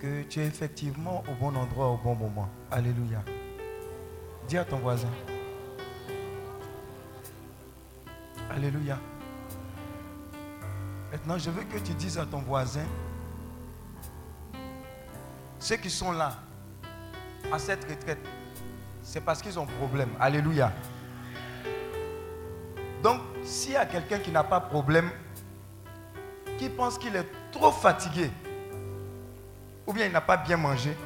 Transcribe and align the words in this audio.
que 0.00 0.22
tu 0.22 0.40
es 0.40 0.46
effectivement 0.46 1.22
au 1.28 1.34
bon 1.34 1.56
endroit 1.56 1.88
au 1.88 1.96
bon 1.96 2.14
moment. 2.14 2.48
Alléluia. 2.70 3.22
Dis 4.48 4.58
à 4.58 4.64
ton 4.64 4.78
voisin. 4.78 5.10
Alléluia. 8.50 8.98
Maintenant, 11.12 11.38
je 11.38 11.50
veux 11.50 11.64
que 11.64 11.78
tu 11.78 11.92
dises 11.94 12.18
à 12.18 12.26
ton 12.26 12.40
voisin, 12.40 12.84
ceux 15.58 15.76
qui 15.76 15.90
sont 15.90 16.12
là, 16.12 16.34
à 17.52 17.58
cette 17.58 17.84
retraite, 17.84 18.24
c'est 19.02 19.20
parce 19.20 19.40
qu'ils 19.42 19.58
ont 19.58 19.66
problème. 19.66 20.10
Alléluia. 20.20 20.72
Donc, 23.02 23.20
s'il 23.44 23.72
y 23.72 23.76
a 23.76 23.86
quelqu'un 23.86 24.18
qui 24.18 24.30
n'a 24.30 24.44
pas 24.44 24.60
problème, 24.60 25.10
qui 26.58 26.68
pense 26.68 26.98
qu'il 26.98 27.14
est 27.16 27.26
trop 27.52 27.70
fatigué, 27.70 28.30
ou 29.86 29.92
bien 29.92 30.06
il 30.06 30.12
n'a 30.12 30.20
pas 30.20 30.36
bien 30.36 30.56
mangé, 30.56 30.96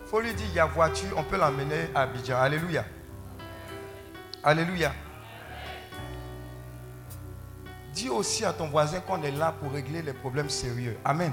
il 0.00 0.08
faut 0.08 0.20
lui 0.20 0.34
dire, 0.34 0.46
il 0.50 0.54
y 0.54 0.60
a 0.60 0.66
voiture, 0.66 1.16
on 1.16 1.22
peut 1.22 1.38
l'emmener 1.38 1.88
à 1.94 2.02
Abidjan. 2.02 2.36
Alléluia. 2.38 2.84
Alléluia. 4.42 4.92
Dis 7.94 8.08
aussi 8.08 8.44
à 8.44 8.52
ton 8.52 8.68
voisin 8.68 9.00
qu'on 9.00 9.22
est 9.22 9.30
là 9.30 9.52
pour 9.52 9.72
régler 9.72 10.02
les 10.02 10.12
problèmes 10.12 10.50
sérieux. 10.50 10.98
Amen. 11.04 11.32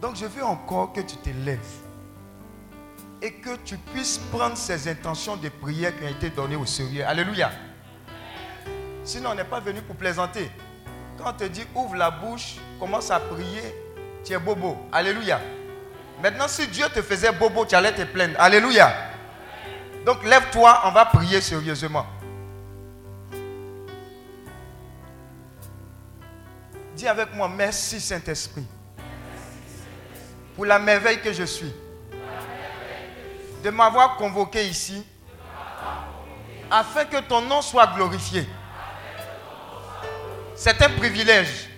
Donc 0.00 0.16
je 0.16 0.26
veux 0.26 0.44
encore 0.44 0.92
que 0.92 1.00
tu 1.00 1.16
te 1.16 1.30
lèves 1.30 1.58
et 3.22 3.32
que 3.32 3.56
tu 3.64 3.78
puisses 3.78 4.18
prendre 4.18 4.56
ces 4.56 4.86
intentions 4.86 5.36
de 5.36 5.48
prière 5.48 5.96
qui 5.96 6.04
ont 6.04 6.08
été 6.08 6.28
données 6.28 6.56
au 6.56 6.66
sérieux. 6.66 7.06
Alléluia. 7.06 7.50
Sinon, 9.02 9.30
on 9.30 9.34
n'est 9.34 9.44
pas 9.44 9.60
venu 9.60 9.80
pour 9.80 9.96
plaisanter. 9.96 10.50
Quand 11.18 11.30
on 11.30 11.32
te 11.32 11.44
dit 11.44 11.64
ouvre 11.74 11.96
la 11.96 12.10
bouche, 12.10 12.56
commence 12.78 13.10
à 13.10 13.20
prier, 13.20 13.74
tu 14.24 14.32
es 14.32 14.38
bobo. 14.38 14.76
Alléluia. 14.92 15.40
Maintenant, 16.22 16.48
si 16.48 16.66
Dieu 16.68 16.86
te 16.94 17.02
faisait 17.02 17.32
bobo, 17.32 17.64
tu 17.66 17.74
allais 17.74 17.92
te 17.92 18.02
plaindre. 18.02 18.34
Alléluia. 18.38 18.92
Donc 20.04 20.22
lève-toi, 20.24 20.82
on 20.84 20.90
va 20.90 21.06
prier 21.06 21.40
sérieusement. 21.40 22.06
Dis 26.94 27.08
avec 27.08 27.34
moi, 27.34 27.48
merci 27.48 28.00
Saint-Esprit 28.00 28.66
pour 30.54 30.64
la 30.64 30.78
merveille 30.78 31.20
que 31.20 31.32
je 31.32 31.44
suis. 31.44 31.72
De 33.62 33.70
m'avoir 33.70 34.16
convoqué 34.16 34.66
ici 34.66 35.04
afin 36.70 37.04
que 37.04 37.20
ton 37.20 37.40
nom 37.42 37.62
soit 37.62 37.86
glorifié. 37.94 38.46
C'est 40.54 40.80
un 40.82 40.90
privilège. 40.90 41.68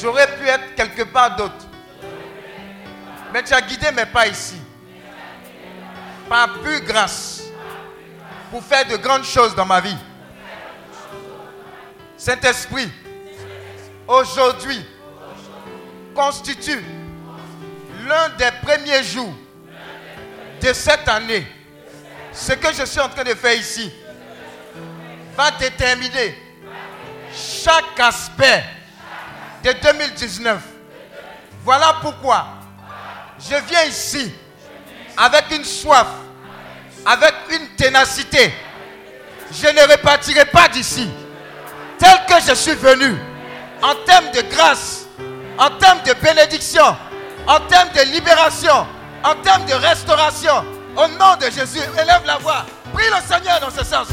J'aurais 0.00 0.26
pu 0.36 0.46
être 0.46 0.74
quelque 0.74 1.02
part 1.02 1.36
d'autre. 1.36 1.66
Mais 3.32 3.42
tu 3.42 3.54
as 3.54 3.60
guidé 3.62 3.90
mes 3.92 4.06
pas 4.06 4.26
ici. 4.26 4.56
Par 6.28 6.60
plus 6.60 6.80
grâce. 6.82 7.44
Pour 8.50 8.62
faire 8.62 8.86
de 8.86 8.96
grandes 8.96 9.24
choses 9.24 9.54
dans 9.54 9.64
ma 9.64 9.80
vie. 9.80 9.96
Saint-Esprit, 12.16 12.90
aujourd'hui, 14.06 14.84
constitue 16.14 16.84
l'un 18.06 18.28
des 18.36 18.50
premiers 18.62 19.02
jours 19.02 19.34
de 20.60 20.72
cette 20.72 21.08
année. 21.08 21.46
Ce 22.32 22.52
que 22.52 22.72
je 22.72 22.84
suis 22.84 23.00
en 23.00 23.08
train 23.08 23.24
de 23.24 23.34
faire 23.34 23.54
ici 23.54 23.90
va 25.36 25.50
déterminer 25.52 26.41
chaque 27.34 27.98
aspect 27.98 28.64
de 29.64 29.72
2019. 29.72 30.58
Voilà 31.64 31.96
pourquoi 32.00 32.46
je 33.38 33.54
viens 33.68 33.84
ici 33.84 34.32
avec 35.16 35.44
une 35.50 35.64
soif, 35.64 36.06
avec 37.06 37.34
une 37.50 37.68
ténacité. 37.76 38.52
Je 39.52 39.66
ne 39.68 39.92
repartirai 39.92 40.44
pas 40.46 40.68
d'ici 40.68 41.08
tel 41.98 42.18
que 42.26 42.42
je 42.48 42.54
suis 42.54 42.74
venu 42.74 43.16
en 43.82 43.94
termes 44.06 44.30
de 44.32 44.42
grâce, 44.54 45.06
en 45.58 45.70
termes 45.78 46.02
de 46.04 46.14
bénédiction, 46.14 46.96
en 47.46 47.60
termes 47.60 47.90
de 47.94 48.02
libération, 48.12 48.86
en 49.24 49.34
termes 49.36 49.64
de 49.66 49.74
restauration. 49.74 50.64
Au 50.96 51.08
nom 51.08 51.36
de 51.40 51.44
Jésus, 51.50 51.80
élève 51.94 52.22
la 52.26 52.36
voix. 52.38 52.66
Prie 52.92 53.06
le 53.06 53.26
Seigneur 53.26 53.60
dans 53.60 53.70
ce 53.70 53.84
sens. 53.84 54.08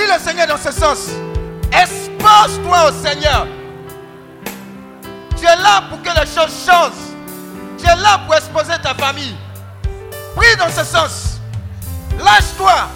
Prie 0.00 0.08
le 0.10 0.18
Seigneur 0.18 0.46
dans 0.46 0.56
ce 0.56 0.72
sens. 0.72 1.10
Expose-toi 1.70 2.88
au 2.88 3.06
Seigneur. 3.06 3.46
Tu 5.36 5.44
es 5.44 5.56
là 5.56 5.82
pour 5.90 6.00
que 6.00 6.08
les 6.08 6.26
choses 6.26 6.64
changent. 6.66 6.92
Tu 7.78 7.84
es 7.84 7.96
là 7.96 8.18
pour 8.24 8.34
exposer 8.34 8.80
ta 8.82 8.94
famille. 8.94 9.36
Prie 10.34 10.56
dans 10.56 10.70
ce 10.70 10.84
sens. 10.84 11.40
Lâche-toi. 12.18 12.88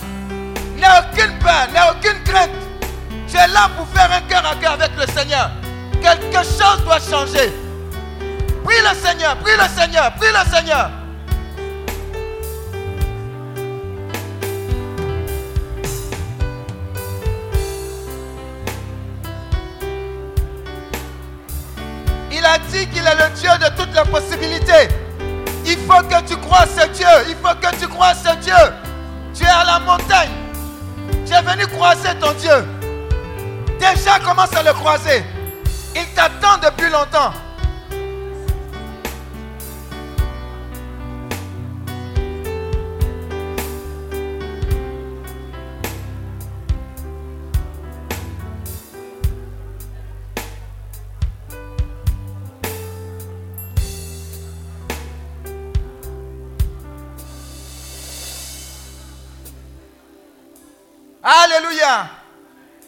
N'aie 0.78 0.86
aucune 0.98 1.38
peur, 1.40 1.68
n'aie 1.74 1.90
aucune 1.90 2.22
crainte. 2.24 2.50
Tu 3.28 3.36
es 3.36 3.48
là 3.48 3.68
pour 3.76 3.86
faire 3.88 4.10
un 4.10 4.22
cœur 4.22 4.42
à 4.46 4.54
cœur 4.56 4.72
avec 4.72 4.92
le 4.96 5.06
Seigneur. 5.12 5.50
Quelque 6.00 6.42
chose 6.42 6.84
doit 6.84 7.00
changer. 7.00 7.52
Prie 8.64 8.80
le 8.80 9.06
Seigneur, 9.06 9.36
prie 9.36 9.52
le 9.58 9.78
Seigneur, 9.78 10.10
prie 10.14 10.28
le 10.32 10.50
Seigneur. 10.50 10.90
Il 22.44 22.46
a 22.46 22.58
dit 22.58 22.86
qu'il 22.88 23.06
est 23.06 23.14
le 23.14 23.34
Dieu 23.40 23.48
de 23.58 23.74
toutes 23.74 23.94
les 23.94 24.10
possibilités. 24.10 24.94
Il 25.64 25.78
faut 25.78 26.02
que 26.02 26.28
tu 26.28 26.36
crois 26.36 26.66
ce 26.66 26.86
Dieu. 26.88 27.06
Il 27.26 27.36
faut 27.36 27.54
que 27.54 27.74
tu 27.80 27.88
crois 27.88 28.12
ce 28.12 28.36
Dieu. 28.36 28.52
Tu 29.32 29.44
es 29.44 29.48
à 29.48 29.64
la 29.64 29.78
montagne. 29.78 30.28
Tu 31.24 31.32
es 31.32 31.40
venu 31.40 31.66
croiser 31.68 32.10
ton 32.20 32.32
Dieu. 32.32 32.66
Déjà 33.78 34.18
commence 34.22 34.54
à 34.54 34.62
le 34.62 34.74
croiser. 34.74 35.24
Il 35.96 36.04
t'attend 36.14 36.58
depuis 36.62 36.90
longtemps. 36.90 37.32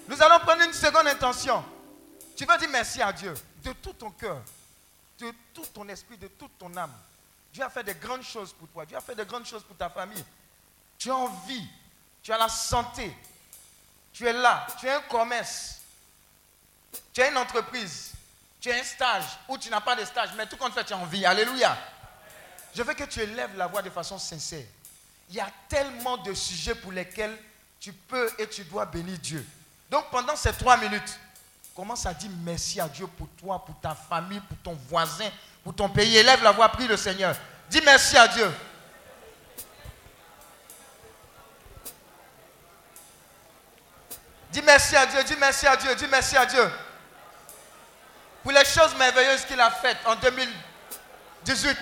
Nous 0.08 0.22
allons 0.22 0.38
prendre 0.40 0.62
une 0.62 0.72
seconde 0.72 1.06
intention. 1.08 1.64
Tu 2.37 2.44
vas 2.44 2.56
dire 2.58 2.69
merci 2.70 3.02
à 3.02 3.12
Dieu 3.12 3.34
de 3.62 3.72
tout 3.72 3.93
ton 3.93 4.10
cœur, 4.10 4.40
de 5.19 5.32
tout 5.52 5.66
ton 5.75 5.88
esprit, 5.88 6.16
de 6.16 6.28
toute 6.28 6.56
ton 6.58 6.75
âme. 6.76 6.93
Dieu 7.52 7.64
a 7.64 7.70
fait 7.70 7.82
de 7.82 7.93
grandes 7.93 8.22
choses 8.22 8.52
pour 8.52 8.69
toi. 8.69 8.84
Dieu 8.87 8.96
a 8.96 9.00
fait 9.00 9.14
de 9.14 9.25
grandes 9.25 9.46
choses 9.46 9.62
pour 9.62 9.76
ta 9.76 9.88
famille. 9.88 10.25
Tu 10.98 11.08
es 11.08 11.12
en 11.12 11.28
vie. 11.46 11.66
Tu 12.22 12.32
as 12.32 12.38
la 12.38 12.48
santé. 12.48 13.14
Tu 14.12 14.26
es 14.26 14.32
là. 14.32 14.66
Tu 14.78 14.88
as 14.88 14.99
un 14.99 15.00
commerce. 15.02 15.81
Tu 17.12 17.22
as 17.22 17.31
une 17.31 17.37
entreprise. 17.38 18.12
Tu 18.60 18.70
as 18.70 18.76
un 18.76 18.82
stage 18.82 19.25
ou 19.49 19.58
tu 19.58 19.70
n'as 19.70 19.81
pas 19.81 19.96
de 19.96 20.04
stage. 20.04 20.31
Mais 20.37 20.46
tout 20.46 20.56
compte 20.56 20.75
fait, 20.75 20.84
tu 20.84 20.92
es 20.92 20.96
en 20.96 21.06
vie. 21.06 21.25
Alléluia. 21.25 21.76
Je 22.75 22.82
veux 22.82 22.94
que 22.94 23.04
tu 23.04 23.20
élèves 23.20 23.56
la 23.56 23.66
voix 23.66 23.82
de 23.82 23.90
façon 23.90 24.19
sincère. 24.19 24.66
Il 25.31 25.37
y 25.37 25.40
a 25.40 25.50
tellement 25.69 26.19
de 26.19 26.34
sujets 26.34 26.75
pour 26.75 26.92
lesquels 26.92 27.37
tu 27.86 27.92
peux 27.92 28.28
et 28.36 28.48
tu 28.48 28.64
dois 28.64 28.84
bénir 28.84 29.16
Dieu. 29.18 29.46
Donc 29.88 30.10
pendant 30.10 30.34
ces 30.34 30.52
trois 30.54 30.76
minutes, 30.76 31.20
commence 31.72 32.04
à 32.04 32.12
dire 32.12 32.28
merci 32.42 32.80
à 32.80 32.88
Dieu 32.88 33.06
pour 33.06 33.28
toi, 33.40 33.64
pour 33.64 33.78
ta 33.80 33.94
famille, 33.94 34.40
pour 34.40 34.58
ton 34.58 34.76
voisin, 34.88 35.30
pour 35.62 35.72
ton 35.72 35.88
pays. 35.88 36.16
Élève 36.16 36.42
la 36.42 36.50
voix, 36.50 36.68
prie 36.68 36.88
le 36.88 36.96
Seigneur. 36.96 37.36
Dis 37.70 37.80
merci 37.84 38.16
à 38.16 38.26
Dieu. 38.26 38.50
Dis 44.50 44.62
merci 44.62 44.96
à 44.96 45.06
Dieu, 45.06 45.22
dis 45.22 45.36
merci 45.38 45.66
à 45.68 45.76
Dieu, 45.76 45.94
dis 45.94 46.08
merci 46.08 46.36
à 46.36 46.44
Dieu. 46.44 46.68
Pour 48.42 48.50
les 48.50 48.64
choses 48.64 48.96
merveilleuses 48.96 49.44
qu'il 49.44 49.60
a 49.60 49.70
faites 49.70 49.98
en 50.06 50.16
2018 50.16 51.78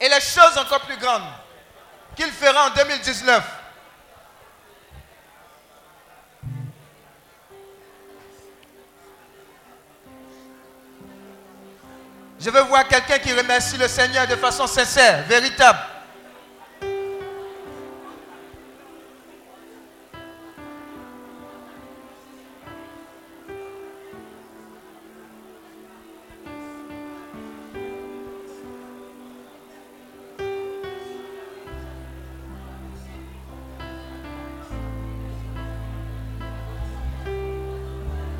et 0.00 0.08
les 0.08 0.20
choses 0.22 0.56
encore 0.56 0.80
plus 0.80 0.96
grandes 0.96 1.28
qu'il 2.16 2.32
fera 2.32 2.68
en 2.68 2.70
2019. 2.70 3.65
Je 12.46 12.50
veux 12.52 12.62
voir 12.62 12.86
quelqu'un 12.86 13.18
qui 13.18 13.32
remercie 13.32 13.76
le 13.76 13.88
Seigneur 13.88 14.24
de 14.28 14.36
façon 14.36 14.68
sincère, 14.68 15.24
véritable. 15.26 15.80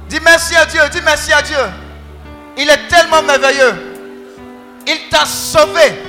Dis 0.08 0.20
merci 0.20 0.54
à 0.54 0.64
Dieu, 0.64 0.80
dis 0.92 1.02
merci 1.04 1.32
à 1.32 1.42
Dieu. 1.42 1.56
Il 2.56 2.70
est 2.70 2.86
tellement 2.86 3.20
merveilleux. 3.22 3.85
Il 4.86 5.08
t'a 5.10 5.24
sauvé. 5.26 6.00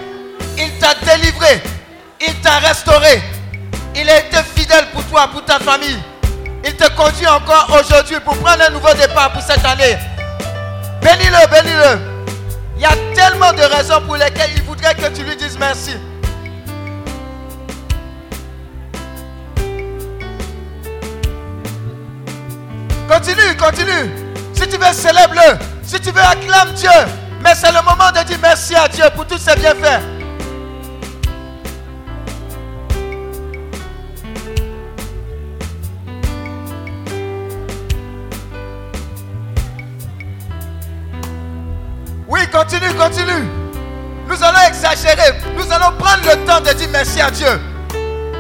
Il 0.58 0.78
t'a 0.80 0.94
délivré. 1.06 1.62
Il 2.22 2.34
t'a 2.42 2.60
restauré. 2.60 3.22
Il 3.96 4.10
a 4.10 4.20
été 4.20 4.38
fidèle 4.56 4.86
pour 4.94 5.04
toi, 5.06 5.28
pour 5.28 5.44
ta 5.44 5.60
famille. 5.60 5.98
Il 6.64 6.76
te 6.76 6.88
conduit 6.96 7.28
encore 7.28 7.68
aujourd'hui 7.80 8.20
pour 8.20 8.38
prendre 8.38 8.64
un 8.64 8.70
nouveau 8.70 8.94
départ 8.94 9.32
pour 9.32 9.42
cette 9.42 9.66
année. 9.66 9.98
Bénis-le, 11.02 11.48
bénis-le. 11.50 12.18
Il 12.76 12.82
y 12.82 12.86
a 12.86 12.96
tellement 13.16 13.54
de 13.54 13.62
raisons 13.62 14.02
pour 14.02 14.18
lesquelles 14.18 14.52
il 14.56 14.62
voudrait 14.64 14.94
que 14.94 15.08
tu 15.08 15.24
lui 15.24 15.36
dises 15.36 15.58
merci. 15.58 15.96
Continue, 23.08 23.56
continue. 23.58 24.12
Si 24.54 24.68
tu 24.68 24.78
veux, 24.78 24.94
célèbre-le. 24.94 25.58
Si 25.84 26.00
tu 26.00 26.12
veux, 26.12 26.22
acclame 26.22 26.74
Dieu. 26.74 26.90
Mais 27.42 27.56
c'est 27.56 27.72
le 27.72 27.82
moment 27.84 28.12
de 28.16 28.24
dire 28.26 28.38
merci 28.42 28.76
à 28.76 28.88
Dieu 28.88 29.06
pour 29.16 29.26
tous 29.26 29.38
ses 29.38 29.56
bienfaits. 29.56 30.02
Oui, 42.28 42.42
continue, 42.52 42.94
continue. 42.96 43.48
Nous 44.28 44.44
allons 44.44 44.60
exagérer. 44.68 45.34
Nous 45.56 45.72
allons 45.72 45.96
prendre 45.98 46.24
le 46.26 46.46
temps 46.46 46.60
de 46.60 46.74
dire 46.74 46.90
merci 46.92 47.22
à 47.22 47.32
Dieu. 47.32 47.60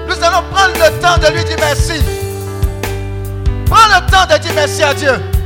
Nous 0.07 0.23
allons 0.23 0.43
prendre 0.51 0.73
le 0.75 1.01
temps 1.01 1.17
de 1.17 1.33
lui 1.33 1.43
dire 1.45 1.57
merci. 1.59 2.03
Prends 3.65 3.87
le 3.87 4.11
temps 4.11 4.25
de 4.25 4.37
dire 4.39 4.51
merci 4.55 4.83
à 4.83 4.93
Dieu. 4.93 5.36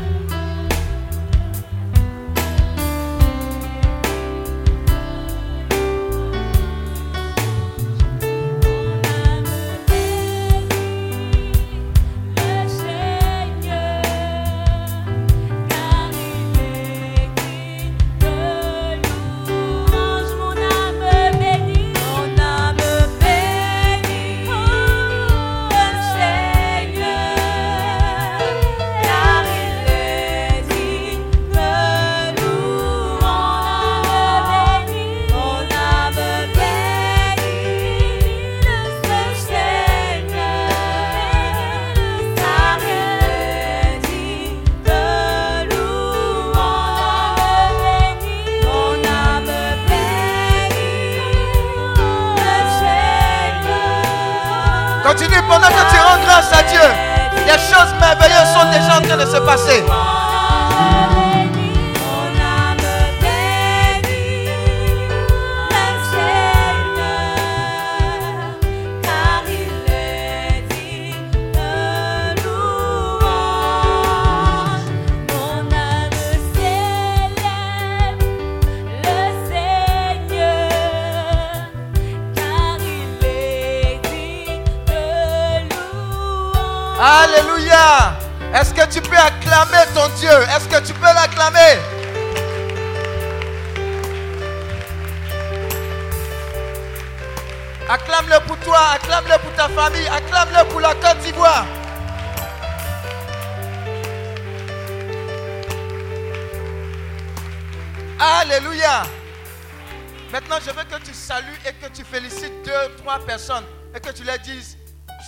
Et 113.95 113.99
que 113.99 114.11
tu 114.11 114.23
leur 114.23 114.37
dises, 114.39 114.77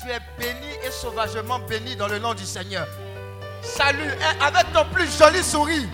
tu 0.01 0.09
es 0.09 0.19
béni 0.37 0.69
et 0.85 0.91
sauvagement 0.91 1.59
béni 1.59 1.95
dans 1.95 2.07
le 2.07 2.19
nom 2.19 2.33
du 2.33 2.45
Seigneur. 2.45 2.87
Salut 3.61 4.11
avec 4.41 4.71
ton 4.73 4.85
plus 4.93 5.17
joli 5.17 5.43
sourire. 5.43 5.87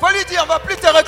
Faut 0.00 0.08
lui 0.10 0.24
dire, 0.26 0.42
on 0.44 0.46
va 0.46 0.60
plus 0.60 0.76
te 0.76 0.86
reconnaître. 0.86 1.07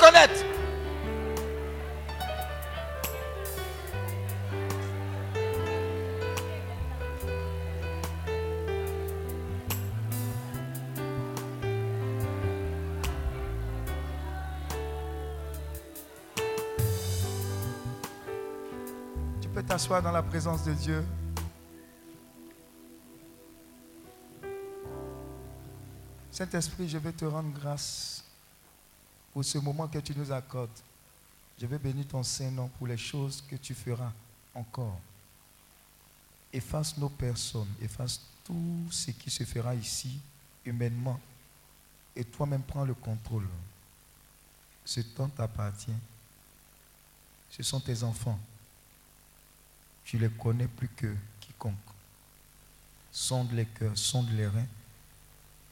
T'asseoir 19.91 20.03
dans 20.03 20.13
la 20.13 20.23
présence 20.23 20.63
de 20.63 20.73
Dieu. 20.73 21.05
Saint-Esprit, 26.31 26.87
je 26.87 26.97
veux 26.97 27.11
te 27.11 27.25
rendre 27.25 27.51
grâce 27.59 28.23
pour 29.33 29.43
ce 29.43 29.57
moment 29.57 29.89
que 29.89 29.99
tu 29.99 30.15
nous 30.15 30.31
accordes. 30.31 30.69
Je 31.59 31.65
veux 31.65 31.77
bénir 31.77 32.07
ton 32.07 32.23
Saint-Nom 32.23 32.69
pour 32.77 32.87
les 32.87 32.95
choses 32.95 33.43
que 33.49 33.57
tu 33.57 33.73
feras 33.73 34.13
encore. 34.55 34.97
Efface 36.53 36.97
nos 36.97 37.09
personnes, 37.09 37.67
efface 37.81 38.21
tout 38.45 38.87
ce 38.89 39.11
qui 39.11 39.29
se 39.29 39.43
fera 39.43 39.75
ici, 39.75 40.21
humainement. 40.63 41.19
Et 42.15 42.23
toi-même 42.23 42.63
prends 42.63 42.85
le 42.85 42.93
contrôle. 42.93 43.47
Ce 44.85 45.01
temps 45.01 45.27
t'appartient. 45.27 45.91
Ce 47.49 47.61
sont 47.61 47.81
tes 47.81 48.03
enfants. 48.03 48.39
Tu 50.03 50.17
les 50.17 50.29
connais 50.29 50.67
plus 50.67 50.89
que 50.89 51.13
quiconque. 51.39 51.75
Sonde 53.11 53.51
les 53.53 53.65
cœurs, 53.65 53.97
sonde 53.97 54.29
les 54.31 54.47
reins. 54.47 54.67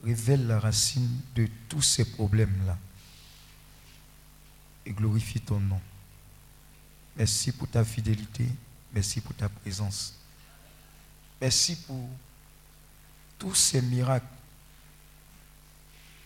Révèle 0.02 0.46
la 0.46 0.58
racine 0.58 1.20
de 1.34 1.48
tous 1.68 1.82
ces 1.82 2.04
problèmes-là. 2.04 2.78
Et 4.86 4.92
glorifie 4.92 5.40
ton 5.40 5.60
nom. 5.60 5.80
Merci 7.16 7.52
pour 7.52 7.68
ta 7.68 7.84
fidélité. 7.84 8.46
Merci 8.92 9.20
pour 9.20 9.34
ta 9.34 9.48
présence. 9.48 10.14
Merci 11.40 11.76
pour 11.76 12.08
tous 13.38 13.54
ces 13.54 13.80
miracles 13.80 14.26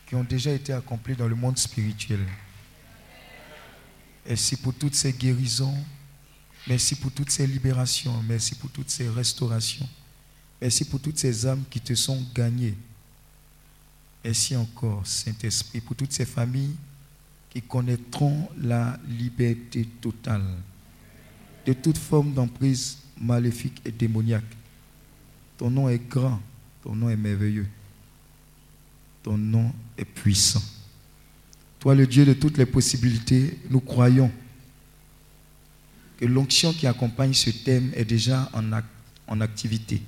qui 0.07 0.15
ont 0.15 0.25
déjà 0.25 0.53
été 0.53 0.73
accomplis 0.73 1.17
dans 1.17 1.29
le 1.29 1.35
monde 1.35 1.59
spirituel. 1.59 2.21
Merci 4.27 4.57
pour 4.57 4.75
toutes 4.75 4.95
ces 4.95 5.13
guérisons. 5.13 5.77
Merci 6.67 6.95
pour 6.95 7.11
toutes 7.13 7.31
ces 7.31 7.47
libérations. 7.47 8.15
Merci 8.27 8.55
pour 8.55 8.71
toutes 8.71 8.91
ces 8.91 9.09
restaurations. 9.09 9.89
Merci 10.61 10.85
pour 10.85 11.01
toutes 11.01 11.19
ces 11.19 11.47
âmes 11.47 11.63
qui 11.71 11.81
te 11.81 11.95
sont 11.95 12.23
gagnées 12.35 12.75
Merci 14.25 14.57
encore, 14.57 15.07
Saint-Esprit, 15.07 15.83
pour 15.83 15.95
toutes 15.95 16.13
ces 16.13 16.25
familles 16.25 16.75
qui 17.51 17.61
connaîtront 17.61 18.49
la 18.59 18.99
liberté 19.07 19.87
totale 20.01 20.43
de 21.67 21.75
toute 21.75 21.99
forme 21.99 22.33
d'emprise 22.33 22.99
maléfique 23.21 23.83
et 23.85 23.93
démoniaque. 23.93 24.43
Ton 25.59 25.71
nom 25.71 25.89
est 25.91 26.09
grand, 26.09 26.41
ton 26.83 26.95
nom 26.95 27.11
est 27.11 27.17
merveilleux, 27.17 27.67
ton 29.23 29.37
nom 29.37 29.71
est 29.99 30.07
puissant. 30.07 30.63
Toi, 31.79 31.95
le 31.95 32.07
Dieu 32.07 32.25
de 32.25 32.33
toutes 32.33 32.57
les 32.57 32.67
possibilités, 32.67 33.59
nous 33.69 33.81
croyons 33.81 34.33
l'onction 36.27 36.73
qui 36.73 36.87
accompagne 36.87 37.35
ce 37.35 37.51
thème 37.51 37.93
est 37.95 38.05
déjà 38.05 38.49
en, 38.53 38.63
en 39.27 39.41
activité. 39.41 40.03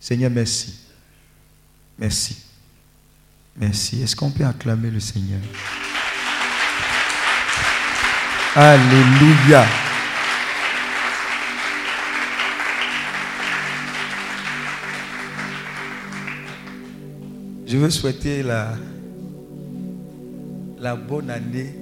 Seigneur, 0.00 0.30
merci. 0.30 0.78
Merci. 1.98 2.36
Merci. 3.56 4.02
Est-ce 4.02 4.16
qu'on 4.16 4.30
peut 4.30 4.44
acclamer 4.44 4.90
le 4.90 5.00
Seigneur? 5.00 5.40
Alléluia. 8.54 9.64
Je 17.66 17.78
veux 17.78 17.88
souhaiter 17.88 18.42
la, 18.42 18.76
la 20.78 20.94
bonne 20.94 21.30
année 21.30 21.74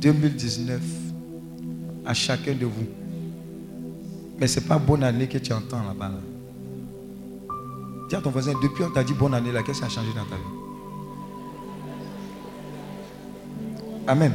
2019 0.00 0.80
à 2.06 2.14
chacun 2.14 2.54
de 2.54 2.64
vous. 2.66 2.86
Mais 4.38 4.46
ce 4.46 4.58
n'est 4.60 4.66
pas 4.66 4.78
bonne 4.78 5.04
année 5.04 5.28
que 5.28 5.38
tu 5.38 5.52
entends 5.52 5.82
là-bas. 5.86 6.08
là. 6.08 7.54
Dis 8.08 8.16
à 8.16 8.20
ton 8.20 8.30
voisin, 8.30 8.52
depuis 8.62 8.84
on 8.84 8.90
t'a 8.90 9.04
dit 9.04 9.12
bonne 9.12 9.34
année 9.34 9.52
là, 9.52 9.62
qu'est-ce 9.62 9.80
qui 9.80 9.84
a 9.84 9.88
changé 9.88 10.08
dans 10.08 10.24
ta 10.24 10.36
vie? 10.36 10.42
Amen. 14.06 14.32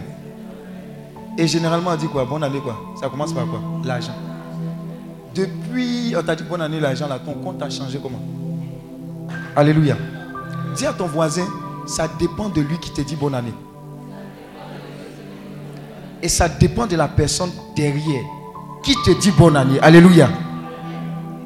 Et 1.37 1.47
généralement 1.47 1.91
on 1.91 1.95
dit 1.97 2.07
quoi? 2.07 2.23
Bonne 2.25 2.43
année 2.43 2.59
quoi? 2.59 2.79
Ça 3.01 3.09
commence 3.09 3.33
par 3.33 3.45
quoi? 3.47 3.59
L'argent. 3.83 4.15
Depuis 5.33 6.15
on 6.17 6.23
t'a 6.23 6.35
dit 6.35 6.43
bonne 6.43 6.61
année 6.61 6.79
l'argent 6.79 7.07
là, 7.07 7.19
ton 7.19 7.33
compte 7.33 7.61
a 7.61 7.69
changé 7.69 7.99
comment? 8.01 8.21
Alléluia. 9.55 9.97
Dis 10.77 10.85
à 10.85 10.93
ton 10.93 11.07
voisin, 11.07 11.47
ça 11.87 12.07
dépend 12.19 12.49
de 12.49 12.61
lui 12.61 12.77
qui 12.79 12.91
te 12.91 13.01
dit 13.01 13.15
bonne 13.15 13.33
année. 13.33 13.53
Et 16.21 16.29
ça 16.29 16.49
dépend 16.49 16.87
de 16.87 16.95
la 16.95 17.07
personne 17.07 17.51
derrière 17.75 18.23
qui 18.83 18.95
te 19.03 19.11
dit 19.19 19.31
bonne 19.31 19.57
année? 19.57 19.79
Alléluia. 19.81 20.29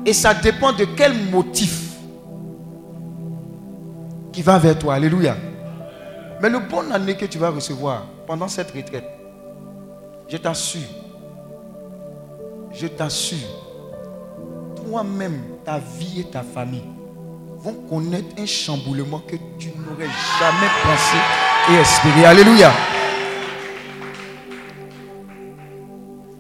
Et 0.06 0.14
ça 0.14 0.34
dépend 0.34 0.74
de 0.74 0.86
quel 0.86 1.14
motif 1.32 1.90
qui 4.32 4.42
va 4.42 4.58
vers 4.58 4.78
toi. 4.78 4.96
Alléluia. 4.96 5.36
Mais 6.42 6.50
le 6.50 6.60
bonne 6.60 6.92
année 6.92 7.16
que 7.16 7.26
tu 7.26 7.38
vas 7.38 7.50
recevoir 7.50 8.04
pendant 8.26 8.48
cette 8.48 8.72
retraite, 8.72 9.10
je 10.28 10.38
t'assure, 10.38 10.82
je 12.72 12.88
t'assure, 12.88 13.38
toi-même, 14.76 15.42
ta 15.66 15.80
vie 15.80 16.22
et 16.22 16.26
ta 16.26 16.44
famille 16.44 16.86
vont 17.58 17.76
connaître 17.90 18.40
un 18.40 18.46
chamboulement 18.46 19.20
que 19.28 19.36
tu 19.58 19.70
n'aurais 19.70 20.10
jamais 20.40 20.70
pensé 20.84 21.18
et 21.72 21.76
espéré. 21.82 22.26
Alléluia. 22.26 22.72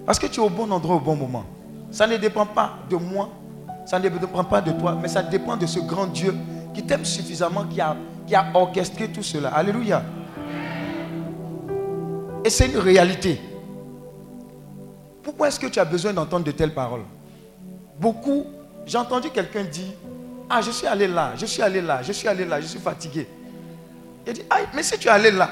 Parce 0.09 0.17
que 0.17 0.25
tu 0.25 0.39
es 0.39 0.43
au 0.43 0.49
bon 0.49 0.71
endroit 0.71 0.95
au 0.95 0.99
bon 0.99 1.15
moment. 1.15 1.45
Ça 1.91 2.07
ne 2.07 2.17
dépend 2.17 2.47
pas 2.47 2.79
de 2.89 2.95
moi, 2.95 3.29
ça 3.85 3.99
ne 3.99 4.09
dépend 4.09 4.43
pas 4.43 4.59
de 4.59 4.71
toi, 4.71 4.97
mais 4.99 5.07
ça 5.07 5.21
dépend 5.21 5.55
de 5.55 5.67
ce 5.67 5.79
grand 5.81 6.07
Dieu 6.07 6.33
qui 6.73 6.81
t'aime 6.81 7.05
suffisamment, 7.05 7.65
qui 7.65 7.79
a, 7.79 7.95
orchestré 8.55 9.09
tout 9.09 9.21
cela. 9.21 9.49
Alléluia. 9.49 10.01
Et 12.43 12.49
c'est 12.49 12.65
une 12.65 12.79
réalité. 12.79 13.39
Pourquoi 15.21 15.49
est-ce 15.49 15.59
que 15.59 15.67
tu 15.67 15.77
as 15.77 15.85
besoin 15.85 16.11
d'entendre 16.11 16.45
de 16.45 16.51
telles 16.53 16.73
paroles? 16.73 17.05
Beaucoup, 17.99 18.47
j'ai 18.87 18.97
entendu 18.97 19.29
quelqu'un 19.29 19.63
dire, 19.63 19.93
ah, 20.49 20.59
je 20.63 20.71
suis 20.71 20.87
allé 20.87 21.07
là, 21.07 21.33
je 21.37 21.45
suis 21.45 21.61
allé 21.61 21.81
là, 21.81 22.01
je 22.01 22.13
suis 22.13 22.27
allé 22.27 22.45
là, 22.45 22.59
je 22.59 22.65
suis 22.65 22.79
fatigué. 22.79 23.27
Il 24.25 24.33
dit, 24.33 24.41
ah, 24.49 24.55
mais 24.73 24.81
si 24.81 24.97
tu 24.97 25.07
es 25.07 25.11
allé 25.11 25.29
là, 25.29 25.51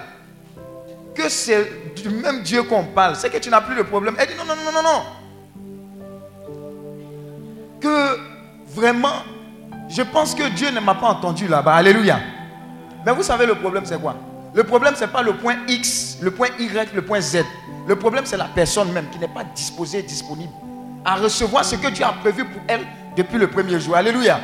que 1.17 1.29
c'est 1.29 1.93
du 1.95 2.09
même 2.09 2.43
Dieu 2.43 2.63
qu'on 2.63 2.83
parle, 2.83 3.15
c'est 3.15 3.29
que 3.29 3.37
tu 3.39 3.49
n'as 3.49 3.61
plus 3.61 3.75
de 3.75 3.81
problème. 3.81 4.15
Elle 4.19 4.27
dit, 4.27 4.35
non, 4.37 4.45
non, 4.45 4.53
non, 4.55 4.71
non, 4.71 4.83
non. 4.83 5.03
Que 7.81 8.19
vraiment, 8.67 9.23
je 9.89 10.03
pense 10.03 10.35
que 10.35 10.47
Dieu 10.49 10.69
ne 10.69 10.79
m'a 10.79 10.95
pas 10.95 11.07
entendu 11.07 11.47
là-bas. 11.47 11.73
Alléluia. 11.73 12.19
Mais 13.05 13.11
vous 13.11 13.23
savez, 13.23 13.45
le 13.45 13.55
problème, 13.55 13.85
c'est 13.85 13.99
quoi? 13.99 14.15
Le 14.53 14.63
problème, 14.63 14.95
ce 14.95 15.01
n'est 15.01 15.11
pas 15.11 15.23
le 15.23 15.33
point 15.33 15.55
X, 15.67 16.17
le 16.21 16.31
point 16.31 16.49
Y, 16.59 16.93
le 16.93 17.01
point 17.01 17.19
Z. 17.19 17.43
Le 17.87 17.95
problème, 17.95 18.25
c'est 18.25 18.37
la 18.37 18.45
personne 18.45 18.91
même 18.91 19.09
qui 19.09 19.19
n'est 19.19 19.27
pas 19.27 19.43
disposée, 19.43 20.03
disponible 20.03 20.53
à 21.05 21.15
recevoir 21.15 21.63
ce 21.63 21.75
que 21.75 21.87
Dieu 21.87 22.03
a 22.03 22.11
prévu 22.11 22.43
pour 22.43 22.61
elle 22.67 22.85
depuis 23.15 23.37
le 23.37 23.47
premier 23.47 23.79
jour. 23.79 23.95
Alléluia. 23.95 24.41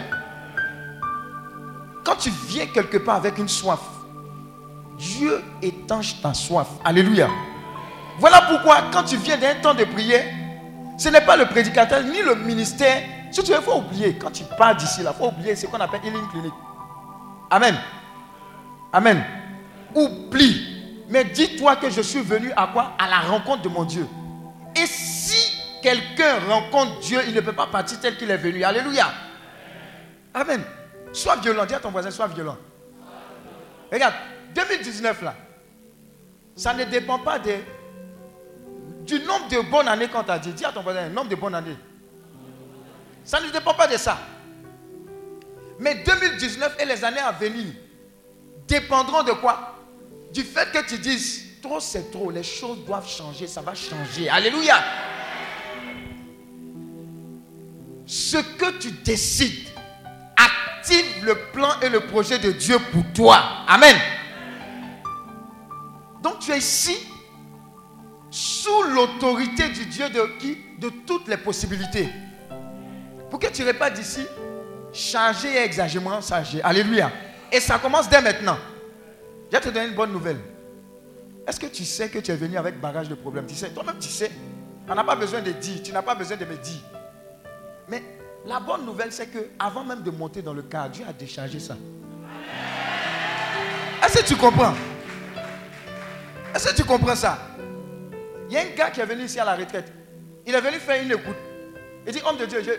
Quand 2.06 2.15
tu 2.15 2.32
viens 2.48 2.68
quelque 2.68 2.98
part 2.98 3.15
avec 3.18 3.38
une 3.38 3.50
soif, 3.50 3.82
Dieu 4.98 5.44
étanche 5.62 6.22
ta 6.22 6.34
soif. 6.34 6.68
Alléluia. 6.84 7.28
Voilà 8.20 8.42
pourquoi 8.42 8.84
quand 8.92 9.04
tu 9.04 9.18
viens 9.18 9.38
d'un 9.38 9.56
temps 9.56 9.74
de 9.74 9.86
prière, 9.86 10.26
ce 10.98 11.10
n'est 11.10 11.22
pas 11.22 11.36
le 11.36 11.46
prédicateur 11.46 12.04
ni 12.04 12.22
le 12.22 12.36
ministère. 12.36 13.02
Si 13.32 13.44
tu 13.44 13.52
veux, 13.52 13.58
il 13.58 13.64
faut 13.64 13.78
oublier. 13.78 14.16
Quand 14.16 14.32
tu 14.32 14.44
pars 14.58 14.76
d'ici, 14.76 15.02
il 15.02 15.10
faut 15.18 15.28
oublier 15.28 15.56
ce 15.56 15.66
qu'on 15.66 15.80
appelle 15.80 16.02
healing 16.06 16.28
clinic. 16.30 16.54
Amen. 17.50 17.76
Amen. 18.92 19.24
Oublie. 19.96 21.06
Mais 21.10 21.24
dis-toi 21.24 21.76
que 21.78 21.90
je 21.90 22.02
suis 22.02 22.22
venu 22.22 22.52
à 22.56 22.68
quoi? 22.68 22.94
À 23.00 23.10
la 23.10 23.20
rencontre 23.22 23.64
de 23.64 23.70
mon 23.70 23.84
Dieu. 23.84 24.08
Et 24.76 24.86
si 24.86 25.60
quelqu'un 25.82 26.40
rencontre 26.48 27.00
Dieu, 27.00 27.20
il 27.28 27.34
ne 27.34 27.42
peut 27.42 27.54
pas 27.54 27.68
partir 27.68 28.00
tel 28.00 28.18
qu'il 28.18 28.30
est 28.30 28.38
venu. 28.38 28.64
Alléluia. 28.64 29.08
Amen. 30.34 30.62
Sois 31.12 31.36
violent. 31.38 31.66
Dis 31.66 31.74
à 31.74 31.80
ton 31.80 31.92
voisin, 31.92 32.12
sois 32.12 32.28
violent. 32.28 32.58
Regarde, 33.92 34.14
2019 34.56 35.22
là, 35.22 35.36
ça 36.56 36.74
ne 36.74 36.84
dépend 36.86 37.20
pas 37.20 37.40
du 37.40 39.20
nombre 39.22 39.48
de 39.50 39.60
bonnes 39.70 39.88
années 39.88 40.08
qu'on 40.08 40.24
t'a 40.24 40.40
dit. 40.40 40.52
Dis 40.52 40.66
à 40.66 40.72
ton 40.72 40.82
voisin, 40.82 41.10
nombre 41.10 41.30
de 41.30 41.36
bonnes 41.36 41.56
années. 41.56 41.76
Ça 43.24 43.40
ne 43.40 43.50
dépend 43.50 43.74
pas 43.74 43.88
de 43.88 43.98
ça. 43.98 44.20
Mais 45.80 45.96
2019 45.96 46.78
et 46.80 46.86
les 46.86 47.04
années 47.04 47.20
à 47.20 47.32
venir 47.32 47.74
dépendront 48.68 49.24
de 49.24 49.32
quoi? 49.34 49.76
Du 50.32 50.44
fait 50.44 50.72
que 50.72 50.86
tu 50.88 50.98
dises, 50.98 51.62
trop 51.62 51.80
c'est 51.80 52.12
trop, 52.12 52.32
les 52.32 52.44
choses 52.44 52.86
doivent 52.86 53.10
changer, 53.10 53.48
ça 53.48 53.62
va 53.62 53.74
changer. 53.74 54.30
Alléluia. 54.30 54.76
Ce 58.06 58.38
que 58.38 58.78
tu 58.80 58.92
décides 58.92 59.70
active 60.38 61.26
le 61.26 61.36
plan 61.52 61.80
et 61.82 61.90
le 61.90 62.02
projet 62.02 62.38
de 62.40 62.52
Dieu 62.52 62.78
pour 62.92 63.04
toi. 63.14 63.42
Amen. 63.68 63.96
Donc 66.24 66.39
tu 66.39 66.51
es 66.51 66.58
ici 66.58 66.98
sous 68.32 68.82
l'autorité 68.96 69.68
du 69.70 69.86
Dieu 69.86 70.10
de 70.10 70.39
qui? 70.39 70.58
De 70.80 70.89
toutes 71.06 71.27
les 71.27 71.38
possibilités. 71.38 72.10
Pour 73.30 73.39
que 73.39 73.48
tu 73.48 73.63
pas 73.74 73.89
d'ici 73.89 74.25
chargé 74.94 75.50
et 75.50 75.63
exagérément 75.63 76.22
chargé. 76.22 76.62
Alléluia. 76.63 77.12
Et 77.51 77.60
ça 77.60 77.77
commence 77.77 78.10
dès 78.10 78.22
maintenant. 78.22 78.58
Je 79.51 79.58
vais 79.58 79.63
te 79.63 79.70
donner 79.70 79.88
une 79.88 79.96
bonne 79.96 80.12
nouvelle. 80.12 80.39
Est-ce 81.46 81.60
que 81.60 81.68
tu 81.68 81.84
sais 81.84 82.10
que 82.10 82.20
tu 82.20 82.32
es 82.32 82.36
venu 82.36 82.58
avec 82.58 82.80
bagage 82.80 83.10
de 83.10 83.15
problème 83.15 83.46
Tu 83.46 83.56
sais, 83.56 83.70
toi-même 83.70 83.98
tu 84.00 84.10
sais. 84.10 84.32
On 84.88 84.96
n'a 84.96 85.03
pas 85.03 85.15
besoin 85.15 85.42
de 85.42 85.51
dire, 85.51 85.84
tu 85.84 85.92
n'as 85.92 86.01
pas 86.01 86.15
besoin 86.15 86.38
de 86.38 86.46
me 86.46 86.56
dire. 86.56 86.82
Mais 87.89 88.01
la 88.46 88.60
bonne 88.60 88.86
nouvelle, 88.86 89.12
c'est 89.12 89.27
que 89.27 89.50
avant 89.60 89.84
même 89.84 90.03
de 90.03 90.12
monter 90.12 90.42
dans 90.42 90.53
le 90.53 90.62
car, 90.63 90.89
Dieu 90.89 91.06
a 91.08 91.13
déchargé 91.13 91.60
ça. 91.60 91.75
Est-ce 94.03 94.20
que 94.20 94.25
tu 94.25 94.36
comprends? 94.36 94.74
Est-ce 96.54 96.70
que 96.72 96.76
tu 96.76 96.84
comprends 96.84 97.16
ça? 97.16 97.38
Il 98.50 98.54
y 98.54 98.58
a 98.58 98.62
un 98.62 98.76
gars 98.76 98.92
qui 98.92 99.02
est 99.02 99.06
venu 99.06 99.24
ici 99.24 99.40
à 99.40 99.46
la 99.46 99.56
retraite. 99.56 99.92
Il 100.46 100.54
est 100.54 100.62
venu 100.62 100.78
faire 100.78 101.02
une 101.02 101.12
écoute. 101.12 101.36
Il 102.06 102.14
dit, 102.14 102.22
homme 102.26 102.38
de 102.38 102.46
Dieu, 102.46 102.62
je, 102.64 102.72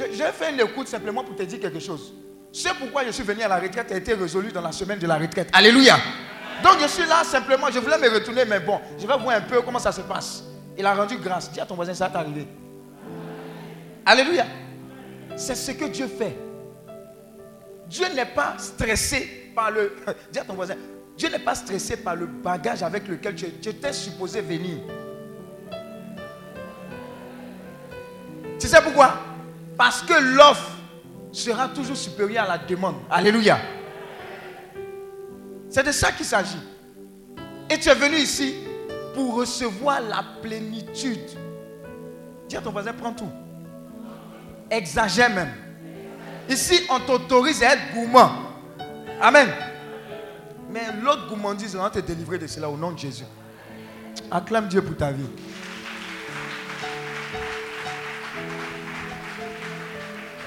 je, 0.00 0.12
je 0.12 0.24
fais 0.32 0.52
une 0.52 0.60
écoute 0.60 0.88
simplement 0.88 1.22
pour 1.22 1.36
te 1.36 1.42
dire 1.42 1.60
quelque 1.60 1.80
chose. 1.80 2.14
C'est 2.52 2.74
pourquoi 2.74 3.04
je 3.04 3.10
suis 3.10 3.22
venu 3.24 3.42
à 3.42 3.48
la 3.48 3.58
retraite 3.58 3.90
a 3.92 3.96
été 3.96 4.14
résolu 4.14 4.52
dans 4.52 4.60
la 4.62 4.72
semaine 4.72 4.98
de 4.98 5.06
la 5.06 5.16
retraite? 5.16 5.48
Alléluia. 5.52 5.96
Donc 6.62 6.76
je 6.80 6.86
suis 6.86 7.06
là 7.06 7.22
simplement, 7.24 7.66
je 7.70 7.78
voulais 7.78 7.98
me 7.98 8.08
retourner, 8.08 8.44
mais 8.44 8.60
bon, 8.60 8.80
je 8.98 9.06
vais 9.06 9.16
voir 9.18 9.36
un 9.36 9.40
peu 9.40 9.60
comment 9.62 9.78
ça 9.78 9.92
se 9.92 10.00
passe. 10.02 10.44
Il 10.78 10.86
a 10.86 10.94
rendu 10.94 11.16
grâce. 11.18 11.50
Dis 11.50 11.60
à 11.60 11.66
ton 11.66 11.74
voisin, 11.74 11.94
ça 11.94 12.08
t'est 12.08 12.16
arrivé. 12.16 12.46
Alléluia. 14.06 14.46
C'est 15.36 15.54
ce 15.54 15.72
que 15.72 15.86
Dieu 15.86 16.06
fait. 16.06 16.36
Dieu 17.86 18.06
n'est 18.14 18.26
pas 18.26 18.54
stressé 18.58 19.52
par 19.54 19.70
le... 19.70 19.94
Dis 20.32 20.38
à 20.38 20.44
ton 20.44 20.54
voisin, 20.54 20.76
Dieu 21.16 21.28
n'est 21.28 21.38
pas 21.38 21.54
stressé 21.54 21.96
par 21.96 22.16
le 22.16 22.26
bagage 22.26 22.82
avec 22.82 23.06
lequel 23.06 23.34
tu, 23.34 23.46
tu 23.60 23.68
étais 23.68 23.92
supposé 23.92 24.40
venir. 24.40 24.78
Tu 28.58 28.66
sais 28.66 28.80
pourquoi? 28.82 29.14
Parce 29.76 30.02
que 30.02 30.14
l'offre 30.36 30.70
sera 31.32 31.68
toujours 31.68 31.96
supérieur 31.96 32.44
à 32.44 32.56
la 32.56 32.58
demande. 32.58 32.96
Alléluia. 33.10 33.58
C'est 35.68 35.84
de 35.84 35.92
ça 35.92 36.12
qu'il 36.12 36.26
s'agit. 36.26 36.58
Et 37.70 37.78
tu 37.78 37.88
es 37.88 37.94
venu 37.94 38.16
ici 38.16 38.54
pour 39.14 39.34
recevoir 39.34 40.00
la 40.00 40.24
plénitude. 40.42 41.30
Dis 42.48 42.56
à 42.56 42.60
ton 42.60 42.70
voisin, 42.70 42.92
prends 42.92 43.12
tout. 43.12 43.30
Exagère 44.70 45.30
même. 45.30 45.52
Ici, 46.48 46.82
on 46.90 47.00
t'autorise 47.00 47.62
à 47.62 47.74
être 47.74 47.92
gourmand. 47.94 48.30
Amen. 49.20 49.48
Mais 50.70 50.82
l'autre 51.02 51.28
gourmandise 51.28 51.76
va 51.76 51.90
te 51.90 51.98
délivrer 52.00 52.38
de 52.38 52.46
cela 52.46 52.68
au 52.68 52.76
nom 52.76 52.92
de 52.92 52.98
Jésus. 52.98 53.24
Acclame 54.30 54.68
Dieu 54.68 54.82
pour 54.82 54.96
ta 54.96 55.12
vie. 55.12 55.28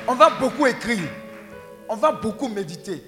On 0.07 0.15
va 0.15 0.29
beaucoup 0.39 0.65
écrire. 0.65 1.09
On 1.89 1.95
va 1.95 2.11
beaucoup 2.11 2.47
méditer. 2.47 3.03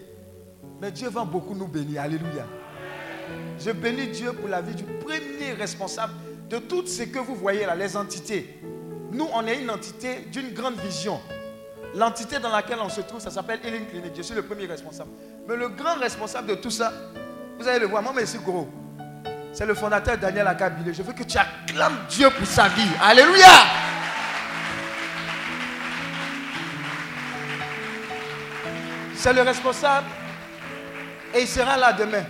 Mais 0.82 0.92
Dieu 0.92 1.10
va 1.10 1.24
beaucoup 1.24 1.56
nous 1.56 1.68
bénir. 1.68 2.01
Alléluia. 2.01 2.46
Je 3.60 3.72
bénis 3.72 4.08
Dieu 4.08 4.34
pour 4.34 4.48
la 4.50 4.62
vie 4.62 4.75
du 4.75 4.84
premier 4.84 5.54
responsable 5.54 6.13
de 6.50 6.58
tout 6.58 6.86
ce 6.88 7.04
que 7.04 7.20
vous 7.20 7.36
voyez 7.36 7.66
là, 7.66 7.75
les 7.75 7.96
entités. 7.96 8.60
Nous, 9.12 9.28
on 9.34 9.46
est 9.46 9.62
une 9.62 9.70
entité 9.70 10.22
d'une 10.32 10.51
grande 10.54 10.75
vision. 10.80 11.20
L'entité 11.96 12.39
dans 12.39 12.50
laquelle 12.51 12.79
on 12.81 12.89
se 12.89 13.01
trouve, 13.01 13.19
ça 13.19 13.31
s'appelle 13.31 13.60
Healing 13.63 13.88
Clinic. 13.88 14.13
Je 14.15 14.22
suis 14.22 14.36
le 14.36 14.43
premier 14.43 14.65
responsable. 14.67 15.10
Mais 15.48 15.55
le 15.55 15.69
grand 15.69 15.96
responsable 15.96 16.48
de 16.48 16.55
tout 16.55 16.69
ça, 16.69 16.91
vous 17.60 17.67
allez 17.67 17.79
le 17.79 17.88
voir, 17.88 18.01
moi, 18.03 18.13
c'est 18.25 18.43
gros. 18.43 18.69
C'est 19.51 19.65
le 19.65 19.74
fondateur 19.74 20.17
Daniel 20.17 20.48
Akabile. 20.48 20.93
Je 20.93 21.01
veux 21.01 21.13
que 21.13 21.24
tu 21.24 21.38
acclames 21.38 21.98
Dieu 22.10 22.29
pour 22.29 22.46
sa 22.48 22.67
vie. 22.69 22.88
Alléluia. 23.01 23.48
C'est 29.15 29.34
le 29.34 29.41
responsable. 29.41 30.08
Et 31.34 31.41
il 31.41 31.48
sera 31.48 31.77
là 31.77 31.93
demain. 31.93 32.24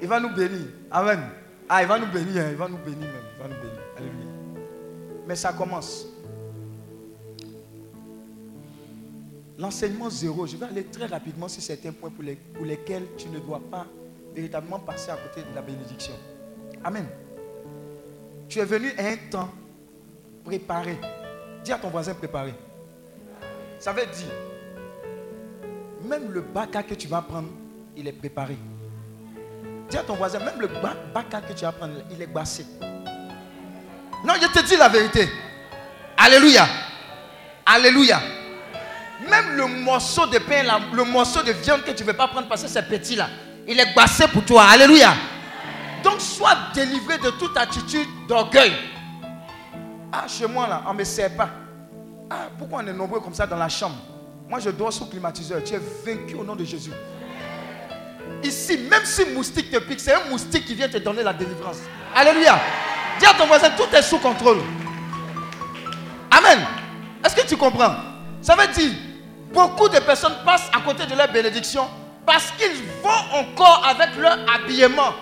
Il 0.00 0.08
va 0.08 0.20
nous 0.20 0.30
bénir. 0.30 0.66
Amen. 0.90 1.20
Ah, 1.68 1.82
il 1.82 1.88
va 1.88 1.98
nous 1.98 2.06
bénir. 2.06 2.42
hein. 2.42 2.48
Il 2.50 2.56
va 2.56 2.68
nous 2.68 2.78
bénir 2.78 2.98
même. 3.00 3.22
Il 3.36 3.42
va 3.42 3.48
nous 3.48 3.60
bénir. 3.60 3.80
Alléluia. 3.96 4.26
Mais 5.26 5.36
ça 5.36 5.52
commence. 5.52 6.06
L'enseignement 9.60 10.08
zéro, 10.08 10.46
je 10.46 10.56
vais 10.56 10.64
aller 10.66 10.84
très 10.84 11.04
rapidement 11.06 11.46
sur 11.46 11.62
certains 11.62 11.92
points 11.92 12.08
pour, 12.10 12.24
les- 12.24 12.34
pour 12.36 12.64
lesquels 12.64 13.04
tu 13.18 13.28
ne 13.28 13.38
dois 13.38 13.60
pas 13.70 13.86
véritablement 14.34 14.78
passer 14.78 15.10
à 15.10 15.16
côté 15.16 15.46
de 15.46 15.54
la 15.54 15.60
bénédiction. 15.60 16.14
Amen. 16.82 17.06
Tu 18.48 18.58
es 18.58 18.64
venu 18.64 18.90
à 18.96 19.06
un 19.06 19.16
temps 19.30 19.50
préparé. 20.44 20.98
Dis 21.62 21.72
à 21.72 21.78
ton 21.78 21.88
voisin 21.90 22.14
préparé. 22.14 22.54
Ça 23.78 23.92
veut 23.92 24.06
dire, 24.06 24.32
même 26.04 26.30
le 26.32 26.40
baka 26.40 26.82
que 26.82 26.94
tu 26.94 27.06
vas 27.06 27.20
prendre, 27.20 27.48
il 27.96 28.08
est 28.08 28.12
préparé. 28.12 28.56
Dis 29.90 29.98
à 29.98 30.02
ton 30.02 30.14
voisin, 30.14 30.38
même 30.38 30.58
le 30.58 30.68
ba- 30.68 30.96
baka 31.12 31.42
que 31.42 31.52
tu 31.52 31.64
vas 31.66 31.72
prendre, 31.72 31.94
il 32.10 32.22
est 32.22 32.26
bassé. 32.26 32.64
Non, 34.24 34.34
je 34.40 34.46
te 34.58 34.66
dis 34.66 34.76
la 34.78 34.88
vérité. 34.88 35.28
Alléluia. 36.16 36.66
Alléluia. 37.66 38.20
Même 39.28 39.56
le 39.56 39.66
morceau 39.66 40.26
de 40.26 40.38
pain, 40.38 40.62
le 40.92 41.04
morceau 41.04 41.42
de 41.42 41.52
viande 41.52 41.82
que 41.82 41.90
tu 41.90 42.02
ne 42.02 42.08
veux 42.08 42.16
pas 42.16 42.28
prendre 42.28 42.48
parce 42.48 42.62
que 42.62 42.68
c'est 42.68 42.88
petit 42.88 43.16
là, 43.16 43.28
il 43.66 43.78
est 43.78 43.94
bassé 43.94 44.26
pour 44.28 44.44
toi. 44.44 44.64
Alléluia. 44.64 45.12
Donc 46.02 46.20
sois 46.20 46.56
délivré 46.74 47.18
de 47.18 47.30
toute 47.30 47.56
attitude 47.56 48.08
d'orgueil. 48.26 48.72
Ah, 50.12 50.24
chez 50.26 50.46
moi 50.46 50.66
là, 50.66 50.82
on 50.86 50.92
ne 50.92 50.98
me 50.98 51.04
sert 51.04 51.36
pas. 51.36 51.50
Ah, 52.30 52.48
pourquoi 52.58 52.80
on 52.82 52.86
est 52.86 52.92
nombreux 52.92 53.20
comme 53.20 53.34
ça 53.34 53.46
dans 53.46 53.56
la 53.56 53.68
chambre? 53.68 53.96
Moi, 54.48 54.58
je 54.58 54.70
dors 54.70 54.92
sous 54.92 55.06
climatiseur. 55.06 55.62
Tu 55.62 55.74
es 55.74 55.80
vaincu 56.04 56.34
au 56.34 56.42
nom 56.42 56.56
de 56.56 56.64
Jésus. 56.64 56.90
Ici, 58.42 58.78
même 58.78 59.04
si 59.04 59.24
moustique 59.26 59.70
te 59.70 59.78
pique, 59.78 60.00
c'est 60.00 60.14
un 60.14 60.28
moustique 60.28 60.64
qui 60.64 60.74
vient 60.74 60.88
te 60.88 60.98
donner 60.98 61.22
la 61.22 61.32
délivrance. 61.32 61.78
Alléluia. 62.14 62.58
Dis 63.18 63.26
à 63.26 63.34
ton 63.34 63.46
voisin, 63.46 63.70
tout 63.70 63.94
est 63.94 64.02
sous 64.02 64.18
contrôle. 64.18 64.58
Amen. 66.30 66.58
Est-ce 67.24 67.36
que 67.36 67.46
tu 67.46 67.56
comprends? 67.56 67.94
Ça 68.40 68.56
veut 68.56 68.66
dire, 68.72 68.92
beaucoup 69.52 69.88
de 69.88 69.98
personnes 70.00 70.34
passent 70.44 70.70
à 70.76 70.80
côté 70.80 71.06
de 71.06 71.14
leur 71.14 71.30
bénédiction 71.32 71.86
parce 72.26 72.50
qu'ils 72.52 72.82
vont 73.02 73.38
encore 73.38 73.84
avec 73.86 74.16
leur 74.16 74.38
habillement, 74.54 75.12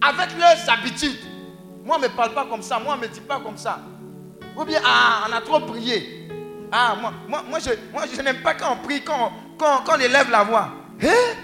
avec 0.00 0.38
leurs 0.38 0.70
habitudes. 0.70 1.18
Moi, 1.84 1.96
on 1.96 1.98
ne 1.98 2.04
me 2.08 2.10
parle 2.14 2.32
pas 2.32 2.46
comme 2.46 2.62
ça, 2.62 2.78
moi, 2.78 2.94
on 2.94 2.96
ne 2.96 3.02
me 3.02 3.08
dit 3.08 3.20
pas 3.20 3.40
comme 3.40 3.56
ça. 3.58 3.80
Ou 4.56 4.64
bien, 4.64 4.80
ah, 4.84 5.26
on 5.28 5.32
a 5.32 5.40
trop 5.40 5.60
prié. 5.60 6.28
Ah, 6.70 6.94
moi, 7.00 7.12
moi, 7.28 7.42
moi 7.48 7.58
je, 7.58 7.70
moi, 7.92 8.04
je 8.12 8.20
n'aime 8.22 8.40
pas 8.42 8.54
quand 8.54 8.72
on 8.72 8.76
prie, 8.86 9.02
quand, 9.02 9.30
on- 9.32 9.56
quand, 9.58 9.82
quand 9.84 9.98
élève 9.98 10.30
la 10.30 10.42
voix. 10.44 10.68
Hein? 11.02 11.34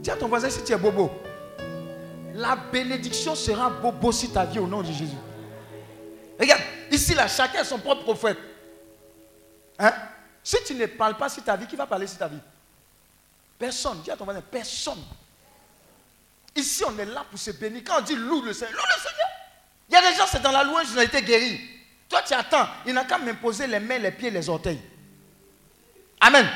Dis 0.00 0.10
à 0.10 0.16
ton 0.16 0.28
voisin 0.28 0.50
si 0.50 0.62
tu 0.64 0.72
es 0.72 0.76
bobo. 0.76 1.10
La 2.34 2.56
bénédiction 2.56 3.34
sera 3.34 3.70
bobo 3.70 4.12
sur 4.12 4.32
ta 4.32 4.44
vie 4.44 4.58
au 4.58 4.66
nom 4.66 4.80
de 4.82 4.86
Jésus. 4.92 5.16
Regarde, 6.38 6.60
ici 6.90 7.14
là, 7.14 7.26
chacun 7.28 7.64
son 7.64 7.78
propre 7.78 8.02
prophète. 8.02 8.38
Hein? 9.78 9.92
Si 10.48 10.56
tu 10.64 10.74
ne 10.74 10.86
parles 10.86 11.18
pas 11.18 11.28
sur 11.28 11.44
ta 11.44 11.56
vie, 11.56 11.66
qui 11.66 11.76
va 11.76 11.84
parler 11.84 12.06
sur 12.06 12.16
ta 12.16 12.26
vie? 12.26 12.38
Personne. 13.58 14.00
Dis 14.00 14.10
à 14.10 14.16
ton 14.16 14.24
voisin, 14.24 14.40
personne. 14.40 15.04
Ici, 16.56 16.82
on 16.86 16.98
est 16.98 17.04
là 17.04 17.22
pour 17.28 17.38
se 17.38 17.50
bénir. 17.50 17.82
Quand 17.84 17.98
on 17.98 18.00
dit 18.00 18.14
loue 18.14 18.40
le 18.40 18.54
Seigneur, 18.54 18.74
loue 18.74 18.82
le 18.96 19.02
Seigneur. 19.02 19.28
Il 19.90 19.92
y 19.92 19.96
a 19.98 20.10
des 20.10 20.16
gens, 20.16 20.24
c'est 20.26 20.40
dans 20.40 20.50
la 20.50 20.64
louange, 20.64 20.86
ils 20.90 20.98
ont 20.98 21.02
été 21.02 21.20
guéris. 21.20 21.60
Toi, 22.08 22.22
tu 22.22 22.32
attends. 22.32 22.66
Il 22.86 22.94
n'a 22.94 23.04
qu'à 23.04 23.18
m'imposer 23.18 23.66
les 23.66 23.78
mains, 23.78 23.98
les 23.98 24.10
pieds, 24.10 24.30
les 24.30 24.48
orteils. 24.48 24.80
Amen. 26.18 26.48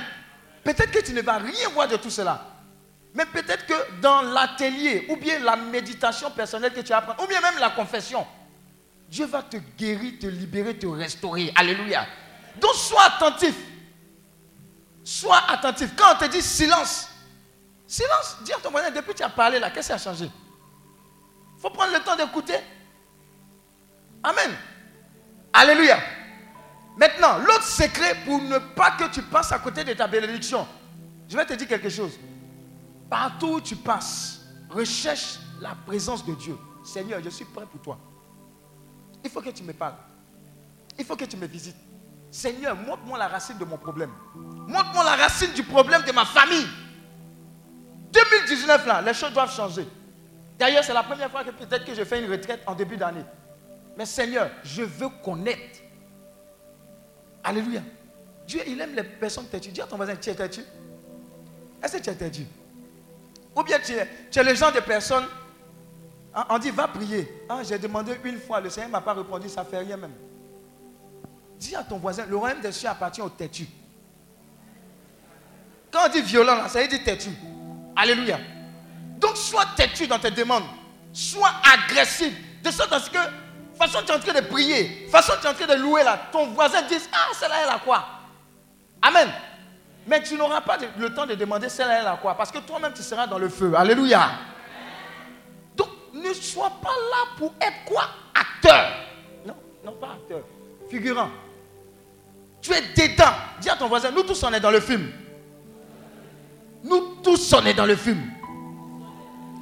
Peut-être 0.64 0.90
que 0.90 1.04
tu 1.04 1.12
ne 1.12 1.20
vas 1.20 1.36
rien 1.36 1.68
voir 1.74 1.86
de 1.86 1.96
tout 1.96 2.08
cela. 2.08 2.46
Mais 3.12 3.26
peut-être 3.26 3.66
que 3.66 4.00
dans 4.00 4.22
l'atelier, 4.22 5.04
ou 5.10 5.16
bien 5.16 5.38
la 5.40 5.56
méditation 5.56 6.30
personnelle 6.30 6.72
que 6.72 6.80
tu 6.80 6.94
apprends, 6.94 7.22
ou 7.22 7.26
bien 7.26 7.42
même 7.42 7.58
la 7.58 7.68
confession, 7.68 8.26
Dieu 9.06 9.26
va 9.26 9.42
te 9.42 9.58
guérir, 9.76 10.14
te 10.18 10.28
libérer, 10.28 10.78
te 10.78 10.86
restaurer. 10.86 11.52
Alléluia. 11.54 12.06
Donc 12.56 12.74
sois 12.74 13.02
attentif. 13.02 13.54
Sois 15.04 15.42
attentif. 15.48 15.94
Quand 15.96 16.14
on 16.14 16.18
te 16.18 16.24
dit 16.26 16.42
silence, 16.42 17.08
silence, 17.86 18.36
dis 18.44 18.52
à 18.52 18.56
ton 18.56 18.70
voisin, 18.70 18.90
depuis 18.90 19.12
que 19.12 19.18
tu 19.18 19.22
as 19.22 19.28
parlé 19.28 19.58
là, 19.58 19.70
qu'est-ce 19.70 19.88
qui 19.88 19.92
a 19.92 19.98
changé? 19.98 20.30
Il 21.56 21.60
faut 21.60 21.70
prendre 21.70 21.92
le 21.92 22.00
temps 22.00 22.16
d'écouter. 22.16 22.58
Amen. 24.22 24.56
Alléluia. 25.52 25.98
Maintenant, 26.96 27.38
l'autre 27.38 27.64
secret 27.64 28.16
pour 28.24 28.40
ne 28.40 28.58
pas 28.58 28.92
que 28.92 29.04
tu 29.10 29.22
passes 29.22 29.52
à 29.52 29.58
côté 29.58 29.82
de 29.82 29.92
ta 29.94 30.06
bénédiction, 30.06 30.66
je 31.28 31.36
vais 31.36 31.46
te 31.46 31.54
dire 31.54 31.66
quelque 31.66 31.88
chose. 31.88 32.12
Partout 33.08 33.54
où 33.54 33.60
tu 33.60 33.76
passes, 33.76 34.40
recherche 34.70 35.38
la 35.60 35.74
présence 35.86 36.24
de 36.24 36.34
Dieu. 36.34 36.56
Seigneur, 36.84 37.20
je 37.22 37.30
suis 37.30 37.44
prêt 37.44 37.66
pour 37.66 37.80
toi. 37.80 37.98
Il 39.24 39.30
faut 39.30 39.40
que 39.40 39.50
tu 39.50 39.62
me 39.62 39.72
parles. 39.72 39.94
Il 40.98 41.04
faut 41.04 41.16
que 41.16 41.24
tu 41.24 41.36
me 41.36 41.46
visites. 41.46 41.76
Seigneur, 42.32 42.74
montre-moi 42.74 43.18
la 43.18 43.28
racine 43.28 43.58
de 43.58 43.64
mon 43.66 43.76
problème. 43.76 44.10
Montre-moi 44.34 45.04
la 45.04 45.16
racine 45.16 45.52
du 45.52 45.62
problème 45.62 46.02
de 46.02 46.12
ma 46.12 46.24
famille. 46.24 46.66
2019, 48.10 48.86
là, 48.86 49.02
les 49.02 49.12
choses 49.12 49.34
doivent 49.34 49.54
changer. 49.54 49.86
D'ailleurs, 50.58 50.82
c'est 50.82 50.94
la 50.94 51.02
première 51.02 51.30
fois 51.30 51.44
que 51.44 51.50
peut-être 51.50 51.84
que 51.84 51.94
je 51.94 52.02
fais 52.04 52.24
une 52.24 52.30
retraite 52.30 52.62
en 52.66 52.74
début 52.74 52.96
d'année. 52.96 53.24
Mais 53.98 54.06
Seigneur, 54.06 54.48
je 54.64 54.82
veux 54.82 55.10
connaître. 55.22 55.80
Alléluia. 57.44 57.82
Dieu, 58.46 58.62
il 58.66 58.80
aime 58.80 58.94
les 58.94 59.04
personnes 59.04 59.46
têtues. 59.48 59.70
Dis 59.70 59.82
à 59.82 59.86
ton 59.86 59.96
voisin, 59.96 60.16
tu 60.16 60.30
es 60.30 60.34
têtu. 60.34 60.62
Est-ce 61.82 61.98
que 61.98 62.02
tu 62.02 62.08
es 62.08 62.14
têtu? 62.14 62.46
Ou 63.54 63.62
bien 63.62 63.78
tu 63.78 63.92
es, 63.92 64.08
tu 64.30 64.38
es 64.38 64.42
le 64.42 64.54
genre 64.54 64.72
de 64.72 64.80
personne, 64.80 65.24
hein, 66.34 66.46
on 66.48 66.58
dit, 66.58 66.70
va 66.70 66.88
prier. 66.88 67.44
Ah, 67.46 67.60
j'ai 67.62 67.78
demandé 67.78 68.18
une 68.24 68.38
fois, 68.38 68.58
le 68.62 68.70
Seigneur 68.70 68.88
ne 68.88 68.92
m'a 68.92 69.02
pas 69.02 69.12
répondu, 69.12 69.50
ça 69.50 69.62
ne 69.62 69.68
fait 69.68 69.80
rien 69.80 69.98
même. 69.98 70.14
Dis 71.62 71.76
à 71.76 71.84
ton 71.84 71.98
voisin, 71.98 72.26
le 72.28 72.36
royaume 72.36 72.60
des 72.60 72.72
cieux 72.72 72.88
appartient 72.88 73.22
aux 73.22 73.28
têtus. 73.28 73.68
Quand 75.92 76.00
on 76.06 76.08
dit 76.08 76.20
violent, 76.20 76.56
là, 76.56 76.68
ça 76.68 76.82
veut 76.82 76.88
dire 76.88 77.04
têtu. 77.04 77.30
Alléluia. 77.94 78.40
Donc, 79.20 79.36
sois 79.36 79.66
têtu 79.76 80.08
dans 80.08 80.18
tes 80.18 80.32
demandes. 80.32 80.64
Sois 81.12 81.52
agressif. 81.72 82.32
De 82.64 82.70
sorte 82.72 82.92
à 82.92 82.98
ce 82.98 83.08
que, 83.08 83.18
façon 83.78 84.00
tu 84.04 84.10
es 84.10 84.14
en 84.16 84.18
train 84.18 84.32
de 84.32 84.44
prier, 84.44 85.06
façon 85.08 85.34
tu 85.40 85.46
es 85.46 85.50
en 85.50 85.54
train 85.54 85.68
de 85.68 85.80
louer 85.80 86.02
là, 86.02 86.18
ton 86.32 86.46
voisin 86.48 86.82
dise 86.82 87.08
Ah, 87.12 87.32
celle-là, 87.32 87.54
elle 87.62 87.70
a 87.70 87.78
quoi? 87.78 88.06
Amen. 89.00 89.28
Mais 90.08 90.20
tu 90.20 90.34
n'auras 90.34 90.62
pas 90.62 90.78
le 90.98 91.14
temps 91.14 91.26
de 91.26 91.36
demander 91.36 91.68
celle-là, 91.68 92.00
elle 92.00 92.08
a 92.08 92.16
quoi? 92.16 92.36
Parce 92.36 92.50
que 92.50 92.58
toi-même, 92.58 92.92
tu 92.92 93.04
seras 93.04 93.28
dans 93.28 93.38
le 93.38 93.48
feu. 93.48 93.72
Alléluia. 93.76 94.30
Donc, 95.76 95.90
ne 96.12 96.32
sois 96.32 96.72
pas 96.82 96.88
là 96.88 97.36
pour 97.38 97.54
être 97.60 97.84
quoi? 97.84 98.08
Acteur. 98.34 98.90
Non, 99.46 99.54
non, 99.84 99.92
pas 99.92 100.14
acteur. 100.14 100.40
Figurant. 100.90 101.30
Tu 102.62 102.72
es 102.72 102.80
dedans. 102.80 103.32
Dis 103.60 103.68
à 103.68 103.76
ton 103.76 103.88
voisin, 103.88 104.12
nous 104.12 104.22
tous, 104.22 104.42
on 104.44 104.52
est 104.52 104.60
dans 104.60 104.70
le 104.70 104.80
film. 104.80 105.10
Nous 106.84 107.16
tous, 107.22 107.52
on 107.52 107.66
est 107.66 107.74
dans 107.74 107.86
le 107.86 107.96
film. 107.96 108.22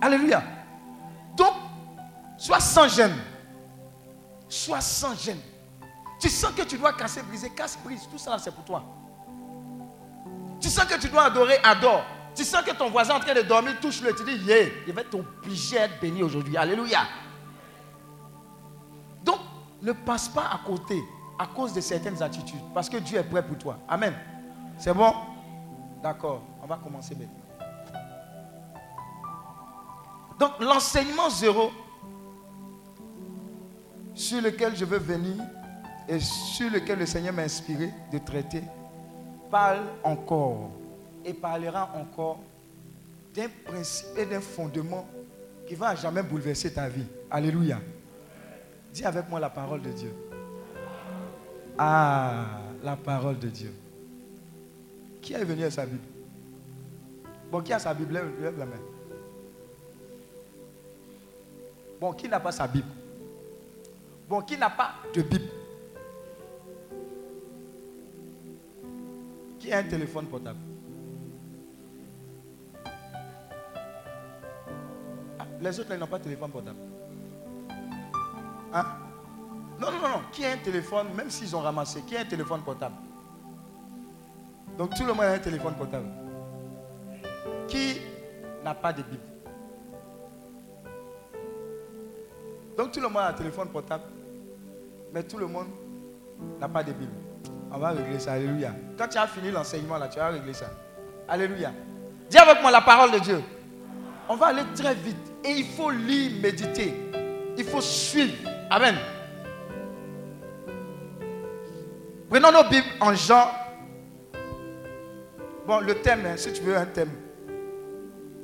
Alléluia. 0.02 0.42
Donc, 1.34 1.54
sois 2.36 2.60
sans 2.60 2.88
gêne. 2.88 3.16
Sois 4.48 4.82
sans 4.82 5.16
gêne. 5.16 5.40
Tu 6.20 6.28
sens 6.28 6.52
que 6.52 6.62
tu 6.62 6.76
dois 6.76 6.92
casser, 6.92 7.22
briser, 7.22 7.50
casse, 7.50 7.78
brise. 7.82 8.02
Tout 8.10 8.18
ça, 8.18 8.38
c'est 8.38 8.54
pour 8.54 8.64
toi. 8.64 8.84
Tu 10.60 10.68
sens 10.68 10.84
que 10.84 11.00
tu 11.00 11.08
dois 11.08 11.24
adorer, 11.24 11.58
adore. 11.64 12.04
Tu 12.34 12.44
sens 12.44 12.62
que 12.62 12.72
ton 12.72 12.90
voisin 12.90 13.14
est 13.14 13.16
en 13.16 13.20
train 13.20 13.34
de 13.34 13.42
dormir, 13.42 13.76
touche-le. 13.80 14.14
Tu 14.14 14.24
dis, 14.24 14.44
yeah, 14.44 14.66
il 14.86 14.92
va 14.92 15.04
t'obliger 15.04 15.78
à 15.78 15.84
être 15.84 16.00
béni 16.00 16.22
aujourd'hui. 16.22 16.56
Alléluia. 16.56 17.00
Donc, 19.24 19.38
ne 19.80 19.92
passe 19.92 20.28
pas 20.28 20.50
à 20.52 20.60
côté 20.66 21.02
à 21.40 21.46
cause 21.46 21.72
de 21.72 21.80
certaines 21.80 22.22
attitudes. 22.22 22.60
Parce 22.74 22.90
que 22.90 22.98
Dieu 22.98 23.18
est 23.18 23.24
prêt 23.24 23.42
pour 23.42 23.56
toi. 23.56 23.78
Amen. 23.88 24.12
C'est 24.76 24.92
bon? 24.92 25.10
D'accord. 26.02 26.42
On 26.62 26.66
va 26.66 26.76
commencer 26.76 27.14
maintenant. 27.14 27.66
Donc, 30.38 30.60
l'enseignement 30.60 31.30
zéro 31.30 31.70
sur 34.14 34.42
lequel 34.42 34.76
je 34.76 34.84
veux 34.84 34.98
venir 34.98 35.42
et 36.06 36.20
sur 36.20 36.70
lequel 36.70 36.98
le 36.98 37.06
Seigneur 37.06 37.32
m'a 37.32 37.42
inspiré 37.42 37.90
de 38.12 38.18
traiter 38.18 38.62
parle 39.50 39.80
encore 40.04 40.72
et 41.24 41.32
parlera 41.32 41.90
encore 41.96 42.40
d'un 43.34 43.48
principe 43.64 44.18
et 44.18 44.26
d'un 44.26 44.42
fondement 44.42 45.08
qui 45.66 45.74
va 45.74 45.94
jamais 45.94 46.22
bouleverser 46.22 46.74
ta 46.74 46.86
vie. 46.88 47.06
Alléluia. 47.30 47.80
Dis 48.92 49.04
avec 49.06 49.26
moi 49.30 49.40
la 49.40 49.48
parole 49.50 49.80
de 49.80 49.90
Dieu. 49.90 50.29
Ah, 51.78 52.60
la 52.82 52.96
parole 52.96 53.38
de 53.38 53.48
Dieu. 53.48 53.72
Qui 55.20 55.32
est 55.34 55.44
venu 55.44 55.64
à 55.64 55.70
sa 55.70 55.86
Bible? 55.86 56.00
Bon, 57.50 57.60
qui 57.60 57.72
a 57.72 57.78
sa 57.78 57.94
Bible? 57.94 58.14
Lève, 58.14 58.58
la 58.58 58.66
main. 58.66 58.76
Bon, 62.00 62.12
qui 62.12 62.28
n'a 62.28 62.40
pas 62.40 62.52
sa 62.52 62.66
Bible? 62.66 62.88
Bon, 64.28 64.40
qui 64.42 64.56
n'a 64.56 64.70
pas 64.70 64.92
de 65.14 65.22
Bible? 65.22 65.48
Qui 69.58 69.72
a 69.72 69.78
un 69.78 69.82
téléphone 69.82 70.26
portable? 70.26 70.58
Ah, 75.38 75.46
Les 75.60 75.78
autres, 75.80 75.90
ils 75.92 75.98
n'ont 75.98 76.06
pas 76.06 76.18
de 76.18 76.24
téléphone 76.24 76.50
portable. 76.50 76.78
Hein? 78.72 78.86
Non, 79.80 79.90
non, 79.90 80.00
non. 80.00 80.22
Qui 80.30 80.44
a 80.44 80.52
un 80.52 80.58
téléphone, 80.58 81.06
même 81.14 81.30
s'ils 81.30 81.56
ont 81.56 81.60
ramassé, 81.60 82.02
qui 82.02 82.16
a 82.16 82.20
un 82.20 82.24
téléphone 82.24 82.60
portable? 82.62 82.96
Donc 84.76 84.94
tout 84.94 85.04
le 85.04 85.12
monde 85.12 85.24
a 85.24 85.32
un 85.32 85.38
téléphone 85.38 85.74
portable. 85.74 86.06
Qui 87.66 88.00
n'a 88.62 88.74
pas 88.74 88.92
de 88.92 89.02
Bible? 89.02 89.22
Donc 92.76 92.92
tout 92.92 93.00
le 93.00 93.08
monde 93.08 93.22
a 93.22 93.28
un 93.28 93.32
téléphone 93.32 93.68
portable, 93.68 94.04
mais 95.12 95.22
tout 95.22 95.38
le 95.38 95.46
monde 95.46 95.68
n'a 96.58 96.68
pas 96.68 96.82
de 96.82 96.92
Bible. 96.92 97.12
On 97.72 97.78
va 97.78 97.90
régler 97.90 98.18
ça. 98.18 98.32
Alléluia. 98.32 98.72
Quand 98.98 99.08
tu 99.08 99.18
as 99.18 99.26
fini 99.26 99.50
l'enseignement 99.50 99.98
là, 99.98 100.08
tu 100.08 100.18
vas 100.18 100.28
régler 100.28 100.54
ça. 100.54 100.66
Alléluia. 101.28 101.72
Dis 102.28 102.38
avec 102.38 102.60
moi 102.62 102.70
la 102.70 102.80
parole 102.80 103.12
de 103.12 103.18
Dieu. 103.18 103.42
On 104.28 104.36
va 104.36 104.46
aller 104.46 104.62
très 104.74 104.94
vite. 104.94 105.16
Et 105.44 105.52
il 105.52 105.66
faut 105.66 105.90
lire, 105.90 106.40
méditer. 106.40 106.94
Il 107.56 107.64
faut 107.64 107.80
suivre. 107.80 108.48
Amen. 108.70 108.94
Prenons 112.30 112.52
nos 112.52 112.62
Bibles 112.62 112.86
en 113.00 113.12
Jean. 113.12 113.50
Bon, 115.66 115.80
le 115.80 115.96
thème, 115.96 116.20
hein, 116.26 116.36
si 116.36 116.52
tu 116.52 116.62
veux 116.62 116.76
un 116.76 116.86
thème. 116.86 117.10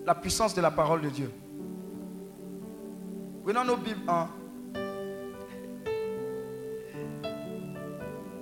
La 0.05 0.17
puissance 0.17 0.55
de 0.55 0.61
la 0.61 0.73
parole 0.73 1.03
de 1.03 1.09
Dieu. 1.09 1.31
Prenons 3.45 3.65
nos 3.65 3.77
Bibles 3.77 4.03
en 4.09 4.27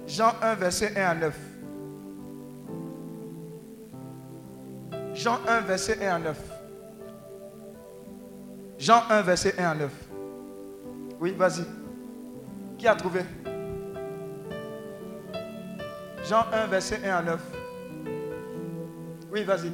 Jean 0.07 0.33
1, 0.41 0.55
verset 0.55 0.95
1 0.97 1.03
à 1.03 1.15
9. 1.15 1.39
Jean 5.13 5.39
1, 5.47 5.61
verset 5.61 6.07
1 6.07 6.15
à 6.15 6.19
9. 6.21 6.39
Jean 8.79 9.03
1, 9.11 9.21
verset 9.21 9.55
1 9.59 9.63
à 9.63 9.75
9. 9.75 9.93
Oui, 11.21 11.35
vas-y. 11.37 11.65
Qui 12.79 12.89
a 12.89 12.95
trouvé? 12.95 13.21
Jean 16.29 16.45
1, 16.53 16.67
verset 16.69 17.01
1 17.05 17.15
à 17.17 17.23
9. 17.23 17.41
Oui, 19.33 19.43
vas-y. 19.45 19.73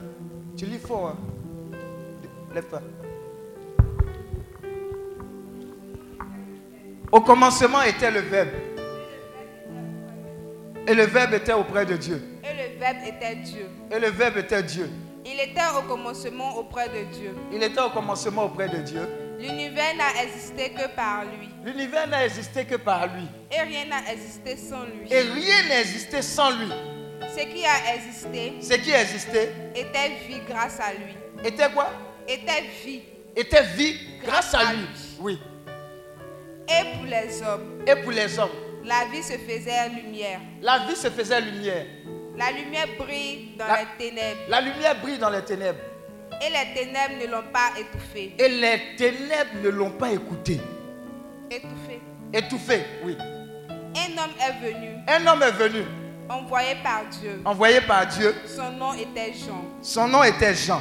Tu 0.57 0.67
lis 0.67 0.79
fort. 0.79 1.09
hein. 1.09 1.17
Lève-toi. 2.55 2.81
Au 7.13 7.21
commencement 7.21 7.83
était 7.83 8.11
le 8.11 8.21
Verbe. 8.21 8.49
Et 10.87 10.95
le 10.95 11.05
Verbe 11.05 11.35
était 11.35 11.53
auprès 11.53 11.87
de 11.87 11.97
Dieu. 11.97 12.21
Et 12.43 12.73
le 12.73 12.79
Verbe 12.79 12.97
était 13.07 13.37
Dieu. 13.37 13.67
Et 13.91 13.99
le 14.01 14.09
Verbe 14.09 14.39
était 14.39 14.63
Dieu. 14.63 14.89
Il 15.25 15.39
était 15.39 15.61
au 15.79 15.83
commencement 15.89 16.57
auprès 16.57 16.89
de 16.89 17.05
Dieu. 17.13 17.35
Il 17.53 17.63
était 17.63 17.81
au 17.81 17.91
commencement 17.91 18.45
auprès 18.47 18.69
de 18.69 18.79
Dieu. 18.79 19.03
L'univers 19.41 19.95
n'a 19.97 20.23
existé 20.23 20.71
que 20.71 20.89
par 20.95 21.25
lui. 21.25 21.49
L'univers 21.65 22.07
n'a 22.07 22.25
existé 22.27 22.65
que 22.65 22.75
par 22.77 23.07
lui. 23.07 23.25
Et 23.51 23.61
rien 23.63 23.87
n'a 23.87 24.13
existé 24.13 24.57
sans 24.57 24.85
lui. 24.85 25.11
Et 25.11 25.21
rien 25.21 25.63
n'existait 25.69 26.23
sans 26.23 26.51
lui. 26.51 26.69
Ce 27.35 27.43
qui 27.45 27.65
a 27.65 27.95
existé 27.95 28.53
Ce 28.61 28.75
qui 28.75 28.91
existait 28.91 29.53
était 29.75 30.09
vie 30.29 30.41
grâce 30.49 30.79
à 30.81 30.93
lui. 30.93 31.15
était 31.45 31.71
quoi? 31.71 31.91
Était 32.29 32.63
vie. 32.85 33.03
Était 33.35 33.63
vie 33.63 33.97
grâce 34.25 34.53
à 34.55 34.73
lui. 34.75 34.87
Oui. 35.21 35.39
Et 36.69 36.97
pour 36.97 37.05
les 37.07 37.43
hommes, 37.43 37.83
Et 37.87 37.97
pour 37.97 38.13
les 38.13 38.39
hommes, 38.39 38.51
la 38.85 39.05
vie 39.13 39.23
se 39.23 39.33
faisait 39.39 39.89
lumière. 39.89 40.41
la 40.61 40.81
vie 40.87 40.97
se 40.97 41.09
faisait 41.11 41.41
lumière. 41.41 41.87
La 42.37 42.51
lumière 42.53 42.87
brille 42.99 43.53
dans 43.59 43.67
La- 43.67 43.81
les 43.81 43.89
ténèbres. 44.11 44.41
La 44.49 44.61
lumière 44.61 45.01
brille 45.01 45.19
dans 45.19 45.31
les 45.31 45.43
ténèbres. 45.43 45.79
Et 46.43 46.49
les 46.51 46.75
ténèbres 46.75 47.15
ne 47.21 47.27
l'ont 47.31 47.51
pas 47.53 47.71
étouffée. 47.79 48.35
Et 48.39 48.49
les 48.49 48.97
ténèbres 48.97 49.51
ne 49.63 49.69
l'ont 49.69 49.91
pas 49.91 50.11
écouté. 50.13 50.61
Étouffée. 51.51 52.01
Étouffé, 52.33 52.85
oui. 53.05 53.17
Un 53.21 54.23
homme 54.23 54.31
est 54.41 54.73
venu, 54.73 54.89
Un 55.09 55.27
homme 55.27 55.43
est 55.43 55.51
venu, 55.51 55.83
envoyé 56.29 56.77
par 56.83 57.03
Dieu. 57.11 57.43
envoyé 57.45 57.81
par 57.81 58.07
Dieu. 58.07 58.35
Son 58.47 58.71
nom 58.73 58.93
était 58.95 59.33
Jean. 59.35 59.65
Son 59.83 60.07
nom 60.09 60.23
était 60.23 60.55
Jean. 60.55 60.81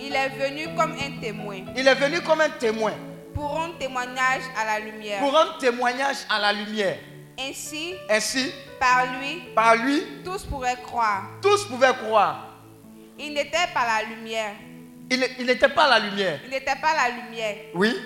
Il 0.00 0.14
est 0.14 0.28
venu 0.30 0.74
comme 0.76 0.92
un 0.92 1.20
témoin 1.20 1.56
Il 1.76 1.86
est 1.86 1.94
venu 1.94 2.20
comme 2.22 2.40
un 2.40 2.48
témoin 2.50 2.92
pour 3.34 3.50
rendre 3.50 3.76
témoignage 3.78 4.42
à 4.56 4.64
la 4.64 4.80
lumière. 4.84 5.20
pour 5.20 5.32
rendre 5.32 5.58
témoignage 5.58 6.16
à 6.30 6.40
la 6.40 6.52
lumière. 6.52 6.96
Ainsi, 7.38 7.94
Ainsi, 8.10 8.52
par 8.80 9.06
lui, 9.20 9.42
par 9.54 9.76
lui, 9.76 10.02
tous 10.24 10.44
pourraient 10.44 10.80
croire. 10.82 11.24
tous 11.42 11.66
pouvaient 11.66 11.94
croire. 12.06 12.46
Il 13.18 13.34
n'était 13.34 13.68
pas 13.74 13.84
la 14.00 14.08
lumière. 14.08 14.54
Il 15.10 15.26
il 15.38 15.46
n'était 15.46 15.68
pas 15.68 15.88
la 15.88 15.98
lumière. 15.98 16.40
Il 16.44 16.50
n'était 16.50 16.76
pas 16.80 16.94
la 16.94 17.08
lumière. 17.14 17.56
Oui, 17.74 17.96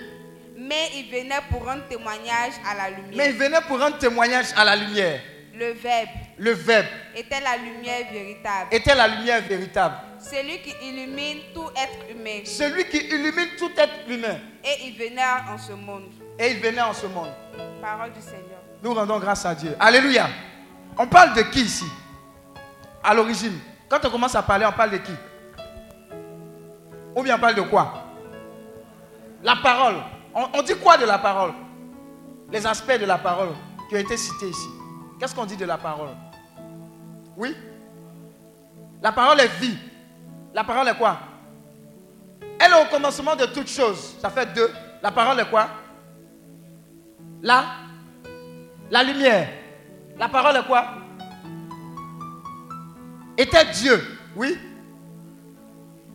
Mais 0.56 0.90
il 0.94 1.10
venait 1.10 1.40
pour 1.50 1.64
rendre 1.64 1.86
témoignage 1.88 2.52
à 2.70 2.74
la 2.76 2.90
mais 2.90 2.96
lumière. 3.02 3.26
il 3.30 3.32
venait 3.36 3.60
pour 3.66 3.80
rendre 3.80 3.98
témoignage 3.98 4.46
à 4.56 4.64
la 4.64 4.76
lumière. 4.76 5.20
Le 5.54 5.72
Verbe 5.72 6.08
Le 6.38 6.52
Verbe 6.52 6.86
était 7.14 7.40
la 7.40 7.56
lumière 7.58 8.06
véritable. 8.10 8.68
était 8.70 8.94
la 8.94 9.08
lumière 9.08 9.42
véritable. 9.42 9.96
Celui 10.18 10.58
qui 10.60 10.72
illumine 10.86 11.38
tout 11.52 11.68
être 11.76 12.10
humain. 12.10 12.40
Celui 12.44 12.84
qui 12.88 12.98
illumine 12.98 13.48
tout 13.58 13.70
être 13.76 14.08
humain. 14.08 14.38
Et 14.64 14.86
il 14.86 14.96
venait 14.96 15.22
en 15.52 15.58
ce 15.58 15.72
monde. 15.72 16.10
Et 16.38 16.52
il 16.52 16.60
venait 16.60 16.80
en 16.80 16.94
ce 16.94 17.06
monde. 17.06 17.32
Parole 17.82 18.12
du 18.12 18.20
Seigneur. 18.20 18.62
Nous 18.82 18.94
rendons 18.94 19.18
grâce 19.18 19.44
à 19.44 19.54
Dieu. 19.54 19.74
Alléluia. 19.78 20.28
On 20.96 21.06
parle 21.06 21.34
de 21.34 21.42
qui 21.42 21.62
ici? 21.62 21.84
À 23.02 23.12
l'origine. 23.12 23.58
Quand 23.88 24.02
on 24.04 24.10
commence 24.10 24.34
à 24.34 24.42
parler, 24.42 24.64
on 24.64 24.72
parle 24.72 24.92
de 24.92 24.98
qui? 24.98 25.12
Ou 27.14 27.22
bien 27.22 27.36
on 27.36 27.40
parle 27.40 27.54
de 27.54 27.62
quoi? 27.62 27.92
La 29.42 29.56
parole. 29.56 29.96
On, 30.34 30.62
dit 30.62 30.74
quoi 30.76 30.96
de 30.96 31.04
la 31.04 31.18
parole? 31.18 31.52
Les 32.50 32.66
aspects 32.66 32.98
de 32.98 33.04
la 33.04 33.18
parole 33.18 33.50
qui 33.88 33.96
ont 33.96 33.98
été 33.98 34.16
cités 34.16 34.48
ici. 34.48 34.68
Qu'est-ce 35.18 35.34
qu'on 35.34 35.44
dit 35.44 35.56
de 35.56 35.66
la 35.66 35.76
parole? 35.76 36.10
Oui? 37.36 37.54
La 39.02 39.12
parole 39.12 39.40
est 39.40 39.60
vie. 39.60 39.76
La 40.54 40.64
parole 40.64 40.88
est 40.88 40.96
quoi? 40.96 41.18
Elle 42.58 42.72
est 42.72 42.82
au 42.82 42.86
commencement 42.90 43.36
de 43.36 43.46
toutes 43.46 43.68
choses. 43.68 44.16
Ça 44.20 44.30
fait 44.30 44.46
deux. 44.54 44.70
La 45.02 45.10
parole 45.10 45.38
est 45.40 45.50
quoi? 45.50 45.68
La 47.42 47.64
la 48.90 49.02
lumière. 49.02 49.48
La 50.18 50.28
parole 50.28 50.56
est 50.56 50.66
quoi? 50.66 50.86
Était 53.38 53.64
Dieu. 53.72 54.18
Oui? 54.36 54.58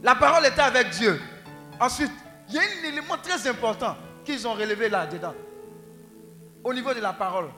La 0.03 0.15
parole 0.15 0.45
était 0.45 0.61
avec 0.61 0.89
Dieu. 0.91 1.19
Ensuite, 1.79 2.11
il 2.49 2.55
y 2.55 2.59
a 2.59 2.61
un 2.61 2.87
élément 2.87 3.17
très 3.21 3.47
important 3.47 3.95
qu'ils 4.23 4.47
ont 4.47 4.53
relevé 4.53 4.89
là-dedans. 4.89 5.33
Au 6.63 6.73
niveau 6.73 6.93
de 6.93 6.99
la 6.99 7.13
parole. 7.13 7.49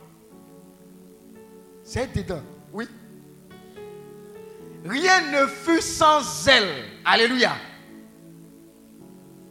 C'est 1.83 2.11
dedans. 2.13 2.41
Oui. 2.71 2.87
Rien 4.85 5.21
ne 5.31 5.47
fut 5.47 5.81
sans 5.81 6.47
elle. 6.47 6.85
Alléluia. 7.05 7.53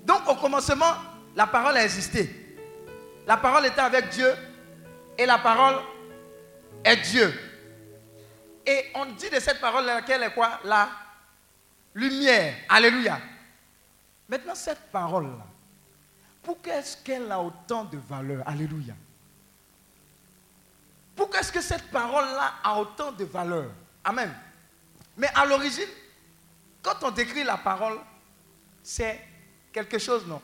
Donc 0.04 0.26
au 0.28 0.34
commencement, 0.36 0.94
la 1.36 1.46
parole 1.46 1.76
a 1.76 1.84
existé. 1.84 2.56
La 3.26 3.36
parole 3.36 3.66
était 3.66 3.80
avec 3.80 4.08
Dieu 4.08 4.32
et 5.18 5.26
la 5.26 5.38
parole 5.38 5.76
est 6.84 6.96
Dieu. 6.96 7.32
Et 8.66 8.84
on 8.94 9.06
dit 9.06 9.28
de 9.28 9.40
cette 9.40 9.60
parole 9.60 9.84
laquelle 9.84 10.22
est 10.22 10.32
quoi? 10.32 10.60
La 10.64 10.88
lumière. 11.98 12.54
Alléluia. 12.68 13.20
Maintenant, 14.28 14.54
cette 14.54 14.90
parole-là, 14.90 15.46
pourquoi 16.42 16.74
est-ce 16.74 16.96
qu'elle 16.98 17.30
a 17.30 17.40
autant 17.40 17.84
de 17.84 17.98
valeur? 17.98 18.42
Alléluia. 18.46 18.94
Pourquoi 21.16 21.40
est-ce 21.40 21.52
que 21.52 21.60
cette 21.60 21.90
parole-là 21.90 22.54
a 22.62 22.78
autant 22.78 23.10
de 23.12 23.24
valeur? 23.24 23.70
Amen. 24.04 24.32
Mais 25.16 25.28
à 25.34 25.44
l'origine, 25.44 25.88
quand 26.82 27.02
on 27.02 27.10
décrit 27.10 27.42
la 27.42 27.56
parole, 27.56 27.98
c'est 28.82 29.20
quelque 29.72 29.98
chose, 29.98 30.26
non? 30.26 30.40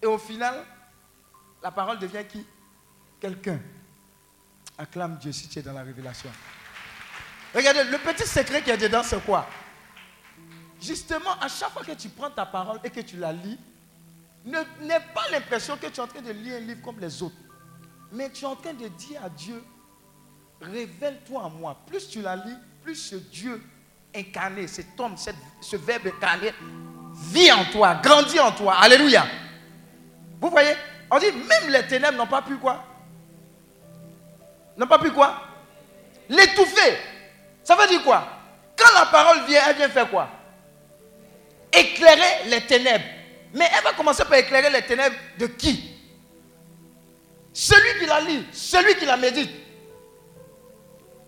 Et 0.00 0.06
au 0.06 0.18
final, 0.18 0.64
la 1.62 1.70
parole 1.70 1.98
devient 1.98 2.24
qui? 2.28 2.46
Quelqu'un. 3.20 3.60
Acclame 4.78 5.16
Dieu 5.18 5.32
si 5.32 5.48
tu 5.48 5.58
es 5.58 5.62
dans 5.62 5.72
la 5.72 5.82
révélation. 5.82 6.30
Regardez, 7.54 7.84
le 7.84 7.98
petit 7.98 8.26
secret 8.26 8.62
qui 8.62 8.70
est 8.70 8.76
dedans, 8.76 9.02
c'est 9.02 9.22
quoi? 9.24 9.46
Justement, 10.86 11.32
à 11.40 11.48
chaque 11.48 11.70
fois 11.70 11.82
que 11.82 11.92
tu 11.92 12.08
prends 12.08 12.30
ta 12.30 12.46
parole 12.46 12.78
et 12.84 12.90
que 12.90 13.00
tu 13.00 13.16
la 13.16 13.32
lis, 13.32 13.58
n'aie 14.44 15.00
pas 15.12 15.24
l'impression 15.32 15.76
que 15.76 15.86
tu 15.88 15.94
es 15.96 16.00
en 16.00 16.06
train 16.06 16.20
de 16.22 16.30
lire 16.30 16.56
un 16.56 16.60
livre 16.60 16.80
comme 16.82 17.00
les 17.00 17.22
autres. 17.22 17.34
Mais 18.12 18.30
tu 18.30 18.44
es 18.44 18.46
en 18.46 18.54
train 18.54 18.72
de 18.72 18.86
dire 18.86 19.20
à 19.24 19.28
Dieu, 19.28 19.62
révèle-toi 20.60 21.44
à 21.44 21.48
moi. 21.48 21.76
Plus 21.88 22.08
tu 22.08 22.22
la 22.22 22.36
lis, 22.36 22.56
plus 22.84 22.94
ce 22.94 23.16
Dieu 23.16 23.60
incarné, 24.14 24.68
cet 24.68 24.98
homme, 25.00 25.16
cette- 25.16 25.34
ce 25.60 25.74
verbe 25.76 26.06
incarné, 26.06 26.52
vit 27.32 27.50
en 27.50 27.64
toi, 27.64 27.96
grandit 27.96 28.38
en 28.38 28.52
toi. 28.52 28.74
Alléluia. 28.80 29.26
Vous 30.40 30.50
voyez? 30.50 30.74
On 31.10 31.18
dit, 31.18 31.32
même 31.32 31.70
les 31.70 31.84
ténèbres 31.88 32.16
n'ont 32.16 32.26
pas 32.28 32.42
pu 32.42 32.56
quoi? 32.58 32.84
N'ont 34.76 34.86
pas 34.86 34.98
pu 35.00 35.10
quoi? 35.10 35.42
L'étouffer. 36.28 36.96
Ça 37.64 37.74
veut 37.74 37.88
dire 37.88 38.04
quoi? 38.04 38.24
Quand 38.76 38.92
la 38.94 39.06
parole 39.06 39.44
vient, 39.46 39.62
elle 39.68 39.76
vient 39.76 39.88
faire 39.88 40.08
quoi? 40.08 40.28
Éclairer 41.76 42.48
les 42.48 42.60
ténèbres. 42.62 43.04
Mais 43.54 43.68
elle 43.76 43.84
va 43.84 43.92
commencer 43.92 44.24
par 44.24 44.34
éclairer 44.34 44.70
les 44.70 44.82
ténèbres 44.82 45.16
de 45.38 45.46
qui? 45.46 45.92
Celui 47.52 48.00
qui 48.00 48.06
la 48.06 48.20
lit, 48.20 48.46
celui 48.52 48.96
qui 48.96 49.06
la 49.06 49.16
médite. 49.16 49.50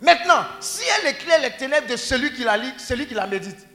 Maintenant, 0.00 0.44
si 0.60 0.82
elle 0.98 1.08
éclaire 1.08 1.40
les 1.40 1.50
ténèbres 1.52 1.88
de 1.88 1.96
celui 1.96 2.32
qui 2.32 2.44
la 2.44 2.56
lit, 2.56 2.72
celui 2.76 3.06
qui 3.06 3.14
la 3.14 3.26
médite, 3.26 3.66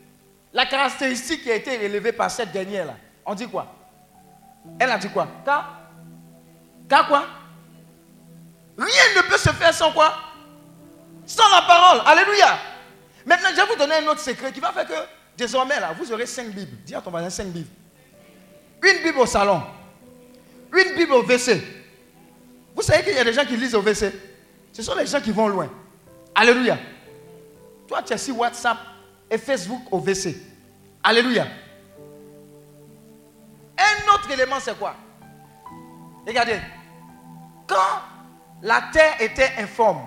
la 0.54 0.66
caractéristique 0.66 1.44
qui 1.44 1.52
a 1.52 1.56
été 1.56 1.78
relevée 1.78 2.12
par 2.12 2.30
cette 2.30 2.52
dernière-là, 2.52 2.96
on 3.26 3.34
dit 3.34 3.48
quoi? 3.48 3.74
Elle 4.80 4.92
a 4.92 4.98
dit 4.98 5.10
quoi? 5.10 5.28
Car 5.44 5.80
Car 6.88 7.08
quoi? 7.08 7.26
Rien 8.78 9.16
ne 9.18 9.22
peut 9.22 9.38
se 9.38 9.50
faire 9.50 9.74
sans 9.74 9.92
quoi? 9.92 10.14
Sans 11.26 11.50
la 11.50 11.62
parole. 11.64 12.02
Alléluia. 12.06 12.58
Maintenant, 13.26 13.50
je 13.52 13.56
vais 13.56 13.68
vous 13.68 13.76
donner 13.76 13.96
un 13.96 14.08
autre 14.08 14.22
secret 14.22 14.52
qui 14.52 14.60
va 14.60 14.72
faire 14.72 14.88
que 14.88 14.94
désormais, 15.38 15.80
là, 15.80 15.94
vous 15.98 16.12
aurez 16.12 16.26
cinq 16.26 16.48
Bibles. 16.48 16.78
Dis 16.86 16.96
à 16.96 17.02
ton 17.02 17.12
voisin 17.12 17.30
cinq 17.30 17.48
Bibles. 17.48 17.70
Une 18.82 19.04
Bible 19.04 19.20
au 19.20 19.26
salon. 19.26 19.62
Une 20.72 20.96
Bible 20.96 21.14
au 21.14 21.24
WC. 21.24 21.62
Vous 22.76 22.82
savez 22.82 23.04
qu'il 23.04 23.14
y 23.14 23.20
a 23.20 23.24
des 23.24 23.34
gens 23.34 23.46
qui 23.46 23.56
lisent 23.56 23.76
au 23.76 23.82
WC. 23.82 24.12
Ce 24.72 24.82
sont 24.82 24.96
les 24.96 25.06
gens 25.06 25.22
qui 25.22 25.32
vont 25.32 25.48
loin. 25.48 25.70
Alléluia. 26.34 26.78
Toi, 27.88 28.02
tu 28.02 28.14
as 28.14 28.18
sur 28.18 28.38
WhatsApp 28.38 28.78
et 29.30 29.38
Facebook 29.38 29.82
au 29.92 30.00
WC. 30.00 30.36
Alléluia. 31.04 31.48
Un 33.78 34.14
autre 34.14 34.32
élément, 34.32 34.60
c'est 34.60 34.78
quoi? 34.78 34.96
Regardez. 36.26 36.60
Quand 37.68 38.02
la 38.62 38.82
terre 38.92 39.16
était 39.20 39.52
informe, 39.60 40.02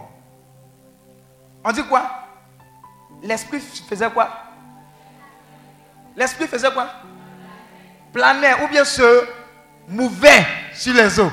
on 1.64 1.72
dit 1.72 1.84
quoi? 1.84 2.10
L'esprit 3.22 3.60
faisait 3.60 4.10
quoi? 4.10 4.45
L'esprit 6.16 6.46
faisait 6.46 6.72
quoi? 6.72 6.88
Planait 8.12 8.64
ou 8.64 8.68
bien 8.68 8.84
se 8.84 9.28
mouvait 9.86 10.46
sur 10.72 10.94
les 10.94 11.20
eaux. 11.20 11.30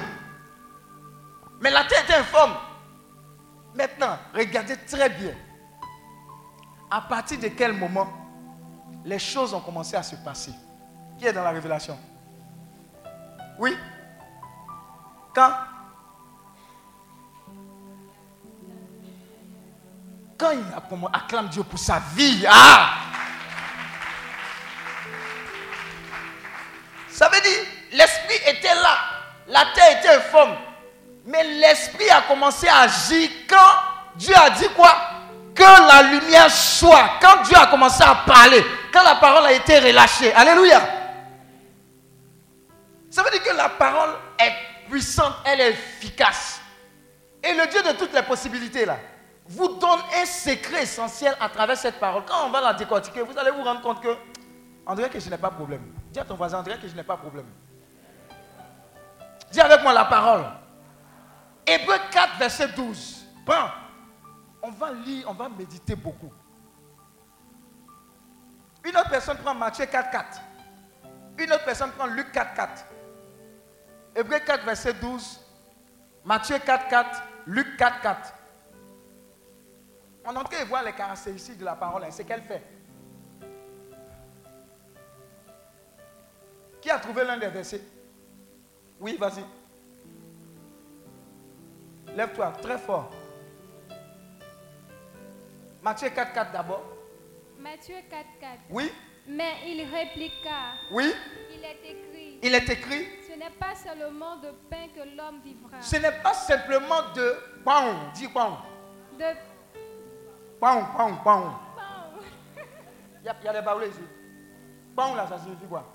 Mais 1.62 1.72
la 1.72 1.86
terre 1.86 2.04
était 2.04 2.16
informe. 2.16 2.54
Maintenant, 3.74 4.18
regardez 4.36 4.76
très 4.78 5.10
bien. 5.10 5.34
À 6.92 7.02
partir 7.02 7.40
de 7.40 7.48
quel 7.48 7.74
moment 7.74 8.08
les 9.06 9.18
choses 9.18 9.54
ont 9.54 9.62
commencé 9.62 9.96
à 9.96 10.04
se 10.04 10.18
passer? 10.18 10.54
Qui 11.18 11.26
est 11.26 11.34
dans 11.34 11.44
la 11.44 11.52
révélation? 11.52 11.98
Oui? 13.58 13.76
Quand? 15.34 15.54
Quand 20.38 20.52
il 20.52 20.64
acclame 21.14 21.48
Dieu 21.48 21.64
pour 21.64 21.80
sa 21.80 22.00
vie. 22.14 22.46
Ah 22.48 22.90
Ça 27.14 27.30
veut 27.30 27.42
dire, 27.42 27.60
l'esprit 27.92 28.38
était 28.48 28.74
là. 28.74 28.98
La 29.48 29.66
terre 29.76 30.00
était 30.00 30.16
informe. 30.16 30.56
Mais 31.26 31.44
l'esprit 31.44 32.10
a 32.10 32.24
commencé 32.24 32.68
à 32.68 32.82
agir 32.82 33.30
quand 33.48 34.16
Dieu 34.16 34.34
a 34.36 34.50
dit 34.50 34.68
quoi? 34.76 34.96
Que 35.54 35.62
la 35.62 36.02
lumière 36.02 36.50
soit. 36.50 37.20
Quand 37.22 37.44
Dieu 37.44 37.56
a 37.56 37.68
commencé 37.68 38.02
à 38.02 38.16
parler. 38.26 38.66
Quand 38.92 39.04
la 39.04 39.16
parole 39.16 39.46
a 39.46 39.54
été 39.54 39.78
relâchée. 39.78 40.34
Alléluia. 40.34 40.82
Ça 43.12 43.22
veut 43.22 43.30
dire 43.30 43.44
que 43.44 43.56
la 43.56 43.70
parole 43.70 44.10
est 44.40 44.90
puissante, 44.90 45.36
elle 45.46 45.62
est 45.62 45.70
efficace. 45.70 46.62
Et 47.44 47.54
le 47.54 47.68
Dieu 47.68 47.84
de 47.84 47.92
toutes 47.92 48.14
les 48.14 48.24
possibilités 48.24 48.86
là 48.86 48.98
vous 49.46 49.68
donne 49.68 50.00
un 50.20 50.26
secret 50.26 50.84
essentiel 50.84 51.36
à 51.40 51.48
travers 51.50 51.78
cette 51.78 52.00
parole. 52.00 52.24
Quand 52.26 52.48
on 52.48 52.50
va 52.50 52.62
la 52.62 52.74
décortiquer, 52.74 53.22
vous 53.22 53.38
allez 53.38 53.52
vous 53.52 53.64
rendre 53.64 53.82
compte 53.82 54.02
que 54.02 54.16
on 54.88 54.96
dirait 54.96 55.10
que 55.10 55.20
je 55.20 55.30
n'ai 55.30 55.38
pas 55.38 55.50
de 55.50 55.56
problème. 55.56 55.94
Dis 56.14 56.20
à 56.20 56.26
ton 56.26 56.36
voisin, 56.36 56.62
dirait 56.62 56.78
que 56.78 56.88
je 56.88 56.96
n'ai 56.96 57.04
pas 57.04 57.16
de 57.16 57.22
problème. 57.22 57.48
Dis 59.52 59.60
avec 59.60 59.82
moi 59.82 59.94
la 59.94 60.06
parole. 60.06 60.46
Hébreu 61.66 61.96
4, 62.12 62.38
verset 62.38 62.68
12. 62.68 63.26
Bon, 63.44 63.54
on 64.62 64.70
va 64.70 64.92
lire, 64.92 65.26
on 65.28 65.34
va 65.34 65.50
méditer 65.50 65.96
beaucoup. 65.96 66.32
Une 68.84 68.96
autre 68.96 69.10
personne 69.10 69.38
prend 69.38 69.56
Matthieu 69.56 69.88
4, 69.88 70.12
4. 70.12 70.42
Une 71.40 71.52
autre 71.52 71.66
personne 71.66 71.92
prend 71.94 72.06
Luc 72.06 72.32
4, 72.32 72.54
4. 72.54 72.86
Hébreu 74.16 74.38
4, 74.38 74.66
verset 74.66 74.94
12. 74.94 75.40
Matthieu 76.26 76.60
4, 76.60 76.90
4. 76.90 77.24
Luc 77.48 77.76
4, 77.76 78.02
4. 78.02 78.34
On 80.26 80.34
est 80.34 80.38
en 80.38 80.44
train 80.44 80.64
de 80.64 80.68
voir 80.70 80.84
les 80.84 80.94
caractéristiques 80.94 81.58
de 81.58 81.66
la 81.66 81.76
parole, 81.76 82.04
hein, 82.04 82.12
c'est 82.12 82.24
qu'elle 82.24 82.44
fait. 82.44 82.64
Qui 86.84 86.90
a 86.92 87.00
trouvé 87.00 87.24
l'un 87.24 87.38
des 87.38 87.48
versets? 87.48 87.80
Oui, 89.00 89.16
vas-y. 89.18 89.42
Lève-toi 92.14 92.52
très 92.62 92.78
fort. 92.78 93.10
Matthieu 95.82 96.10
4, 96.10 96.34
4 96.34 96.52
d'abord. 96.52 96.84
Matthieu 97.58 97.96
4, 98.10 98.26
4. 98.38 98.52
Oui, 98.70 98.92
Mais 99.28 99.54
il 99.66 99.90
répliqua, 99.90 100.74
oui, 100.92 101.14
il 101.54 101.64
est 101.64 101.80
écrit, 101.90 102.40
il 102.44 102.54
est 102.54 102.70
écrit. 102.70 103.08
ce 103.26 103.38
n'est 103.40 103.50
pas 103.52 103.74
seulement 103.76 104.36
de 104.36 104.50
pain 104.70 104.88
que 104.94 105.16
l'homme 105.16 105.40
vivra, 105.42 105.80
Ce 105.82 105.96
n'est 105.96 106.22
pas 106.22 106.34
simplement 106.34 107.14
de 107.16 107.34
pain, 107.64 108.12
dis 108.14 108.28
pain, 108.28 108.58
de 109.18 109.24
pain, 110.60 110.84
pain, 110.98 111.14
pain. 111.24 111.54
pain, 111.78 112.10
Il 113.22 113.26
y, 113.26 113.30
a- 113.30 113.36
il 113.42 113.46
y 113.46 113.48
a 113.48 113.54
des 113.54 113.62
baoulés 113.62 113.88
ici. 113.88 114.02
Pain 114.94 115.16
là, 115.16 115.26
ça 115.28 115.38
signifie 115.40 115.68
quoi 115.68 115.93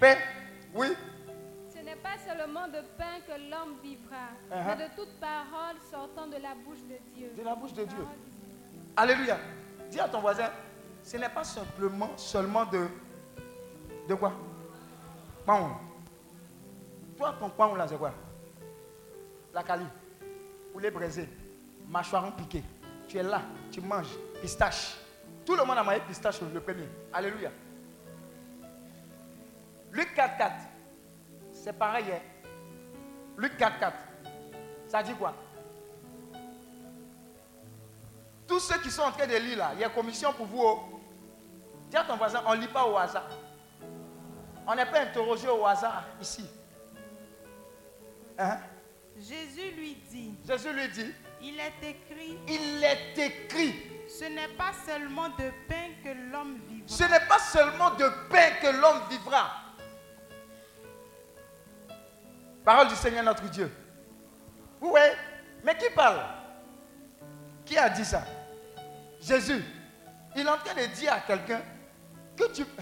Pain, 0.00 0.16
oui. 0.74 0.88
ce 1.74 1.78
n'est 1.82 1.96
pas 1.96 2.16
seulement 2.18 2.66
de 2.68 2.80
pain 2.98 3.20
que 3.26 3.32
l'homme 3.50 3.76
vivra, 3.82 4.16
Uh-huh. 4.50 4.64
mais 4.76 4.88
de 4.88 4.94
toute 4.94 5.18
parole 5.18 5.76
sortant 5.90 6.26
de 6.26 6.36
la 6.36 6.54
bouche 6.54 6.82
de 6.88 6.96
Dieu. 7.14 7.32
De 7.36 7.42
la 7.42 7.54
bouche 7.54 7.72
de 7.72 7.84
Dieu. 7.84 8.06
Alléluia. 8.96 9.38
Dis 9.90 9.98
à 10.00 10.08
ton 10.08 10.20
voisin, 10.20 10.50
ce 11.02 11.16
n'est 11.16 11.28
pas 11.28 11.44
simplement 11.44 12.10
seulement 12.16 12.64
de. 12.66 12.86
De 14.08 14.14
quoi? 14.14 14.32
Toi, 17.16 17.34
ton 17.40 17.48
pain 17.50 17.76
là, 17.76 17.86
c'est 17.88 17.96
quoi? 17.96 18.12
La 19.54 19.62
cali. 19.62 19.86
Poulet 20.72 20.90
braisé. 20.90 21.28
Mâchoiron 21.88 22.32
piqué. 22.32 22.62
Tu 23.08 23.16
es 23.18 23.22
là, 23.22 23.42
tu 23.70 23.80
manges. 23.80 24.16
Pistache. 24.40 24.96
Tout 25.44 25.54
le 25.56 25.64
monde 25.64 25.78
a 25.78 25.82
mangé 25.84 26.00
pistache 26.06 26.40
le 26.42 26.60
premier. 26.60 26.88
Alléluia. 27.12 27.50
Luc 29.96 30.14
4, 30.14 30.36
4. 30.36 30.52
C'est 31.52 31.72
pareil. 31.72 32.04
hein. 32.12 32.20
Luc 33.38 33.56
4, 33.56 33.78
4. 33.78 33.96
Ça 34.88 35.02
dit 35.02 35.14
quoi? 35.14 35.34
Tous 38.46 38.60
ceux 38.60 38.78
qui 38.80 38.90
sont 38.90 39.02
en 39.02 39.10
train 39.10 39.26
de 39.26 39.34
lire 39.36 39.58
là, 39.58 39.70
il 39.74 39.80
y 39.80 39.84
a 39.84 39.88
commission 39.88 40.32
pour 40.32 40.46
vous. 40.46 40.60
oh. 40.62 41.00
Dis 41.90 41.96
à 41.96 42.04
ton 42.04 42.16
voisin, 42.16 42.42
on 42.46 42.54
ne 42.54 42.60
lit 42.60 42.68
pas 42.68 42.84
au 42.86 42.96
hasard. 42.96 43.28
On 44.66 44.74
n'est 44.74 44.86
pas 44.86 45.00
interrogé 45.00 45.48
au 45.48 45.64
hasard 45.64 46.04
ici. 46.20 46.44
Hein? 48.38 48.58
Jésus 49.16 49.70
lui 49.76 49.94
dit, 50.10 50.34
Jésus 50.46 50.72
lui 50.72 50.88
dit, 50.88 51.12
il 51.40 51.58
est 51.58 51.88
écrit, 51.90 52.38
il 52.48 52.84
est 52.84 53.16
écrit. 53.18 53.74
ce 54.08 54.24
n'est 54.24 54.48
pas 54.48 54.72
seulement 54.86 55.28
de 55.30 55.50
pain 55.68 55.88
que 56.04 56.10
l'homme 56.30 56.58
vivra. 56.68 56.86
Ce 56.86 57.04
n'est 57.04 57.26
pas 57.26 57.38
seulement 57.38 57.90
de 57.92 58.08
pain 58.30 58.50
que 58.60 58.66
l'homme 58.78 59.00
vivra. 59.08 59.50
Parole 62.66 62.88
du 62.88 62.96
Seigneur 62.96 63.22
notre 63.22 63.48
Dieu. 63.48 63.70
Oui, 64.80 64.90
ouais. 64.90 65.14
mais 65.62 65.78
qui 65.78 65.88
parle? 65.94 66.18
Qui 67.64 67.78
a 67.78 67.88
dit 67.88 68.04
ça? 68.04 68.24
Jésus. 69.20 69.62
Il 70.34 70.44
est 70.44 70.50
en 70.50 70.56
train 70.58 70.74
de 70.74 70.86
dire 70.92 71.12
à 71.12 71.20
quelqu'un 71.20 71.62
que 72.36 72.52
tu... 72.52 72.64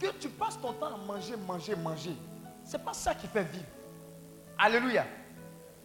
Que 0.00 0.06
tu 0.18 0.30
passes 0.30 0.58
ton 0.60 0.72
temps 0.72 0.94
à 0.94 0.96
manger, 0.96 1.36
manger, 1.36 1.76
manger. 1.76 2.16
Ce 2.64 2.76
n'est 2.76 2.82
pas 2.82 2.94
ça 2.94 3.14
qui 3.14 3.28
fait 3.28 3.44
vivre. 3.44 3.66
Alléluia. 4.58 5.04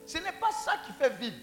Ce 0.05 0.17
n'est 0.19 0.31
pas 0.31 0.51
ça 0.51 0.71
qui 0.85 0.93
fait 0.93 1.09
vivre. 1.17 1.35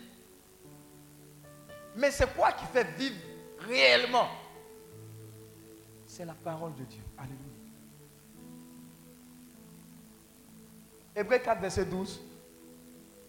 Mais 1.95 2.11
c'est 2.11 2.35
quoi 2.35 2.51
qui 2.53 2.65
fait 2.65 2.85
vivre 2.97 3.15
réellement? 3.61 4.29
C'est 6.07 6.25
la 6.25 6.35
parole 6.35 6.75
de 6.75 6.85
Dieu. 6.85 7.04
Hébreu 11.17 11.39
4, 11.39 11.61
verset 11.61 11.85
12. 11.85 12.21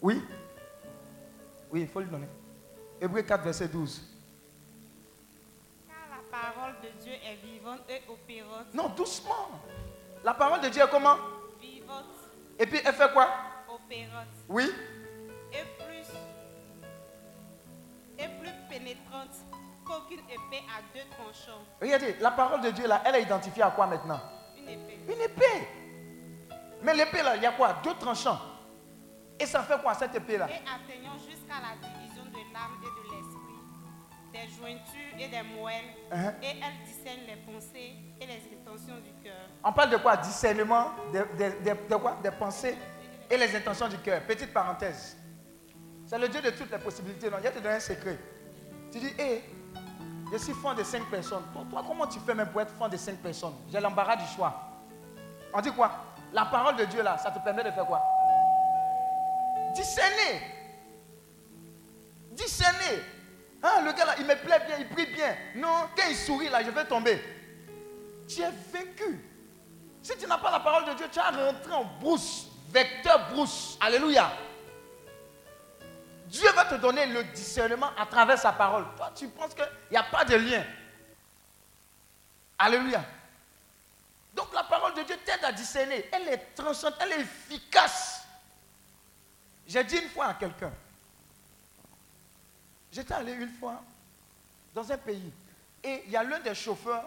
Oui? 0.02 0.22
Oui, 1.70 1.82
il 1.82 1.88
faut 1.88 2.00
lui 2.00 2.08
donner. 2.10 2.28
Hébreu 3.00 3.22
4, 3.22 3.44
verset 3.44 3.68
12. 3.68 4.02
Car 5.86 5.96
la 6.10 6.38
parole 6.38 6.74
de 6.82 6.88
Dieu 7.02 7.12
est 7.12 7.36
vivante 7.46 7.80
et 7.88 8.02
opérante. 8.10 8.74
Non, 8.74 8.88
doucement. 8.88 9.50
La 10.24 10.34
parole 10.34 10.60
de 10.60 10.68
Dieu 10.68 10.82
est 10.82 10.90
comment? 10.90 11.16
Vivante, 11.60 12.04
Et 12.58 12.66
puis 12.66 12.80
elle 12.84 12.94
fait 12.94 13.12
quoi? 13.12 13.28
Opérante. 13.68 14.26
Oui 14.48 14.68
Et 15.52 15.84
plus. 15.84 16.06
Et 18.18 18.28
plus 18.40 18.52
pénétrante 18.68 19.36
qu'aucune 19.84 20.20
épée 20.20 20.64
à 20.68 20.82
deux 20.92 21.04
tranchants. 21.10 21.62
Regardez, 21.80 22.16
la 22.20 22.30
parole 22.32 22.60
de 22.62 22.70
Dieu 22.70 22.88
là, 22.88 23.02
elle 23.04 23.14
est 23.16 23.22
identifiée 23.22 23.62
à 23.62 23.70
quoi 23.70 23.86
maintenant? 23.86 24.20
Une 24.58 24.68
épée. 24.68 24.98
Une 25.06 25.20
épée. 25.20 25.68
Mais 26.82 26.94
l'épée 26.94 27.22
là, 27.22 27.36
il 27.36 27.42
y 27.42 27.46
a 27.46 27.52
quoi? 27.52 27.74
Deux 27.82 27.94
tranchants. 27.94 28.38
Et 29.38 29.46
ça 29.46 29.62
fait 29.62 29.80
quoi 29.82 29.94
cette 29.94 30.14
épée 30.14 30.38
là? 30.38 30.48
Et 30.48 30.54
atteignant 30.54 31.16
jusqu'à 31.18 31.54
la 31.60 31.76
division 31.88 32.24
de 32.24 32.52
l'âme 32.52 32.78
et 32.82 32.86
de 32.86 33.14
l'esprit, 33.14 34.32
des 34.32 34.48
jointures 34.54 35.18
et 35.18 35.28
des 35.28 35.42
moelles. 35.42 35.94
Hein? 36.12 36.32
Et 36.42 36.58
elle 36.62 36.86
discerne 36.86 37.20
les 37.26 37.36
pensées 37.36 37.96
et 38.20 38.26
les 38.26 38.42
intentions 38.58 38.96
du 38.96 39.12
cœur. 39.22 39.48
On 39.62 39.72
parle 39.72 39.90
de 39.90 39.96
quoi? 39.98 40.16
Discernement 40.16 40.90
de, 41.12 41.18
de- 41.18 41.64
de- 41.70 41.88
de 41.88 41.96
quoi? 41.96 42.16
Des 42.22 42.30
pensées 42.30 42.76
et 43.30 43.36
les 43.36 43.54
intentions 43.56 43.88
du 43.88 43.98
cœur. 43.98 44.22
Petite 44.22 44.52
parenthèse. 44.52 45.16
C'est 46.06 46.18
le 46.18 46.28
Dieu 46.28 46.40
de 46.40 46.50
toutes 46.50 46.70
les 46.70 46.78
possibilités. 46.78 47.28
Non, 47.28 47.36
il 47.38 47.44
va 47.44 47.50
te 47.50 47.58
donner 47.58 47.74
un 47.76 47.80
secret. 47.80 48.18
Tu 48.92 49.00
dis, 49.00 49.12
hé, 49.18 49.42
je 50.32 50.38
suis 50.38 50.52
fond 50.54 50.72
de 50.72 50.82
cinq 50.84 51.04
personnes. 51.10 51.42
Toi, 51.52 51.64
toi, 51.68 51.84
comment 51.86 52.06
tu 52.06 52.20
fais 52.20 52.34
même 52.34 52.48
pour 52.48 52.60
être 52.60 52.72
fond 52.74 52.88
de 52.88 52.96
cinq 52.96 53.16
personnes? 53.16 53.54
J'ai 53.70 53.80
l'embarras 53.80 54.16
du 54.16 54.24
choix. 54.34 54.54
On 55.52 55.60
dit 55.60 55.72
quoi? 55.72 55.90
La 56.32 56.44
parole 56.46 56.76
de 56.76 56.84
Dieu 56.84 57.02
là, 57.02 57.16
ça 57.18 57.30
te 57.30 57.38
permet 57.38 57.64
de 57.64 57.70
faire 57.70 57.86
quoi? 57.86 58.02
Discerner. 59.74 60.42
Discerner. 62.32 63.02
Hein, 63.62 63.82
le 63.84 63.92
gars 63.92 64.04
là, 64.04 64.14
il 64.18 64.26
me 64.26 64.34
plaît 64.34 64.60
bien, 64.66 64.76
il 64.78 64.88
prie 64.88 65.06
bien. 65.06 65.36
Non, 65.56 65.88
quand 65.96 66.08
il 66.08 66.16
sourit 66.16 66.48
là, 66.48 66.62
je 66.62 66.70
vais 66.70 66.84
tomber. 66.84 67.22
Tu 68.28 68.42
es 68.42 68.50
vaincu. 68.72 69.24
Si 70.02 70.16
tu 70.16 70.26
n'as 70.26 70.38
pas 70.38 70.50
la 70.50 70.60
parole 70.60 70.84
de 70.84 70.94
Dieu, 70.94 71.06
tu 71.10 71.18
as 71.18 71.30
rentré 71.30 71.72
en 71.72 71.84
brousse, 72.00 72.46
vecteur 72.70 73.30
brousse. 73.30 73.76
Alléluia. 73.80 74.30
Dieu 76.26 76.50
va 76.52 76.64
te 76.64 76.74
donner 76.76 77.06
le 77.06 77.24
discernement 77.24 77.90
à 77.98 78.06
travers 78.06 78.38
sa 78.38 78.52
parole. 78.52 78.84
Toi, 78.96 79.10
tu 79.14 79.28
penses 79.28 79.54
qu'il 79.54 79.66
n'y 79.90 79.96
a 79.96 80.02
pas 80.02 80.24
de 80.24 80.36
lien. 80.36 80.64
Alléluia. 82.58 83.04
De 84.96 85.02
Dieu 85.02 85.16
t'aide 85.24 85.44
à 85.44 85.52
discerner. 85.52 86.08
Elle 86.10 86.28
est 86.28 86.54
tranchante, 86.54 86.94
elle 87.00 87.12
est 87.12 87.20
efficace. 87.20 88.22
J'ai 89.66 89.84
dit 89.84 89.96
une 89.96 90.08
fois 90.08 90.26
à 90.26 90.34
quelqu'un, 90.34 90.72
j'étais 92.90 93.14
allé 93.14 93.32
une 93.32 93.52
fois 93.52 93.82
dans 94.72 94.90
un 94.90 94.96
pays 94.96 95.32
et 95.82 96.04
il 96.06 96.10
y 96.12 96.16
a 96.16 96.22
l'un 96.22 96.38
des 96.38 96.54
chauffeurs 96.54 97.04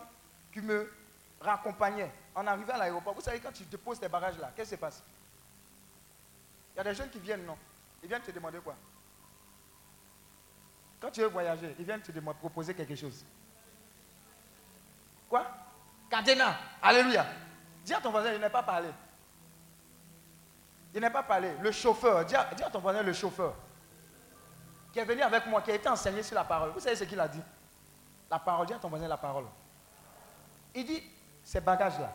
qui 0.51 0.59
me 0.61 0.91
raccompagnait 1.39 2.11
en 2.35 2.45
arrivant 2.45 2.73
à 2.73 2.77
l'aéroport. 2.77 3.13
Vous 3.13 3.21
savez, 3.21 3.39
quand 3.39 3.53
tu 3.53 3.63
déposes 3.63 3.99
tes 3.99 4.09
bagages 4.09 4.37
là, 4.37 4.51
qu'est-ce 4.55 4.71
qui 4.71 4.75
se 4.75 4.79
passe? 4.79 5.01
Il 6.75 6.77
y 6.77 6.81
a 6.81 6.83
des 6.83 6.93
jeunes 6.93 7.09
qui 7.09 7.19
viennent, 7.19 7.45
non? 7.45 7.57
Ils 8.03 8.09
viennent 8.09 8.21
te 8.21 8.31
demander 8.31 8.59
quoi? 8.59 8.75
Quand 10.99 11.11
tu 11.11 11.21
veux 11.21 11.27
voyager, 11.27 11.75
ils 11.79 11.85
viennent 11.85 12.01
te 12.01 12.11
demander, 12.11 12.37
proposer 12.37 12.73
quelque 12.73 12.95
chose. 12.95 13.23
Quoi? 15.29 15.47
Cadena. 16.09 16.57
Alléluia. 16.81 17.25
Dis 17.83 17.93
à 17.93 18.01
ton 18.01 18.11
voisin, 18.11 18.33
il 18.33 18.39
n'est 18.39 18.49
pas 18.49 18.63
parlé. 18.63 18.89
Il 20.93 21.01
n'est 21.01 21.09
pas 21.09 21.23
parlé. 21.23 21.53
Le 21.61 21.71
chauffeur, 21.71 22.25
dis 22.25 22.35
à, 22.35 22.49
dis 22.55 22.63
à 22.63 22.69
ton 22.69 22.79
voisin, 22.79 23.03
le 23.03 23.13
chauffeur, 23.13 23.53
qui 24.91 24.99
est 24.99 25.05
venu 25.05 25.21
avec 25.21 25.45
moi, 25.45 25.61
qui 25.61 25.71
a 25.71 25.75
été 25.75 25.87
enseigné 25.87 26.23
sur 26.23 26.35
la 26.35 26.43
parole. 26.43 26.71
Vous 26.71 26.79
savez 26.79 26.95
ce 26.95 27.03
qu'il 27.03 27.19
a 27.19 27.27
dit? 27.27 27.41
La 28.29 28.39
parole, 28.39 28.67
dis 28.67 28.73
à 28.73 28.79
ton 28.79 28.89
voisin 28.89 29.07
la 29.07 29.17
parole. 29.17 29.45
Il 30.73 30.85
dit, 30.85 31.03
ces 31.43 31.61
bagages-là, 31.61 32.11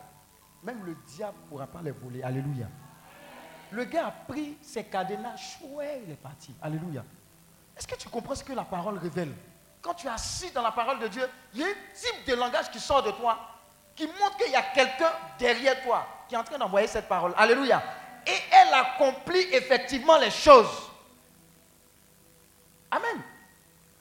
même 0.63 0.83
le 0.85 0.95
diable 1.07 1.37
ne 1.43 1.49
pourra 1.49 1.67
pas 1.67 1.81
les 1.81 1.91
voler. 1.91 2.23
Alléluia. 2.23 2.67
Le 3.71 3.83
gars 3.83 4.07
a 4.07 4.11
pris 4.11 4.57
ses 4.61 4.83
cadenas, 4.85 5.37
chouette, 5.37 6.01
il 6.05 6.11
est 6.11 6.15
parti. 6.15 6.53
Alléluia. 6.61 7.03
Est-ce 7.75 7.87
que 7.87 7.95
tu 7.95 8.07
comprends 8.07 8.35
ce 8.35 8.43
que 8.43 8.53
la 8.53 8.63
parole 8.63 8.97
révèle? 8.97 9.33
Quand 9.81 9.93
tu 9.93 10.07
es 10.07 10.09
assis 10.09 10.51
dans 10.51 10.61
la 10.61 10.71
parole 10.71 10.99
de 10.99 11.07
Dieu, 11.07 11.27
il 11.53 11.59
y 11.59 11.63
a 11.63 11.67
un 11.67 11.93
type 11.93 12.27
de 12.27 12.35
langage 12.35 12.71
qui 12.71 12.79
sort 12.79 13.03
de 13.03 13.11
toi, 13.11 13.37
qui 13.95 14.07
montre 14.07 14.37
qu'il 14.37 14.51
y 14.51 14.55
a 14.55 14.61
quelqu'un 14.61 15.11
derrière 15.39 15.81
toi 15.83 16.05
qui 16.27 16.35
est 16.35 16.37
en 16.37 16.43
train 16.43 16.57
d'envoyer 16.57 16.87
cette 16.87 17.07
parole. 17.07 17.33
Alléluia. 17.37 17.81
Et 18.27 18.35
elle 18.51 18.73
accomplit 18.73 19.47
effectivement 19.53 20.17
les 20.17 20.31
choses. 20.31 20.89
Amen. 22.91 23.21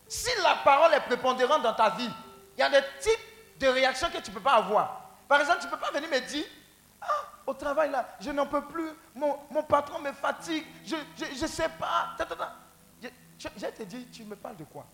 Si 0.09 0.31
la 0.43 0.57
parole 0.65 0.95
est 0.95 1.01
prépondérante 1.01 1.63
dans 1.63 1.75
ta 1.75 1.91
vie, 1.91 2.11
il 2.57 2.61
y 2.61 2.63
a 2.63 2.71
des 2.71 2.83
types 3.01 3.59
de 3.59 3.67
réactions 3.69 4.09
que 4.11 4.19
tu 4.19 4.31
ne 4.31 4.35
peux 4.35 4.43
pas 4.43 4.55
avoir. 4.55 5.11
Par 5.29 5.41
exemple, 5.41 5.61
tu 5.61 5.67
ne 5.67 5.71
peux 5.73 5.79
pas 5.79 5.91
venir 5.91 6.09
me 6.09 6.21
dire, 6.21 6.45
ah, 7.01 7.07
au 7.47 7.55
travail 7.55 7.91
là, 7.91 8.09
je 8.21 8.31
n'en 8.31 8.47
peux 8.47 8.63
plus, 8.65 8.89
mon, 9.15 9.39
mon 9.51 9.63
patron 9.63 9.99
me 9.99 10.13
fatigue, 10.13 10.65
je 10.85 10.97
ne 11.43 11.47
sais 11.47 11.69
pas. 11.79 12.15
Je, 13.03 13.09
je- 13.39 13.49
je 13.57 13.67
te 13.67 13.83
dis, 13.83 14.07
tu 14.07 14.25
me 14.25 14.37
parles 14.37 14.57
de 14.57 14.65
quoi? 14.65 14.87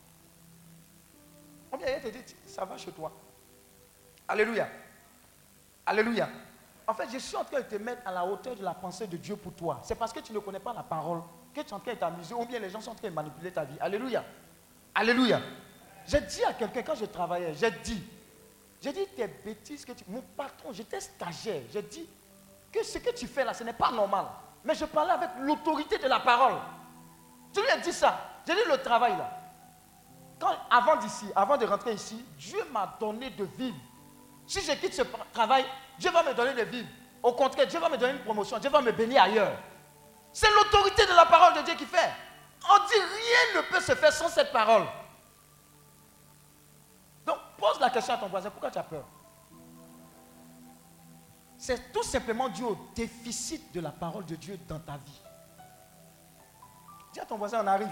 Ou 1.73 1.77
bien 1.77 1.87
je 2.03 2.09
te 2.09 2.17
dis, 2.17 2.35
ça 2.47 2.65
va 2.65 2.77
chez 2.77 2.91
toi. 2.93 3.13
Alléluia. 4.27 4.69
Alléluia. 5.87 6.28
En 6.87 6.95
fait, 6.95 7.09
je 7.12 7.18
suis 7.18 7.37
en 7.37 7.45
train 7.45 7.59
de 7.59 7.64
te 7.64 7.76
mettre 7.76 8.03
à 8.07 8.12
la 8.12 8.24
hauteur 8.24 8.57
de 8.57 8.64
la 8.64 8.74
pensée 8.74 9.07
de 9.07 9.16
Dieu 9.16 9.37
pour 9.37 9.53
toi. 9.53 9.81
C'est 9.83 9.95
parce 9.95 10.12
que 10.12 10.20
tu 10.20 10.33
ne 10.33 10.39
connais 10.41 10.59
pas 10.59 10.72
la 10.72 10.83
parole 10.83 11.22
que 11.55 11.61
tu 11.61 11.68
es 11.68 11.72
en 11.72 11.78
train 11.78 11.95
de 11.95 11.99
t'amuser 11.99 12.35
ou 12.35 12.45
bien 12.45 12.59
les 12.59 12.70
gens 12.70 12.81
sont 12.81 12.91
en 12.91 12.95
train 12.95 13.09
de 13.09 13.14
manipuler 13.14 13.53
ta 13.53 13.64
vie. 13.64 13.76
Alléluia. 13.81 14.24
Alléluia. 14.95 15.41
J'ai 16.07 16.20
dit 16.20 16.45
à 16.45 16.53
quelqu'un 16.53 16.83
quand 16.83 16.95
je 16.95 17.05
travaillais, 17.05 17.55
j'ai 17.55 17.70
dit, 17.70 18.03
j'ai 18.81 18.93
dit 18.93 19.07
tes 19.16 19.28
bêtises 19.28 19.85
que 19.85 19.93
tu... 19.93 20.05
Mon 20.09 20.22
patron, 20.37 20.72
j'étais 20.72 21.01
stagiaire. 21.01 21.62
J'ai 21.72 21.83
dit 21.83 22.09
que 22.72 22.83
ce 22.83 22.99
que 22.99 23.11
tu 23.14 23.26
fais 23.26 23.45
là, 23.45 23.55
ce 23.55 23.62
n'est 23.62 23.72
pas 23.72 23.93
normal. 23.93 24.26
Mais 24.64 24.74
je 24.74 24.85
parlais 24.85 25.12
avec 25.12 25.31
l'autorité 25.41 25.99
de 25.99 26.09
la 26.09 26.20
parole. 26.20 26.55
Je 27.55 27.61
lui 27.61 27.68
ai 27.68 27.81
dit 27.81 27.93
ça. 27.93 28.18
J'ai 28.47 28.55
dit 28.55 28.68
le 28.68 28.78
travail 28.78 29.16
là. 29.16 29.31
Quand, 30.41 30.57
avant 30.70 30.97
d'ici, 30.97 31.26
avant 31.37 31.57
de 31.57 31.66
rentrer 31.66 31.93
ici, 31.93 32.24
Dieu 32.39 32.59
m'a 32.72 32.97
donné 32.99 33.31
de 33.31 33.45
vivre. 33.45 33.76
Si 34.51 34.61
je 34.62 34.72
quitte 34.72 34.94
ce 34.94 35.03
travail, 35.32 35.64
Dieu 35.96 36.11
va 36.11 36.24
me 36.24 36.34
donner 36.34 36.53
de 36.53 36.62
vivre. 36.68 36.88
Au 37.22 37.32
contraire, 37.34 37.68
Dieu 37.68 37.78
va 37.78 37.88
me 37.88 37.96
donner 37.96 38.14
une 38.14 38.24
promotion. 38.24 38.59
Dieu 38.59 38.68
va 38.68 38.80
me 38.80 38.90
bénir 38.90 39.22
ailleurs. 39.22 39.57
C'est 40.32 40.51
l'autorité 40.51 41.07
de 41.07 41.12
la 41.12 41.24
parole 41.24 41.55
de 41.55 41.61
Dieu 41.61 41.74
qui 41.76 41.86
fait. 41.86 42.11
On 42.68 42.78
dit 42.84 42.94
rien 42.94 43.62
ne 43.62 43.70
peut 43.70 43.80
se 43.80 43.94
faire 43.94 44.12
sans 44.12 44.28
cette 44.28 44.51
parole. 44.51 44.82
Donc 47.24 47.36
pose 47.57 47.78
la 47.78 47.90
question 47.90 48.14
à 48.14 48.16
ton 48.16 48.26
voisin, 48.26 48.51
pourquoi 48.51 48.72
tu 48.72 48.78
as 48.78 48.82
peur? 48.82 49.05
C'est 51.57 51.92
tout 51.92 52.03
simplement 52.03 52.48
dû 52.48 52.64
au 52.64 52.76
déficit 52.92 53.72
de 53.72 53.80
la 53.80 53.90
parole 53.92 54.26
de 54.26 54.34
Dieu 54.34 54.59
dans 54.66 54.80
ta 54.80 54.96
vie. 54.96 55.20
Dis 57.12 57.20
à 57.20 57.24
ton 57.24 57.36
voisin, 57.36 57.62
on 57.62 57.68
arrive. 57.68 57.88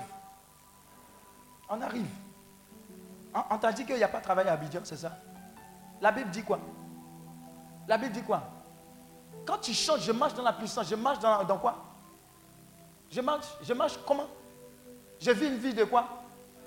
On 1.68 1.80
arrive. 1.80 2.10
On, 3.32 3.42
on 3.50 3.58
t'a 3.58 3.70
dit 3.70 3.86
qu'il 3.86 3.94
n'y 3.94 4.02
a 4.02 4.08
pas 4.08 4.18
de 4.18 4.24
travail 4.24 4.48
à 4.48 4.54
Abidjan, 4.54 4.80
c'est 4.82 4.96
ça? 4.96 5.12
La 6.00 6.12
Bible 6.12 6.30
dit 6.30 6.42
quoi? 6.42 6.58
La 7.86 7.98
Bible 7.98 8.12
dit 8.12 8.22
quoi? 8.22 8.42
Quand 9.46 9.58
tu 9.58 9.72
chantes, 9.72 10.00
je 10.00 10.12
marche 10.12 10.34
dans 10.34 10.42
la 10.42 10.52
puissance. 10.52 10.88
Je 10.88 10.94
marche 10.94 11.18
dans, 11.20 11.58
quoi? 11.58 11.84
Je 13.10 13.20
marche, 13.20 13.46
je 13.62 13.72
marche 13.72 13.98
comment? 14.06 14.26
Je 15.20 15.30
vis 15.30 15.46
une 15.46 15.56
vie 15.56 15.74
de 15.74 15.84
quoi? 15.84 16.06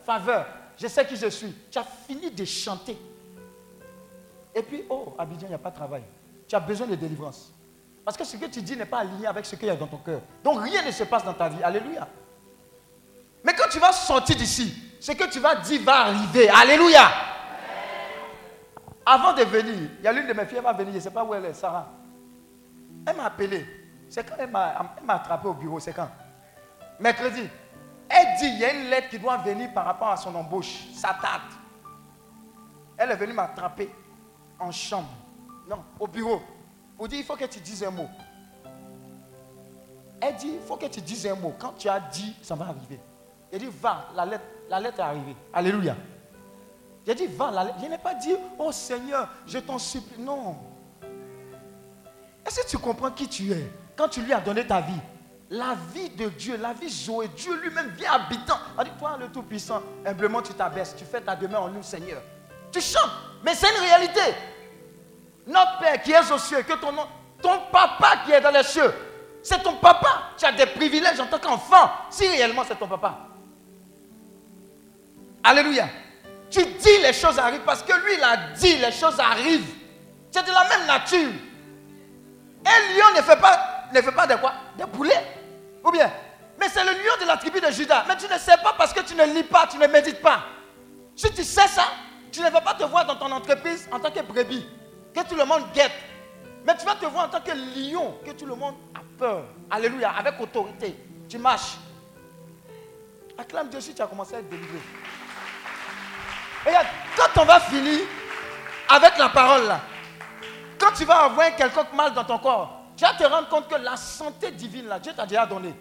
Faveur. 0.05 0.45
Je 0.77 0.88
sais 0.88 1.05
qui 1.05 1.15
je 1.15 1.27
suis. 1.27 1.53
Tu 1.69 1.77
as 1.77 1.84
fini 1.84 2.32
de 2.32 2.43
chanter. 2.43 2.97
Et 4.53 4.63
puis, 4.63 4.84
oh, 4.89 5.13
Abidjan, 5.17 5.45
il 5.45 5.49
n'y 5.49 5.55
a 5.55 5.59
pas 5.59 5.69
de 5.69 5.75
travail. 5.75 6.03
Tu 6.47 6.55
as 6.55 6.59
besoin 6.59 6.88
de 6.88 6.95
délivrance. 6.95 7.51
Parce 8.03 8.17
que 8.17 8.23
ce 8.23 8.36
que 8.36 8.47
tu 8.47 8.61
dis 8.61 8.75
n'est 8.75 8.86
pas 8.86 8.99
aligné 8.99 9.27
avec 9.27 9.45
ce 9.45 9.55
qu'il 9.55 9.67
y 9.67 9.71
a 9.71 9.75
dans 9.75 9.88
ton 9.88 9.97
cœur. 9.97 10.21
Donc 10.43 10.61
rien 10.63 10.84
ne 10.84 10.91
se 10.91 11.03
passe 11.03 11.23
dans 11.23 11.34
ta 11.34 11.47
vie. 11.49 11.63
Alléluia. 11.63 12.07
Mais 13.43 13.53
quand 13.53 13.69
tu 13.69 13.79
vas 13.79 13.93
sortir 13.93 14.36
d'ici, 14.36 14.73
Ce 14.99 15.11
que 15.13 15.23
tu 15.32 15.39
vas 15.39 15.55
dire 15.55 15.82
va 15.84 16.05
arriver. 16.05 16.47
Alléluia. 16.49 17.30
Avant 19.12 19.34
de 19.34 19.43
venir, 19.43 19.89
il 19.99 20.05
y 20.05 20.07
a 20.07 20.14
l'une 20.14 20.26
de 20.26 20.32
mes 20.32 20.45
filles, 20.45 20.59
elle 20.59 20.64
va 20.64 20.72
venir, 20.72 20.93
je 20.93 20.99
ne 20.99 21.01
sais 21.01 21.12
pas 21.12 21.22
où 21.22 21.34
elle 21.34 21.43
est, 21.43 21.53
Sarah. 21.53 21.89
Elle 23.05 23.18
m'a 23.18 23.26
appelé. 23.26 23.66
C'est 24.07 24.26
quand 24.26 24.36
elle 24.39 24.49
m'a 24.49 24.89
attrapé 25.09 25.49
au 25.49 25.53
bureau, 25.53 25.82
c'est 25.82 25.91
quand? 25.91 26.07
Mercredi. 26.97 27.43
Elle 28.07 28.38
dit, 28.39 28.47
il 28.47 28.59
y 28.59 28.64
a 28.64 28.74
une 28.74 28.89
lettre 28.89 29.09
qui 29.09 29.20
doit 29.20 29.36
venir 29.36 29.74
par 29.74 29.84
rapport 29.84 30.12
à 30.12 30.16
son 30.16 30.34
embauche. 30.34 30.86
Ça 30.93 31.09
tarde. 31.22 31.41
Elle 32.97 33.12
est 33.12 33.18
venue 33.18 33.34
m'attraper 33.34 33.93
en 34.57 34.72
chambre. 34.72 35.09
Non, 35.70 35.84
au 35.99 36.07
bureau. 36.07 36.41
Pour 36.95 37.09
dire, 37.09 37.20
il 37.20 37.26
faut 37.26 37.36
que 37.36 37.43
tu 37.43 37.59
dises 37.59 37.84
un 37.84 37.91
mot. 37.91 38.07
Elle 40.22 40.36
dit, 40.38 40.53
il 40.53 40.66
faut 40.66 40.78
que 40.78 40.86
tu 40.86 41.01
dises 41.01 41.28
un 41.28 41.36
mot. 41.36 41.53
Quand 41.59 41.74
tu 41.78 41.89
as 41.89 41.99
dit, 41.99 42.34
ça 42.41 42.55
va 42.55 42.68
arriver. 42.70 43.01
Elle 43.51 43.59
dit, 43.59 43.70
va, 43.82 44.05
la 44.16 44.26
lettre, 44.26 44.45
la 44.70 44.80
lettre 44.80 44.99
est 44.99 45.03
arrivée. 45.03 45.36
Alléluia. 45.53 45.97
J'ai 47.06 47.16
dit, 47.16 47.28
va, 47.28 47.52
lettre. 47.52 47.78
Je 47.82 47.88
n'ai 47.88 47.97
pas 47.97 48.14
dit, 48.14 48.36
oh 48.60 48.72
Seigneur, 48.72 49.28
je 49.47 49.60
t'en 49.60 49.78
supplie. 49.78 50.22
Non. 50.22 50.58
Est-ce 52.45 52.62
que 52.62 52.68
tu 52.68 52.78
comprends 52.78 53.12
qui 53.12 53.28
tu 53.28 53.52
es 53.52 53.72
quand 53.95 54.08
tu 54.08 54.22
lui 54.22 54.34
as 54.34 54.41
donné 54.41 54.66
ta 54.66 54.82
vie? 54.82 54.99
La 55.49 55.76
vie 55.93 56.10
de 56.10 56.30
Dieu, 56.30 56.58
la 56.58 56.74
vie 56.74 56.89
Zoé, 56.89 57.28
Dieu 57.36 57.56
lui-même 57.62 57.89
vient 57.89 58.14
habitant. 58.14 58.58
On 58.78 58.84
dit, 58.84 58.91
toi, 58.97 59.18
le 59.20 59.28
Tout-Puissant, 59.28 59.82
humblement 60.06 60.41
tu 60.41 60.54
t'abaisses, 60.54 60.95
tu 60.95 61.04
fais 61.04 61.20
ta 61.22 61.36
demeure 61.36 61.64
en 61.64 61.70
nous, 61.70 61.84
Seigneur. 61.84 62.22
Tu 62.72 62.80
chantes, 62.80 63.12
mais 63.43 63.54
c'est 63.54 63.70
une 63.70 63.82
réalité. 63.82 64.22
Notre 65.47 65.80
Père 65.80 66.02
qui 66.02 66.12
est 66.12 66.32
aux 66.32 66.38
cieux, 66.38 66.62
que 66.62 66.74
ton 66.74 66.93
nom, 66.93 67.06
ton 67.41 67.60
papa 67.72 68.22
qui 68.26 68.32
est 68.32 68.39
dans 68.39 68.52
les 68.52 68.64
cieux, 68.64 68.93
c'est 69.43 69.62
ton 69.62 69.74
papa. 69.74 70.32
Tu 70.38 70.45
as 70.45 70.54
des 70.54 70.68
privilèges 70.68 71.20
en 71.20 71.26
tant 71.26 71.39
qu'enfant, 71.39 71.89
si 72.10 72.28
réellement 72.28 72.64
c'est 72.66 72.78
ton 72.78 72.88
papa. 72.88 73.28
Alléluia. 75.43 75.88
Tu 76.52 76.66
dis 76.66 76.97
les 77.02 77.14
choses 77.14 77.39
arrivent 77.39 77.64
parce 77.66 77.82
que 77.82 77.93
lui, 77.93 78.16
il 78.18 78.24
a 78.24 78.38
dit 78.54 78.76
les 78.78 78.91
choses 78.91 79.18
arrivent. 79.20 79.74
C'est 80.30 80.43
de 80.43 80.52
la 80.52 80.68
même 80.68 80.86
nature. 80.86 81.32
Un 82.66 82.93
lion 82.93 83.16
ne 83.16 83.22
fait 83.22 83.38
pas, 84.12 84.28
de 84.28 84.36
quoi? 84.36 84.54
Des 84.78 84.86
poulets. 84.86 85.26
Ou 85.84 85.91
bien? 85.91 86.12
Mais 86.60 86.68
c'est 86.70 86.84
le 86.84 86.91
lion 86.91 87.14
de 87.22 87.26
la 87.26 87.38
tribu 87.38 87.60
de 87.60 87.72
Judas. 87.72 88.04
Mais 88.08 88.18
tu 88.18 88.32
ne 88.32 88.38
sais 88.38 88.58
pas 88.62 88.76
parce 88.78 88.93
que 88.93 88.99
tu 88.99 89.16
ne 89.16 89.24
lis 89.34 89.43
pas, 89.43 89.66
tu 89.66 89.78
ne 89.78 89.88
médites 89.88 90.22
pas. 90.22 90.43
Si 91.16 91.32
tu 91.34 91.43
sais 91.43 91.68
ça, 91.68 91.86
tu 92.32 92.41
ne 92.41 92.49
vas 92.49 92.62
pas 92.62 92.74
te 92.74 92.84
voir 92.84 93.06
dans 93.06 93.16
ton 93.16 93.32
entreprise 93.32 93.89
en 93.91 93.99
tant 93.99 94.12
que 94.12 94.22
brebis, 94.22 94.66
que 95.14 95.22
tout 95.28 95.36
le 95.36 95.45
monde 95.45 95.64
guette. 95.74 95.91
Mais 96.66 96.78
tu 96.78 96.86
vas 96.86 96.95
te 96.95 97.06
voir 97.06 97.26
en 97.26 97.30
tant 97.30 97.41
que 97.41 97.52
lion, 97.52 98.18
que 98.26 98.32
tout 98.32 98.45
le 98.45 98.56
monde 98.56 98.76
a 98.93 98.99
peur. 99.18 99.45
Alléluia, 99.70 100.12
avec 100.12 100.39
autorité. 100.39 100.95
Tu 101.28 101.38
marches. 101.38 101.78
Acclame 103.38 103.70
Dieu 103.70 103.82
si 103.82 103.95
tu 103.95 104.02
as 104.02 104.08
commencé 104.08 104.36
à 104.36 104.39
être 104.39 104.49
délivré. 104.49 104.80
Et 106.66 106.72
quand 107.16 107.41
on 107.41 107.45
va 107.45 107.59
finir 107.59 107.99
avec 108.89 109.18
la 109.18 109.30
parole 109.30 109.68
là, 109.68 109.82
quand 110.78 110.91
tu 110.95 111.05
vas 111.05 111.24
avoir 111.24 111.55
quelconque 111.55 111.93
mal 111.93 112.14
dans 112.14 112.24
ton 112.24 112.38
corps, 112.38 112.82
tu 112.95 113.03
vas 113.03 113.14
te 113.14 113.24
rendre 113.24 113.47
compte 113.47 113.68
que 113.68 113.76
la 113.76 113.97
santé 113.97 114.51
divine 114.51 114.88
là, 114.88 114.99
Dieu 114.99 115.14
t'a 115.14 115.26
déjà 115.26 115.45
donné. 115.45 115.74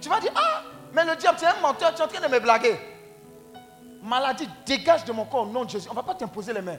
Tu 0.00 0.08
vas 0.08 0.20
dire, 0.20 0.32
ah, 0.36 0.62
mais 0.92 1.04
le 1.04 1.16
diable, 1.16 1.38
tu 1.38 1.44
es 1.44 1.48
un 1.48 1.60
menteur, 1.60 1.94
tu 1.94 2.00
es 2.00 2.04
en 2.04 2.08
train 2.08 2.20
de 2.20 2.32
me 2.32 2.38
blaguer. 2.38 2.78
Maladie, 4.02 4.48
dégage 4.66 5.04
de 5.04 5.12
mon 5.12 5.24
corps 5.24 5.42
au 5.42 5.46
nom 5.46 5.64
de 5.64 5.70
Jésus. 5.70 5.88
On 5.88 5.92
ne 5.92 5.96
va 5.96 6.02
pas 6.02 6.14
t'imposer 6.14 6.52
les 6.52 6.60
mains. 6.60 6.78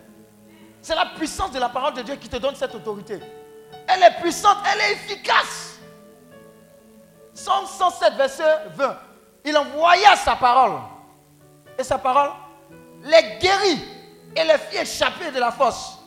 C'est 0.81 0.93
la 0.93 1.07
puissance 1.07 1.51
de 1.51 1.59
la 1.59 1.69
parole 1.69 1.93
de 1.95 2.01
Dieu 2.03 2.15
qui 2.15 2.29
te 2.29 2.37
donne 2.37 2.55
cette 2.55 2.75
autorité. 2.75 3.19
Elle 3.87 4.03
est 4.03 4.21
puissante, 4.21 4.57
elle 4.71 4.81
est 4.81 4.93
efficace. 4.93 5.79
Psaume 7.33 7.65
107, 7.65 8.13
verset 8.13 8.43
20. 8.75 8.97
Il 9.43 9.57
envoya 9.57 10.15
sa 10.15 10.35
parole. 10.35 10.79
Et 11.77 11.83
sa 11.83 11.97
parole 11.97 12.29
les 13.05 13.37
guérit 13.39 13.85
et 14.35 14.43
les 14.43 14.57
fit 14.57 14.77
échapper 14.77 15.31
de 15.31 15.39
la 15.39 15.51
fosse. 15.51 15.99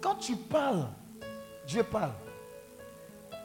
Quand 0.00 0.14
tu 0.14 0.36
parles, 0.36 0.86
Dieu 1.66 1.82
parle. 1.82 2.12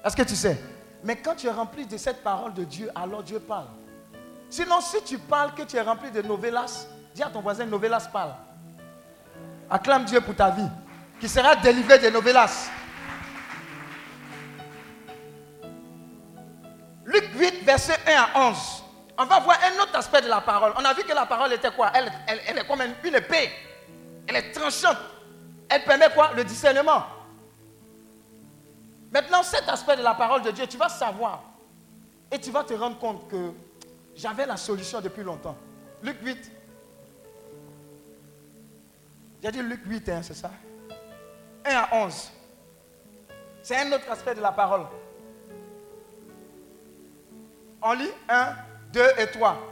Est-ce 0.05 0.15
que 0.15 0.21
tu 0.21 0.35
sais? 0.35 0.61
Mais 1.03 1.15
quand 1.15 1.35
tu 1.35 1.47
es 1.47 1.51
rempli 1.51 1.85
de 1.87 1.97
cette 1.97 2.23
parole 2.23 2.53
de 2.53 2.63
Dieu, 2.63 2.89
alors 2.93 3.23
Dieu 3.23 3.39
parle. 3.39 3.67
Sinon, 4.49 4.81
si 4.81 5.01
tu 5.03 5.17
parles 5.17 5.55
que 5.55 5.63
tu 5.63 5.77
es 5.77 5.81
rempli 5.81 6.11
de 6.11 6.21
novelas, 6.21 6.87
dis 7.15 7.23
à 7.23 7.29
ton 7.29 7.41
voisin, 7.41 7.65
novelas 7.65 8.07
parle. 8.11 8.33
Acclame 9.69 10.05
Dieu 10.05 10.21
pour 10.21 10.35
ta 10.35 10.51
vie, 10.51 10.67
qui 11.19 11.27
sera 11.27 11.55
délivré 11.55 11.97
des 11.97 12.11
novelas. 12.11 12.69
Luc 17.05 17.29
8, 17.35 17.63
verset 17.63 17.97
1 18.05 18.39
à 18.39 18.49
11. 18.49 18.80
On 19.21 19.25
va 19.25 19.39
voir 19.39 19.59
un 19.63 19.83
autre 19.83 19.95
aspect 19.95 20.21
de 20.21 20.27
la 20.27 20.41
parole. 20.41 20.73
On 20.77 20.83
a 20.83 20.95
vu 20.95 21.03
que 21.03 21.13
la 21.13 21.27
parole 21.27 21.53
était 21.53 21.69
quoi? 21.69 21.91
Elle, 21.93 22.07
est 22.57 22.67
comme 22.67 22.81
une, 22.81 22.95
une 23.03 23.15
épée. 23.15 23.51
Elle 24.27 24.37
est 24.37 24.51
tranchante. 24.51 24.97
Elle 25.69 25.83
permet 25.83 26.09
quoi? 26.09 26.31
Le 26.35 26.43
discernement. 26.43 27.03
Maintenant, 29.11 29.43
cet 29.43 29.69
aspect 29.69 29.95
de 29.95 30.01
la 30.01 30.15
parole 30.15 30.41
de 30.41 30.49
Dieu, 30.49 30.65
tu 30.65 30.75
vas 30.75 30.89
savoir. 30.89 31.43
Et 32.31 32.39
tu 32.39 32.49
vas 32.49 32.63
te 32.63 32.73
rendre 32.73 32.97
compte 32.97 33.27
que 33.29 33.51
j'avais 34.15 34.47
la 34.47 34.57
solution 34.57 34.99
depuis 35.01 35.21
longtemps. 35.21 35.55
Luc 36.01 36.17
8. 36.23 36.51
J'ai 39.43 39.51
dit 39.51 39.61
Luc 39.61 39.81
8, 39.85 40.09
hein, 40.09 40.21
c'est 40.23 40.33
ça? 40.33 40.49
1 41.63 41.75
à 41.75 41.95
11. 42.05 42.31
C'est 43.61 43.77
un 43.77 43.91
autre 43.91 44.09
aspect 44.09 44.33
de 44.33 44.41
la 44.41 44.51
parole. 44.51 44.87
On 47.83 47.93
lit 47.93 48.11
1, 48.27 48.55
2 48.93 49.01
et 49.17 49.27
3. 49.27 49.70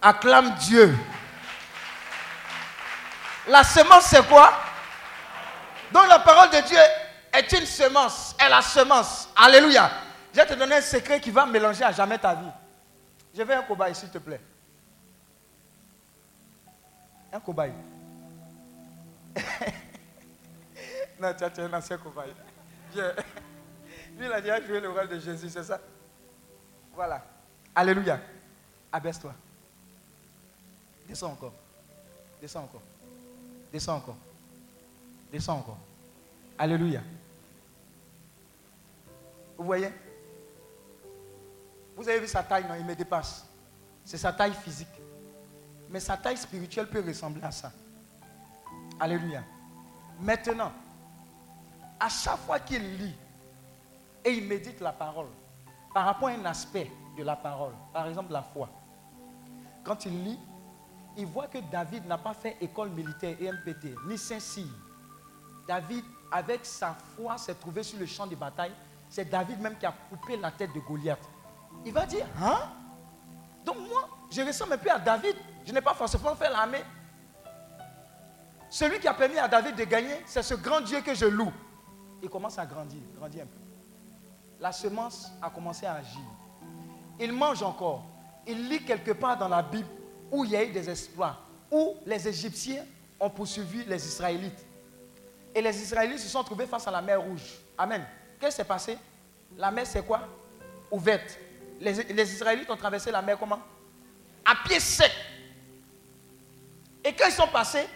Acclame 0.00 0.54
Dieu. 0.56 0.96
La 3.48 3.64
semence, 3.64 4.04
c'est 4.04 4.26
quoi? 4.26 4.52
Donc 5.92 6.06
la 6.08 6.18
parole 6.18 6.50
de 6.50 6.66
Dieu 6.66 6.78
est 7.32 7.52
une 7.52 7.66
semence. 7.66 8.36
Est 8.38 8.48
la 8.48 8.62
semence. 8.62 9.28
Alléluia. 9.34 9.90
Je 10.32 10.40
vais 10.40 10.46
te 10.46 10.54
donner 10.54 10.76
un 10.76 10.82
secret 10.82 11.20
qui 11.20 11.30
va 11.30 11.46
mélanger 11.46 11.84
à 11.84 11.92
jamais 11.92 12.18
ta 12.18 12.34
vie. 12.34 12.50
Je 13.34 13.42
veux 13.42 13.54
un 13.54 13.62
cobaye, 13.62 13.94
s'il 13.94 14.10
te 14.10 14.18
plaît. 14.18 14.40
Un 17.32 17.40
cobaye. 17.40 17.72
non, 21.20 21.34
tu 21.34 21.44
as 21.44 21.64
un 21.64 21.72
ancien 21.72 21.98
cobaye. 21.98 22.34
Viens. 22.92 23.12
Lui, 24.16 24.26
il 24.26 24.32
a 24.32 24.40
déjà 24.40 24.60
joué 24.64 24.80
le 24.80 24.90
rôle 24.90 25.08
de 25.08 25.18
Jésus, 25.18 25.48
c'est 25.48 25.62
ça? 25.62 25.80
Voilà. 26.94 27.22
Alléluia. 27.74 28.18
Abaisse-toi. 28.92 29.32
Descends 31.08 31.32
encore. 31.32 31.52
Descends 32.40 32.64
encore. 32.64 32.82
Descends 33.72 33.96
encore. 33.96 34.16
Descends 35.32 35.58
encore. 35.58 35.78
Alléluia. 36.58 37.02
Vous 39.56 39.64
voyez? 39.64 39.90
Vous 41.96 42.08
avez 42.08 42.20
vu 42.20 42.28
sa 42.28 42.42
taille, 42.42 42.66
non 42.68 42.74
Il 42.74 42.84
me 42.84 42.94
dépasse. 42.94 43.44
C'est 44.04 44.18
sa 44.18 44.32
taille 44.32 44.54
physique. 44.54 44.86
Mais 45.90 46.00
sa 46.00 46.16
taille 46.16 46.36
spirituelle 46.36 46.88
peut 46.88 47.02
ressembler 47.04 47.42
à 47.42 47.50
ça. 47.50 47.72
Alléluia. 49.00 49.42
Maintenant, 50.20 50.72
à 51.98 52.08
chaque 52.08 52.38
fois 52.38 52.60
qu'il 52.60 52.82
lit 52.98 53.14
et 54.24 54.30
il 54.30 54.46
médite 54.46 54.80
la 54.80 54.92
parole, 54.92 55.28
par 55.94 56.04
rapport 56.04 56.28
à 56.28 56.32
un 56.32 56.44
aspect 56.44 56.90
de 57.16 57.22
la 57.22 57.36
parole, 57.36 57.72
par 57.92 58.06
exemple 58.06 58.32
la 58.32 58.42
foi, 58.42 58.68
quand 59.82 60.04
il 60.04 60.24
lit, 60.24 60.38
il 61.18 61.26
voit 61.26 61.48
que 61.48 61.58
David 61.58 62.06
n'a 62.06 62.16
pas 62.16 62.32
fait 62.32 62.56
école 62.60 62.90
militaire 62.90 63.36
et 63.40 63.50
MPT, 63.50 63.88
ni 64.06 64.16
Saint-Cyr. 64.16 64.64
David, 65.66 66.04
avec 66.30 66.64
sa 66.64 66.94
foi, 66.94 67.36
s'est 67.36 67.56
trouvé 67.56 67.82
sur 67.82 67.98
le 67.98 68.06
champ 68.06 68.26
de 68.26 68.36
bataille. 68.36 68.72
C'est 69.10 69.28
David 69.28 69.60
même 69.60 69.76
qui 69.76 69.84
a 69.84 69.92
coupé 70.08 70.36
la 70.36 70.52
tête 70.52 70.72
de 70.72 70.78
Goliath. 70.78 71.18
Il 71.84 71.92
va 71.92 72.06
dire, 72.06 72.24
hein? 72.40 72.70
Donc 73.64 73.78
moi, 73.88 74.08
je 74.30 74.42
ressemble 74.42 74.74
un 74.74 74.78
peu 74.78 74.90
à 74.90 74.98
David. 74.98 75.34
Je 75.66 75.72
n'ai 75.72 75.80
pas 75.80 75.92
forcément 75.92 76.36
fait 76.36 76.48
l'armée. 76.50 76.84
Celui 78.70 79.00
qui 79.00 79.08
a 79.08 79.14
permis 79.14 79.38
à 79.38 79.48
David 79.48 79.74
de 79.74 79.84
gagner, 79.84 80.22
c'est 80.24 80.42
ce 80.42 80.54
grand 80.54 80.80
Dieu 80.82 81.00
que 81.00 81.14
je 81.14 81.26
loue. 81.26 81.52
Il 82.22 82.28
commence 82.28 82.58
à 82.58 82.66
grandir, 82.66 83.00
grandir 83.16 83.42
un 83.42 83.46
peu. 83.46 83.58
La 84.60 84.70
semence 84.70 85.32
a 85.42 85.50
commencé 85.50 85.84
à 85.84 85.94
agir. 85.94 86.20
Il 87.18 87.32
mange 87.32 87.62
encore. 87.62 88.04
Il 88.46 88.68
lit 88.68 88.84
quelque 88.84 89.12
part 89.12 89.36
dans 89.36 89.48
la 89.48 89.62
Bible 89.62 89.88
où 90.30 90.44
il 90.44 90.50
y 90.50 90.56
a 90.56 90.64
eu 90.64 90.70
des 90.70 90.88
exploits, 90.88 91.36
où 91.70 91.96
les 92.06 92.28
Égyptiens 92.28 92.84
ont 93.18 93.30
poursuivi 93.30 93.84
les 93.84 94.06
Israélites. 94.06 94.64
Et 95.54 95.60
les 95.60 95.82
Israélites 95.82 96.20
se 96.20 96.28
sont 96.28 96.44
trouvés 96.44 96.66
face 96.66 96.86
à 96.86 96.90
la 96.90 97.02
mer 97.02 97.20
Rouge. 97.20 97.58
Amen. 97.76 98.04
Qu'est-ce 98.38 98.56
qui 98.56 98.62
s'est 98.62 98.64
passé? 98.64 98.98
La 99.56 99.70
mer, 99.70 99.86
c'est 99.86 100.06
quoi? 100.06 100.20
Ouverte. 100.90 101.38
Les, 101.80 102.32
Israélites 102.32 102.70
ont 102.70 102.76
traversé 102.76 103.10
la 103.10 103.22
mer 103.22 103.38
comment? 103.38 103.60
À 104.44 104.54
pied 104.66 104.80
sec. 104.80 105.12
Et 107.04 107.12
quand 107.12 107.26
ils 107.26 107.32
sont 107.32 107.48
passés, 107.48 107.86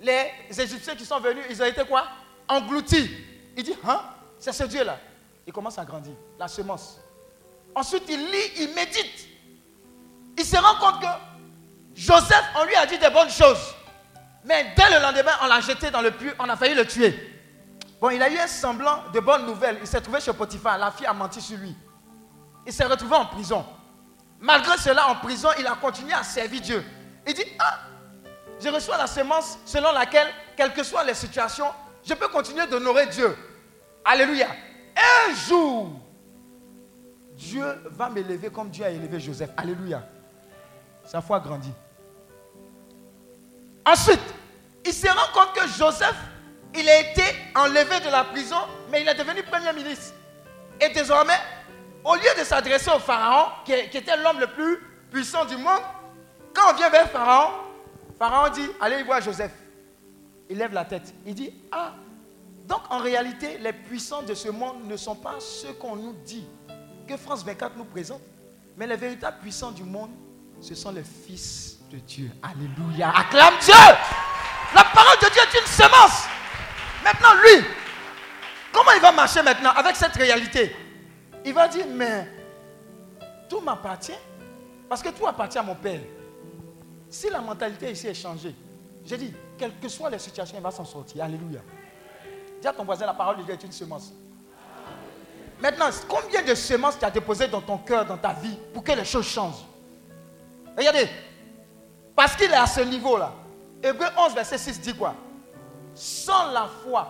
les 0.00 0.60
Égyptiens 0.60 0.96
qui 0.96 1.04
sont 1.04 1.20
venus, 1.20 1.44
ils 1.50 1.62
ont 1.62 1.66
été 1.66 1.84
quoi? 1.84 2.08
Engloutis. 2.48 3.10
Il 3.56 3.62
dit, 3.62 3.74
hein? 3.84 4.00
C'est 4.38 4.52
ce 4.52 4.64
Dieu-là. 4.64 4.98
Il 5.46 5.52
commence 5.52 5.78
à 5.78 5.84
grandir, 5.84 6.14
la 6.38 6.48
semence. 6.48 6.98
Ensuite, 7.74 8.04
il 8.08 8.18
lit, 8.18 8.52
il 8.60 8.74
médite. 8.74 9.28
Il 10.38 10.44
se 10.44 10.56
rend 10.56 10.78
compte 10.78 11.02
que 11.02 11.33
Joseph, 11.94 12.44
on 12.60 12.64
lui 12.64 12.74
a 12.74 12.86
dit 12.86 12.98
des 12.98 13.10
bonnes 13.10 13.30
choses. 13.30 13.74
Mais 14.44 14.72
dès 14.76 14.90
le 14.90 15.00
lendemain, 15.00 15.32
on 15.42 15.46
l'a 15.46 15.60
jeté 15.60 15.90
dans 15.90 16.02
le 16.02 16.10
puits, 16.10 16.30
on 16.38 16.48
a 16.48 16.56
failli 16.56 16.74
le 16.74 16.86
tuer. 16.86 17.34
Bon, 18.00 18.10
il 18.10 18.22
a 18.22 18.28
eu 18.28 18.38
un 18.38 18.46
semblant 18.46 19.04
de 19.12 19.20
bonnes 19.20 19.46
nouvelles. 19.46 19.78
Il 19.80 19.86
s'est 19.86 20.00
trouvé 20.00 20.20
chez 20.20 20.32
Potiphar. 20.32 20.76
La 20.76 20.90
fille 20.90 21.06
a 21.06 21.12
menti 21.14 21.40
sur 21.40 21.56
lui. 21.56 21.74
Il 22.66 22.72
s'est 22.72 22.84
retrouvé 22.84 23.16
en 23.16 23.26
prison. 23.26 23.64
Malgré 24.40 24.76
cela, 24.76 25.08
en 25.08 25.14
prison, 25.16 25.48
il 25.58 25.66
a 25.66 25.74
continué 25.76 26.12
à 26.12 26.22
servir 26.22 26.60
Dieu. 26.60 26.84
Il 27.26 27.32
dit, 27.32 27.44
ah, 27.58 27.78
je 28.60 28.68
reçois 28.68 28.98
la 28.98 29.06
semence 29.06 29.58
selon 29.64 29.92
laquelle, 29.92 30.26
quelles 30.56 30.74
que 30.74 30.82
soient 30.82 31.04
les 31.04 31.14
situations, 31.14 31.68
je 32.04 32.12
peux 32.12 32.28
continuer 32.28 32.66
d'honorer 32.66 33.06
Dieu. 33.06 33.34
Alléluia. 34.04 34.48
Un 34.96 35.34
jour, 35.34 35.92
Dieu 37.32 37.64
va 37.86 38.10
m'élever 38.10 38.50
comme 38.50 38.68
Dieu 38.68 38.84
a 38.84 38.90
élevé 38.90 39.18
Joseph. 39.18 39.50
Alléluia. 39.56 40.02
Sa 41.04 41.20
foi 41.20 41.40
grandit. 41.40 41.72
Ensuite, 43.86 44.20
il 44.84 44.92
se 44.92 45.06
rend 45.06 45.32
compte 45.32 45.54
que 45.54 45.68
Joseph, 45.68 46.16
il 46.74 46.88
a 46.88 47.00
été 47.00 47.22
enlevé 47.54 48.00
de 48.00 48.10
la 48.10 48.24
prison, 48.24 48.56
mais 48.90 49.02
il 49.02 49.08
est 49.08 49.14
devenu 49.14 49.42
premier 49.42 49.72
ministre. 49.72 50.14
Et 50.80 50.88
désormais, 50.90 51.38
au 52.04 52.14
lieu 52.14 52.38
de 52.38 52.44
s'adresser 52.44 52.90
au 52.90 52.98
Pharaon, 52.98 53.50
qui, 53.64 53.72
était 53.72 54.16
l'homme 54.16 54.40
le 54.40 54.46
plus 54.48 54.78
puissant 55.10 55.44
du 55.44 55.56
monde, 55.56 55.80
quand 56.52 56.72
on 56.72 56.76
vient 56.76 56.90
vers 56.90 57.10
Pharaon, 57.10 57.52
Pharaon 58.18 58.50
dit, 58.52 58.68
allez 58.80 59.02
voir 59.02 59.20
Joseph. 59.20 59.52
Il 60.48 60.58
lève 60.58 60.72
la 60.72 60.84
tête. 60.84 61.14
Il 61.26 61.34
dit, 61.34 61.52
ah, 61.72 61.92
donc 62.66 62.80
en 62.90 62.98
réalité, 62.98 63.58
les 63.58 63.72
puissants 63.72 64.22
de 64.22 64.34
ce 64.34 64.48
monde 64.48 64.84
ne 64.86 64.96
sont 64.96 65.16
pas 65.16 65.36
ceux 65.40 65.72
qu'on 65.74 65.96
nous 65.96 66.14
dit, 66.24 66.46
que 67.06 67.16
France 67.16 67.44
24 67.44 67.76
nous 67.76 67.84
présente, 67.84 68.22
mais 68.76 68.86
les 68.86 68.96
véritables 68.96 69.38
puissants 69.40 69.70
du 69.70 69.84
monde, 69.84 70.10
ce 70.60 70.74
sont 70.74 70.90
les 70.90 71.04
fils 71.04 71.73
Dieu. 71.96 72.30
Alléluia. 72.42 73.10
Acclame 73.10 73.54
Dieu. 73.60 73.74
La 74.74 74.84
parole 74.84 75.18
de 75.22 75.32
Dieu 75.32 75.42
est 75.42 75.60
une 75.60 75.66
semence. 75.66 76.24
Maintenant, 77.02 77.34
lui, 77.42 77.64
comment 78.72 78.92
il 78.92 79.00
va 79.00 79.12
marcher 79.12 79.42
maintenant 79.42 79.70
avec 79.70 79.94
cette 79.96 80.14
réalité? 80.14 80.74
Il 81.44 81.52
va 81.52 81.68
dire, 81.68 81.86
mais 81.88 82.28
tout 83.48 83.60
m'appartient, 83.60 84.18
parce 84.88 85.02
que 85.02 85.10
tout 85.10 85.26
appartient 85.26 85.58
à 85.58 85.62
mon 85.62 85.74
Père. 85.74 86.00
Si 87.10 87.30
la 87.30 87.40
mentalité 87.40 87.92
ici 87.92 88.08
est 88.08 88.14
changée, 88.14 88.54
je 89.04 89.14
dis, 89.16 89.34
quelles 89.58 89.78
que 89.78 89.88
soient 89.88 90.10
les 90.10 90.18
situations, 90.18 90.56
il 90.56 90.62
va 90.62 90.70
s'en 90.70 90.84
sortir. 90.84 91.24
Alléluia. 91.24 91.60
Dis 92.60 92.66
à 92.66 92.72
ton 92.72 92.84
voisin, 92.84 93.06
la 93.06 93.14
parole 93.14 93.36
de 93.36 93.42
Dieu 93.42 93.54
est 93.54 93.62
une 93.62 93.72
semence. 93.72 94.12
Maintenant, 95.60 95.90
combien 96.08 96.42
de 96.42 96.54
semences 96.54 96.98
tu 96.98 97.04
as 97.04 97.10
déposées 97.10 97.46
dans 97.46 97.60
ton 97.60 97.78
cœur, 97.78 98.04
dans 98.04 98.16
ta 98.16 98.32
vie, 98.32 98.58
pour 98.72 98.82
que 98.82 98.92
les 98.92 99.04
choses 99.04 99.28
changent? 99.28 99.64
Regardez, 100.76 101.08
parce 102.14 102.36
qu'il 102.36 102.50
est 102.50 102.54
à 102.54 102.66
ce 102.66 102.80
niveau-là. 102.80 103.32
Hébreu 103.82 104.06
11, 104.16 104.34
verset 104.34 104.58
6 104.58 104.80
dit 104.80 104.94
quoi? 104.94 105.14
Sans 105.94 106.50
la 106.52 106.66
foi, 106.82 107.08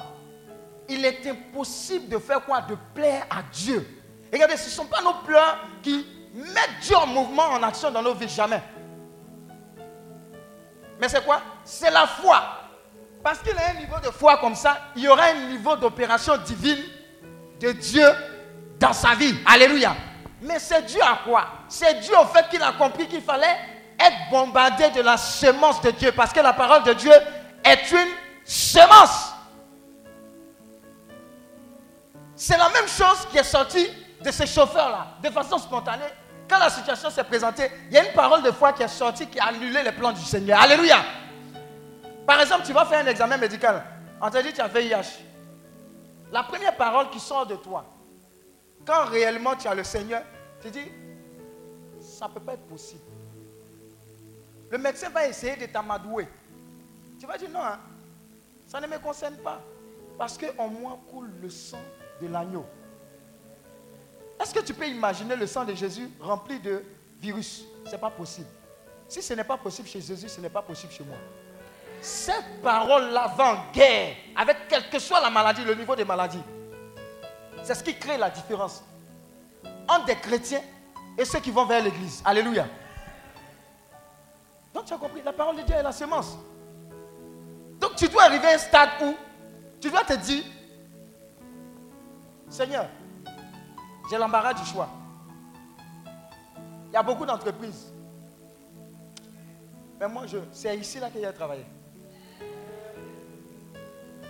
il 0.88 1.04
est 1.04 1.26
impossible 1.26 2.08
de 2.08 2.18
faire 2.18 2.44
quoi? 2.44 2.60
De 2.62 2.76
plaire 2.94 3.26
à 3.30 3.42
Dieu. 3.52 4.02
Regardez, 4.32 4.56
ce 4.56 4.66
ne 4.66 4.70
sont 4.70 4.86
pas 4.86 5.00
nos 5.02 5.14
pleurs 5.24 5.58
qui 5.82 6.06
mettent 6.34 6.80
Dieu 6.82 6.96
en 6.96 7.06
mouvement, 7.06 7.44
en 7.44 7.62
action 7.62 7.90
dans 7.90 8.02
nos 8.02 8.14
vies, 8.14 8.28
jamais. 8.28 8.62
Mais 11.00 11.08
c'est 11.08 11.24
quoi? 11.24 11.40
C'est 11.64 11.90
la 11.90 12.06
foi. 12.06 12.42
Parce 13.22 13.38
qu'il 13.38 13.56
a 13.56 13.70
un 13.70 13.80
niveau 13.80 13.98
de 14.00 14.10
foi 14.10 14.36
comme 14.38 14.54
ça, 14.54 14.78
il 14.96 15.02
y 15.04 15.08
aura 15.08 15.24
un 15.26 15.48
niveau 15.48 15.76
d'opération 15.76 16.36
divine 16.38 16.82
de 17.60 17.72
Dieu 17.72 18.06
dans 18.78 18.92
sa 18.92 19.14
vie. 19.14 19.34
Alléluia. 19.46 19.94
Mais 20.42 20.58
c'est 20.58 20.82
Dieu 20.82 21.00
à 21.02 21.20
quoi? 21.24 21.46
C'est 21.68 22.00
Dieu 22.00 22.14
au 22.18 22.26
fait 22.26 22.48
qu'il 22.50 22.62
a 22.62 22.72
compris 22.72 23.06
qu'il 23.08 23.22
fallait 23.22 23.56
être 23.98 24.30
bombardé 24.30 24.90
de 24.90 25.00
la 25.00 25.16
semence 25.16 25.80
de 25.80 25.90
Dieu. 25.90 26.12
Parce 26.12 26.32
que 26.32 26.40
la 26.40 26.52
parole 26.52 26.82
de 26.82 26.92
Dieu 26.92 27.12
est 27.64 27.90
une 27.90 28.08
semence. 28.44 29.32
C'est 32.36 32.58
la 32.58 32.68
même 32.70 32.88
chose 32.88 33.26
qui 33.30 33.38
est 33.38 33.44
sortie 33.44 33.88
de 34.22 34.30
ces 34.30 34.46
chauffeurs-là, 34.46 35.06
de 35.22 35.30
façon 35.30 35.58
spontanée. 35.58 36.04
Quand 36.48 36.58
la 36.58 36.70
situation 36.70 37.10
s'est 37.10 37.24
présentée, 37.24 37.70
il 37.88 37.94
y 37.94 37.98
a 37.98 38.06
une 38.06 38.12
parole 38.12 38.42
de 38.42 38.50
foi 38.50 38.72
qui 38.72 38.82
est 38.82 38.88
sortie 38.88 39.26
qui 39.26 39.38
a 39.38 39.46
annulé 39.46 39.82
les 39.82 39.92
plans 39.92 40.12
du 40.12 40.22
Seigneur. 40.22 40.60
Alléluia. 40.60 40.98
Par 42.26 42.40
exemple, 42.40 42.64
tu 42.64 42.72
vas 42.72 42.84
faire 42.84 43.04
un 43.04 43.06
examen 43.06 43.36
médical. 43.36 43.82
On 44.20 44.30
te 44.30 44.42
dit 44.42 44.52
tu 44.52 44.60
as 44.60 44.68
VIH. 44.68 45.22
La 46.32 46.42
première 46.42 46.76
parole 46.76 47.10
qui 47.10 47.20
sort 47.20 47.46
de 47.46 47.54
toi, 47.56 47.84
quand 48.84 49.04
réellement 49.06 49.54
tu 49.56 49.68
as 49.68 49.74
le 49.74 49.84
Seigneur, 49.84 50.22
tu 50.60 50.70
dis, 50.70 50.90
ça 52.00 52.28
ne 52.28 52.34
peut 52.34 52.40
pas 52.40 52.54
être 52.54 52.66
possible. 52.66 53.02
Le 54.74 54.78
médecin 54.78 55.08
va 55.08 55.28
essayer 55.28 55.54
de 55.54 55.66
t'amadouer. 55.66 56.26
Tu 57.20 57.26
vas 57.26 57.38
dire 57.38 57.48
non, 57.48 57.62
hein, 57.62 57.78
ça 58.66 58.80
ne 58.80 58.88
me 58.88 58.98
concerne 58.98 59.36
pas. 59.36 59.60
Parce 60.18 60.36
qu'en 60.36 60.66
moi 60.66 60.98
coule 61.08 61.30
le 61.40 61.48
sang 61.48 61.78
de 62.20 62.26
l'agneau. 62.26 62.66
Est-ce 64.42 64.52
que 64.52 64.58
tu 64.58 64.74
peux 64.74 64.88
imaginer 64.88 65.36
le 65.36 65.46
sang 65.46 65.64
de 65.64 65.74
Jésus 65.74 66.10
rempli 66.18 66.58
de 66.58 66.84
virus? 67.20 67.64
Ce 67.86 67.92
n'est 67.92 67.98
pas 67.98 68.10
possible. 68.10 68.48
Si 69.08 69.22
ce 69.22 69.32
n'est 69.34 69.44
pas 69.44 69.56
possible 69.56 69.86
chez 69.86 70.00
Jésus, 70.00 70.28
ce 70.28 70.40
n'est 70.40 70.50
pas 70.50 70.62
possible 70.62 70.92
chez 70.92 71.04
moi. 71.04 71.18
Cette 72.02 72.60
parole-là 72.60 73.32
va 73.36 73.54
en 73.54 73.72
guerre 73.72 74.16
avec 74.34 74.66
quelle 74.66 74.90
que 74.90 74.98
soit 74.98 75.20
la 75.20 75.30
maladie, 75.30 75.62
le 75.62 75.76
niveau 75.76 75.94
des 75.94 76.04
maladies. 76.04 76.42
C'est 77.62 77.76
ce 77.76 77.84
qui 77.84 77.96
crée 77.96 78.18
la 78.18 78.28
différence 78.28 78.82
entre 79.88 80.06
des 80.06 80.16
chrétiens 80.16 80.62
et 81.16 81.24
ceux 81.24 81.38
qui 81.38 81.52
vont 81.52 81.64
vers 81.64 81.80
l'église. 81.80 82.22
Alléluia. 82.24 82.66
Donc 84.74 84.86
tu 84.86 84.92
as 84.92 84.98
compris, 84.98 85.22
la 85.24 85.32
parole 85.32 85.56
de 85.56 85.62
Dieu 85.62 85.76
est 85.76 85.82
la 85.82 85.92
semence. 85.92 86.36
Donc 87.78 87.94
tu 87.94 88.08
dois 88.08 88.24
arriver 88.24 88.48
à 88.48 88.54
un 88.54 88.58
stade 88.58 88.90
où 89.02 89.14
tu 89.80 89.88
dois 89.88 90.02
te 90.02 90.14
dire, 90.14 90.42
Seigneur, 92.48 92.88
j'ai 94.10 94.18
l'embarras 94.18 94.52
du 94.52 94.64
choix. 94.64 94.88
Il 96.88 96.92
y 96.92 96.96
a 96.96 97.02
beaucoup 97.02 97.24
d'entreprises. 97.24 97.92
Mais 100.00 100.08
moi, 100.08 100.26
je, 100.26 100.38
c'est 100.52 100.76
ici 100.76 100.98
là 100.98 101.08
que 101.08 101.20
j'ai 101.20 101.32
travaillé. 101.32 101.64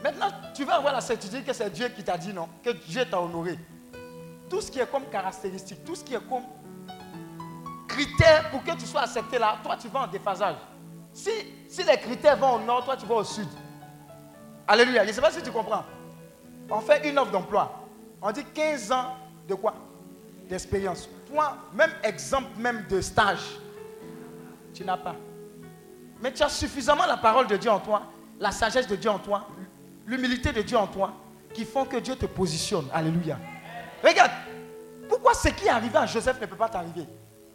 Maintenant, 0.03 0.29
tu 0.55 0.65
vas 0.65 0.75
avoir 0.77 0.93
la 0.93 1.01
certitude 1.01 1.45
que 1.45 1.53
c'est 1.55 1.71
Dieu 1.71 1.89
qui 1.89 2.05
t'a 2.05 2.19
dit 2.19 2.33
non, 2.35 2.49
que 2.63 2.71
Dieu 2.71 3.05
t'a 3.07 3.21
honoré. 3.21 3.59
Tout 4.51 4.61
ce 4.61 4.71
qui 4.71 4.79
est 4.79 4.91
comme 4.91 5.07
caractéristique, 5.07 5.83
tout 5.85 5.97
ce 5.97 6.05
qui 6.05 6.15
est 6.15 6.29
comme 6.29 6.45
critère 7.95 8.51
pour 8.51 8.63
que 8.63 8.73
tu 8.73 8.87
sois 8.87 9.03
accepté 9.03 9.39
là, 9.39 9.57
toi 9.63 9.77
tu 9.77 9.89
vas 9.89 10.01
en 10.01 10.07
déphasage. 10.07 10.57
Si, 11.13 11.31
si 11.69 11.85
les 11.85 11.97
critères 11.97 12.37
vont 12.37 12.55
au 12.55 12.59
nord, 12.61 12.85
toi 12.85 12.97
tu 12.97 13.07
vas 13.07 13.17
au 13.17 13.25
sud. 13.25 13.49
Alléluia. 14.67 15.05
Je 15.05 15.09
ne 15.09 15.13
sais 15.15 15.21
pas 15.21 15.31
si 15.31 15.43
tu 15.43 15.51
comprends. 15.51 15.85
On 16.71 16.81
fait 16.81 17.09
une 17.09 17.19
offre 17.19 17.31
d'emploi. 17.31 17.87
On 18.21 18.33
dit 18.33 18.45
15 18.45 18.93
ans 18.93 19.17
de 19.49 19.55
quoi? 19.55 19.75
D'expérience. 20.49 21.09
Toi, 21.29 21.57
même 21.73 21.93
exemple 22.03 22.49
même 22.59 22.85
de 22.89 23.01
stage, 23.01 23.59
tu 24.73 24.85
n'as 24.85 24.97
pas. 24.97 25.15
Mais 26.21 26.33
tu 26.33 26.43
as 26.43 26.49
suffisamment 26.49 27.07
la 27.07 27.17
parole 27.17 27.47
de 27.47 27.57
Dieu 27.57 27.71
en 27.71 27.81
toi, 27.81 28.03
la 28.41 28.51
sagesse 28.51 28.87
de 28.87 28.97
Dieu 28.97 29.11
en 29.11 29.19
toi, 29.19 29.47
l'humilité 30.07 30.53
de 30.53 30.63
Dieu 30.63 30.77
en 30.77 30.87
toi, 30.87 31.13
qui 31.53 31.65
font 31.65 31.85
que 31.85 31.99
Dieu 31.99 32.17
te 32.17 32.27
positionne. 32.27 32.87
Alléluia. 32.93 33.39
Regarde, 34.03 34.33
pourquoi 35.09 35.35
ce 35.35 35.49
qui 35.49 35.67
est 35.67 35.71
arrivé 35.71 35.97
à 35.97 36.07
Joseph 36.07 36.41
ne 36.41 36.47
peut 36.47 36.57
pas 36.57 36.69
t'arriver? 36.69 37.07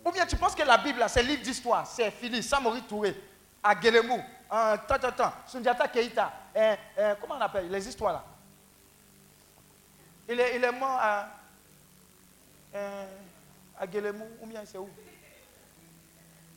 Ou 0.10 0.12
bien 0.12 0.26
tu 0.26 0.36
penses 0.38 0.55
que 0.55 0.64
la 0.64 0.80
Bible, 0.80 1.05
c'est 1.07 1.22
livre 1.22 1.43
d'histoire, 1.43 1.86
c'est 1.86 2.10
fini, 2.10 2.41
Samori 2.41 2.82
Touré, 2.82 3.16
à 3.62 3.76
Guélemou, 3.76 4.20
euh, 4.51 4.78
tant, 4.88 5.32
Sundiata 5.45 5.88
Keita, 5.88 6.34
euh, 6.55 6.76
euh, 6.97 7.16
comment 7.22 7.36
on 7.36 7.41
appelle 7.41 7.70
les 7.70 7.88
histoires 7.88 8.14
là? 8.14 8.24
Il 10.28 10.39
est, 10.39 10.72
mort 10.72 10.97
à, 10.99 11.28
euh, 12.74 13.05
à 13.80 13.86
Guélemou, 13.86 14.28
ou 14.41 14.47
bien 14.47 14.64
c'est 14.66 14.80
où? 14.80 14.89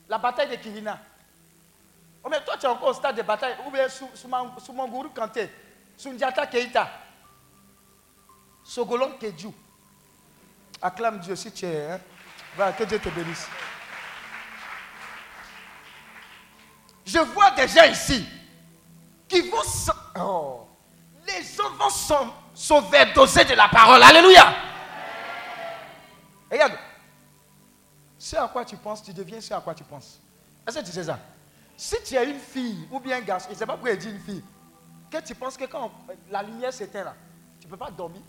La 0.09 0.17
bataille 0.17 0.49
de 0.49 0.55
Kirina. 0.55 0.99
Mais 2.27 2.43
toi, 2.43 2.57
tu 2.57 2.65
es 2.65 2.69
encore 2.69 2.89
au 2.89 2.93
stade 2.93 3.17
de 3.17 3.21
bataille, 3.21 3.55
ou 3.67 3.69
bien 3.69 3.87
sous, 3.87 4.09
sous, 4.15 4.29
sous 4.65 5.09
Kanté, 5.13 5.47
Sundiata 5.95 6.47
Keita, 6.47 6.89
Sogolon 8.63 9.11
Kedju. 9.19 9.53
Acclame 10.81 11.19
Dieu 11.19 11.35
si 11.35 11.51
tu 11.51 11.67
es. 11.67 11.91
Hein? 11.91 11.99
Va, 12.57 12.71
que 12.73 12.83
Dieu 12.83 12.99
te 12.99 13.09
bénisse. 13.09 13.47
Je 17.05 17.19
vois 17.19 17.51
des 17.51 17.67
gens 17.67 17.85
ici 17.85 18.25
qui 19.27 19.41
vont. 19.49 19.57
Oh. 20.19 20.67
Les 21.27 21.43
gens 21.43 21.69
vont 21.71 21.89
s'overdoser 22.53 23.45
de 23.45 23.53
la 23.53 23.67
parole. 23.67 24.01
Alléluia. 24.03 24.53
Regarde. 26.51 26.73
Ce 28.17 28.37
à 28.37 28.47
quoi 28.47 28.63
tu 28.63 28.77
penses, 28.77 29.03
tu 29.03 29.13
deviens 29.13 29.41
ce 29.41 29.53
à 29.53 29.59
quoi 29.59 29.73
tu 29.73 29.83
penses. 29.83 30.19
Est-ce 30.65 30.79
que 30.79 30.85
tu 30.85 30.91
sais 30.91 31.03
ça? 31.03 31.19
Si 31.75 31.95
tu 32.05 32.15
es 32.15 32.29
une 32.29 32.39
fille 32.39 32.87
ou 32.91 32.99
bien 32.99 33.17
un 33.17 33.21
garçon, 33.21 33.47
je 33.49 33.55
ne 33.55 33.59
sais 33.59 33.65
pas 33.65 33.73
pourquoi 33.73 33.91
il 33.91 33.97
dit 33.97 34.09
une 34.09 34.19
fille, 34.19 34.43
que 35.11 35.17
tu 35.17 35.35
penses 35.35 35.57
que 35.57 35.65
quand 35.65 35.91
la 36.31 36.41
lumière 36.43 36.71
s'éteint 36.71 37.03
là, 37.03 37.15
tu 37.59 37.67
ne 37.67 37.71
peux 37.71 37.77
pas 37.77 37.91
dormir, 37.91 38.21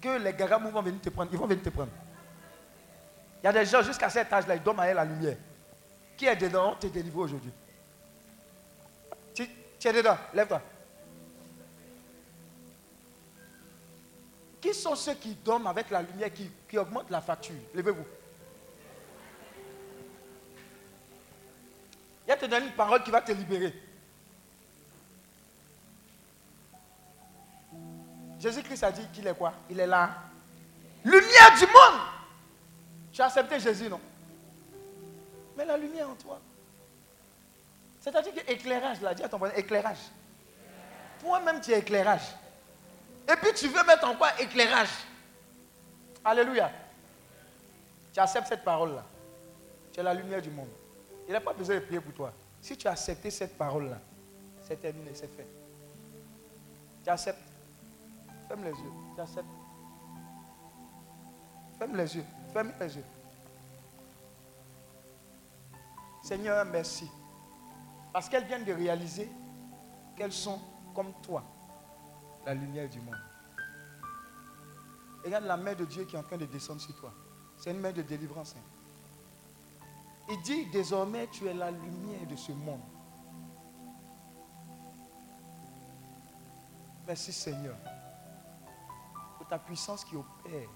que 0.00 0.18
les 0.18 0.34
garamous 0.34 0.70
vont 0.70 0.82
venir 0.82 1.00
te 1.00 1.08
prendre, 1.08 1.30
ils 1.32 1.38
vont 1.38 1.46
venir 1.46 1.62
te 1.62 1.70
prendre. 1.70 1.90
Il 3.42 3.46
y 3.46 3.48
a 3.48 3.52
des 3.52 3.66
gens 3.66 3.82
jusqu'à 3.82 4.08
cet 4.08 4.32
âge-là, 4.32 4.54
ils 4.54 4.62
dorment 4.62 4.80
avec 4.80 4.94
la 4.94 5.04
lumière. 5.04 5.36
Qui 6.16 6.26
est 6.26 6.36
dedans? 6.36 6.72
On 6.72 6.76
te 6.76 6.86
délivre 6.86 7.18
aujourd'hui. 7.18 7.50
Tu, 9.34 9.88
es 9.88 9.92
dedans, 9.92 10.16
lève-toi. 10.32 10.62
Qui 14.60 14.72
sont 14.72 14.94
ceux 14.94 15.14
qui 15.14 15.34
dorment 15.34 15.66
avec 15.66 15.90
la 15.90 16.02
lumière 16.02 16.32
qui, 16.32 16.48
qui 16.68 16.78
augmente 16.78 17.10
la 17.10 17.20
facture? 17.20 17.56
Levez-vous. 17.74 18.04
Il 22.24 22.28
y 22.28 22.32
a 22.32 22.36
te 22.36 22.46
donner 22.46 22.66
une 22.66 22.72
parole 22.72 23.02
qui 23.02 23.10
va 23.10 23.20
te 23.20 23.32
libérer. 23.32 23.74
Jésus-Christ 28.38 28.84
a 28.84 28.92
dit 28.92 29.08
qu'il 29.12 29.26
est 29.26 29.34
quoi? 29.34 29.52
Il 29.68 29.80
est 29.80 29.86
là. 29.86 30.10
Lumière 31.04 31.58
du 31.58 31.66
monde. 31.66 32.11
Tu 33.12 33.20
as 33.20 33.26
accepté 33.26 33.60
Jésus, 33.60 33.88
non? 33.88 34.00
Mais 35.56 35.64
la 35.64 35.76
lumière 35.76 36.08
en 36.08 36.14
toi. 36.14 36.40
C'est-à-dire 38.00 38.34
que 38.34 38.50
éclairage, 38.50 39.00
là, 39.00 39.14
dis 39.14 39.22
à 39.22 39.28
ton 39.28 39.38
voisin, 39.38 39.54
éclairage. 39.54 39.98
Toi-même, 41.20 41.60
tu 41.60 41.72
es 41.72 41.78
éclairage. 41.78 42.34
Et 43.28 43.36
puis 43.36 43.52
tu 43.54 43.68
veux 43.68 43.84
mettre 43.84 44.08
en 44.08 44.16
quoi 44.16 44.40
éclairage? 44.40 44.88
Alléluia. 46.24 46.70
Tu 48.12 48.18
acceptes 48.18 48.48
cette 48.48 48.64
parole-là. 48.64 49.04
Tu 49.92 50.00
es 50.00 50.02
la 50.02 50.14
lumière 50.14 50.42
du 50.42 50.50
monde. 50.50 50.70
Il 51.28 51.32
n'a 51.32 51.40
pas 51.40 51.52
besoin 51.52 51.76
de 51.76 51.80
prier 51.80 52.00
pour 52.00 52.12
toi. 52.12 52.32
Si 52.60 52.76
tu 52.76 52.88
as 52.88 52.92
accepté 52.92 53.30
cette 53.30 53.56
parole-là, 53.56 53.98
c'est 54.66 54.80
terminé, 54.80 55.10
c'est 55.14 55.34
fait. 55.34 55.46
Tu 57.04 57.10
acceptes. 57.10 57.38
Ferme 58.48 58.64
les 58.64 58.70
yeux. 58.70 58.92
Tu 59.14 59.20
acceptes. 59.20 59.46
Ferme 61.78 61.96
les 61.96 62.16
yeux. 62.16 62.24
Ferme 62.52 62.72
les 62.80 62.96
yeux. 62.96 63.04
Seigneur, 66.22 66.64
merci. 66.66 67.10
Parce 68.12 68.28
qu'elles 68.28 68.44
viennent 68.44 68.64
de 68.64 68.72
réaliser 68.72 69.30
qu'elles 70.16 70.32
sont 70.32 70.60
comme 70.94 71.12
toi, 71.22 71.42
la 72.44 72.54
lumière 72.54 72.88
du 72.88 73.00
monde. 73.00 73.16
Regarde 75.24 75.44
la 75.44 75.56
main 75.56 75.74
de 75.74 75.84
Dieu 75.84 76.04
qui 76.04 76.16
est 76.16 76.18
en 76.18 76.22
train 76.22 76.36
de 76.36 76.46
descendre 76.46 76.80
sur 76.80 76.94
toi. 76.96 77.12
C'est 77.56 77.70
une 77.70 77.80
main 77.80 77.92
de 77.92 78.02
délivrance. 78.02 78.54
hein. 78.56 78.62
Il 80.28 80.40
dit 80.42 80.66
désormais 80.70 81.26
tu 81.28 81.46
es 81.46 81.54
la 81.54 81.70
lumière 81.70 82.26
de 82.28 82.36
ce 82.36 82.52
monde. 82.52 82.80
Merci 87.06 87.32
Seigneur 87.32 87.76
pour 89.38 89.46
ta 89.48 89.58
puissance 89.58 90.04
qui 90.04 90.16
opère. 90.16 90.68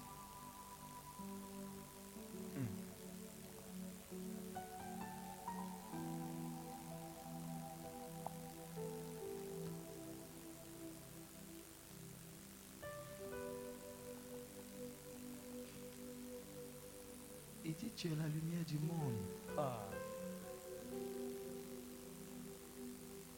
La 18.15 18.27
lumière 18.27 18.65
du 18.67 18.77
monde. 18.79 19.13
Ah. 19.57 19.85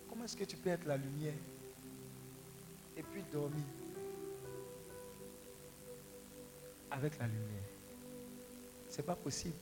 Comment 0.10 0.26
est-ce 0.26 0.38
que 0.38 0.44
tu 0.44 0.58
peux 0.58 0.70
être 0.70 0.86
la 0.86 0.98
lumière 0.98 1.34
et 2.98 3.04
puis 3.04 3.24
dormir 3.32 3.64
avec 6.92 7.18
la 7.20 7.28
lumière? 7.28 7.64
C'est 8.90 9.06
pas 9.06 9.16
possible. 9.16 9.56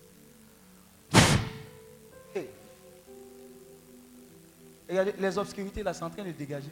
Les 5.20 5.38
obscurités 5.38 5.84
là 5.84 5.94
sont 5.94 6.06
en 6.06 6.10
train 6.10 6.24
de 6.24 6.32
dégager. 6.32 6.72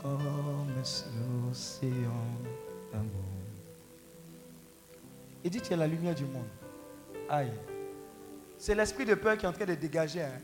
Comme 0.00 0.66
l'océan 0.76 1.92
d'amour. 2.92 3.10
Il 5.42 5.50
dit 5.50 5.60
tu 5.60 5.72
es 5.72 5.76
la 5.76 5.86
lumière 5.86 6.14
du 6.14 6.24
monde. 6.24 6.48
Aïe. 7.28 7.50
C'est 8.58 8.74
l'esprit 8.74 9.04
de 9.04 9.14
peur 9.14 9.36
qui 9.36 9.44
est 9.44 9.48
en 9.48 9.52
train 9.52 9.66
de 9.66 9.74
dégager. 9.74 10.22
Hein. 10.22 10.40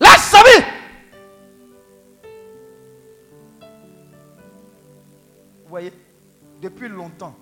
Lâche 0.00 0.20
sa 0.20 0.42
vie 0.42 0.64
voyez, 5.74 5.92
depuis 6.62 6.88
longtemps, 6.88 7.34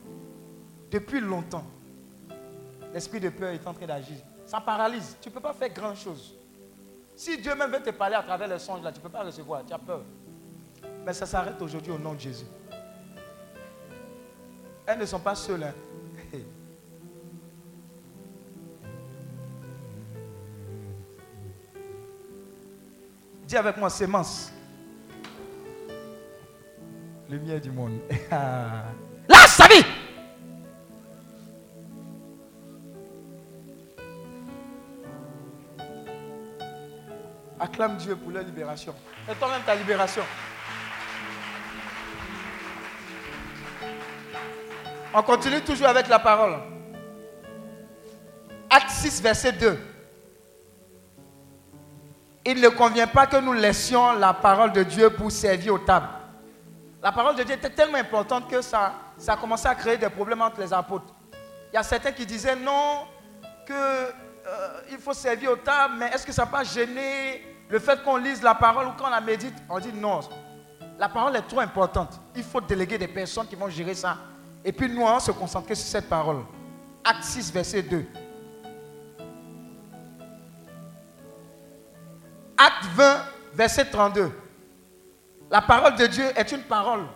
depuis 0.91 1.21
longtemps, 1.21 1.67
l'esprit 2.95 3.21
de 3.21 3.29
peur 3.29 3.51
est 3.51 3.67
en 3.67 3.75
train 3.75 3.87
d'agir. 3.87 4.17
Ça 4.47 4.59
paralyse. 4.59 5.17
Tu 5.21 5.29
ne 5.29 5.35
peux 5.35 5.41
pas 5.41 5.53
faire 5.53 5.69
grand 5.69 5.95
chose. 5.95 6.35
Si 7.23 7.39
Dieu 7.39 7.55
même 7.55 7.71
veut 7.71 7.81
te 7.81 7.91
parler 7.91 8.17
à 8.17 8.23
travers 8.25 8.49
les 8.49 8.59
songes, 8.59 8.83
là, 8.83 8.91
tu 8.91 8.99
ne 8.99 9.05
peux 9.05 9.09
pas 9.09 9.23
recevoir. 9.23 9.65
Tu 9.65 9.73
as 9.73 9.79
peur. 9.79 10.03
Mais 11.07 11.13
ça 11.13 11.25
s'arrête 11.25 11.63
aujourd'hui 11.63 11.93
au 11.93 11.99
nom 11.99 12.15
de 12.15 12.19
Jésus. 12.19 12.47
Elles 14.85 14.99
ne 14.99 15.07
sont 15.07 15.21
pas 15.21 15.37
seules. 15.37 15.63
hein. 15.63 15.73
Dis 23.47 23.57
avec 23.57 23.77
moi, 23.77 23.89
sémence. 23.89 24.53
Lumière 27.29 27.61
du 27.61 27.71
monde. 27.71 28.01
Lâche 29.29 29.47
sa 29.47 29.69
vie. 29.69 29.85
Acclame 37.73 37.97
Dieu 37.97 38.15
pour 38.17 38.31
leur 38.31 38.43
libération. 38.43 38.95
Et 39.31 39.35
toi-même 39.35 39.63
ta 39.63 39.75
libération. 39.75 40.23
On 45.15 45.23
continue 45.23 45.63
toujours 45.63 45.87
avec 45.87 46.07
la 46.09 46.19
parole. 46.19 46.59
Acte 48.69 48.91
6, 48.91 49.23
verset 49.23 49.53
2. 49.53 49.79
Il 52.45 52.61
ne 52.61 52.69
convient 52.69 53.07
pas 53.07 53.27
que 53.27 53.39
nous 53.39 53.55
laissions 53.55 54.13
la 54.19 54.35
parole 54.35 54.73
de 54.73 54.83
Dieu 54.83 55.09
pour 55.09 55.33
servir 55.33 55.73
aux 55.73 55.79
tables. 55.79 56.09
La 57.03 57.11
parole 57.11 57.37
de 57.37 57.43
Dieu 57.43 57.55
était 57.55 57.71
tellement 57.71 57.97
importante 57.97 58.51
que 58.51 58.61
ça, 58.61 58.93
ça 59.17 59.33
a 59.33 59.37
commencé 59.39 59.67
à 59.67 59.75
créer 59.75 59.97
des 59.97 60.11
problèmes 60.11 60.43
entre 60.43 60.61
les 60.61 60.75
apôtres. 60.75 61.15
Il 61.73 61.77
y 61.77 61.79
a 61.79 61.83
certains 61.83 62.13
qui 62.13 62.27
disaient 62.27 62.57
non, 62.57 63.07
qu'il 63.67 64.99
faut 64.99 65.15
servir 65.15 65.53
aux 65.53 65.57
tables, 65.57 65.95
mais 65.99 66.09
est-ce 66.09 66.27
que 66.27 66.33
ça 66.33 66.43
n'a 66.43 66.51
pas 66.51 66.65
gêné 66.65 67.52
le 67.73 67.79
fait 67.79 68.03
qu'on 68.05 68.19
lise 68.19 68.43
la 68.43 68.55
parole 68.55 68.89
ou 68.89 68.91
qu'on 68.93 69.09
la 69.09 69.23
médite 69.23 69.55
On 69.67 69.81
dit 69.81 69.95
non. 69.95 70.21
La 70.99 71.09
parole 71.09 71.35
est 71.37 71.49
trop 71.49 71.61
importante. 71.61 72.21
Il 72.37 72.43
faut 72.43 72.61
déléguer 72.61 72.99
des 72.99 73.09
personnes 73.09 73.47
qui 73.47 73.57
vont 73.57 73.71
gérer 73.71 73.95
ça. 73.95 74.19
Et 74.63 74.73
puis 74.73 74.91
nous, 74.91 75.01
on 75.01 75.19
se 75.19 75.31
concentrer 75.31 75.75
sur 75.75 75.87
cette 75.87 76.07
parole. 76.07 76.45
Acte 77.03 77.25
6, 77.25 77.51
verset 77.51 77.83
2. 77.83 78.05
Acte 82.59 82.85
20, 82.95 83.25
verset 83.55 83.87
32. 83.87 84.31
La 85.51 85.63
parole 85.63 85.97
de 85.97 86.07
Dieu 86.09 86.27
est 86.37 86.53
une 86.53 86.65
parole 86.65 87.07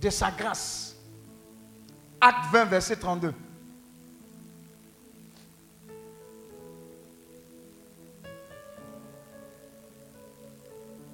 de 0.00 0.10
sa 0.10 0.32
grâce. 0.32 0.96
Acte 2.20 2.46
20, 2.52 2.64
verset 2.64 2.96
32. 2.96 3.32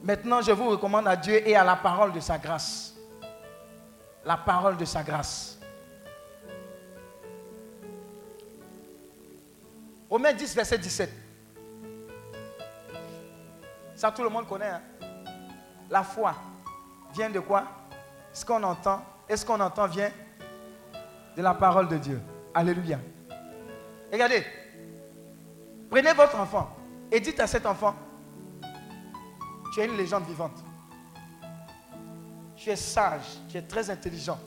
Maintenant, 0.02 0.40
je 0.40 0.52
vous 0.52 0.68
recommande 0.70 1.08
à 1.08 1.16
Dieu 1.16 1.46
et 1.46 1.56
à 1.56 1.64
la 1.64 1.76
parole 1.76 2.12
de 2.12 2.20
sa 2.20 2.38
grâce. 2.38 2.94
La 4.24 4.36
parole 4.36 4.76
de 4.76 4.84
sa 4.84 5.02
grâce. 5.02 5.58
Romains 10.08 10.32
10, 10.32 10.54
verset 10.54 10.78
17. 10.78 11.10
Ça, 13.94 14.12
tout 14.12 14.22
le 14.22 14.28
monde 14.28 14.46
connaît. 14.46 14.70
hein. 14.70 14.82
La 15.90 16.02
foi 16.02 16.34
vient 17.12 17.30
de 17.30 17.40
quoi? 17.40 17.64
Ce 18.32 18.44
qu'on 18.44 18.62
entend. 18.62 19.02
Et 19.28 19.36
ce 19.36 19.44
qu'on 19.44 19.60
entend 19.60 19.86
vient 19.86 20.10
de 21.36 21.42
la 21.42 21.54
parole 21.54 21.88
de 21.88 21.98
Dieu. 21.98 22.20
Alléluia. 22.54 22.98
Regardez. 24.12 24.44
Prenez 25.90 26.12
votre 26.12 26.38
enfant 26.38 26.74
et 27.10 27.20
dites 27.20 27.40
à 27.40 27.46
cet 27.46 27.66
enfant, 27.66 27.94
tu 29.72 29.80
es 29.80 29.86
une 29.86 29.96
légende 29.96 30.24
vivante. 30.24 30.64
Tu 32.56 32.70
es 32.70 32.76
sage, 32.76 33.38
tu 33.48 33.56
es 33.56 33.62
très 33.62 33.88
intelligent. 33.90 34.38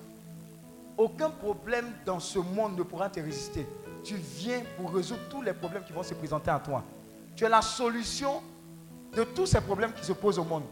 Aucun 0.97 1.29
problème 1.29 1.91
dans 2.05 2.19
ce 2.19 2.39
monde 2.39 2.77
ne 2.77 2.83
pourra 2.83 3.09
te 3.09 3.19
résister. 3.19 3.65
Tu 4.03 4.15
viens 4.15 4.61
pour 4.77 4.93
résoudre 4.93 5.21
tous 5.29 5.41
les 5.41 5.53
problèmes 5.53 5.83
qui 5.83 5.93
vont 5.93 6.03
se 6.03 6.13
présenter 6.13 6.51
à 6.51 6.59
toi. 6.59 6.83
Tu 7.35 7.45
es 7.45 7.49
la 7.49 7.61
solution 7.61 8.41
de 9.15 9.23
tous 9.23 9.45
ces 9.45 9.61
problèmes 9.61 9.93
qui 9.93 10.05
se 10.05 10.13
posent 10.13 10.39
au 10.39 10.43
monde. 10.43 10.63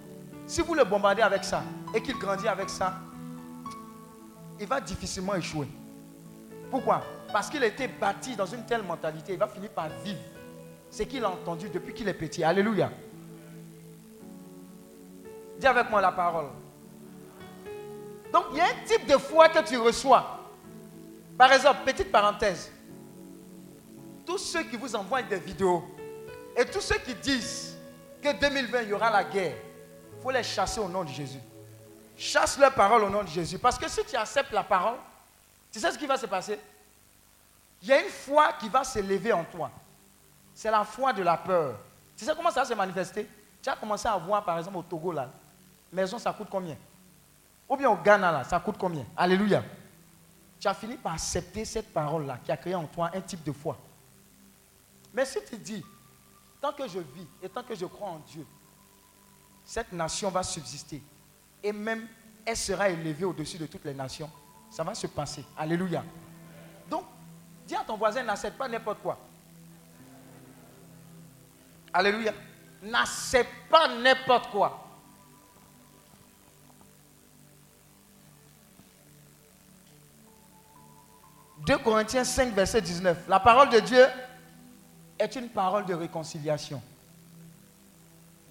Si 0.45 0.61
vous 0.61 0.73
le 0.73 0.83
bombardez 0.83 1.21
avec 1.21 1.43
ça 1.43 1.63
et 1.93 2.01
qu'il 2.01 2.17
grandit 2.17 2.47
avec 2.47 2.69
ça, 2.69 2.99
il 4.59 4.67
va 4.67 4.81
difficilement 4.81 5.35
échouer. 5.35 5.67
Pourquoi? 6.69 7.03
Parce 7.31 7.49
qu'il 7.49 7.63
a 7.63 7.67
été 7.67 7.87
bâti 7.87 8.35
dans 8.35 8.45
une 8.45 8.65
telle 8.65 8.83
mentalité, 8.83 9.33
il 9.33 9.39
va 9.39 9.47
finir 9.47 9.69
par 9.69 9.89
vivre 10.03 10.19
ce 10.89 11.03
qu'il 11.03 11.23
a 11.23 11.29
entendu 11.29 11.69
depuis 11.69 11.93
qu'il 11.93 12.07
est 12.07 12.13
petit. 12.13 12.43
Alléluia. 12.43 12.91
Dis 15.59 15.67
avec 15.67 15.89
moi 15.89 15.99
la 15.99 16.13
parole. 16.13 16.47
Donc 18.31 18.45
il 18.51 18.57
y 18.57 18.61
a 18.61 18.65
un 18.65 18.85
type 18.85 19.05
de 19.05 19.17
foi 19.17 19.49
que 19.49 19.59
tu 19.59 19.77
reçois. 19.77 20.39
Par 21.37 21.51
exemple, 21.51 21.81
petite 21.83 22.11
parenthèse. 22.11 22.71
Tous 24.25 24.37
ceux 24.37 24.63
qui 24.63 24.77
vous 24.77 24.95
envoient 24.95 25.21
des 25.21 25.39
vidéos 25.39 25.83
et 26.55 26.65
tous 26.65 26.81
ceux 26.81 26.97
qui 26.99 27.13
disent 27.13 27.77
que 28.21 28.39
2020 28.39 28.81
il 28.83 28.89
y 28.89 28.93
aura 28.93 29.09
la 29.09 29.23
guerre, 29.23 29.55
il 30.15 30.21
faut 30.23 30.31
les 30.31 30.43
chasser 30.43 30.79
au 30.79 30.87
nom 30.87 31.03
de 31.03 31.09
Jésus. 31.09 31.39
Chasse 32.17 32.57
leur 32.57 32.73
parole 32.73 33.03
au 33.03 33.09
nom 33.09 33.23
de 33.23 33.29
Jésus. 33.29 33.59
Parce 33.59 33.77
que 33.77 33.89
si 33.89 34.03
tu 34.05 34.15
acceptes 34.15 34.51
la 34.53 34.63
parole, 34.63 34.97
tu 35.71 35.79
sais 35.79 35.91
ce 35.91 35.97
qui 35.97 36.05
va 36.05 36.17
se 36.17 36.25
passer? 36.25 36.59
Il 37.81 37.87
y 37.89 37.93
a 37.93 38.01
une 38.01 38.09
foi 38.09 38.53
qui 38.53 38.69
va 38.69 38.83
se 38.83 38.99
lever 38.99 39.33
en 39.33 39.43
toi. 39.43 39.71
C'est 40.53 40.71
la 40.71 40.83
foi 40.83 41.11
de 41.11 41.23
la 41.23 41.37
peur. 41.37 41.75
Tu 42.17 42.23
sais 42.23 42.33
comment 42.35 42.51
ça 42.51 42.61
va 42.61 42.65
se 42.65 42.73
manifester? 42.73 43.27
Tu 43.61 43.69
as 43.69 43.75
commencé 43.75 44.07
à 44.07 44.17
voir, 44.17 44.43
par 44.43 44.57
exemple, 44.57 44.77
au 44.77 44.83
Togo, 44.83 45.11
là, 45.11 45.29
maison, 45.91 46.19
ça 46.19 46.33
coûte 46.33 46.47
combien? 46.49 46.77
Ou 47.67 47.77
bien 47.77 47.89
au 47.89 47.97
Ghana, 47.97 48.31
là, 48.31 48.43
ça 48.43 48.59
coûte 48.59 48.77
combien? 48.79 49.05
Alléluia. 49.15 49.63
Tu 50.59 50.67
as 50.67 50.73
fini 50.73 50.97
par 50.97 51.13
accepter 51.13 51.63
cette 51.65 51.93
parole-là 51.93 52.39
qui 52.43 52.51
a 52.51 52.57
créé 52.57 52.75
en 52.75 52.85
toi 52.85 53.11
un 53.13 53.21
type 53.21 53.43
de 53.43 53.51
foi. 53.51 53.77
Mais 55.13 55.25
si 55.25 55.39
tu 55.47 55.57
dis, 55.57 55.83
tant 56.59 56.73
que 56.73 56.87
je 56.87 56.99
vis 56.99 57.27
et 57.41 57.49
tant 57.49 57.63
que 57.63 57.75
je 57.75 57.85
crois 57.85 58.09
en 58.09 58.19
Dieu, 58.19 58.45
cette 59.63 59.91
nation 59.93 60.29
va 60.29 60.43
subsister. 60.43 61.01
Et 61.63 61.71
même, 61.71 62.07
elle 62.45 62.57
sera 62.57 62.89
élevée 62.89 63.25
au-dessus 63.25 63.57
de 63.57 63.67
toutes 63.67 63.85
les 63.85 63.93
nations. 63.93 64.29
Ça 64.71 64.83
va 64.83 64.93
se 64.93 65.07
passer. 65.07 65.45
Alléluia. 65.57 66.03
Donc, 66.89 67.05
dis 67.67 67.75
à 67.75 67.83
ton 67.83 67.95
voisin, 67.97 68.23
n'accepte 68.23 68.57
pas 68.57 68.67
n'importe 68.67 68.99
quoi. 69.01 69.17
Alléluia. 71.93 72.33
N'accepte 72.81 73.51
pas 73.69 73.87
n'importe 73.87 74.49
quoi. 74.49 74.85
«2 81.65 81.77
Corinthiens 81.79 82.23
5, 82.23 82.53
verset 82.53 82.81
19. 82.81 83.27
La 83.27 83.39
parole 83.39 83.69
de 83.69 83.79
Dieu 83.79 84.05
est 85.17 85.35
une 85.35 85.49
parole 85.49 85.85
de 85.85 85.93
réconciliation. 85.93 86.81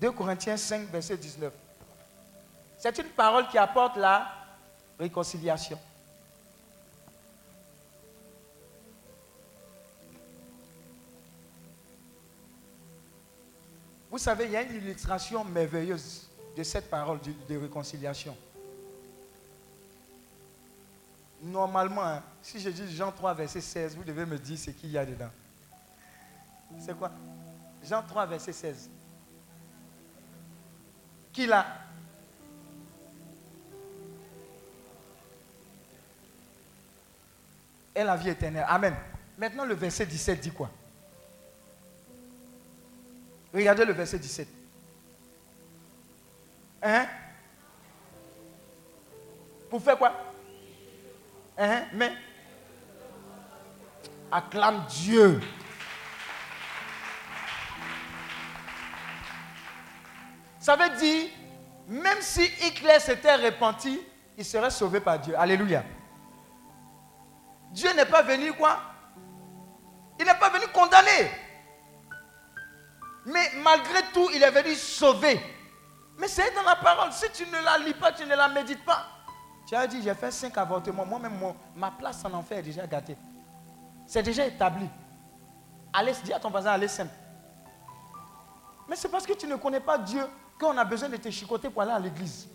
2 0.00 0.10
Corinthiens 0.12 0.56
5, 0.56 0.88
verset 0.90 1.16
19. 1.16 1.52
C'est 2.78 2.96
une 2.98 3.08
parole 3.08 3.48
qui 3.48 3.58
apporte 3.58 3.96
la 3.96 4.28
réconciliation. 4.98 5.78
Vous 14.10 14.18
savez, 14.18 14.44
il 14.44 14.52
y 14.52 14.56
a 14.56 14.62
une 14.62 14.76
illustration 14.76 15.44
merveilleuse 15.44 16.28
de 16.56 16.62
cette 16.62 16.88
parole 16.88 17.20
de, 17.20 17.32
de 17.48 17.60
réconciliation. 17.60 18.36
Normalement, 21.40 22.02
hein, 22.02 22.22
si 22.42 22.58
je 22.58 22.68
dis 22.70 22.94
Jean 22.96 23.12
3, 23.12 23.34
verset 23.34 23.60
16, 23.60 23.96
vous 23.96 24.04
devez 24.04 24.26
me 24.26 24.38
dire 24.38 24.58
ce 24.58 24.70
qu'il 24.70 24.90
y 24.90 24.98
a 24.98 25.06
dedans. 25.06 25.30
C'est 26.80 26.96
quoi? 26.96 27.12
Jean 27.84 28.02
3, 28.02 28.26
verset 28.26 28.52
16. 28.52 28.90
Qui 31.32 31.46
l'a 31.46 31.66
Et 37.94 38.04
la 38.04 38.16
vie 38.16 38.28
éternelle. 38.28 38.64
Amen. 38.68 38.94
Maintenant, 39.36 39.64
le 39.64 39.74
verset 39.74 40.06
17 40.06 40.40
dit 40.40 40.52
quoi? 40.52 40.70
Regardez 43.52 43.84
le 43.84 43.92
verset 43.92 44.18
17. 44.18 44.48
Hein? 46.82 47.06
Pour 49.68 49.82
faire 49.82 49.98
quoi? 49.98 50.27
Hein? 51.58 51.86
Mais 51.92 52.12
acclame 54.30 54.86
Dieu. 54.88 55.40
Ça 60.60 60.76
veut 60.76 60.96
dire 60.98 61.30
Même 61.88 62.20
si 62.20 62.44
Hitler 62.44 63.00
s'était 63.00 63.34
repenti, 63.36 63.98
il 64.36 64.44
serait 64.44 64.70
sauvé 64.70 65.00
par 65.00 65.18
Dieu. 65.18 65.34
Alléluia. 65.38 65.82
Dieu 67.72 67.92
n'est 67.94 68.06
pas 68.06 68.22
venu 68.22 68.52
quoi? 68.52 68.78
Il 70.20 70.26
n'est 70.26 70.34
pas 70.34 70.50
venu 70.50 70.66
condamner. 70.72 71.30
Mais 73.26 73.50
malgré 73.62 74.02
tout, 74.12 74.30
il 74.32 74.42
est 74.42 74.50
venu 74.50 74.74
sauver. 74.74 75.40
Mais 76.18 76.28
c'est 76.28 76.54
dans 76.54 76.62
la 76.62 76.76
parole. 76.76 77.12
Si 77.12 77.30
tu 77.32 77.46
ne 77.46 77.62
la 77.64 77.78
lis 77.78 77.94
pas, 77.94 78.12
tu 78.12 78.24
ne 78.24 78.34
la 78.34 78.48
médites 78.48 78.84
pas. 78.84 79.17
Tu 79.68 79.74
as 79.74 79.86
dit, 79.86 80.00
j'ai 80.02 80.14
fait 80.14 80.30
cinq 80.30 80.56
avortements. 80.56 81.04
Moi-même, 81.04 81.38
ma 81.76 81.90
place 81.90 82.24
en 82.24 82.32
enfer 82.32 82.58
est 82.58 82.62
déjà 82.62 82.86
gâtée. 82.86 83.18
C'est 84.06 84.22
déjà 84.22 84.46
établi. 84.46 84.88
Allez, 85.92 86.14
dis 86.24 86.32
à 86.32 86.40
ton 86.40 86.48
voisin, 86.48 86.70
allez 86.70 86.88
simple. 86.88 87.12
Mais 88.88 88.96
c'est 88.96 89.10
parce 89.10 89.26
que 89.26 89.34
tu 89.34 89.46
ne 89.46 89.56
connais 89.56 89.80
pas 89.80 89.98
Dieu 89.98 90.24
qu'on 90.58 90.76
a 90.78 90.84
besoin 90.84 91.10
de 91.10 91.18
te 91.18 91.28
chicoter 91.28 91.68
pour 91.68 91.82
aller 91.82 91.92
à 91.92 91.98
l'église. 91.98 92.48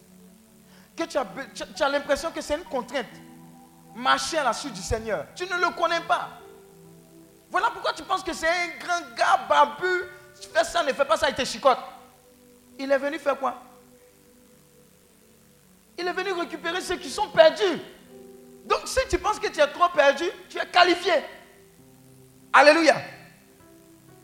Que 0.95 1.03
tu 1.03 1.19
as, 1.19 1.27
tu 1.75 1.83
as 1.83 1.89
l'impression 1.89 2.31
que 2.31 2.41
c'est 2.41 2.55
une 2.55 2.63
contrainte. 2.63 3.05
Marcher 3.93 4.39
à 4.39 4.45
la 4.45 4.53
suite 4.53 4.73
du 4.73 4.81
Seigneur. 4.81 5.27
Tu 5.35 5.43
ne 5.43 5.55
le 5.55 5.69
connais 5.77 6.01
pas. 6.01 6.29
Voilà 7.51 7.69
pourquoi 7.69 7.93
tu 7.93 8.01
penses 8.01 8.23
que 8.23 8.33
c'est 8.33 8.47
un 8.47 8.77
grand 8.79 9.15
gars 9.15 9.45
barbu. 9.47 10.05
Tu 10.41 10.49
fais 10.49 10.63
ça, 10.63 10.81
ne 10.81 10.91
fais 10.91 11.05
pas 11.05 11.17
ça, 11.17 11.29
il 11.29 11.35
te 11.35 11.45
chicote. 11.45 11.77
Il 12.79 12.91
est 12.91 12.97
venu 12.97 13.19
faire 13.19 13.37
quoi? 13.37 13.61
Il 15.97 16.07
est 16.07 16.13
venu 16.13 16.31
récupérer 16.33 16.81
ceux 16.81 16.97
qui 16.97 17.09
sont 17.09 17.29
perdus. 17.29 17.79
Donc 18.65 18.81
si 18.85 18.99
tu 19.09 19.17
penses 19.19 19.39
que 19.39 19.47
tu 19.47 19.59
es 19.59 19.67
trop 19.67 19.89
perdu, 19.89 20.25
tu 20.49 20.57
es 20.57 20.65
qualifié. 20.65 21.13
Alléluia. 22.51 22.95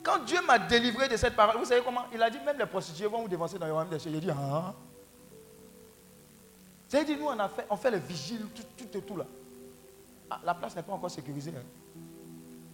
Quand 0.02 0.20
Dieu 0.20 0.40
m'a 0.48 0.58
délivré 0.58 1.08
de 1.10 1.18
cette 1.18 1.36
parole, 1.36 1.58
vous 1.58 1.66
savez 1.66 1.82
comment? 1.84 2.06
Il 2.14 2.22
a 2.24 2.30
dit 2.30 2.40
même 2.46 2.58
les 2.58 2.66
prostituées 2.66 3.08
vont 3.08 3.22
vous 3.22 3.28
dévancer 3.28 3.60
dans 3.60 3.66
le 3.66 3.74
royaume 3.74 3.90
des 3.90 4.00
cieux. 4.00 4.12
J'ai 4.14 4.22
dit, 4.22 4.32
ah. 4.32 4.74
Dit, 6.90 7.16
nous 7.18 7.26
on, 7.28 7.38
a 7.38 7.50
fait, 7.50 7.66
on 7.70 7.76
fait 7.76 7.92
le 7.92 7.98
vigile, 7.98 8.48
tout, 8.56 8.64
tout 8.78 8.98
et 8.98 9.02
tout 9.02 9.18
là. 9.18 9.26
Ah, 10.30 10.40
la 10.44 10.54
place 10.54 10.76
n'est 10.76 10.82
pas 10.84 10.94
encore 10.94 11.12
sécurisée. 11.12 11.54
hein. 11.56 11.62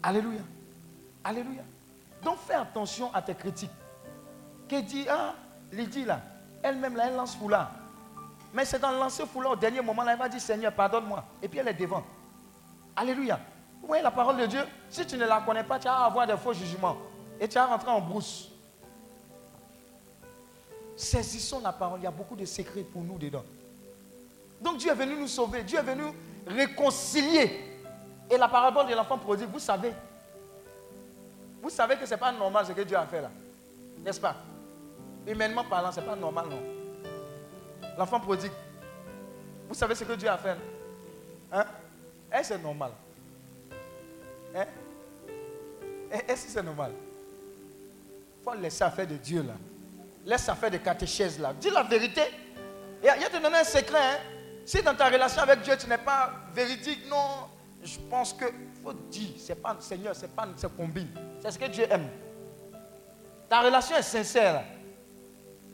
Alléluia. 0.03 0.41
Alléluia. 1.23 1.63
Donc 2.23 2.37
fais 2.45 2.53
attention 2.53 3.13
à 3.13 3.21
tes 3.21 3.35
critiques. 3.35 3.71
Qui 4.69 4.83
dit, 4.83 5.05
ah, 5.09 5.33
Lydie 5.71 6.05
là, 6.05 6.21
elle-même 6.63 6.95
là, 6.95 7.07
elle 7.07 7.15
lance 7.15 7.35
foulard. 7.35 7.71
Mais 8.55 8.63
c'est 8.63 8.79
dans 8.79 8.91
le 8.91 8.97
lancer 8.97 9.25
foulard 9.25 9.51
au 9.51 9.55
dernier 9.57 9.81
moment 9.81 10.01
là, 10.01 10.13
elle 10.13 10.17
va 10.17 10.29
dire 10.29 10.39
Seigneur, 10.39 10.71
pardonne-moi. 10.71 11.25
Et 11.43 11.49
puis 11.49 11.59
elle 11.59 11.67
est 11.67 11.73
devant. 11.73 12.01
Alléluia. 12.95 13.37
Vous 13.81 13.87
voyez 13.87 14.01
la 14.01 14.11
parole 14.11 14.37
de 14.37 14.45
Dieu? 14.45 14.61
Si 14.89 15.05
tu 15.05 15.17
ne 15.17 15.25
la 15.25 15.41
connais 15.41 15.65
pas, 15.65 15.77
tu 15.77 15.89
vas 15.89 16.05
avoir 16.05 16.25
des 16.25 16.37
faux 16.37 16.53
jugements. 16.53 16.95
Et 17.37 17.49
tu 17.49 17.55
vas 17.55 17.65
rentrer 17.65 17.91
en 17.91 17.99
brousse. 17.99 18.49
Saisissons 20.95 21.59
la 21.59 21.73
parole. 21.73 21.99
Il 21.99 22.03
y 22.03 22.07
a 22.07 22.11
beaucoup 22.11 22.37
de 22.37 22.45
secrets 22.45 22.83
pour 22.83 23.01
nous 23.01 23.17
dedans. 23.17 23.43
Donc 24.61 24.77
Dieu 24.77 24.89
est 24.89 24.95
venu 24.95 25.17
nous 25.17 25.27
sauver. 25.27 25.63
Dieu 25.63 25.77
est 25.77 25.83
venu 25.83 26.03
réconcilier. 26.47 27.73
Et 28.31 28.37
la 28.37 28.47
parabole 28.47 28.87
de 28.87 28.95
l'enfant 28.95 29.17
prodigue, 29.17 29.49
vous 29.51 29.59
savez. 29.59 29.91
Vous 31.61 31.69
savez 31.69 31.97
que 31.97 32.05
ce 32.05 32.11
n'est 32.11 32.19
pas 32.19 32.31
normal 32.31 32.65
ce 32.65 32.71
que 32.71 32.81
Dieu 32.81 32.95
a 32.95 33.05
fait 33.05 33.21
là. 33.21 33.29
N'est-ce 33.99 34.21
pas? 34.21 34.37
Humainement 35.27 35.65
parlant, 35.65 35.91
ce 35.91 35.99
n'est 35.99 36.05
pas 36.05 36.15
normal, 36.15 36.45
non. 36.49 36.74
L'enfant 37.97 38.19
prodigue. 38.19 38.51
Vous 39.67 39.75
savez 39.75 39.95
ce 39.95 40.03
que 40.03 40.13
Dieu 40.13 40.29
a 40.29 40.37
fait 40.37 40.57
Hein? 41.51 41.65
Est-ce 42.31 42.49
que 42.49 42.55
c'est 42.55 42.61
normal? 42.61 42.91
Hein? 44.55 44.65
Est-ce 46.27 46.45
que 46.45 46.51
c'est 46.51 46.63
normal? 46.63 46.91
Faut 48.43 48.53
laisser 48.53 48.83
affaire 48.83 49.07
de 49.07 49.15
Dieu 49.15 49.43
là. 49.43 49.53
Laisse 50.25 50.49
affaire 50.49 50.71
de 50.71 50.77
catéchèse 50.77 51.39
là. 51.39 51.53
Dis 51.53 51.69
la 51.69 51.83
vérité. 51.83 52.21
Il 53.01 53.05
y 53.05 53.09
a 53.09 53.29
te 53.29 53.41
donner 53.41 53.57
un 53.57 53.63
secret. 53.63 53.99
Hein? 53.99 54.17
Si 54.65 54.81
dans 54.81 54.95
ta 54.95 55.09
relation 55.09 55.41
avec 55.43 55.61
Dieu, 55.61 55.75
tu 55.79 55.87
n'es 55.87 55.97
pas 55.97 56.33
véridique, 56.53 57.07
non, 57.07 57.47
je 57.83 57.99
pense 58.09 58.33
que 58.33 58.45
faut 58.83 58.93
dire, 58.93 59.29
c'est 59.37 59.61
pas 59.61 59.77
Seigneur, 59.79 60.15
c'est 60.15 60.35
pas 60.35 60.47
c'est 60.57 60.75
combine. 60.75 61.09
C'est 61.41 61.51
ce 61.51 61.59
que 61.59 61.65
Dieu 61.65 61.85
aime. 61.89 62.09
Ta 63.47 63.61
relation 63.61 63.95
est 63.95 64.01
sincère. 64.01 64.63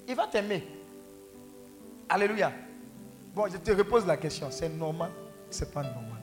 Il 0.07 0.15
va 0.15 0.28
t'aimer. 0.28 0.67
Alléluia. 2.12 2.51
Bon, 3.34 3.47
je 3.49 3.55
te 3.55 3.72
repose 3.72 4.05
la 4.05 4.18
question. 4.18 4.51
C'est 4.51 4.68
normal 4.68 5.12
C'est 5.49 5.74
pas 5.74 5.82
normal? 5.82 6.20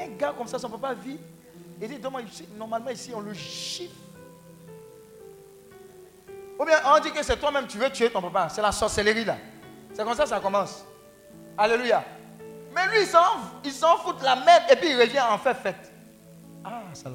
Un 0.00 0.08
gars 0.16 0.34
comme 0.36 0.46
ça, 0.46 0.58
son 0.58 0.70
papa 0.70 0.94
vit. 0.94 1.18
Il 1.78 1.86
dit, 1.86 2.00
normalement 2.56 2.90
ici, 2.90 3.12
on 3.14 3.20
le 3.20 3.34
chiffre. 3.34 3.94
Ou 6.58 6.64
bien 6.64 6.78
on 6.86 6.98
dit 7.00 7.10
que 7.12 7.22
c'est 7.22 7.36
toi-même, 7.36 7.66
tu 7.66 7.76
veux 7.76 7.90
tuer 7.90 8.08
ton 8.08 8.22
papa. 8.22 8.48
C'est 8.48 8.62
la 8.62 8.72
sorcellerie 8.72 9.26
là. 9.26 9.36
C'est 9.92 10.02
comme 10.02 10.14
ça 10.14 10.22
que 10.22 10.30
ça 10.30 10.40
commence. 10.40 10.82
Alléluia. 11.58 12.02
Mais 12.74 12.86
lui, 12.88 13.02
il 13.02 13.72
s'en, 13.72 13.98
fout 13.98 14.16
la 14.22 14.36
merde 14.36 14.62
et 14.70 14.76
puis 14.76 14.92
il 14.92 14.98
revient 14.98 15.20
en 15.20 15.36
fait 15.36 15.54
fête. 15.54 15.92
Ah, 16.64 16.84
ça. 16.94 17.10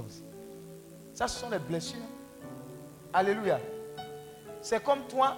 Ça, 1.15 1.27
ce 1.27 1.39
sont 1.39 1.49
les 1.49 1.57
blessures. 1.57 1.97
Alléluia. 3.11 3.59
C'est 4.61 4.83
comme 4.83 5.01
toi, 5.07 5.35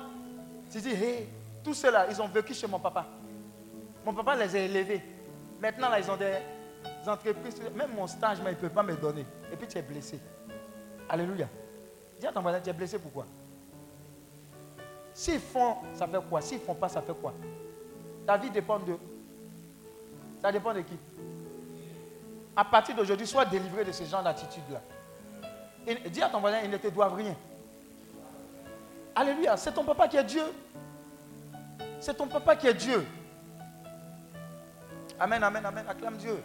tu 0.72 0.80
dis, 0.80 0.92
hé, 0.92 1.28
tous 1.64 1.74
ceux-là, 1.74 2.08
ils 2.10 2.22
ont 2.22 2.28
vécu 2.28 2.54
chez 2.54 2.68
mon 2.68 2.80
papa. 2.80 3.06
Mon 4.06 4.14
papa 4.14 4.36
les 4.36 4.56
a 4.56 4.60
élevés. 4.60 5.02
Maintenant, 5.62 5.90
là, 5.90 6.00
ils 6.00 6.10
ont 6.10 6.16
des 6.16 6.36
entreprises. 7.08 7.62
Même 7.76 7.92
mon 7.96 8.08
stage, 8.08 8.38
mais 8.44 8.52
il 8.52 8.56
ne 8.56 8.60
peut 8.60 8.70
pas 8.70 8.84
me 8.84 8.96
donner. 8.96 9.26
Et 9.52 9.56
puis, 9.56 9.68
tu 9.68 9.78
es 9.78 9.82
blessé. 9.82 10.20
Alléluia. 11.10 11.48
Dis 12.20 12.28
à 12.28 12.32
ton 12.32 12.42
voisin, 12.42 12.60
tu 12.60 12.70
es 12.70 12.74
blessé 12.74 13.00
pourquoi 13.00 13.26
S'ils 15.14 15.40
font, 15.40 15.76
ça 15.96 16.08
fait 16.08 16.20
quoi? 16.30 16.42
S'ils 16.42 16.60
ne 16.60 16.64
font 16.64 16.76
pas, 16.76 16.88
ça 16.88 17.02
fait 17.02 17.14
quoi? 17.14 17.34
Ta 18.26 18.38
vie 18.38 18.50
dépend 18.50 18.80
de. 18.80 18.96
Ça 20.42 20.52
dépend 20.52 20.74
de 20.74 20.82
qui? 20.82 20.98
À 22.56 22.64
partir 22.64 22.96
d'aujourd'hui, 22.96 23.28
sois 23.28 23.46
délivré 23.46 23.84
de 23.84 23.92
ce 23.92 24.04
genre 24.04 24.24
d'attitude-là. 24.24 24.82
Dis 26.10 26.22
à 26.22 26.30
ton 26.30 26.40
voisin, 26.40 26.60
ils 26.64 26.70
ne 26.70 26.78
te 26.78 26.88
doivent 26.88 27.16
rien. 27.16 27.36
Alléluia. 29.20 29.58
C'est 29.58 29.74
ton 29.74 29.84
papa 29.84 30.08
qui 30.08 30.16
est 30.16 30.24
Dieu. 30.24 30.46
C'est 32.00 32.14
ton 32.14 32.26
papa 32.26 32.56
qui 32.56 32.68
est 32.68 32.74
Dieu. 32.74 33.06
Amen, 35.20 35.44
amen, 35.44 35.66
amen. 35.66 35.86
Acclame 35.90 36.16
Dieu. 36.16 36.42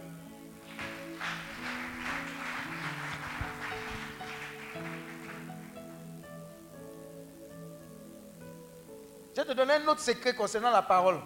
Je 9.33 9.41
vais 9.41 9.47
te 9.47 9.53
donner 9.53 9.75
un 9.75 9.87
autre 9.87 10.01
secret 10.01 10.35
concernant 10.35 10.71
la 10.71 10.81
parole. 10.81 11.21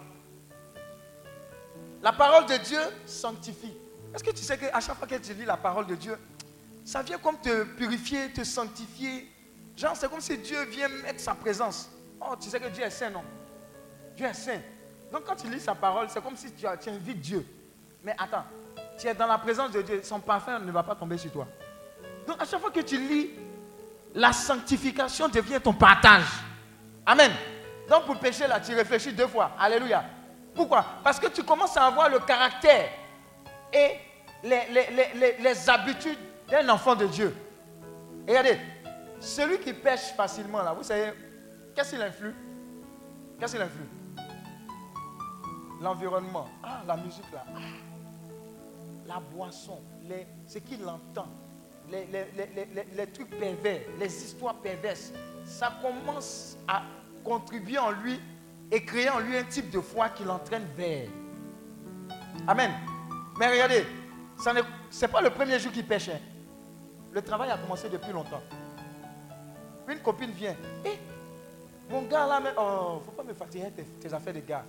La 2.00 2.12
parole 2.12 2.46
de 2.46 2.58
Dieu 2.58 2.80
sanctifie. 3.06 3.74
Est-ce 4.14 4.22
que 4.22 4.30
tu 4.30 4.44
sais 4.44 4.56
qu'à 4.56 4.78
chaque 4.78 4.96
fois 4.96 5.08
que 5.08 5.16
tu 5.16 5.34
lis 5.34 5.46
la 5.46 5.56
parole 5.56 5.88
de 5.88 5.96
Dieu, 5.96 6.16
ça 6.84 7.02
vient 7.02 7.18
comme 7.18 7.40
te 7.40 7.64
purifier, 7.64 8.32
te 8.32 8.44
sanctifier? 8.44 9.28
Genre, 9.76 9.96
c'est 9.96 10.10
comme 10.10 10.20
si 10.20 10.36
Dieu 10.38 10.62
vient 10.64 10.88
mettre 10.88 11.20
sa 11.20 11.34
présence. 11.34 11.90
Oh, 12.20 12.34
tu 12.40 12.48
sais 12.48 12.60
que 12.60 12.68
Dieu 12.68 12.84
est 12.84 12.90
saint, 12.90 13.10
non? 13.10 13.22
Dieu 14.16 14.26
est 14.26 14.34
saint. 14.34 14.60
Donc 15.12 15.24
quand 15.24 15.36
tu 15.36 15.48
lis 15.48 15.60
sa 15.60 15.74
parole, 15.74 16.08
c'est 16.10 16.22
comme 16.22 16.36
si 16.36 16.52
tu, 16.52 16.66
tu 16.80 16.90
invites 16.90 17.20
Dieu. 17.20 17.46
Mais 18.04 18.14
attends, 18.18 18.44
tu 18.98 19.06
es 19.06 19.14
dans 19.14 19.26
la 19.26 19.38
présence 19.38 19.70
de 19.72 19.82
Dieu, 19.82 20.00
son 20.04 20.20
parfum 20.20 20.58
ne 20.58 20.70
va 20.70 20.82
pas 20.82 20.94
tomber 20.94 21.18
sur 21.18 21.32
toi. 21.32 21.46
Donc 22.26 22.40
à 22.40 22.44
chaque 22.44 22.60
fois 22.60 22.70
que 22.70 22.80
tu 22.80 22.98
lis, 22.98 23.30
la 24.14 24.32
sanctification 24.32 25.28
devient 25.28 25.60
ton 25.62 25.72
partage. 25.72 26.26
Amen. 27.06 27.32
Donc 27.88 28.06
pour 28.06 28.18
pécher 28.18 28.46
là, 28.46 28.60
tu 28.60 28.74
réfléchis 28.74 29.12
deux 29.12 29.26
fois. 29.26 29.52
Alléluia. 29.58 30.04
Pourquoi? 30.54 30.84
Parce 31.02 31.18
que 31.18 31.28
tu 31.28 31.42
commences 31.42 31.76
à 31.76 31.86
avoir 31.86 32.08
le 32.08 32.18
caractère 32.20 32.88
et 33.72 33.96
les, 34.42 35.68
habitudes 35.70 36.18
d'un 36.48 36.68
enfant 36.68 36.94
de 36.94 37.06
Dieu. 37.06 37.34
Regardez, 38.26 38.58
celui 39.20 39.58
qui 39.58 39.72
pêche 39.72 40.12
facilement 40.16 40.62
là, 40.62 40.72
vous 40.72 40.82
savez, 40.82 41.12
qu'est-ce 41.74 41.90
qu'il 41.90 42.02
influe? 42.02 42.34
Qu'est-ce 43.38 43.52
qu'il 43.52 43.62
influe? 43.62 43.88
L'environnement. 45.80 46.46
Ah, 46.62 46.82
la 46.86 46.96
musique 46.96 47.30
là. 47.32 47.44
Ah, 47.48 47.58
la 49.06 49.20
boisson, 49.20 49.80
les, 50.08 50.26
ce 50.46 50.58
qu'il 50.58 50.84
entend, 50.86 51.26
les, 51.90 52.06
les- 52.06 52.86
les- 52.96 53.06
trucs 53.12 53.30
pervers, 53.38 53.80
les 53.98 54.06
histoires 54.24 54.54
perverses, 54.56 55.12
ça 55.44 55.72
commence 55.82 56.56
à 56.68 56.82
contribuer 57.24 57.78
en 57.78 57.90
lui 57.90 58.20
et 58.70 58.84
créer 58.84 59.08
en 59.10 59.18
lui 59.18 59.36
un 59.36 59.42
type 59.44 59.70
de 59.70 59.80
foi 59.80 60.10
qui 60.10 60.22
l'entraîne 60.24 60.64
vers. 60.76 61.08
Amen. 62.46 62.70
Mais 63.38 63.50
regardez, 63.50 63.84
ce 64.38 64.50
n'est 65.00 65.08
pas 65.12 65.20
le 65.22 65.30
premier 65.30 65.58
jour 65.58 65.72
qu'il 65.72 65.84
pêche. 65.86 66.08
hein. 66.10 66.18
Le 67.12 67.22
travail 67.22 67.50
a 67.50 67.58
commencé 67.58 67.88
depuis 67.88 68.12
longtemps. 68.12 68.42
Une 69.88 69.98
copine 70.00 70.30
vient. 70.30 70.56
Eh, 70.84 70.98
mon 71.90 72.02
gars 72.02 72.26
là, 72.26 72.40
mais, 72.40 72.52
oh, 72.56 73.02
faut 73.04 73.12
pas 73.12 73.22
me 73.22 73.34
fatiguer 73.34 73.70
tes, 73.74 73.84
tes 73.84 74.14
affaires 74.14 74.34
de 74.34 74.40
gars. 74.40 74.64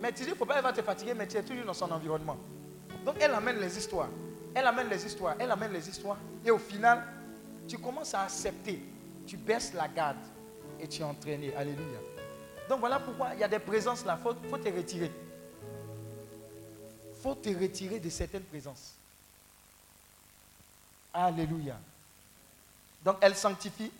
Mais 0.00 0.12
tu 0.12 0.24
dis, 0.24 0.30
faut 0.30 0.44
pas 0.44 0.56
elle 0.56 0.62
va 0.62 0.72
te 0.72 0.82
fatiguer, 0.82 1.14
mais 1.14 1.26
tu 1.26 1.36
es 1.36 1.42
toujours 1.42 1.64
dans 1.64 1.74
son 1.74 1.90
environnement. 1.90 2.36
Donc 3.04 3.16
elle 3.20 3.32
amène 3.32 3.58
les 3.60 3.78
histoires. 3.78 4.08
Elle 4.54 4.66
amène 4.66 4.88
les 4.88 5.04
histoires. 5.06 5.36
Elle 5.38 5.50
amène 5.50 5.72
les 5.72 5.88
histoires. 5.88 6.18
Et 6.44 6.50
au 6.50 6.58
final, 6.58 7.02
tu 7.68 7.78
commences 7.78 8.14
à 8.14 8.22
accepter. 8.22 8.82
Tu 9.26 9.36
baisses 9.36 9.72
la 9.74 9.88
garde 9.88 10.16
et 10.80 10.88
tu 10.88 11.02
es 11.02 11.04
entraîné. 11.04 11.54
Alléluia. 11.54 11.98
Donc 12.68 12.80
voilà 12.80 12.98
pourquoi 12.98 13.34
il 13.34 13.40
y 13.40 13.44
a 13.44 13.48
des 13.48 13.58
présences 13.58 14.04
là. 14.04 14.18
Il 14.18 14.22
faut, 14.22 14.34
faut 14.50 14.58
te 14.58 14.68
retirer. 14.68 15.10
Il 17.10 17.22
faut 17.22 17.34
te 17.34 17.48
retirer 17.48 18.00
de 18.00 18.10
certaines 18.10 18.42
présences. 18.42 18.94
Alléluia. 21.14 21.76
Donc 23.04 23.16
elle 23.20 23.34
sanctifie. 23.34 23.90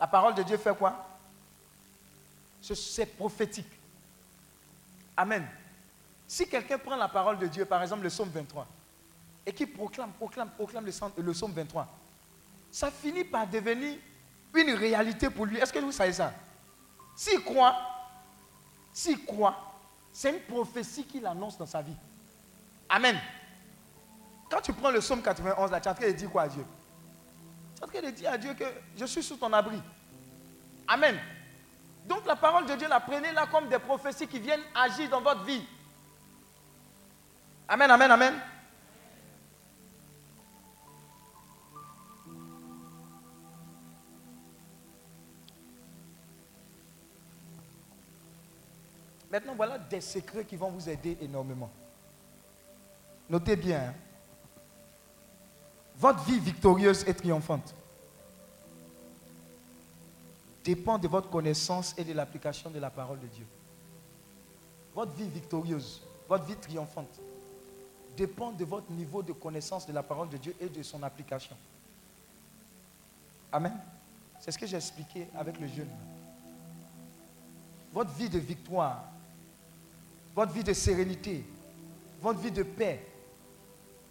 La 0.00 0.06
parole 0.06 0.34
de 0.34 0.42
Dieu 0.42 0.56
fait 0.56 0.76
quoi? 0.76 1.06
Ce- 2.62 2.74
C'est 2.74 3.06
prophétique. 3.06 3.68
Amen. 5.16 5.46
Si 6.26 6.46
quelqu'un 6.48 6.78
prend 6.78 6.96
la 6.96 7.08
parole 7.08 7.38
de 7.38 7.46
Dieu, 7.46 7.64
par 7.64 7.82
exemple 7.82 8.02
le 8.02 8.08
psaume 8.10 8.28
23, 8.28 8.66
et 9.46 9.52
qui 9.52 9.66
proclame, 9.66 10.12
proclame, 10.12 10.50
proclame 10.50 10.84
le, 10.84 11.22
le 11.22 11.32
psaume 11.32 11.52
23, 11.52 11.88
ça 12.70 12.90
finit 12.90 13.24
par 13.24 13.46
devenir 13.46 13.96
une 14.54 14.70
réalité 14.74 15.30
pour 15.30 15.46
lui. 15.46 15.56
Est-ce 15.58 15.72
que 15.72 15.78
vous 15.78 15.92
savez 15.92 16.12
ça? 16.12 16.32
S'il 17.16 17.42
croit, 17.42 17.76
s'il 18.92 19.24
croit, 19.24 19.56
c'est 20.12 20.30
une 20.30 20.40
prophétie 20.42 21.04
qu'il 21.04 21.26
annonce 21.26 21.56
dans 21.58 21.66
sa 21.66 21.80
vie. 21.82 21.96
Amen. 22.88 23.18
Quand 24.50 24.60
tu 24.60 24.72
prends 24.72 24.90
le 24.90 25.00
psaume 25.00 25.22
91, 25.22 25.70
là, 25.70 25.80
tu 25.80 25.88
es 25.88 26.26
en 26.26 26.28
quoi 26.30 26.42
à 26.42 26.48
Dieu? 26.48 26.64
Es 27.78 27.84
en 27.84 27.86
train 27.86 28.02
de 28.02 28.10
dire 28.10 28.32
à 28.32 28.38
Dieu 28.38 28.54
que 28.54 28.64
je 28.96 29.04
suis 29.04 29.22
sous 29.22 29.36
ton 29.36 29.52
abri. 29.52 29.80
Amen. 30.88 31.16
Donc 32.06 32.26
la 32.26 32.34
parole 32.34 32.66
de 32.66 32.74
Dieu, 32.74 32.88
la 32.88 32.98
prenez 32.98 33.30
là 33.32 33.46
comme 33.46 33.68
des 33.68 33.78
prophéties 33.78 34.26
qui 34.26 34.40
viennent 34.40 34.62
agir 34.74 35.08
dans 35.10 35.20
votre 35.20 35.44
vie. 35.44 35.62
Amen, 37.68 37.90
amen, 37.90 38.10
amen. 38.10 38.34
Maintenant, 49.30 49.54
voilà 49.54 49.78
des 49.78 50.00
secrets 50.00 50.44
qui 50.44 50.56
vont 50.56 50.70
vous 50.70 50.88
aider 50.88 51.18
énormément. 51.20 51.70
Notez 53.28 53.56
bien. 53.56 53.80
hein. 53.80 53.94
Votre 55.98 56.22
vie 56.24 56.38
victorieuse 56.38 57.04
et 57.08 57.14
triomphante 57.14 57.74
dépend 60.64 60.96
de 60.96 61.08
votre 61.08 61.28
connaissance 61.28 61.94
et 61.98 62.04
de 62.04 62.12
l'application 62.12 62.70
de 62.70 62.78
la 62.78 62.90
parole 62.90 63.18
de 63.18 63.26
Dieu. 63.26 63.46
Votre 64.94 65.12
vie 65.12 65.28
victorieuse, 65.28 66.02
votre 66.28 66.44
vie 66.44 66.56
triomphante 66.56 67.18
dépend 68.16 68.52
de 68.52 68.64
votre 68.64 68.90
niveau 68.92 69.22
de 69.22 69.32
connaissance 69.32 69.86
de 69.86 69.92
la 69.92 70.02
parole 70.02 70.28
de 70.28 70.36
Dieu 70.36 70.54
et 70.60 70.68
de 70.68 70.82
son 70.82 71.02
application. 71.02 71.56
Amen. 73.50 73.72
C'est 74.40 74.52
ce 74.52 74.58
que 74.58 74.66
j'ai 74.66 74.76
expliqué 74.76 75.26
avec 75.36 75.58
le 75.58 75.66
jeune. 75.66 75.88
Votre 77.92 78.10
vie 78.12 78.28
de 78.28 78.38
victoire, 78.38 79.02
votre 80.34 80.52
vie 80.52 80.62
de 80.62 80.72
sérénité, 80.72 81.44
votre 82.20 82.38
vie 82.38 82.52
de 82.52 82.62
paix, 82.62 83.04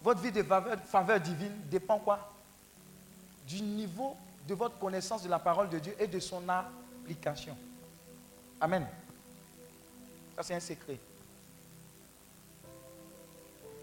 votre 0.07 0.21
vie 0.21 0.31
de 0.31 0.41
faveur, 0.41 1.19
divine 1.19 1.51
dépend 1.69 1.99
quoi? 1.99 2.31
Du 3.45 3.61
niveau 3.61 4.15
de 4.47 4.53
votre 4.53 4.79
connaissance 4.79 5.21
de 5.21 5.27
la 5.27 5.37
parole 5.37 5.67
de 5.67 5.79
Dieu 5.79 5.93
et 5.99 6.07
de 6.07 6.17
son 6.21 6.41
application. 6.47 7.57
Amen. 8.61 8.87
Ça, 10.33 10.43
c'est 10.43 10.55
un 10.55 10.61
secret. 10.61 10.97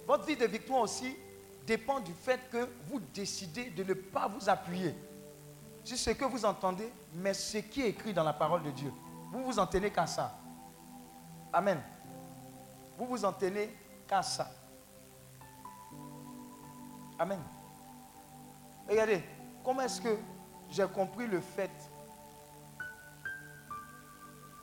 Votre 0.07 0.25
vie 0.25 0.37
de 0.37 0.47
victoire 0.47 0.81
aussi 0.81 1.14
dépend 1.66 2.01
du 2.01 2.14
fait 2.14 2.41
que 2.51 2.70
vous 2.89 3.01
décidez 3.12 3.68
de 3.68 3.85
ne 3.85 3.93
pas 3.93 4.27
vous 4.27 4.49
appuyer 4.49 4.95
sur 5.85 5.99
ce 5.99 6.09
que 6.09 6.25
vous 6.25 6.47
entendez, 6.47 6.91
mais 7.16 7.35
ce 7.35 7.59
qui 7.59 7.83
est 7.83 7.91
écrit 7.91 8.14
dans 8.14 8.25
la 8.25 8.33
parole 8.33 8.62
de 8.62 8.70
Dieu. 8.70 8.91
Vous 9.31 9.45
vous 9.45 9.59
en 9.59 9.66
tenez 9.66 9.91
qu'à 9.91 10.07
ça. 10.07 10.35
Amen. 11.53 11.83
Vous 12.97 13.05
vous 13.05 13.27
en 13.27 13.33
tenez 13.35 13.68
qu'à 14.09 14.22
ça. 14.22 14.51
Amen. 17.18 17.40
Regardez, 18.88 19.22
comment 19.64 19.82
est-ce 19.82 20.00
que 20.00 20.16
j'ai 20.70 20.86
compris 20.88 21.26
le 21.26 21.40
fait 21.40 21.70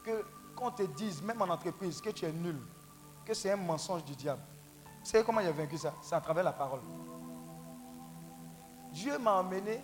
que 0.03 0.25
qu'on 0.55 0.71
te 0.71 0.83
dise, 0.83 1.21
même 1.23 1.41
en 1.41 1.49
entreprise, 1.49 1.99
que 2.01 2.11
tu 2.11 2.25
es 2.25 2.31
nul, 2.31 2.59
que 3.25 3.33
c'est 3.33 3.51
un 3.51 3.55
mensonge 3.55 4.03
du 4.03 4.15
diable. 4.15 4.41
Vous 4.99 5.09
savez 5.09 5.23
comment 5.23 5.41
j'ai 5.41 5.51
vaincu 5.51 5.77
ça? 5.77 5.93
C'est 6.01 6.13
à 6.13 6.21
travers 6.21 6.43
la 6.43 6.51
parole. 6.51 6.81
Dieu 8.91 9.17
m'a 9.17 9.39
emmené 9.39 9.81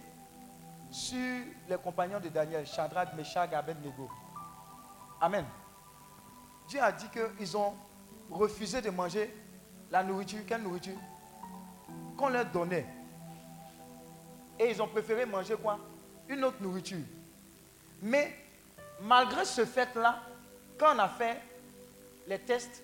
sur 0.92 1.46
les 1.68 1.78
compagnons 1.78 2.20
de 2.20 2.30
Daniel, 2.30 2.66
Shadrach, 2.68 3.14
Meshach, 3.16 3.52
Abednego. 3.54 4.10
Amen. 5.20 5.46
Dieu 6.68 6.82
a 6.82 6.92
dit 6.92 7.08
qu'ils 7.10 7.58
ont 7.58 7.74
refusé 8.30 8.82
de 8.82 8.90
manger 8.90 9.34
la 9.90 10.04
nourriture. 10.04 10.46
Quelle 10.46 10.62
nourriture? 10.62 10.98
Qu'on 12.18 12.30
leur 12.30 12.46
donnait. 12.46 12.86
Et 14.60 14.72
ils 14.72 14.82
ont 14.82 14.88
préféré 14.88 15.26
manger 15.26 15.56
quoi? 15.56 15.80
Une 16.28 16.44
autre 16.44 16.58
nourriture. 16.60 17.04
Mais 18.02 18.34
malgré 19.02 19.46
ce 19.46 19.64
fait-là, 19.66 20.20
quand 20.78 20.96
on 20.96 21.00
a 21.00 21.08
fait 21.08 21.38
les 22.28 22.40
tests, 22.40 22.84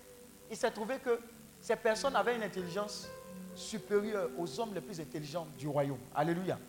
il 0.50 0.56
s'est 0.56 0.72
trouvé 0.72 1.00
que 1.00 1.20
ces 1.60 1.76
personnes 1.76 2.16
avaient 2.16 2.36
une 2.36 2.44
intelligence 2.44 3.08
supérieure 3.56 4.30
aux 4.38 4.60
hommes 4.60 4.74
les 4.74 4.82
plus 4.82 5.00
intelligents 5.00 5.48
du 5.58 5.68
royaume. 5.68 6.00
Alléluia. 6.14 6.60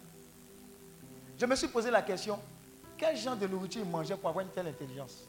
Je 1.38 1.46
me 1.46 1.56
suis 1.56 1.68
posé 1.68 1.90
la 1.90 2.02
question, 2.02 2.38
quel 2.96 3.16
genre 3.16 3.36
de 3.36 3.46
nourriture 3.46 3.82
ils 3.84 3.90
mangeaient 3.90 4.16
pour 4.16 4.30
avoir 4.30 4.44
une 4.44 4.52
telle 4.52 4.68
intelligence? 4.68 5.24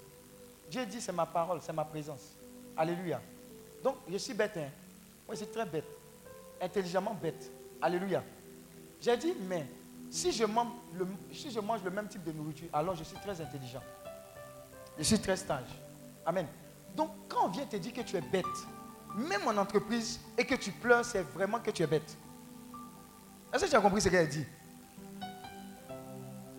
Dieu 0.69 0.85
dit, 0.85 1.01
c'est 1.01 1.11
ma 1.11 1.25
parole, 1.25 1.59
c'est 1.61 1.73
ma 1.73 1.83
présence. 1.83 2.33
Alléluia. 2.77 3.21
Donc, 3.83 3.97
je 4.09 4.17
suis 4.17 4.33
bête. 4.33 4.57
Hein? 4.57 4.69
Moi, 5.27 5.35
je 5.35 5.43
suis 5.43 5.47
très 5.47 5.65
bête. 5.65 5.85
Intelligemment 6.65 7.13
bête. 7.21 7.51
Alléluia. 7.79 8.23
J'ai 8.99 9.15
dit, 9.17 9.33
mais 9.47 9.67
si 10.09 10.31
je, 10.31 10.45
mange 10.45 10.73
le, 11.83 11.91
même 11.91 12.07
type 12.07 12.23
de 12.23 12.31
nourriture, 12.31 12.67
alors 12.73 12.95
je 12.95 13.03
suis 13.03 13.17
très 13.17 13.39
intelligent. 13.39 13.83
Je 14.97 15.03
suis 15.03 15.19
très 15.19 15.37
sage. 15.37 15.67
Amen. 16.25 16.47
Donc, 16.95 17.11
quand 17.29 17.45
on 17.45 17.49
vient 17.49 17.65
te 17.65 17.75
dire 17.75 17.93
que 17.93 18.01
tu 18.01 18.15
es 18.15 18.21
bête, 18.21 18.45
même 19.15 19.41
en 19.45 19.57
entreprise, 19.57 20.19
et 20.37 20.45
que 20.45 20.55
tu 20.55 20.71
pleures, 20.71 21.05
c'est 21.05 21.21
vraiment 21.21 21.59
que 21.59 21.69
tu 21.69 21.83
es 21.83 21.87
bête. 21.87 22.17
Est-ce 23.53 23.65
que 23.65 23.69
tu 23.69 23.75
as 23.75 23.81
compris 23.81 24.01
ce 24.01 24.09
qu'elle 24.09 24.27
dit? 24.27 24.45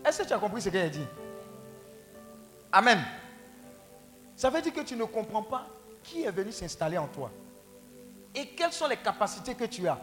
Est-ce 0.04 0.22
que 0.22 0.28
tu 0.28 0.32
as 0.32 0.38
compris 0.38 0.62
ce 0.62 0.68
qu'elle 0.68 0.90
dit? 0.90 1.06
Amen. 2.70 2.98
Ça 4.36 4.50
veut 4.50 4.62
dire 4.62 4.72
que 4.72 4.82
tu 4.82 4.94
ne 4.94 5.04
comprends 5.04 5.42
pas 5.42 5.66
qui 6.04 6.22
est 6.22 6.30
venu 6.30 6.52
s'installer 6.52 6.98
en 6.98 7.08
toi. 7.08 7.32
Et 8.36 8.48
quelles 8.48 8.72
sont 8.72 8.86
les 8.86 8.98
capacités 8.98 9.54
que 9.54 9.64
tu 9.64 9.88
as. 9.88 9.98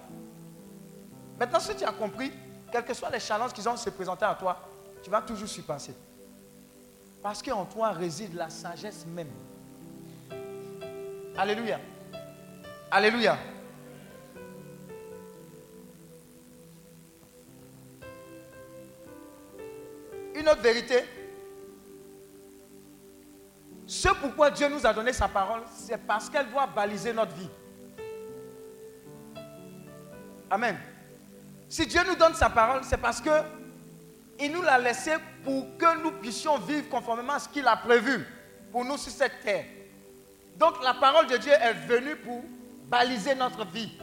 Maintenant, 1.40 1.60
si 1.60 1.76
tu 1.76 1.84
as 1.84 1.92
compris, 1.92 2.32
quels 2.72 2.84
que 2.84 2.94
soient 2.96 3.12
les 3.12 3.20
challenges 3.20 3.54
qui 3.54 3.62
vont 3.62 3.78
se 3.78 3.92
présenter 3.92 4.26
à 4.26 4.34
toi, 4.34 4.60
tu 5.04 5.12
vas 5.12 5.22
toujours 5.22 5.48
surpasser. 5.48 5.94
Parce 7.22 7.44
qu'en 7.44 7.66
toi 7.66 7.92
réside 7.92 8.34
la 8.34 8.50
sagesse 8.50 9.06
même. 9.06 9.30
Alléluia. 11.38 11.80
Alléluia. 12.90 13.38
Une 20.34 20.50
autre 20.50 20.62
vérité. 20.62 21.04
Ce 23.86 24.10
pourquoi 24.10 24.50
Dieu 24.50 24.70
nous 24.70 24.86
a 24.88 24.92
donné 24.92 25.14
sa 25.14 25.28
parole, 25.28 25.62
c'est 25.72 26.00
parce 26.00 26.32
qu'elle 26.32 26.50
doit 26.50 26.66
baliser 26.66 27.14
notre 27.14 27.36
vie. 27.36 27.50
Amen. 30.54 30.78
Si 31.68 31.88
Dieu 31.88 32.02
nous 32.08 32.14
donne 32.16 32.36
sa 32.36 32.48
parole, 32.48 32.82
c'est 32.84 32.98
parce 32.98 33.20
que 33.20 33.32
il 34.40 34.52
nous 34.52 34.62
l'a 34.62 34.78
laissé 34.78 35.14
pour 35.44 35.66
que 35.80 36.04
nous 36.04 36.12
puissions 36.12 36.60
vivre 36.60 36.88
conformément 36.90 37.34
à 37.34 37.40
ce 37.40 37.50
qu'il 37.50 37.66
a 37.66 37.76
prévu 37.76 38.24
pour 38.72 38.86
nous 38.86 38.96
sur 38.98 39.12
cette 39.12 39.42
terre. 39.42 39.66
Donc 40.56 40.76
la 40.84 40.94
parole 40.94 41.26
de 41.26 41.38
Dieu 41.38 41.52
est 41.54 41.74
venue 41.88 42.16
pour 42.18 42.44
baliser 42.86 43.34
notre 43.34 43.66
vie. 43.66 43.98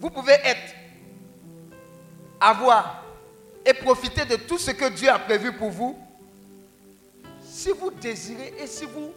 Vous 0.00 0.08
pouvez 0.08 0.38
être, 0.42 0.74
avoir 2.40 3.04
et 3.66 3.74
profiter 3.74 4.24
de 4.24 4.36
tout 4.36 4.56
ce 4.56 4.70
que 4.70 4.88
Dieu 4.88 5.10
a 5.10 5.18
prévu 5.18 5.52
pour 5.52 5.68
vous 5.68 5.98
si 7.42 7.72
vous 7.72 7.90
désirez 7.90 8.54
et 8.58 8.66
si 8.66 8.86
vous 8.86 9.12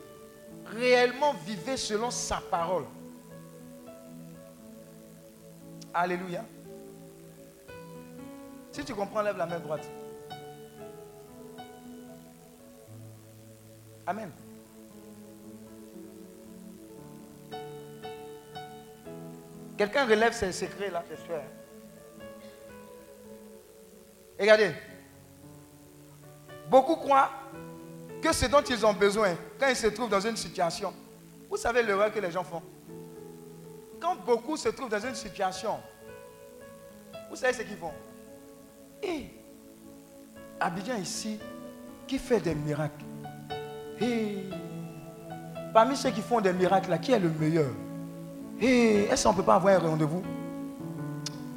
réellement 0.66 1.34
vivez 1.46 1.78
selon 1.78 2.12
sa 2.12 2.42
parole. 2.52 2.86
Alléluia. 5.94 6.44
Si 8.72 8.84
tu 8.86 8.94
comprends, 8.94 9.22
lève 9.22 9.38
la 9.38 9.46
main 9.46 9.60
droite. 9.60 9.88
Amen. 14.06 14.32
Quelqu'un 19.78 20.06
relève 20.06 20.34
ses 20.34 20.52
secrets 20.52 20.90
là, 20.90 21.04
j'espère. 21.10 21.44
Regardez. 24.40 24.72
Beaucoup 26.70 26.96
croient 26.96 27.32
que 28.22 28.34
ce 28.34 28.46
dont 28.46 28.62
ils 28.62 28.86
ont 28.86 28.94
besoin 28.94 29.36
quand 29.60 29.68
ils 29.70 29.76
se 29.76 29.88
trouvent 29.88 30.10
dans 30.10 30.20
une 30.20 30.38
situation. 30.38 30.94
Vous 31.50 31.58
savez 31.58 31.84
l'erreur 31.84 32.12
que 32.14 32.20
les 32.20 32.32
gens 32.32 32.44
font. 32.44 32.62
Quand 34.00 34.16
beaucoup 34.26 34.58
se 34.58 34.70
trouvent 34.70 34.90
dans 34.90 35.00
une 35.00 35.16
situation, 35.16 35.78
vous 37.30 37.36
savez 37.36 37.54
ce 37.54 37.62
qu'ils 37.64 37.78
font. 37.78 37.94
Et 39.02 39.28
Abidjan 40.60 40.96
ici, 40.98 41.40
qui 42.08 42.18
fait 42.20 42.40
des 42.40 42.56
miracles. 42.56 43.04
Et 44.00 44.44
parmi 45.74 45.96
ceux 45.96 46.12
qui 46.12 46.22
font 46.22 46.42
des 46.42 46.54
miracles, 46.54 46.98
qui 47.00 47.12
est 47.12 47.20
le 47.20 47.30
meilleur? 47.30 47.70
Et 48.60 49.04
est-ce 49.06 49.24
qu'on 49.24 49.32
ne 49.34 49.38
peut 49.38 49.44
pas 49.44 49.56
avoir 49.56 49.76
un 49.76 49.90
rendez-vous? 49.90 50.24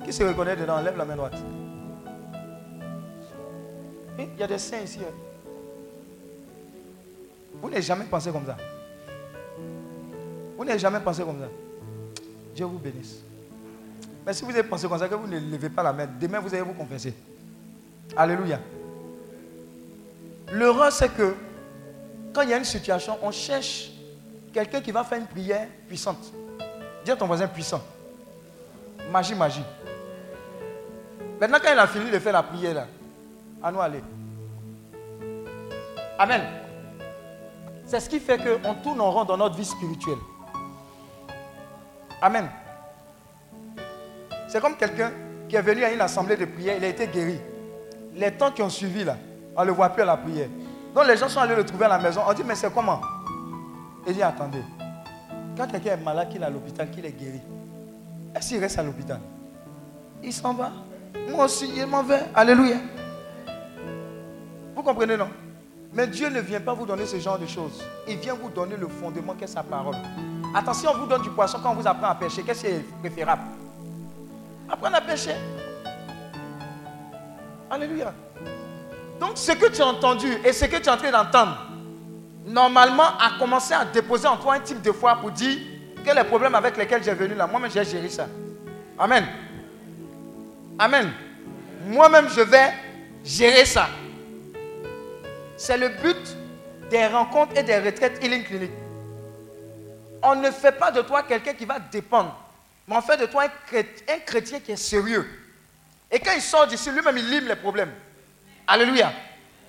Qui 0.05 0.13
se 0.13 0.23
reconnaît 0.23 0.57
dedans? 0.57 0.81
Lève 0.81 0.97
la 0.97 1.05
main 1.05 1.17
droite. 1.17 1.37
Il 4.19 4.39
y 4.39 4.43
a 4.43 4.47
des 4.47 4.59
saints 4.59 4.81
ici. 4.81 5.01
hein. 5.01 5.30
Vous 7.61 7.69
n'avez 7.69 7.83
jamais 7.83 8.05
pensé 8.05 8.31
comme 8.31 8.47
ça. 8.47 8.57
Vous 10.57 10.65
n'avez 10.65 10.79
jamais 10.79 11.01
pensé 11.01 11.23
comme 11.23 11.41
ça. 11.41 11.49
Dieu 12.55 12.65
vous 12.65 12.79
bénisse. 12.79 13.19
Mais 14.27 14.33
si 14.33 14.45
vous 14.45 14.51
avez 14.51 14.63
pensé 14.63 14.89
comme 14.89 14.99
ça, 14.99 15.09
que 15.09 15.15
vous 15.15 15.27
ne 15.27 15.39
levez 15.39 15.71
pas 15.71 15.83
la 15.83 15.93
main, 15.93 16.07
demain 16.21 16.41
vous 16.41 16.53
allez 16.53 16.63
vous 16.63 16.73
confesser. 16.73 17.15
Alléluia. 18.17 18.59
L'erreur, 20.53 20.93
c'est 20.93 21.15
que 21.15 21.35
quand 22.33 22.43
il 22.43 22.51
y 22.51 22.55
a 22.55 22.59
une 22.59 22.65
situation, 22.65 23.19
on 23.23 23.31
cherche 23.31 23.91
quelqu'un 24.53 24.81
qui 24.81 24.91
va 24.91 25.05
faire 25.05 25.19
une 25.19 25.27
prière 25.27 25.67
puissante. 25.89 26.33
Dis 27.05 27.11
à 27.11 27.17
ton 27.17 27.27
voisin 27.27 27.47
puissant. 27.47 27.83
Magie, 29.11 29.35
magie. 29.35 29.63
Maintenant, 31.41 31.59
quand 31.63 31.73
il 31.73 31.79
a 31.79 31.87
fini 31.87 32.11
de 32.11 32.19
faire 32.19 32.33
la 32.33 32.43
prière, 32.43 32.75
là, 32.75 32.87
à 33.63 33.73
nous 33.73 33.81
aller. 33.81 34.03
Amen. 36.19 36.60
C'est 37.91 37.99
ce 37.99 38.09
qui 38.09 38.21
fait 38.21 38.39
qu'on 38.39 38.75
tourne 38.75 39.01
en 39.01 39.11
rond 39.11 39.25
dans 39.25 39.37
notre 39.37 39.57
vie 39.57 39.65
spirituelle. 39.65 40.19
Amen. 42.23 42.49
C'est 44.47 44.61
comme 44.61 44.77
quelqu'un 44.77 45.11
qui 45.49 45.57
est 45.57 45.61
venu 45.61 45.83
à 45.83 45.93
une 45.93 46.01
assemblée 46.01 46.37
de 46.37 46.45
prière, 46.45 46.77
il 46.79 46.85
a 46.85 46.87
été 46.87 47.09
guéri. 47.09 47.41
Les 48.15 48.31
temps 48.31 48.53
qui 48.53 48.63
ont 48.63 48.69
suivi 48.69 49.03
là, 49.03 49.17
on 49.57 49.63
ne 49.63 49.67
le 49.67 49.73
voit 49.73 49.89
plus 49.89 50.03
à 50.03 50.05
la 50.05 50.17
prière. 50.17 50.47
Donc 50.95 51.05
les 51.09 51.17
gens 51.17 51.29
sont 51.29 51.41
allés 51.41 51.57
le 51.57 51.67
trouver 51.67 51.87
à 51.87 51.89
la 51.89 51.99
maison. 51.99 52.21
On 52.29 52.33
dit, 52.33 52.45
mais 52.47 52.55
c'est 52.55 52.73
comment? 52.73 53.01
Il 54.07 54.15
dit, 54.15 54.23
attendez. 54.23 54.63
Quand 55.57 55.67
quelqu'un 55.67 55.95
est 55.95 55.97
malade, 55.97 56.29
qu'il 56.29 56.41
est 56.43 56.47
à 56.47 56.51
l'hôpital, 56.51 56.89
qu'il 56.93 57.05
est 57.05 57.11
guéri, 57.11 57.41
est-ce 58.37 58.51
qu'il 58.51 58.61
reste 58.61 58.79
à 58.79 58.85
l'hôpital? 58.85 59.19
Il 60.23 60.33
s'en 60.33 60.55
va. 60.55 60.71
Moi 61.29 61.47
aussi, 61.47 61.69
il 61.77 61.87
m'en 61.87 62.05
vais. 62.05 62.23
Alléluia. 62.37 62.77
Vous 64.77 64.83
comprenez, 64.85 65.17
non? 65.17 65.29
Mais 65.93 66.07
Dieu 66.07 66.29
ne 66.29 66.41
vient 66.41 66.61
pas 66.61 66.73
vous 66.73 66.87
donner 66.87 67.05
ce 67.07 67.19
genre 67.19 67.39
de 67.39 67.47
choses. 67.47 67.83
Il 68.07 68.17
vient 68.19 68.35
vous 68.35 68.49
donner 68.49 68.77
le 68.77 68.87
fondement 68.89 69.35
qu'est 69.35 69.49
sa 69.49 69.63
parole. 69.63 69.97
Attention, 70.55 70.91
on 70.95 70.99
vous 70.99 71.07
donne 71.07 71.23
du 71.23 71.31
poisson 71.31 71.59
quand 71.63 71.73
on 71.73 71.75
vous 71.75 71.87
apprend 71.87 72.09
à 72.09 72.15
pêcher. 72.15 72.43
Qu'est-ce 72.43 72.61
qui 72.61 72.67
est 72.69 72.85
préférable? 73.01 73.43
Apprendre 74.69 74.97
à 74.97 75.01
pêcher. 75.01 75.35
Alléluia. 77.69 78.13
Donc, 79.19 79.33
ce 79.35 79.53
que 79.53 79.67
tu 79.67 79.83
as 79.83 79.87
entendu 79.87 80.29
et 80.45 80.53
ce 80.53 80.65
que 80.65 80.77
tu 80.77 80.85
es 80.85 80.89
en 80.89 80.97
train 80.97 81.11
d'entendre, 81.11 81.57
normalement, 82.47 83.17
a 83.19 83.39
commencé 83.39 83.75
à 83.75 83.85
déposer 83.85 84.29
en 84.29 84.37
toi 84.37 84.55
un 84.55 84.61
type 84.61 84.83
de 84.83 84.93
foi 84.93 85.17
pour 85.17 85.31
dire 85.33 85.59
que 86.05 86.15
les 86.15 86.25
problèmes 86.25 86.55
avec 86.55 86.77
lesquels 86.77 87.03
j'ai 87.03 87.15
venu 87.15 87.35
là, 87.35 87.47
moi-même, 87.47 87.71
j'ai 87.71 87.85
géré 87.85 88.09
ça. 88.09 88.27
Amen. 88.99 89.25
Amen. 90.79 91.11
Moi-même, 91.87 92.29
je 92.29 92.41
vais 92.41 92.73
gérer 93.25 93.65
ça. 93.65 93.89
C'est 95.61 95.77
le 95.77 95.91
but 95.91 96.17
des 96.89 97.07
rencontres 97.09 97.55
et 97.55 97.63
des 97.63 97.79
retraites 97.79 98.25
Healing 98.25 98.45
Clinic. 98.45 98.71
On 100.23 100.35
ne 100.35 100.51
fait 100.51 100.73
pas 100.73 100.91
de 100.91 101.03
toi 101.03 101.23
quelqu'un 101.23 101.53
qui 101.53 101.67
va 101.67 101.79
dépendre, 101.79 102.35
mais 102.89 102.97
on 102.97 103.03
fait 103.03 103.19
de 103.19 103.27
toi 103.27 103.45
un 103.45 104.19
chrétien, 104.21 104.61
qui 104.61 104.73
est 104.73 104.77
sérieux. 104.77 105.29
Et 106.11 106.19
quand 106.19 106.33
il 106.35 106.41
sort 106.41 106.67
d'ici, 106.67 106.91
lui-même, 106.91 107.19
il 107.19 107.29
lime 107.29 107.47
les 107.47 107.57
problèmes. 107.57 107.93
Alléluia. 108.67 109.13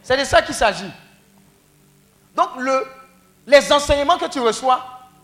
C'est 0.01 0.15
de 0.15 0.23
ça 0.23 0.41
qu'il 0.41 0.55
s'agit. 0.55 0.89
Donc, 2.37 2.51
le, 2.59 2.87
les 3.45 3.69
enseignements 3.73 4.17
que 4.17 4.29
tu 4.29 4.39
reçois 4.39 4.81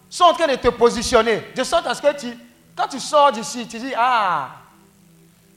sont 0.09 0.26
en 0.26 0.34
train 0.34 0.47
de 0.47 0.55
te 0.55 0.68
positionner. 0.68 1.45
De 1.55 1.63
sorte 1.63 1.88
à 1.88 1.95
ce 1.95 2.01
que 2.01 2.28
quand 2.76 2.89
tu 2.89 2.99
sors 2.99 3.32
d'ici, 3.32 3.65
tu 3.70 3.80
dis 3.80 3.93
Ah, 3.95 4.49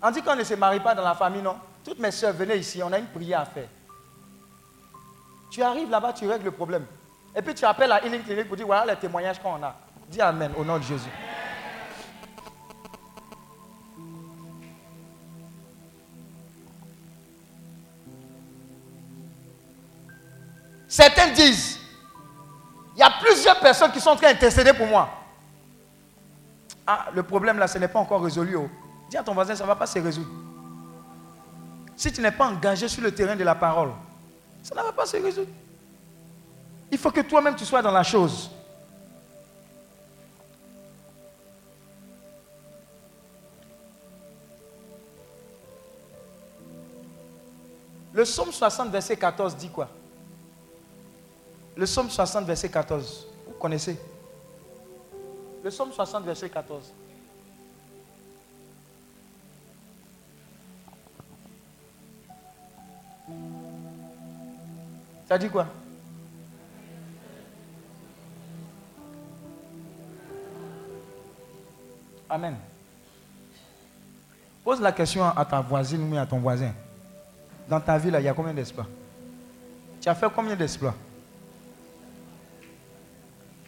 on 0.00 0.12
dit 0.12 0.22
qu'on 0.22 0.36
ne 0.36 0.44
se 0.44 0.54
marie 0.54 0.78
pas 0.78 0.94
dans 0.94 1.02
la 1.04 1.16
famille, 1.16 1.42
non 1.42 1.56
Toutes 1.84 1.98
mes 1.98 2.12
soeurs, 2.12 2.32
venez 2.32 2.58
ici, 2.58 2.80
on 2.80 2.92
a 2.92 2.98
une 3.00 3.06
prière 3.08 3.40
à 3.40 3.46
faire. 3.46 3.66
Tu 5.50 5.62
arrives 5.62 5.90
là-bas, 5.90 6.12
tu 6.12 6.26
règles 6.28 6.44
le 6.44 6.50
problème. 6.52 6.86
Et 7.34 7.42
puis 7.42 7.54
tu 7.54 7.64
appelles 7.64 7.92
à 7.92 8.04
Healing 8.04 8.22
Clinic 8.22 8.46
pour 8.46 8.56
dire 8.56 8.66
Voilà 8.66 8.92
les 8.92 8.98
témoignages 8.98 9.40
qu'on 9.40 9.62
a. 9.62 9.74
Dis 10.08 10.20
Amen 10.20 10.52
au 10.56 10.64
nom 10.64 10.78
de 10.78 10.82
Jésus. 10.82 11.10
Certains 20.88 21.28
disent, 21.28 21.78
il 22.96 22.98
y 22.98 23.02
a 23.02 23.10
plusieurs 23.22 23.60
personnes 23.60 23.92
qui 23.92 24.00
sont 24.00 24.10
en 24.10 24.16
train 24.16 24.32
d'intercéder 24.32 24.72
pour 24.72 24.88
moi. 24.88 25.08
Ah, 26.84 27.06
le 27.14 27.22
problème 27.22 27.58
là, 27.58 27.68
ce 27.68 27.78
n'est 27.78 27.86
pas 27.86 28.00
encore 28.00 28.20
résolu. 28.22 28.56
oh. 28.56 28.68
Dis 29.08 29.16
à 29.16 29.22
ton 29.22 29.32
voisin, 29.32 29.54
ça 29.54 29.62
ne 29.62 29.68
va 29.68 29.76
pas 29.76 29.86
se 29.86 30.00
résoudre. 30.00 30.28
Si 31.96 32.12
tu 32.12 32.20
n'es 32.20 32.32
pas 32.32 32.46
engagé 32.46 32.88
sur 32.88 33.02
le 33.02 33.14
terrain 33.14 33.36
de 33.36 33.44
la 33.44 33.54
parole, 33.54 33.92
ça 34.62 34.74
ne 34.74 34.82
va 34.82 34.92
pas 34.92 35.06
se 35.06 35.16
résoudre. 35.16 35.50
Il 36.90 36.98
faut 36.98 37.10
que 37.10 37.20
toi-même 37.20 37.56
tu 37.56 37.64
sois 37.64 37.82
dans 37.82 37.92
la 37.92 38.02
chose. 38.02 38.50
Le 48.12 48.24
psaume 48.24 48.52
60, 48.52 48.90
verset 48.90 49.16
14 49.16 49.56
dit 49.56 49.68
quoi? 49.70 49.88
Le 51.76 51.86
psaume 51.86 52.10
60, 52.10 52.44
verset 52.44 52.68
14. 52.68 53.26
Vous 53.46 53.52
connaissez? 53.54 53.98
Le 55.62 55.70
psaume 55.70 55.92
60, 55.92 56.24
verset 56.24 56.50
14. 56.50 56.92
Ça 65.30 65.38
dit 65.38 65.48
quoi? 65.48 65.64
Amen. 72.28 72.56
Pose 74.64 74.80
la 74.80 74.90
question 74.90 75.24
à 75.24 75.44
ta 75.44 75.60
voisine 75.60 76.12
ou 76.12 76.18
à 76.18 76.26
ton 76.26 76.40
voisin. 76.40 76.72
Dans 77.68 77.80
ta 77.80 77.96
vie, 77.96 78.10
là, 78.10 78.18
il 78.18 78.24
y 78.24 78.28
a 78.28 78.34
combien 78.34 78.52
d'exploits 78.52 78.88
Tu 80.00 80.08
as 80.08 80.16
fait 80.16 80.26
combien 80.34 80.56
d'exploits 80.56 80.96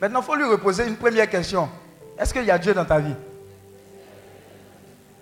Maintenant, 0.00 0.20
il 0.20 0.24
faut 0.24 0.34
lui 0.34 0.44
reposer 0.44 0.88
une 0.88 0.96
première 0.96 1.30
question. 1.30 1.68
Est-ce 2.18 2.32
qu'il 2.34 2.44
y 2.44 2.50
a 2.50 2.58
Dieu 2.58 2.74
dans 2.74 2.84
ta 2.84 2.98
vie? 2.98 3.14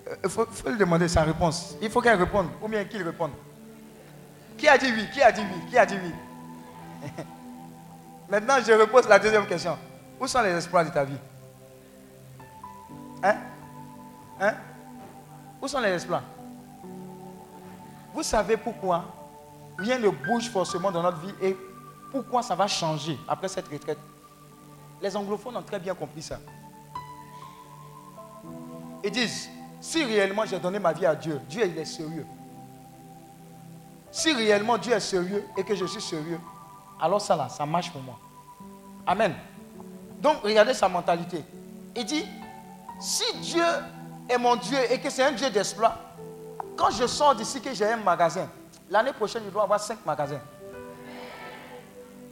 Euh, 0.09 0.17
Il 0.25 0.31
faut, 0.31 0.47
faut 0.47 0.71
lui 0.71 0.79
demander 0.79 1.07
sa 1.07 1.23
réponse. 1.23 1.77
Il 1.83 1.91
faut 1.91 2.01
qu'elle 2.01 2.19
réponde, 2.19 2.47
ou 2.63 2.69
bien 2.69 2.83
qu'il 2.87 3.03
réponde. 3.03 3.33
Qui 4.57 4.69
a 4.69 4.79
dit 4.79 4.91
oui? 4.91 5.07
Qui 5.13 5.21
a 5.21 5.31
dit 5.31 5.43
oui? 5.43 5.71
Qui 5.71 5.77
a 5.77 5.85
dit 5.85 5.97
oui? 6.03 6.13
Maintenant, 8.29 8.57
je 8.65 8.73
repose 8.73 9.09
la 9.09 9.19
deuxième 9.19 9.47
question. 9.47 9.77
Où 10.21 10.27
sont 10.27 10.43
les 10.43 10.51
espoirs 10.51 10.85
de 10.85 10.91
ta 10.91 11.05
vie? 11.05 11.19
Hein? 13.23 13.37
Hein? 14.41 14.55
Où 15.61 15.69
sont 15.69 15.81
les 15.81 15.91
espoirs? 15.91 16.23
Vous 18.13 18.23
savez 18.23 18.57
pourquoi 18.57 19.05
rien 19.79 19.99
ne 19.99 20.09
bouge 20.09 20.49
forcément 20.51 20.91
dans 20.91 21.03
notre 21.03 21.19
vie 21.19 21.35
et 21.41 21.57
pourquoi 22.11 22.43
ça 22.43 22.55
va 22.55 22.67
changer 22.67 23.19
après 23.29 23.49
cette 23.49 23.69
retraite? 23.69 23.99
Les 25.01 25.17
anglophones 25.17 25.57
ont 25.57 25.63
très 25.63 25.79
bien 25.79 25.95
compris 25.95 26.23
ça. 26.23 26.39
Ils 29.03 29.11
disent, 29.11 29.49
si 29.81 30.05
réellement 30.05 30.45
j'ai 30.45 30.59
donné 30.59 30.79
ma 30.79 30.93
vie 30.93 31.07
à 31.07 31.15
Dieu, 31.15 31.41
Dieu 31.49 31.65
il 31.65 31.79
est 31.79 31.85
sérieux. 31.85 32.27
Si 34.11 34.33
réellement 34.33 34.77
Dieu 34.77 34.93
est 34.93 35.01
sérieux 35.01 35.45
et 35.57 35.65
que 35.65 35.75
je 35.75 35.87
suis 35.87 36.03
sérieux, 36.03 36.41
alors 37.01 37.21
ça 37.21 37.37
là, 37.37 37.49
ça 37.49 37.65
marche 37.67 37.91
pour 37.91 38.03
moi. 38.03 38.19
Amen. 39.07 39.35
Donc 40.21 40.43
regardez 40.43 40.75
sa 40.75 40.89
mentalité. 40.89 41.43
Il 41.97 42.05
dit, 42.05 42.25
si 43.01 43.25
Dieu 43.39 43.65
est 44.29 44.39
mon 44.39 44.57
Dieu 44.57 44.79
et 44.91 45.01
que 45.01 45.11
c'est 45.11 45.25
un 45.25 45.33
Dieu 45.33 45.51
d'exploit, 45.51 45.97
quand 46.77 46.91
je 46.91 47.07
sors 47.07 47.35
d'ici 47.35 47.61
que 47.61 47.73
j'ai 47.75 47.87
un 47.87 47.97
magasin, 47.97 48.49
l'année 48.91 49.13
prochaine, 49.13 49.43
je 49.47 49.51
dois 49.51 49.65
avoir 49.65 49.81
cinq 49.81 50.05
magasins. 50.05 50.41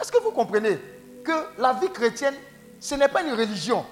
Est-ce 0.01 0.13
que 0.13 0.23
vous 0.23 0.31
comprenez 0.31 0.79
que 1.25 1.33
la 1.61 1.73
vie 1.73 1.91
chrétienne, 1.91 2.35
ce 2.81 2.95
n'est 2.95 3.09
pas 3.09 3.23
une 3.23 3.33
religion. 3.33 3.85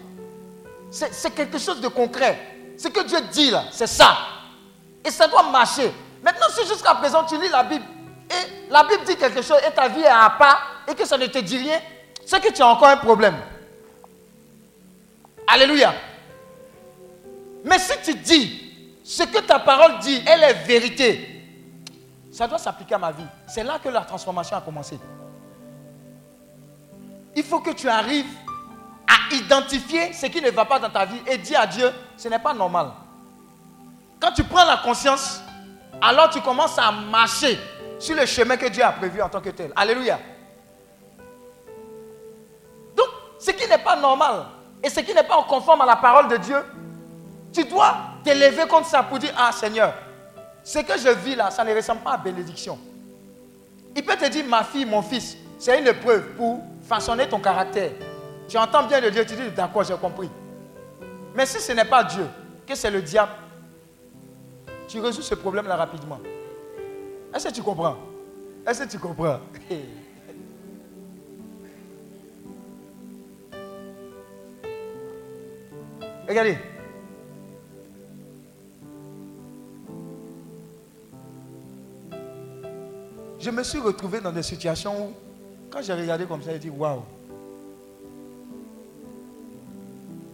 C'est 0.91 1.13
c'est 1.13 1.31
quelque 1.33 1.59
chose 1.59 1.81
de 1.81 1.89
concret. 1.89 2.39
Ce 2.79 2.89
que 2.89 3.01
Dieu 3.07 3.19
dit 3.33 3.51
là, 3.51 3.65
c'est 3.73 3.87
ça. 3.87 4.17
Et 5.05 5.11
ça 5.11 5.27
doit 5.27 5.51
marcher. 5.51 5.93
Maintenant, 6.23 6.47
si 6.51 6.67
jusqu'à 6.67 6.95
présent 6.95 7.25
tu 7.25 7.39
lis 7.41 7.49
la 7.49 7.63
Bible 7.63 7.85
et 8.31 8.71
la 8.71 8.85
Bible 8.85 9.05
dit 9.05 9.17
quelque 9.17 9.43
chose 9.43 9.59
et 9.67 9.73
ta 9.73 9.89
vie 9.89 10.01
est 10.03 10.07
à 10.07 10.31
part 10.31 10.83
et 10.89 10.95
que 10.95 11.05
ça 11.07 11.17
ne 11.17 11.27
te 11.27 11.39
dit 11.39 11.59
rien, 11.59 11.81
c'est 12.25 12.43
que 12.43 12.53
tu 12.53 12.63
as 12.63 12.67
encore 12.67 12.89
un 12.89 12.97
problème. 12.97 13.37
Alléluia. 15.47 15.95
Mais 17.65 17.79
si 17.79 17.93
tu 18.05 18.15
dis 18.15 18.73
ce 19.05 19.23
que 19.23 19.39
ta 19.41 19.59
parole 19.61 19.99
dit, 20.01 20.21
elle 20.27 20.43
est 20.43 20.65
vérité, 20.65 21.43
ça 22.33 22.47
doit 22.47 22.59
s'appliquer 22.59 22.95
à 22.95 22.99
ma 22.99 23.13
vie. 23.13 23.25
C'est 23.47 23.65
là 23.65 23.79
que 23.83 23.89
la 23.89 24.01
transformation 24.03 24.57
a 24.57 24.61
commencé. 24.61 24.99
Il 27.35 27.45
faut 27.45 27.61
que 27.61 27.71
tu 27.71 27.89
arrives 27.89 28.27
à 29.07 29.35
identifier 29.35 30.13
ce 30.13 30.27
qui 30.27 30.41
ne 30.41 30.51
va 30.51 30.65
pas 30.65 30.79
dans 30.79 30.91
ta 30.91 31.05
vie 31.05 31.21
et 31.27 31.39
dire 31.39 31.61
à 31.61 31.67
Dieu, 31.67 31.91
ce 32.17 32.29
n'est 32.29 32.39
pas 32.39 32.55
normal. 32.55 32.91
Quand 34.21 34.33
tu 34.33 34.43
prends 34.45 34.65
la 34.65 34.79
conscience, 34.79 35.41
alors 36.01 36.31
tu 36.31 36.41
commences 36.41 36.79
à 36.79 36.91
marcher 36.91 37.59
sur 37.99 38.15
le 38.17 38.27
chemin 38.27 38.57
que 38.57 38.67
Dieu 38.67 38.83
a 38.83 38.93
prévu 38.93 39.23
en 39.23 39.29
tant 39.29 39.41
que 39.41 39.51
tel. 39.51 39.73
Alléluia. 39.75 40.19
Donc, 42.97 43.09
ce 43.39 43.51
qui 43.51 43.69
n'est 43.69 43.79
pas 43.79 43.97
normal 43.97 44.47
et 44.83 44.91
ce 44.91 45.01
qui 45.01 45.15
n'est 45.15 45.23
pas 45.23 45.43
conforme 45.49 45.81
à 45.83 45.87
la 45.87 45.97
parole 45.97 46.29
de 46.29 46.37
Dieu, 46.37 46.59
tu 47.53 47.65
dois 47.65 47.97
t'élever 48.23 48.67
contre 48.67 48.87
ça 48.87 49.03
pour 49.03 49.19
dire, 49.19 49.33
ah 49.37 49.51
Seigneur, 49.53 49.95
ce 50.63 50.81
que 50.81 50.99
je 50.99 51.09
vis 51.09 51.35
là, 51.37 51.51
ça 51.51 51.65
ne 51.65 51.75
ressemble 51.75 52.01
pas 52.01 52.13
à 52.13 52.17
bénédiction. 52.19 52.79
Il 53.95 54.05
peut 54.05 54.17
te 54.17 54.29
dire, 54.29 54.45
ma 54.47 54.63
fille, 54.63 54.85
mon 54.85 55.01
fils, 55.01 55.37
c'est 55.59 55.79
une 55.79 55.87
épreuve 55.87 56.35
pour 56.37 56.61
façonner 56.87 57.29
ton 57.29 57.41
caractère. 57.41 57.93
Tu 58.49 58.59
entends 58.59 58.85
bien 58.85 59.01
de 59.01 59.09
Dieu, 59.09 59.25
tu 59.25 59.35
dis, 59.35 59.51
d'accord, 59.51 59.85
j'ai 59.85 59.95
compris. 59.95 60.31
Mais 61.35 61.47
si 61.47 61.61
ce 61.61 61.73
n'est 61.73 61.85
pas 61.85 62.05
Dieu, 62.05 62.27
que 62.67 62.75
c'est 62.75 62.91
le 62.91 63.01
diable, 63.01 63.33
tu 64.89 65.01
résous 65.01 65.23
ce 65.23 65.35
problème-là 65.35 65.77
rapidement. 65.77 66.19
Est-ce 67.37 67.49
que 67.49 67.53
tu 67.53 67.63
comprends? 67.63 67.97
Est-ce 68.67 68.85
que 68.85 68.89
tu 68.89 68.99
comprends? 68.99 69.41
Regardez. 76.27 76.57
Je 83.39 83.51
me 83.51 83.63
suis 83.63 83.81
retrouvé 83.81 84.23
dans 84.23 84.33
des 84.33 84.43
situations 84.43 85.09
où, 85.09 85.13
quand 85.69 85.83
j'ai 85.83 85.93
regardé 85.93 86.25
comme 86.25 86.41
ça, 86.41 86.53
j'ai 86.53 86.59
dit 86.59 86.71
Waouh 86.71 87.03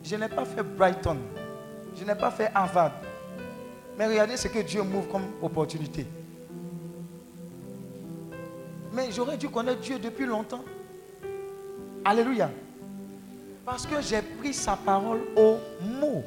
Je 0.05 0.15
n'ai 0.15 0.29
pas 0.29 0.45
fait 0.45 0.63
Brighton. 0.63 1.17
Je 1.97 2.05
n'ai 2.05 2.15
pas 2.15 2.31
fait 2.31 2.49
Harvard. 2.55 2.93
Mais 3.99 4.07
regardez 4.07 4.37
ce 4.37 4.47
que 4.47 4.61
Dieu 4.61 4.85
m'ouvre 4.85 5.09
comme 5.09 5.27
opportunité. 5.43 6.07
Mais 8.93 9.11
j'aurais 9.11 9.37
dû 9.37 9.49
connaître 9.49 9.81
Dieu 9.81 9.99
depuis 9.99 10.27
longtemps. 10.27 10.65
Alléluia. 12.05 12.51
Parce 13.65 13.87
que 13.87 14.01
j'ai 14.01 14.23
pris 14.23 14.53
sa 14.53 14.77
parole 14.77 15.21
au 15.37 15.57
mot. 15.81 16.23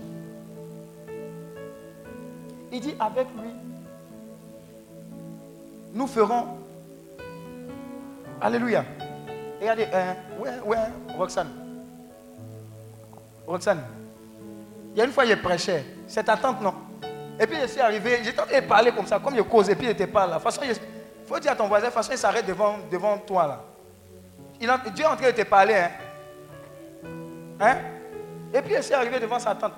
Il 2.71 2.79
dit 2.81 2.95
avec 2.99 3.27
lui, 3.41 3.49
nous 5.93 6.07
ferons. 6.07 6.45
Alléluia. 8.41 8.83
Regardez, 9.59 9.87
ouais, 10.39 10.59
ouais, 10.65 10.77
Roxane. 11.17 11.49
Roxane. 13.47 13.81
Il 14.93 14.99
y 14.99 15.01
a 15.01 15.05
une 15.05 15.11
fois, 15.11 15.25
il 15.25 15.41
prêchait. 15.41 15.85
C'est 16.07 16.23
ta 16.23 16.37
tante, 16.37 16.61
non 16.61 16.73
Et 17.39 17.47
puis, 17.47 17.57
je 17.61 17.67
suis 17.67 17.81
arrivé, 17.81 18.17
en 18.19 18.45
train 18.45 18.61
de 18.61 18.65
parler 18.65 18.91
comme 18.91 19.07
ça, 19.07 19.19
comme 19.19 19.35
je 19.35 19.41
cause, 19.41 19.69
et 19.69 19.75
puis 19.75 19.85
il 19.85 19.89
n'était 19.89 20.07
pas 20.07 20.25
là. 20.27 20.37
De 20.37 20.43
toute 20.43 20.53
façon, 20.53 20.61
il 21.25 21.27
faut 21.27 21.39
dire 21.39 21.53
à 21.53 21.55
ton 21.55 21.67
voisin, 21.67 21.87
de 21.87 21.91
toute 21.91 21.95
façon, 21.95 22.11
il 22.11 22.19
s'arrête 22.19 22.45
devant, 22.45 22.75
devant 22.91 23.17
toi, 23.17 23.47
là. 23.47 23.63
Dieu 24.59 24.69
est 25.03 25.07
en 25.07 25.15
train 25.15 25.31
de 25.31 25.35
te 25.35 25.41
parler, 25.41 25.73
hein. 25.73 25.89
Hein? 27.59 27.77
Et 28.53 28.61
puis, 28.61 28.75
il 28.75 28.83
s'est 28.83 28.93
arrivé 28.93 29.19
devant 29.19 29.39
sa 29.39 29.55
tante. 29.55 29.73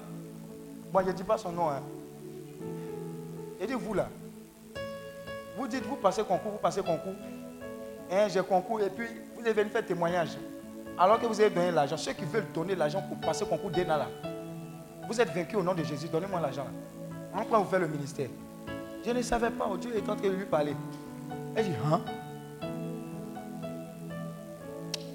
Bon, 0.91 0.99
je 0.99 1.07
ne 1.07 1.11
dis 1.13 1.23
pas 1.23 1.37
son 1.37 1.53
nom, 1.53 1.69
hein. 1.69 1.81
Il 3.61 3.65
dit, 3.65 3.73
vous, 3.73 3.93
là. 3.93 4.09
Vous 5.57 5.67
dites, 5.67 5.85
vous 5.85 5.95
passez 5.95 6.21
concours, 6.21 6.51
vous 6.51 6.57
passez 6.57 6.81
concours. 6.81 7.15
Hein, 8.11 8.27
j'ai 8.27 8.43
concours, 8.43 8.81
et 8.81 8.89
puis, 8.89 9.07
vous 9.35 9.41
avez 9.41 9.53
venu 9.53 9.69
faire 9.69 9.85
témoignage. 9.85 10.37
Alors 10.97 11.17
que 11.17 11.27
vous 11.27 11.39
avez 11.39 11.49
donné 11.49 11.71
l'argent. 11.71 11.95
Ceux 11.95 12.11
qui 12.11 12.25
veulent 12.25 12.51
donner 12.53 12.75
l'argent 12.75 13.01
pour 13.01 13.17
passer 13.19 13.45
concours 13.45 13.71
d'ENA, 13.71 13.97
là. 13.97 14.07
Vous 15.07 15.21
êtes 15.21 15.29
vaincu 15.29 15.55
au 15.55 15.63
nom 15.63 15.73
de 15.73 15.83
Jésus, 15.83 16.09
donnez-moi 16.09 16.41
l'argent. 16.41 16.67
On 17.33 17.43
va 17.43 17.57
vous 17.59 17.69
faire 17.69 17.79
le 17.79 17.87
ministère. 17.87 18.27
Je 19.05 19.11
ne 19.11 19.21
savais 19.21 19.49
pas, 19.49 19.69
Dieu 19.79 19.95
est 19.95 20.09
en 20.09 20.15
train 20.17 20.27
de 20.27 20.33
lui 20.33 20.45
parler. 20.45 20.75
Elle 21.55 21.65
dit, 21.65 21.75
hein? 21.85 22.01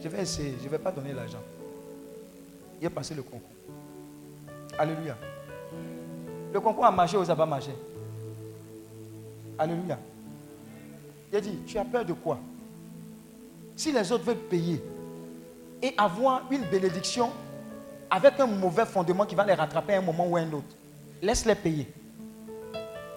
Je 0.03 0.09
vais 0.09 0.23
essayer, 0.23 0.57
je 0.59 0.65
ne 0.65 0.71
vais 0.71 0.79
pas 0.79 0.91
donner 0.91 1.13
l'argent. 1.13 1.43
Il 2.81 2.87
a 2.87 2.91
passé 2.91 3.15
le 3.15 3.23
concours. 3.23 3.49
Alléluia. 4.79 5.17
Le 6.53 6.61
concours 6.61 6.85
a 6.85 6.91
marché 6.91 7.17
ou 7.17 7.25
ça 7.25 7.35
va 7.35 7.47
marcher 7.47 7.75
Alléluia. 9.59 9.99
Il 11.31 11.37
a 11.37 11.41
dit, 11.41 11.59
tu 11.67 11.79
as 11.79 11.85
peur 11.85 12.05
de 12.05 12.13
quoi? 12.13 12.39
Si 13.77 13.93
les 13.93 14.11
autres 14.11 14.25
veulent 14.25 14.37
payer 14.37 14.83
et 15.81 15.95
avoir 15.97 16.43
une 16.51 16.65
bénédiction 16.65 17.31
avec 18.11 18.39
un 18.41 18.47
mauvais 18.47 18.85
fondement 18.85 19.25
qui 19.25 19.35
va 19.35 19.45
les 19.45 19.55
rattraper 19.55 19.95
à 19.95 19.99
un 19.99 20.03
moment 20.03 20.27
ou 20.27 20.37
à 20.37 20.41
un 20.41 20.53
autre, 20.53 20.75
laisse-les 21.23 21.55
payer. 21.55 21.89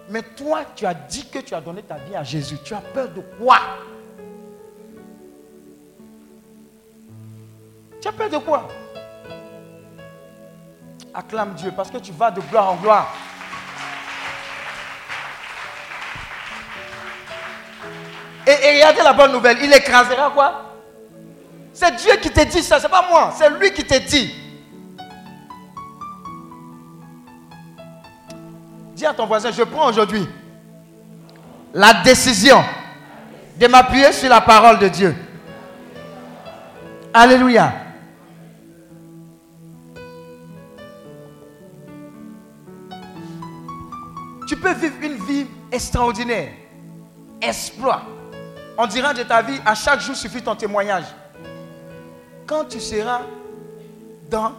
Mais 0.08 0.22
toi, 0.22 0.60
tu 0.74 0.86
as 0.86 0.94
dit 0.94 1.28
que 1.28 1.40
tu 1.40 1.54
as 1.54 1.60
donné 1.60 1.82
ta 1.82 1.96
vie 1.96 2.14
à 2.14 2.22
Jésus. 2.22 2.58
Tu 2.64 2.74
as 2.74 2.80
peur 2.80 3.08
de 3.08 3.20
quoi? 3.38 3.58
Tu 8.00 8.06
as 8.06 8.12
peur 8.12 8.30
de 8.30 8.38
quoi? 8.38 8.68
Acclame 11.12 11.54
Dieu 11.54 11.72
parce 11.74 11.90
que 11.90 11.98
tu 11.98 12.12
vas 12.12 12.30
de 12.30 12.40
gloire 12.40 12.72
en 12.72 12.76
gloire. 12.76 13.14
Et, 18.46 18.76
regardez 18.76 19.02
la 19.02 19.12
bonne 19.12 19.32
nouvelle. 19.32 19.58
Il 19.60 19.72
écrasera 19.72 20.30
quoi? 20.30 20.62
C'est 21.72 21.96
Dieu 21.96 22.16
qui 22.22 22.30
te 22.30 22.44
dit 22.44 22.62
ça, 22.62 22.78
c'est 22.78 22.88
pas 22.88 23.06
moi. 23.10 23.34
C'est 23.36 23.50
lui 23.50 23.72
qui 23.72 23.84
te 23.84 23.98
dit. 23.98 24.45
À 29.06 29.14
ton 29.14 29.26
voisin, 29.26 29.52
je 29.52 29.62
prends 29.62 29.88
aujourd'hui 29.88 30.26
la 31.72 32.02
décision 32.02 32.60
de 33.56 33.68
m'appuyer 33.68 34.10
sur 34.12 34.28
la 34.28 34.40
parole 34.40 34.80
de 34.80 34.88
Dieu. 34.88 35.14
Alléluia. 37.14 37.72
Tu 44.48 44.56
peux 44.56 44.72
vivre 44.74 44.96
une 45.00 45.24
vie 45.24 45.46
extraordinaire. 45.70 46.50
Exploit. 47.40 48.02
On 48.76 48.86
dira 48.88 49.14
de 49.14 49.22
ta 49.22 49.40
vie, 49.40 49.60
à 49.64 49.76
chaque 49.76 50.00
jour 50.00 50.16
suffit 50.16 50.42
ton 50.42 50.56
témoignage. 50.56 51.04
Quand 52.44 52.64
tu 52.64 52.80
seras 52.80 53.20
dans 54.28 54.52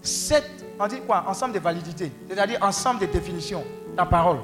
cette 0.00 0.57
on 0.78 0.86
dit 0.86 1.00
quoi? 1.00 1.24
Ensemble 1.26 1.54
de 1.54 1.58
validité. 1.58 2.12
C'est-à-dire 2.28 2.58
ensemble 2.62 3.00
de 3.00 3.06
définitions. 3.06 3.64
Ta 3.96 4.06
parole. 4.06 4.38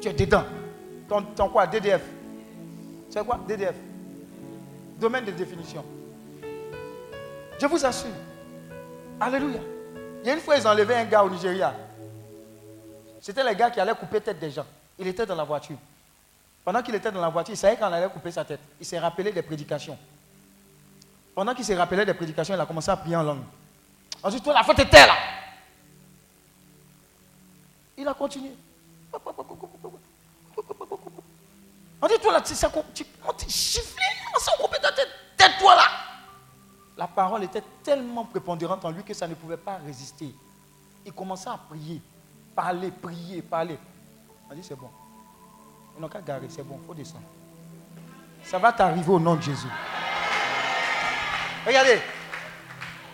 Tu 0.00 0.08
es 0.08 0.12
dedans. 0.12 0.44
Ton, 1.08 1.48
quoi? 1.48 1.66
DDF. 1.66 2.02
C'est 3.10 3.24
quoi? 3.24 3.38
DDF 3.46 3.74
Domaine 4.98 5.24
de 5.24 5.30
définition. 5.30 5.84
Je 7.60 7.66
vous 7.66 7.84
assure. 7.84 8.10
Alléluia. 9.20 9.60
Il 10.22 10.26
y 10.26 10.30
a 10.30 10.34
une 10.34 10.40
fois, 10.40 10.56
ils 10.56 10.66
enlevaient 10.66 10.96
un 10.96 11.04
gars 11.04 11.22
au 11.22 11.30
Nigeria. 11.30 11.74
C'était 13.20 13.44
le 13.44 13.54
gars 13.54 13.70
qui 13.70 13.80
allait 13.80 13.94
couper 13.94 14.20
tête 14.20 14.38
des 14.38 14.50
gens. 14.50 14.66
Il 14.98 15.06
était 15.06 15.26
dans 15.26 15.34
la 15.34 15.44
voiture. 15.44 15.76
Pendant 16.64 16.82
qu'il 16.82 16.94
était 16.94 17.12
dans 17.12 17.20
la 17.20 17.28
voiture, 17.28 17.54
il 17.54 17.56
savait 17.56 17.76
qu'on 17.76 17.86
allait 17.86 18.08
couper 18.08 18.32
sa 18.32 18.44
tête. 18.44 18.60
Il 18.80 18.86
s'est 18.86 18.98
rappelé 18.98 19.30
des 19.30 19.42
prédications. 19.42 19.96
Pendant 21.34 21.54
qu'il 21.54 21.64
s'est 21.64 21.76
rappelé 21.76 22.04
des 22.04 22.14
prédications, 22.14 22.54
il 22.54 22.60
a 22.60 22.66
commencé 22.66 22.90
à 22.90 22.96
prier 22.96 23.16
en 23.16 23.22
langue. 23.22 23.42
Ensuite, 24.22 24.42
toi, 24.42 24.54
la 24.54 24.64
faute 24.64 24.78
était 24.80 25.06
là. 25.06 25.14
Il 27.96 28.06
a 28.06 28.14
continué. 28.14 28.52
On 32.02 32.06
dit, 32.08 32.14
toi 32.20 32.32
là, 32.32 32.40
tu 32.40 32.54
sais, 32.54 32.68
tu 32.94 33.04
chifflé, 33.48 34.04
on 34.34 34.38
s'en 34.38 34.52
couper 34.62 34.78
ta 34.80 34.92
tête. 34.92 35.08
Tais-toi 35.36 35.74
là. 35.74 35.88
La 36.96 37.06
parole 37.06 37.44
était 37.44 37.62
tellement 37.82 38.24
prépondérante 38.24 38.84
en 38.84 38.90
lui 38.90 39.02
que 39.02 39.14
ça 39.14 39.26
ne 39.26 39.34
pouvait 39.34 39.56
pas 39.56 39.78
résister. 39.84 40.34
Il 41.04 41.12
commençait 41.12 41.48
à 41.48 41.58
prier, 41.58 42.00
parler, 42.54 42.90
prier, 42.90 43.42
parler. 43.42 43.78
On 44.50 44.54
dit, 44.54 44.62
c'est 44.62 44.76
bon. 44.76 44.90
Ils 45.96 46.00
n'ont 46.00 46.08
qu'à 46.08 46.20
garer, 46.20 46.48
c'est 46.48 46.62
bon, 46.62 46.78
il 46.82 46.86
faut 46.86 46.94
descendre. 46.94 47.24
Ça 48.44 48.58
va 48.58 48.72
t'arriver 48.72 49.10
au 49.10 49.18
nom 49.18 49.34
de 49.34 49.42
Jésus. 49.42 49.68
Regardez, 51.66 52.00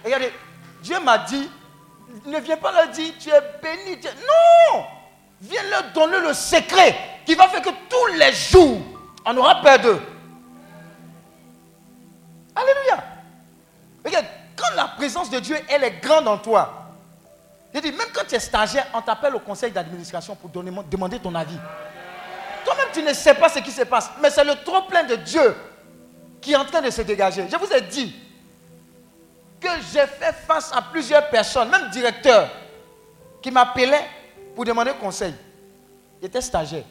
regardez, 0.04 0.32
Dieu 0.82 1.00
m'a 1.00 1.18
dit, 1.18 1.48
ne 2.26 2.38
viens 2.40 2.56
pas 2.56 2.72
leur 2.72 2.88
dire, 2.88 3.12
tu 3.18 3.28
es 3.30 3.40
béni. 3.62 4.00
Non 4.04 4.84
Viens 5.40 5.62
leur 5.70 5.84
donner 5.92 6.20
le 6.20 6.34
secret 6.34 6.96
qui 7.26 7.34
va 7.34 7.48
faire 7.48 7.62
que 7.62 7.70
tous 7.88 8.06
les 8.16 8.32
jours, 8.32 8.78
on 9.24 9.36
aura 9.36 9.60
peur 9.60 9.78
d'eux. 9.80 10.00
Alléluia. 12.54 13.04
Regarde, 14.04 14.26
quand 14.56 14.74
la 14.76 14.88
présence 14.88 15.30
de 15.30 15.40
Dieu, 15.40 15.56
elle 15.68 15.82
est 15.84 16.00
grande 16.00 16.28
en 16.28 16.38
toi, 16.38 16.82
je 17.74 17.80
dis, 17.80 17.90
même 17.90 18.08
quand 18.12 18.24
tu 18.28 18.34
es 18.34 18.40
stagiaire, 18.40 18.86
on 18.94 19.00
t'appelle 19.00 19.34
au 19.34 19.40
conseil 19.40 19.72
d'administration 19.72 20.36
pour 20.36 20.50
demander 20.50 21.18
ton 21.18 21.34
avis. 21.34 21.58
Toi-même, 22.64 22.88
tu 22.92 23.02
ne 23.02 23.12
sais 23.14 23.34
pas 23.34 23.48
ce 23.48 23.60
qui 23.60 23.70
se 23.70 23.82
passe, 23.82 24.10
mais 24.20 24.30
c'est 24.30 24.44
le 24.44 24.54
trop 24.62 24.82
plein 24.82 25.04
de 25.04 25.16
Dieu 25.16 25.56
qui 26.40 26.52
est 26.52 26.56
en 26.56 26.64
train 26.66 26.82
de 26.82 26.90
se 26.90 27.02
dégager. 27.02 27.46
Je 27.50 27.56
vous 27.56 27.72
ai 27.72 27.80
dit 27.80 28.14
que 29.62 29.68
j'ai 29.92 30.06
fait 30.06 30.32
face 30.32 30.72
à 30.72 30.82
plusieurs 30.82 31.28
personnes, 31.30 31.70
même 31.70 31.90
directeurs, 31.90 32.48
qui 33.40 33.50
m'appelaient 33.50 34.06
pour 34.54 34.64
demander 34.64 34.92
conseil. 35.00 35.34
Il 36.20 36.26
était 36.26 36.40
stagiaire. 36.40 36.84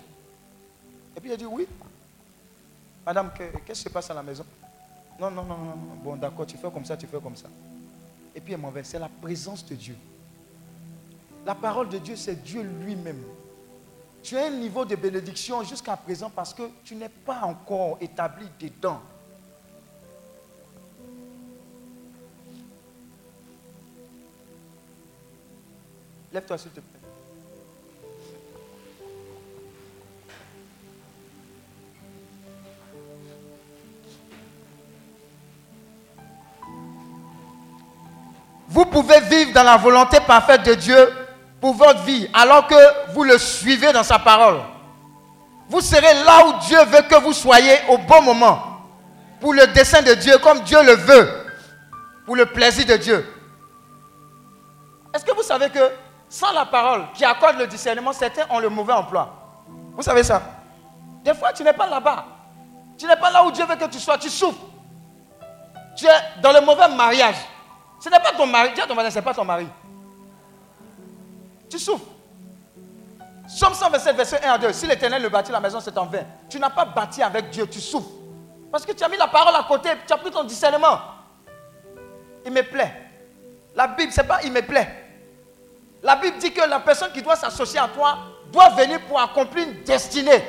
Et 1.15 1.19
puis 1.19 1.31
a 1.31 1.37
dit 1.37 1.45
oui. 1.45 1.67
Madame, 3.05 3.31
que- 3.33 3.57
qu'est-ce 3.65 3.79
qui 3.83 3.89
se 3.89 3.93
passe 3.93 4.09
à 4.09 4.13
la 4.13 4.23
maison? 4.23 4.45
Non, 5.19 5.29
non, 5.31 5.43
non, 5.43 5.57
non. 5.57 5.75
Bon, 6.03 6.15
d'accord, 6.15 6.45
tu 6.45 6.57
fais 6.57 6.69
comme 6.71 6.85
ça, 6.85 6.95
tu 6.97 7.07
fais 7.07 7.19
comme 7.19 7.35
ça. 7.35 7.47
Et 8.35 8.39
puis 8.41 8.53
elle 8.53 8.59
m'en. 8.59 8.71
C'est 8.83 8.99
la 8.99 9.09
présence 9.21 9.65
de 9.65 9.75
Dieu. 9.75 9.95
La 11.45 11.55
parole 11.55 11.89
de 11.89 11.97
Dieu, 11.97 12.15
c'est 12.15 12.35
Dieu 12.43 12.61
lui-même. 12.61 13.21
Tu 14.23 14.37
as 14.37 14.45
un 14.45 14.51
niveau 14.51 14.85
de 14.85 14.95
bénédiction 14.95 15.63
jusqu'à 15.63 15.97
présent 15.97 16.29
parce 16.33 16.53
que 16.53 16.63
tu 16.83 16.95
n'es 16.95 17.09
pas 17.09 17.41
encore 17.43 17.97
établi 17.99 18.45
dedans. 18.59 19.01
Lève-toi 26.33 26.57
s'il 26.57 26.71
te 26.71 26.79
plaît. 26.79 26.99
Vous 38.69 38.85
pouvez 38.85 39.19
vivre 39.21 39.51
dans 39.51 39.63
la 39.63 39.75
volonté 39.75 40.19
parfaite 40.21 40.63
de 40.63 40.73
Dieu 40.75 41.11
pour 41.59 41.73
votre 41.73 42.03
vie 42.03 42.29
alors 42.33 42.67
que 42.67 43.11
vous 43.13 43.25
le 43.25 43.37
suivez 43.37 43.91
dans 43.91 44.03
sa 44.03 44.17
parole. 44.17 44.61
Vous 45.67 45.81
serez 45.81 46.13
là 46.23 46.47
où 46.47 46.59
Dieu 46.65 46.77
veut 46.85 47.01
que 47.01 47.21
vous 47.21 47.33
soyez 47.33 47.75
au 47.89 47.97
bon 47.97 48.21
moment 48.21 48.63
pour 49.41 49.53
le 49.53 49.67
dessein 49.67 50.01
de 50.01 50.13
Dieu 50.13 50.37
comme 50.37 50.61
Dieu 50.61 50.81
le 50.83 50.93
veut, 50.93 51.29
pour 52.25 52.37
le 52.37 52.45
plaisir 52.45 52.85
de 52.85 52.95
Dieu. 52.95 53.25
Est-ce 55.13 55.25
que 55.25 55.35
vous 55.35 55.43
savez 55.43 55.69
que 55.69 55.79
sans 56.31 56.53
la 56.53 56.65
parole 56.65 57.03
qui 57.13 57.25
accorde 57.25 57.57
le 57.57 57.67
discernement, 57.67 58.13
certains 58.13 58.45
ont 58.49 58.59
le 58.59 58.69
mauvais 58.69 58.93
emploi 58.93 59.27
Vous 59.93 60.01
savez 60.01 60.23
ça? 60.23 60.41
Des 61.25 61.33
fois, 61.33 61.51
tu 61.51 61.61
n'es 61.61 61.73
pas 61.73 61.87
là-bas. 61.87 62.25
Tu 62.97 63.05
n'es 63.05 63.17
pas 63.17 63.29
là 63.31 63.43
où 63.43 63.51
Dieu 63.51 63.65
veut 63.65 63.75
que 63.75 63.85
tu 63.89 63.99
sois. 63.99 64.17
Tu 64.17 64.29
souffres. 64.29 64.61
Tu 65.93 66.05
es 66.05 66.41
dans 66.41 66.53
le 66.53 66.61
mauvais 66.61 66.87
mariage. 66.87 67.35
Ce 67.99 68.07
n'est 68.07 68.19
pas 68.19 68.31
ton 68.31 68.45
mari. 68.45 68.71
Dis 68.73 68.79
à 68.79 68.87
ton 68.87 68.93
voisin, 68.93 69.09
ce 69.09 69.15
n'est 69.15 69.21
pas 69.21 69.33
ton 69.33 69.43
mari. 69.43 69.67
Tu 71.69 71.77
souffres. 71.77 72.05
Somme 73.49 73.73
127, 73.73 74.15
verset 74.15 74.41
1 74.41 74.53
à 74.53 74.57
2. 74.57 74.71
Si 74.71 74.87
l'éternel 74.87 75.21
le 75.21 75.27
bâtit, 75.27 75.51
la 75.51 75.59
maison, 75.59 75.81
c'est 75.81 75.97
en 75.97 76.05
vain. 76.05 76.23
Tu 76.49 76.59
n'as 76.59 76.69
pas 76.69 76.85
bâti 76.85 77.21
avec 77.21 77.49
Dieu, 77.49 77.67
tu 77.67 77.81
souffres. 77.81 78.09
Parce 78.71 78.85
que 78.85 78.93
tu 78.93 79.03
as 79.03 79.09
mis 79.09 79.17
la 79.17 79.27
parole 79.27 79.53
à 79.53 79.63
côté, 79.63 79.89
tu 80.07 80.13
as 80.13 80.17
pris 80.17 80.31
ton 80.31 80.45
discernement. 80.45 80.97
Il 82.45 82.53
me 82.53 82.61
plaît. 82.61 83.09
La 83.75 83.87
Bible, 83.87 84.13
c'est 84.13 84.23
pas 84.23 84.39
il 84.45 84.53
me 84.53 84.61
plaît. 84.61 85.00
La 86.03 86.15
Bible 86.15 86.37
dit 86.37 86.51
que 86.51 86.67
la 86.67 86.79
personne 86.79 87.11
qui 87.11 87.21
doit 87.21 87.35
s'associer 87.35 87.79
à 87.79 87.87
toi 87.87 88.17
doit 88.51 88.69
venir 88.69 88.99
pour 89.07 89.21
accomplir 89.21 89.67
une 89.67 89.83
destinée. 89.83 90.43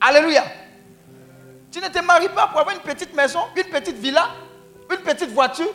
Alléluia. 0.00 0.44
Tu 1.70 1.80
ne 1.80 1.88
te 1.88 1.98
maries 2.00 2.28
pas 2.28 2.46
pour 2.46 2.60
avoir 2.60 2.74
une 2.74 2.82
petite 2.82 3.14
maison, 3.14 3.40
une 3.56 3.64
petite 3.64 3.96
villa, 3.96 4.28
une 4.90 4.98
petite 4.98 5.30
voiture, 5.30 5.72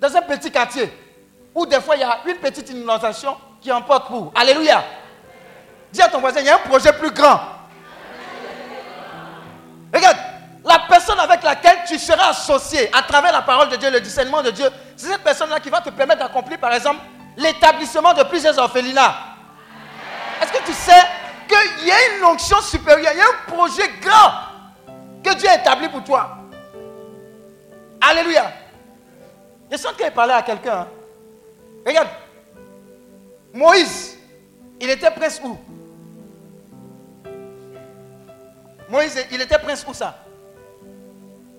dans 0.00 0.14
un 0.14 0.22
petit 0.22 0.50
quartier. 0.50 0.92
Où 1.54 1.64
des 1.64 1.80
fois 1.80 1.96
il 1.96 2.00
y 2.00 2.04
a 2.04 2.20
une 2.26 2.36
petite 2.36 2.68
inondation 2.70 3.36
qui 3.60 3.72
emporte 3.72 4.08
pour. 4.08 4.32
Alléluia. 4.34 4.84
Dis 5.92 6.02
à 6.02 6.08
ton 6.08 6.20
voisin, 6.20 6.40
il 6.40 6.46
y 6.46 6.50
a 6.50 6.56
un 6.56 6.68
projet 6.68 6.92
plus 6.92 7.10
grand. 7.10 7.40
Regarde, 9.92 10.18
la 10.64 10.80
personne 10.88 11.18
avec 11.18 11.42
laquelle 11.42 11.78
tu 11.86 11.98
seras 11.98 12.30
associé 12.30 12.94
à 12.94 13.02
travers 13.02 13.32
la 13.32 13.40
parole 13.42 13.70
de 13.70 13.76
Dieu, 13.76 13.90
le 13.90 14.00
discernement 14.00 14.42
de 14.42 14.50
Dieu, 14.50 14.66
c'est 14.96 15.06
cette 15.06 15.24
personne-là 15.24 15.60
qui 15.60 15.70
va 15.70 15.80
te 15.80 15.88
permettre 15.90 16.20
d'accomplir, 16.20 16.58
par 16.58 16.74
exemple, 16.74 17.00
l'établissement 17.38 18.12
de 18.12 18.24
plusieurs 18.24 18.58
orphelinats. 18.58 19.14
Est-ce 20.42 20.52
que 20.52 20.66
tu 20.66 20.72
sais 20.72 21.02
qu'il 21.48 21.86
y 21.86 21.90
a 21.90 22.16
une 22.16 22.24
onction 22.24 22.60
supérieure, 22.60 23.12
il 23.14 23.18
y 23.18 23.22
a 23.22 23.24
un 23.24 23.52
projet 23.56 23.88
grand 24.00 24.32
que 25.24 25.34
Dieu 25.36 25.48
a 25.48 25.54
établi 25.54 25.88
pour 25.88 26.04
toi? 26.04 26.36
Alléluia. 28.00 28.52
Je 29.70 29.76
sens 29.76 29.92
qu'il 29.96 30.10
parlait 30.10 30.34
à 30.34 30.42
quelqu'un. 30.42 30.80
hein. 30.80 30.86
Regarde, 31.86 32.08
Moïse, 33.54 34.18
il 34.80 34.90
était 34.90 35.10
prince 35.10 35.40
où? 35.42 35.58
Moïse, 38.88 39.26
il 39.30 39.40
était 39.40 39.58
prince 39.58 39.84
où 39.86 39.94
ça? 39.94 40.18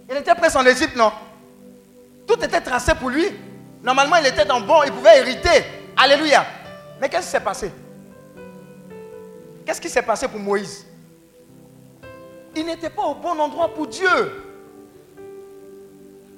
Il 0.10 0.18
était 0.18 0.36
prince 0.36 0.56
en 0.56 0.66
Égypte, 0.66 0.96
non? 0.96 1.12
Tout 2.28 2.44
était 2.44 2.62
tracé 2.62 2.96
pour 2.96 3.10
lui. 3.10 3.28
Normalement, 3.82 4.18
il 4.18 4.28
était 4.28 4.46
dans 4.46 4.60
bon, 4.62 4.84
il 4.84 4.92
pouvait 4.92 5.20
hériter. 5.20 5.64
Alléluia. 5.96 6.46
Mais 7.00 7.10
qu'est-ce 7.10 7.26
qui 7.28 7.32
s'est 7.32 7.40
passé? 7.40 7.72
Qu'est-ce 9.66 9.82
qui 9.82 9.90
s'est 9.90 10.02
passé 10.02 10.28
pour 10.28 10.40
Moïse? 10.40 10.86
Il 12.56 12.66
n'était 12.66 12.90
pas 12.90 13.04
au 13.04 13.16
bon 13.16 13.40
endroit 13.40 13.74
pour 13.74 13.88
Dieu. 13.88 14.46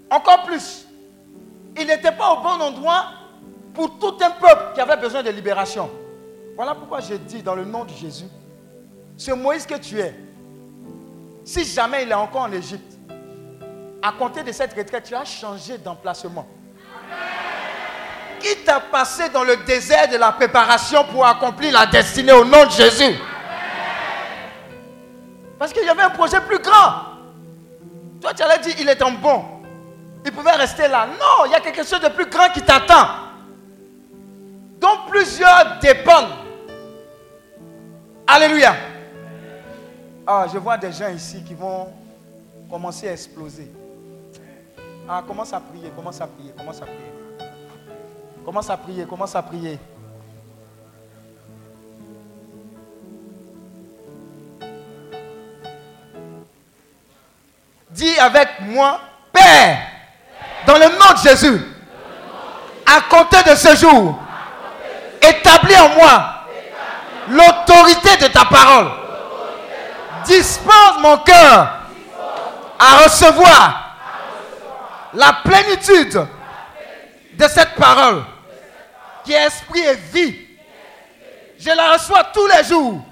Encore 0.09 0.43
plus, 0.43 0.85
il 1.79 1.87
n'était 1.87 2.11
pas 2.11 2.33
au 2.33 2.41
bon 2.41 2.61
endroit 2.61 3.05
pour 3.73 3.97
tout 3.97 4.17
un 4.21 4.31
peuple 4.31 4.73
qui 4.75 4.81
avait 4.81 4.97
besoin 4.97 5.23
de 5.23 5.29
libération. 5.29 5.89
Voilà 6.55 6.75
pourquoi 6.75 6.99
je 6.99 7.15
dis 7.15 7.41
dans 7.41 7.55
le 7.55 7.63
nom 7.63 7.85
de 7.85 7.91
Jésus, 7.91 8.25
ce 9.15 9.31
Moïse 9.31 9.65
que 9.65 9.75
tu 9.75 9.99
es, 9.99 10.13
si 11.45 11.63
jamais 11.63 12.03
il 12.03 12.11
est 12.11 12.15
encore 12.15 12.41
en 12.41 12.51
Égypte, 12.51 12.97
à 14.01 14.11
compter 14.11 14.43
de 14.43 14.51
cette 14.51 14.73
retraite, 14.73 15.05
tu 15.05 15.15
as 15.15 15.23
changé 15.23 15.77
d'emplacement. 15.77 16.45
Qui 18.41 18.55
t'a 18.65 18.79
passé 18.79 19.29
dans 19.29 19.43
le 19.43 19.57
désert 19.57 20.07
de 20.09 20.17
la 20.17 20.31
préparation 20.31 21.03
pour 21.05 21.25
accomplir 21.25 21.73
la 21.73 21.85
destinée 21.85 22.31
au 22.31 22.43
nom 22.43 22.65
de 22.65 22.71
Jésus? 22.71 23.15
Parce 25.59 25.71
qu'il 25.71 25.85
y 25.85 25.89
avait 25.89 26.01
un 26.01 26.09
projet 26.09 26.41
plus 26.41 26.57
grand. 26.57 27.11
Toi, 28.19 28.33
tu 28.33 28.41
allais 28.41 28.59
dire, 28.59 28.75
il 28.79 28.89
est 28.89 29.01
en 29.03 29.11
bon. 29.11 29.45
Il 30.25 30.31
pouvait 30.31 30.51
rester 30.51 30.87
là. 30.87 31.05
Non, 31.05 31.45
il 31.45 31.51
y 31.51 31.55
a 31.55 31.59
quelque 31.59 31.83
chose 31.83 32.01
de 32.01 32.09
plus 32.09 32.25
grand 32.25 32.49
qui 32.49 32.61
t'attend. 32.61 33.07
Dont 34.79 35.05
plusieurs 35.07 35.77
dépendent. 35.79 36.33
Alléluia. 38.25 38.75
Ah, 40.25 40.45
je 40.51 40.57
vois 40.57 40.77
des 40.77 40.91
gens 40.91 41.09
ici 41.09 41.43
qui 41.43 41.53
vont 41.53 41.93
commencer 42.69 43.09
à 43.09 43.11
exploser. 43.11 43.71
Ah, 45.07 45.23
commence 45.27 45.53
à 45.53 45.59
prier, 45.59 45.91
commence 45.95 46.21
à 46.21 46.27
prier, 46.27 46.53
commence 46.57 46.81
à 46.81 46.85
prier. 46.85 47.20
Commence 48.45 48.69
à 48.69 48.77
prier, 48.77 49.05
commence 49.05 49.35
à 49.35 49.41
prier. 49.41 49.77
Dis 57.91 58.17
avec 58.17 58.47
moi, 58.61 58.99
Père, 59.31 59.77
dans 60.65 60.73
le 60.75 60.85
nom 60.85 61.13
de 61.13 61.29
Jésus, 61.29 61.61
à 62.85 63.01
compter 63.01 63.43
de 63.49 63.55
ce 63.55 63.75
jour, 63.75 64.17
établis 65.21 65.77
en 65.77 65.89
moi 65.89 66.33
l'autorité 67.29 68.17
de 68.17 68.27
ta 68.27 68.45
parole. 68.45 68.91
Dispose 70.25 70.99
mon 71.01 71.17
cœur 71.17 71.81
à 72.79 73.03
recevoir 73.03 73.97
la 75.13 75.33
plénitude 75.43 76.25
de 77.33 77.47
cette 77.47 77.75
parole 77.75 78.23
qui 79.23 79.33
est 79.33 79.45
esprit 79.45 79.81
et 79.81 79.95
vie. 79.95 80.47
Je 81.59 81.69
la 81.69 81.93
reçois 81.93 82.23
tous 82.25 82.47
les 82.47 82.63
jours 82.63 83.03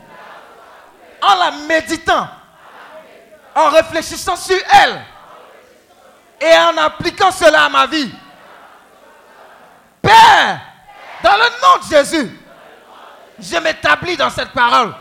en 1.22 1.36
la 1.36 1.52
méditant, 1.52 2.28
en 3.56 3.70
réfléchissant 3.70 4.36
sur 4.36 4.58
elle 4.72 5.02
et 6.42 6.54
en 6.56 6.78
appliquant 6.78 7.32
cela 7.32 7.66
à 7.66 7.70
ma 7.70 7.86
vie. 7.86 8.12
Père, 10.02 10.60
dans 11.22 11.36
le 11.36 11.44
nom 11.62 11.84
de 11.84 11.96
Jésus, 11.96 12.40
je 13.40 13.58
m'établis 13.58 14.18
dans 14.18 14.30
cette 14.30 14.52
parole. 14.52 14.94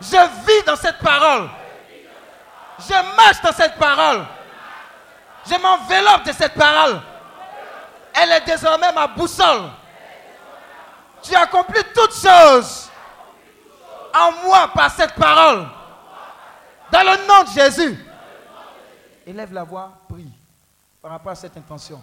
Je 0.00 0.16
vis 0.46 0.64
dans 0.66 0.76
cette 0.76 0.98
parole. 0.98 1.48
Je 2.78 2.94
marche 3.16 3.40
dans 3.42 3.52
cette 3.52 3.76
parole. 3.76 4.24
Je 5.46 5.54
m'enveloppe 5.56 6.24
de 6.24 6.32
cette 6.32 6.54
parole. 6.54 7.00
Elle 8.14 8.32
est 8.32 8.40
désormais 8.42 8.92
ma 8.92 9.06
boussole. 9.06 9.70
Tu 11.22 11.34
accomplis 11.34 11.82
toutes 11.94 12.14
choses 12.14 12.90
en 14.14 14.32
moi 14.44 14.68
par 14.74 14.90
cette 14.90 15.14
parole. 15.14 15.66
Dans 16.90 17.00
le 17.02 17.26
nom 17.26 17.44
de 17.44 17.48
Jésus. 17.60 17.98
Élève 19.26 19.52
la 19.52 19.62
voix, 19.64 19.92
prie 20.08 20.30
par 21.00 21.12
rapport 21.12 21.32
à 21.32 21.36
cette 21.36 21.56
intention. 21.56 22.02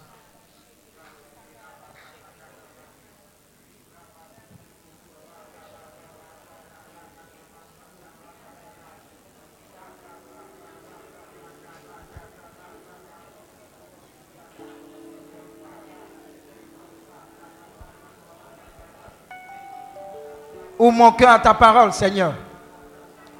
Ouvre 20.80 20.96
mon 20.96 21.12
cœur 21.12 21.32
à 21.32 21.38
ta 21.38 21.52
parole, 21.52 21.92
Seigneur. 21.92 22.32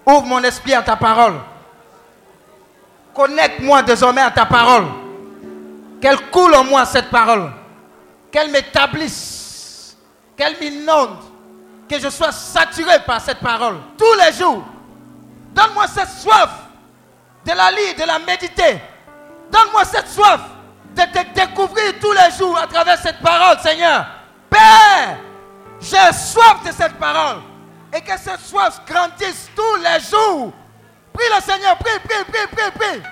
Ouvre 0.05 0.27
mon 0.27 0.43
esprit 0.43 0.75
à 0.75 0.83
ta 0.83 0.95
parole. 0.95 1.41
Connecte-moi 3.15 3.83
désormais 3.83 4.21
à 4.21 4.31
ta 4.31 4.45
parole. 4.45 4.85
Qu'elle 6.03 6.21
coule 6.29 6.55
en 6.55 6.65
moi 6.65 6.85
cette 6.85 7.09
parole. 7.09 7.51
Qu'elle 8.31 8.51
m'établisse. 8.51 9.97
Qu'elle 10.37 10.59
m'inonde. 10.61 11.17
Que 11.89 11.99
je 11.99 12.11
sois 12.11 12.31
saturé 12.31 12.99
par 13.07 13.23
cette 13.23 13.41
parole 13.41 13.79
tous 13.97 14.15
les 14.23 14.37
jours. 14.37 14.63
Donne-moi 15.55 15.87
cette 15.87 16.11
soif 16.11 16.51
de 17.47 17.53
la 17.53 17.71
lire, 17.71 17.95
de 17.99 18.05
la 18.07 18.19
méditer. 18.19 18.83
Donne-moi 19.51 19.87
cette 19.87 20.09
soif 20.09 20.43
de 20.95 21.03
te 21.05 21.33
découvrir 21.35 21.95
tous 22.03 22.13
les 22.13 22.37
jours 22.37 22.59
à 22.59 22.67
travers 22.67 22.99
cette 22.99 23.21
parole, 23.21 23.59
Seigneur. 23.61 24.05
Père, 24.51 25.17
j'ai 25.81 26.13
soif 26.13 26.63
de 26.67 26.73
cette 26.73 26.95
parole. 26.95 27.43
Et 27.97 28.01
que 28.01 28.17
cette 28.19 28.41
soif 28.41 28.81
grandisse 28.87 29.51
tous 29.55 29.77
les 29.77 30.01
jours. 30.01 30.53
Prie 31.13 31.25
le 31.35 31.43
Seigneur, 31.43 31.77
prie, 31.79 31.99
prie, 32.05 32.25
prie, 32.25 32.47
prie, 32.53 32.71
prie. 32.79 33.03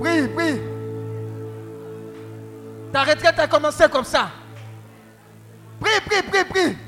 Prie, 0.00 0.28
prie. 0.28 0.60
Ta 2.92 3.02
retraite 3.02 3.38
a 3.40 3.46
commencé 3.48 3.88
comme 3.88 4.04
ça. 4.04 4.30
Prie, 5.80 6.00
prie, 6.06 6.22
prie, 6.22 6.44
prie. 6.44 6.85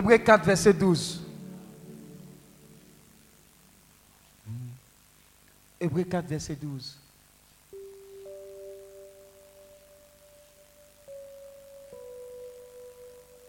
Hébreu 0.00 0.16
4, 0.16 0.46
verset 0.46 0.72
12. 0.72 1.20
Hébreu 5.78 6.04
4, 6.04 6.26
verset 6.26 6.54
12. 6.54 6.96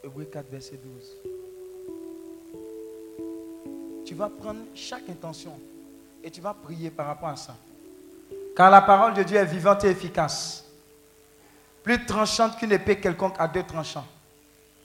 Hébreu 0.03 0.25
4, 0.25 0.45
verset 0.51 0.77
12. 0.83 0.91
Tu 4.05 4.13
vas 4.13 4.27
prendre 4.27 4.59
chaque 4.75 5.09
intention 5.09 5.57
et 6.21 6.29
tu 6.29 6.41
vas 6.41 6.53
prier 6.53 6.91
par 6.91 7.05
rapport 7.05 7.29
à 7.29 7.37
ça. 7.37 7.55
Car 8.57 8.69
la 8.69 8.81
parole 8.81 9.13
de 9.13 9.23
Dieu 9.23 9.37
est 9.37 9.45
vivante 9.45 9.85
et 9.85 9.91
efficace. 9.91 10.65
Plus 11.81 12.05
tranchante 12.05 12.57
qu'une 12.57 12.73
épée 12.73 12.99
quelconque 12.99 13.35
à 13.39 13.47
deux 13.47 13.63
tranchants 13.63 14.05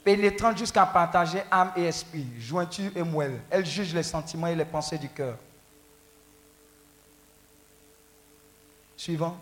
pénétrante 0.06 0.56
jusqu'à 0.56 0.86
partager 0.86 1.42
âme 1.50 1.72
et 1.74 1.82
esprit, 1.82 2.28
jointure 2.38 2.92
et 2.96 3.02
moelle. 3.02 3.40
Elle 3.50 3.66
juge 3.66 3.92
les 3.92 4.04
sentiments 4.04 4.46
et 4.46 4.54
les 4.54 4.64
pensées 4.64 4.98
du 4.98 5.08
cœur. 5.08 5.36
Suivant. 8.96 9.36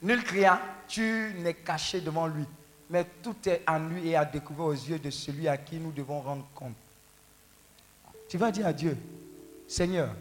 Nul 0.00 0.22
créature 0.22 1.34
n'est 1.40 1.54
caché 1.54 2.00
devant 2.00 2.28
lui, 2.28 2.44
mais 2.88 3.04
tout 3.20 3.34
est 3.46 3.64
en 3.66 3.80
lui 3.80 4.10
et 4.10 4.14
à 4.14 4.24
découvrir 4.24 4.66
aux 4.66 4.72
yeux 4.72 5.00
de 5.00 5.10
celui 5.10 5.48
à 5.48 5.56
qui 5.56 5.78
nous 5.78 5.90
devons 5.90 6.20
rendre 6.20 6.46
compte. 6.54 6.76
Tu 8.28 8.38
vas 8.38 8.52
dire 8.52 8.68
à 8.68 8.72
Dieu, 8.72 8.96
Seigneur, 9.66 10.14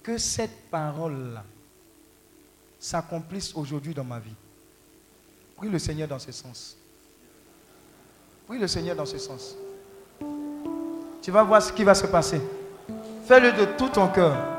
que 0.00 0.16
cette 0.16 0.70
parole-là 0.70 1.42
s'accomplisse 2.78 3.52
aujourd'hui 3.56 3.94
dans 3.94 4.04
ma 4.04 4.20
vie. 4.20 4.36
Prie 5.58 5.68
le 5.68 5.78
Seigneur 5.80 6.06
dans 6.06 6.20
ce 6.20 6.30
sens. 6.30 6.76
Prie 8.46 8.60
le 8.60 8.68
Seigneur 8.68 8.94
dans 8.94 9.04
ce 9.04 9.18
sens. 9.18 9.56
Tu 11.20 11.32
vas 11.32 11.42
voir 11.42 11.60
ce 11.60 11.72
qui 11.72 11.82
va 11.82 11.94
se 11.94 12.06
passer. 12.06 12.40
Fais-le 13.26 13.50
de 13.52 13.64
tout 13.76 13.88
ton 13.88 14.06
cœur. 14.06 14.57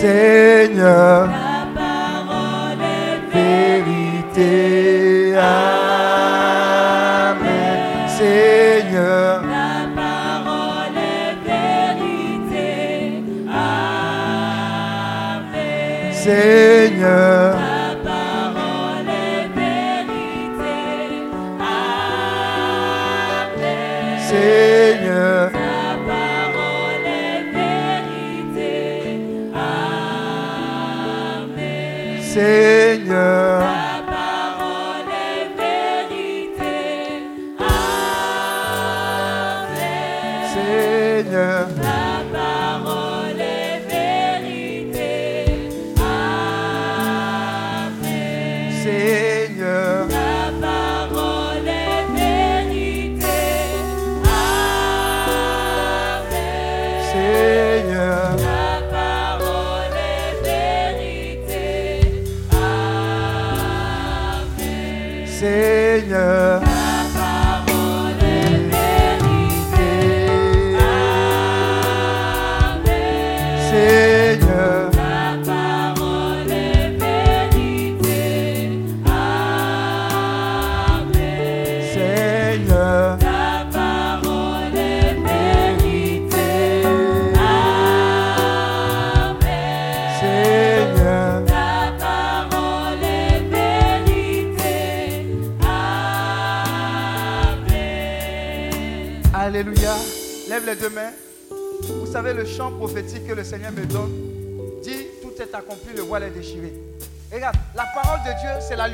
Senhor. 0.00 1.47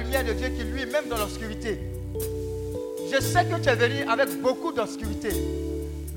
Lumière 0.05 0.25
de 0.25 0.33
Dieu 0.33 0.49
qui 0.49 0.65
lui, 0.65 0.87
même 0.87 1.09
dans 1.09 1.17
l'obscurité. 1.17 1.79
Je 3.13 3.21
sais 3.21 3.45
que 3.45 3.61
tu 3.61 3.69
es 3.69 3.75
venu 3.75 4.09
avec 4.11 4.41
beaucoup 4.41 4.73
d'obscurité. 4.73 5.31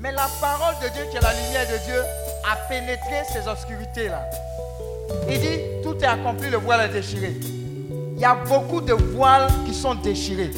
Mais 0.00 0.12
la 0.12 0.28
parole 0.40 0.74
de 0.82 0.88
Dieu, 0.92 1.02
qui 1.10 1.16
est 1.16 1.20
la 1.20 1.32
lumière 1.32 1.66
de 1.66 1.84
Dieu, 1.84 2.00
a 2.50 2.56
pénétré 2.68 3.22
ces 3.32 3.48
obscurités-là. 3.48 4.22
Il 5.28 5.40
dit, 5.40 5.58
tout 5.82 5.96
est 6.00 6.06
accompli, 6.06 6.50
le 6.50 6.58
voile 6.58 6.88
est 6.88 6.92
déchiré. 6.92 7.34
Il 8.14 8.20
y 8.20 8.24
a 8.24 8.34
beaucoup 8.34 8.80
de 8.80 8.92
voiles 8.92 9.48
qui 9.66 9.74
sont 9.74 9.94
déchirés. 9.94 10.50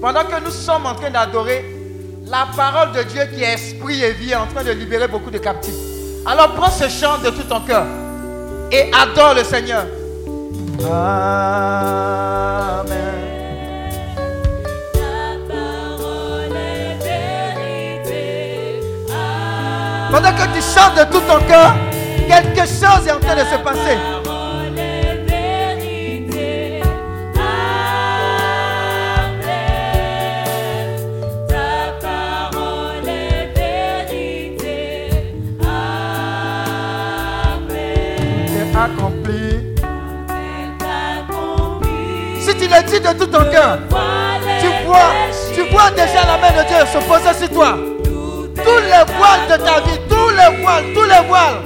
Pendant 0.00 0.24
que 0.24 0.40
nous 0.42 0.50
sommes 0.50 0.86
en 0.86 0.94
train 0.94 1.10
d'adorer, 1.10 1.64
la 2.26 2.46
parole 2.54 2.92
de 2.92 3.02
Dieu 3.02 3.22
qui 3.34 3.42
est 3.42 3.54
esprit 3.54 4.02
et 4.02 4.12
vie 4.12 4.32
est 4.32 4.36
en 4.36 4.46
train 4.46 4.62
de 4.62 4.70
libérer 4.70 5.08
beaucoup 5.08 5.30
de 5.30 5.38
captifs. 5.38 5.74
Alors 6.26 6.54
prends 6.54 6.70
ce 6.70 6.88
chant 6.88 7.18
de 7.18 7.30
tout 7.30 7.44
ton 7.44 7.60
cœur 7.60 7.86
et 8.70 8.90
adore 8.92 9.34
le 9.34 9.44
Seigneur. 9.44 9.86
Amen. 10.90 12.47
Que 20.38 20.46
tu 20.54 20.62
chantes 20.62 20.94
de 20.96 21.04
tout 21.12 21.20
ton 21.26 21.40
cœur, 21.46 21.74
quelque 22.28 22.60
chose 22.60 23.06
est 23.06 23.12
en 23.12 23.18
train 23.18 23.34
de 23.34 23.40
se 23.40 23.56
passer. 23.56 23.98
Ta 24.22 24.24
parole 24.24 24.78
est 24.78 25.16
vérité. 25.26 26.82
Amen. 27.34 27.80
Ta 31.48 31.70
parole 32.00 33.08
est 33.08 33.46
vérité. 33.58 34.78
Amen. 37.58 37.88
C'est 38.46 38.70
accompli. 38.78 39.46
Si 42.40 42.52
tu 42.54 42.66
le 42.68 42.80
dis 42.84 43.00
de 43.00 43.12
tout 43.18 43.26
ton 43.26 43.44
cœur, 43.50 43.78
tu 44.60 44.68
vois, 44.86 45.10
tu 45.52 45.62
vois 45.72 45.90
déjà 45.90 46.22
la 46.26 46.36
main 46.38 46.52
de 46.56 46.64
Dieu 46.68 46.80
se 46.92 46.98
poser 47.08 47.34
sur 47.38 47.50
toi. 47.50 47.70
Tous 48.64 48.80
les 48.80 49.04
voiles 49.16 49.46
de 49.48 49.56
ta 49.64 49.76
vie, 49.80 50.00
les 50.38 50.62
voiles, 50.62 50.84
tous 50.94 51.02
les 51.02 51.28
voiles. 51.28 51.62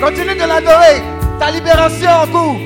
Continue 0.00 0.34
de 0.34 0.46
l'adorer. 0.46 1.02
Ta 1.38 1.50
libération 1.50 2.08
en 2.08 2.26
cours. 2.28 2.56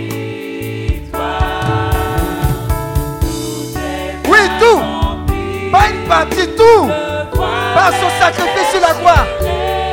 Oui, 4.29 4.43
tout. 4.61 4.81
Pas 5.73 5.89
une 5.91 6.09
partie, 6.09 6.47
tout. 6.57 6.89
Par 7.75 7.91
son 8.01 8.11
sacrifice 8.21 8.71
sur 8.71 8.81
la 8.81 8.95
croix. 8.95 9.42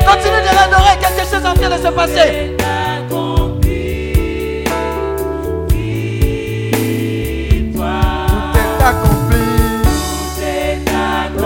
Continue 0.10 0.41
de 0.41 0.56
l'adorer. 0.56 0.98
Quelque 0.99 1.30
chose 1.30 1.45
en 1.45 1.53
train 1.53 1.69
de 1.69 1.77
se 1.84 1.91
passer. 1.91 2.57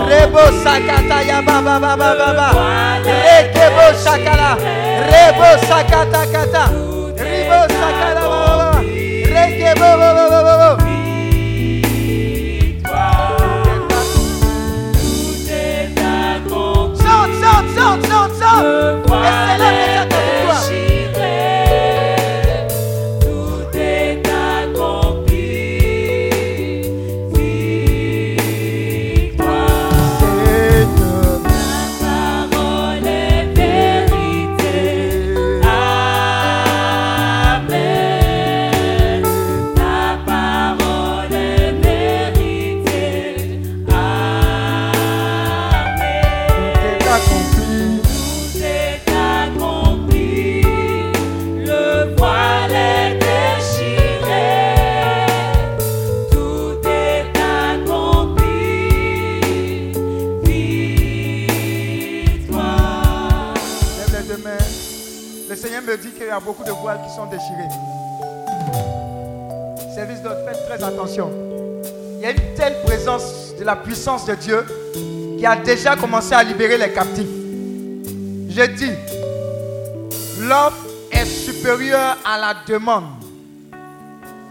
Rebo 0.08 0.40
sakata 0.62 1.22
ya 1.26 1.42
baba 1.42 1.78
baba 1.78 2.14
baba. 2.14 2.48
Ekebo 3.38 3.86
sakala. 4.02 4.56
Rebo 5.10 5.66
sakata 5.68 6.26
kata. 6.32 6.93
De 74.26 74.34
Dieu 74.34 74.64
qui 75.38 75.46
a 75.46 75.56
déjà 75.56 75.96
commencé 75.96 76.32
à 76.34 76.42
libérer 76.42 76.78
les 76.78 76.92
captifs. 76.92 77.26
Je 78.48 78.66
dis, 78.66 78.92
l'offre 80.40 80.86
est 81.10 81.26
supérieure 81.26 82.16
à 82.24 82.38
la 82.38 82.54
demande. 82.66 83.04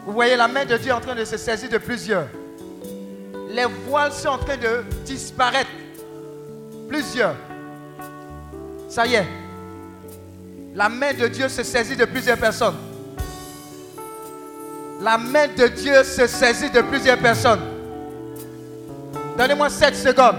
Vous 0.06 0.12
voyez 0.14 0.36
la 0.36 0.48
main 0.48 0.66
de 0.66 0.78
Dieu 0.78 0.94
en 0.94 1.00
train 1.00 1.16
de 1.16 1.24
se 1.24 1.38
saisir 1.38 1.70
de 1.70 1.78
plusieurs. 1.78 2.28
Les 3.50 3.66
voiles 3.88 4.12
sont 4.12 4.30
en 4.30 4.38
train 4.38 4.58
de 4.58 4.84
disparaître. 5.06 5.70
Plusieurs. 6.90 7.36
Ça 8.90 9.08
y 9.08 9.16
est. 9.16 9.28
La 10.76 10.90
main 10.90 11.14
de 11.14 11.28
Dieu 11.28 11.48
se 11.50 11.64
saisit 11.64 11.96
de 11.96 12.06
plusieurs 12.06 12.38
personnes. 12.38 12.76
La 15.02 15.18
main 15.18 15.48
de 15.48 15.68
Dieu 15.68 16.04
se 16.04 16.28
saisit 16.28 16.70
de 16.72 16.82
plusieurs 16.82 17.18
personnes. 17.18 17.73
Donnez-moi 19.38 19.70
7 19.70 19.96
secondes. 19.96 20.36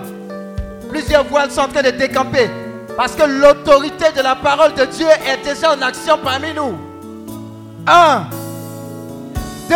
Plusieurs 0.88 1.24
voiles 1.24 1.50
sont 1.50 1.62
en 1.62 1.68
train 1.68 1.82
de 1.82 1.90
décamper. 1.90 2.48
Parce 2.96 3.14
que 3.16 3.24
l'autorité 3.24 4.06
de 4.16 4.22
la 4.22 4.36
parole 4.36 4.72
de 4.74 4.84
Dieu 4.84 5.06
est 5.26 5.44
déjà 5.44 5.72
en 5.74 5.82
action 5.82 6.16
parmi 6.22 6.54
nous. 6.54 6.76
1, 7.86 8.22
2, 9.68 9.74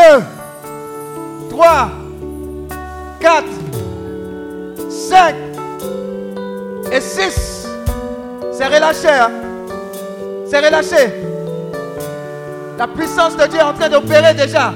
3, 1.50 1.90
4, 3.20 3.44
5 4.88 5.34
et 6.92 7.00
6. 7.00 7.66
C'est 8.52 8.66
relâché. 8.66 9.08
hein. 9.08 9.30
C'est 10.48 10.64
relâché. 10.64 11.12
La 12.78 12.86
puissance 12.86 13.36
de 13.36 13.44
Dieu 13.46 13.58
est 13.58 13.62
en 13.62 13.74
train 13.74 13.88
d'opérer 13.88 14.32
déjà. 14.34 14.72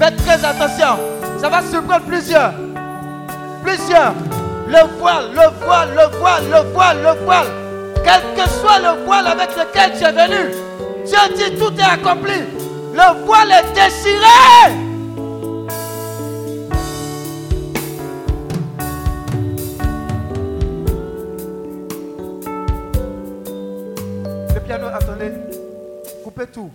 Faites 0.00 0.16
très 0.16 0.44
attention. 0.44 0.98
Ça 1.40 1.48
va 1.48 1.62
surprendre 1.62 2.04
plusieurs. 2.04 2.52
Plusieurs. 3.62 4.14
Le 4.68 4.98
voile, 4.98 5.30
le 5.32 5.64
voile, 5.64 5.90
le 5.94 6.18
voile, 6.18 6.44
le 6.50 6.72
voile, 6.72 7.02
le 7.02 7.24
voile. 7.24 7.46
Quel 8.04 8.22
que 8.34 8.48
soit 8.50 8.78
le 8.78 9.04
voile 9.04 9.26
avec 9.26 9.50
lequel 9.56 9.92
tu 9.96 10.04
es 10.04 10.12
venu, 10.12 10.54
Dieu 11.04 11.18
dit 11.36 11.56
tout 11.58 11.72
est 11.78 11.82
accompli. 11.82 12.40
Le 12.92 13.24
voile 13.24 13.52
est 13.52 13.72
déchiré. 13.72 14.72
Le 24.54 24.60
piano, 24.60 24.86
attendez. 24.88 25.32
Coupez 26.24 26.46
tout. 26.46 26.70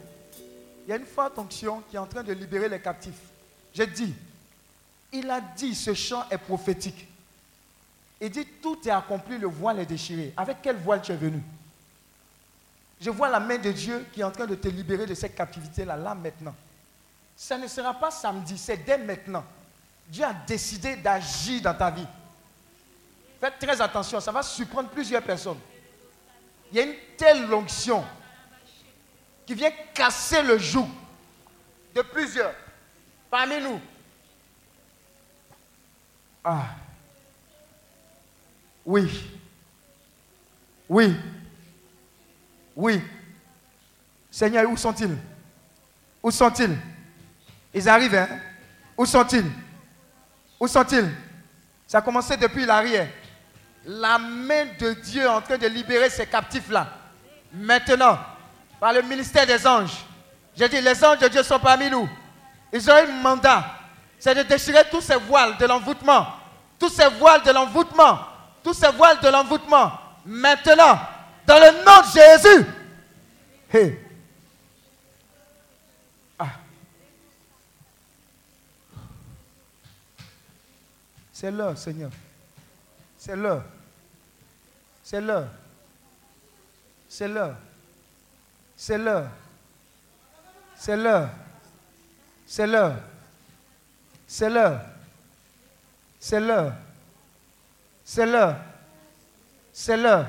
Il 0.86 0.92
y 0.92 0.94
a 0.94 0.98
une 0.98 1.06
forte 1.06 1.38
onction 1.38 1.82
qui 1.90 1.98
est 1.98 2.00
en 2.00 2.06
train 2.06 2.24
de 2.24 2.32
libérer 2.32 2.70
les 2.70 2.80
captifs. 2.80 3.20
J'ai 3.74 3.88
dit, 3.88 4.14
il 5.12 5.30
a 5.30 5.40
dit, 5.40 5.74
ce 5.74 5.94
chant 5.94 6.26
est 6.30 6.38
prophétique. 6.38 7.08
Il 8.20 8.30
dit, 8.30 8.46
tout 8.62 8.78
est 8.88 8.92
accompli, 8.92 9.38
le 9.38 9.48
voile 9.48 9.80
est 9.80 9.86
déchiré. 9.86 10.34
Avec 10.36 10.58
quel 10.62 10.78
voile 10.78 11.02
tu 11.02 11.12
es 11.12 11.16
venu? 11.16 11.42
Je 13.00 13.10
vois 13.10 13.30
la 13.30 13.40
main 13.40 13.58
de 13.58 13.72
Dieu 13.72 14.08
qui 14.12 14.22
est 14.22 14.24
en 14.24 14.32
train 14.32 14.48
de 14.48 14.56
te 14.56 14.68
libérer 14.68 15.06
de 15.06 15.14
cette 15.14 15.36
captivité-là, 15.36 15.96
là 15.96 16.16
maintenant. 16.16 16.56
Ça 17.36 17.58
ne 17.58 17.68
sera 17.68 17.94
pas 17.94 18.10
samedi, 18.10 18.58
c'est 18.58 18.78
dès 18.78 18.98
maintenant. 18.98 19.44
Dieu 20.08 20.24
a 20.24 20.34
décidé 20.34 20.96
d'agir 20.96 21.62
dans 21.62 21.76
ta 21.76 21.92
vie. 21.92 22.08
Faites 23.40 23.60
très 23.60 23.80
attention, 23.80 24.20
ça 24.20 24.32
va 24.32 24.42
surprendre 24.42 24.90
plusieurs 24.90 25.22
personnes. 25.22 25.60
Il 26.72 26.78
y 26.78 26.80
a 26.80 26.84
une 26.84 26.96
telle 27.16 27.54
onction 27.54 28.04
qui 29.46 29.54
vient 29.54 29.72
casser 29.94 30.42
le 30.42 30.58
joug 30.58 30.88
de 31.94 32.02
plusieurs 32.02 32.54
parmi 33.30 33.62
nous. 33.62 33.80
Ah. 36.50 36.64
Oui. 38.86 39.12
Oui. 40.88 41.14
Oui. 42.74 43.02
Seigneur, 44.32 44.72
où 44.72 44.78
sont-ils? 44.78 45.18
Où 46.24 46.32
sont-ils? 46.32 46.78
Ils 47.74 47.90
arrivent, 47.90 48.16
hein? 48.16 48.30
Où 48.96 49.06
sont-ils? 49.06 49.52
Où 50.58 50.70
sont-ils? 50.70 51.12
Ça 51.86 51.98
a 51.98 52.02
commencé 52.02 52.38
depuis 52.38 52.66
l'arrière. 52.66 53.10
La 53.86 54.18
main 54.18 54.68
de 54.80 54.94
Dieu 54.94 55.24
est 55.24 55.28
en 55.28 55.42
train 55.42 55.58
de 55.58 55.68
libérer 55.68 56.10
ces 56.10 56.28
captifs-là. 56.28 56.88
Maintenant, 57.52 58.18
par 58.80 58.94
le 58.94 59.02
ministère 59.02 59.46
des 59.46 59.68
anges, 59.68 60.06
j'ai 60.56 60.70
dit, 60.70 60.80
les 60.80 61.04
anges 61.04 61.20
de 61.20 61.28
Dieu 61.28 61.44
sont 61.44 61.60
parmi 61.60 61.90
nous. 61.90 62.08
Ils 62.72 62.90
ont 62.90 62.94
un 62.96 63.22
mandat. 63.22 63.66
C'est 64.18 64.34
de 64.34 64.44
déchirer 64.44 64.86
tous 64.90 65.02
ces 65.02 65.18
voiles 65.18 65.58
de 65.58 65.66
l'envoûtement. 65.66 66.37
Tous 66.80 66.90
ces 66.90 67.08
voiles 67.10 67.44
de 67.44 67.52
l'envoûtement. 67.52 68.20
Tous 68.64 68.74
ces 68.74 68.92
voiles 68.92 69.20
de 69.20 69.28
l'envoûtement. 69.30 69.92
Maintenant, 70.26 71.00
dans 71.46 71.60
le 71.60 71.84
nom 71.84 72.02
de 72.02 72.12
Jésus. 72.14 72.66
Hey. 73.74 74.00
Ah. 76.38 76.48
C'est 81.32 81.52
l'heure, 81.52 81.78
Seigneur. 81.78 82.12
C'est 83.18 83.36
l'heure. 83.36 83.64
C'est 85.04 85.22
l'heure. 85.22 85.48
C'est 87.10 87.28
l'heure. 87.28 87.56
C'est 88.76 88.98
l'heure. 88.98 89.30
C'est 90.76 90.98
l'heure. 90.98 91.30
C'est 92.46 92.68
l'heure. 92.68 92.96
C'est 94.28 94.50
l'heure. 94.50 94.82
C'est 96.28 96.42
l'heure. 96.42 96.74
C'est 98.04 98.26
l'heure. 98.26 98.58
C'est 99.72 99.96
l'heure. 99.96 100.28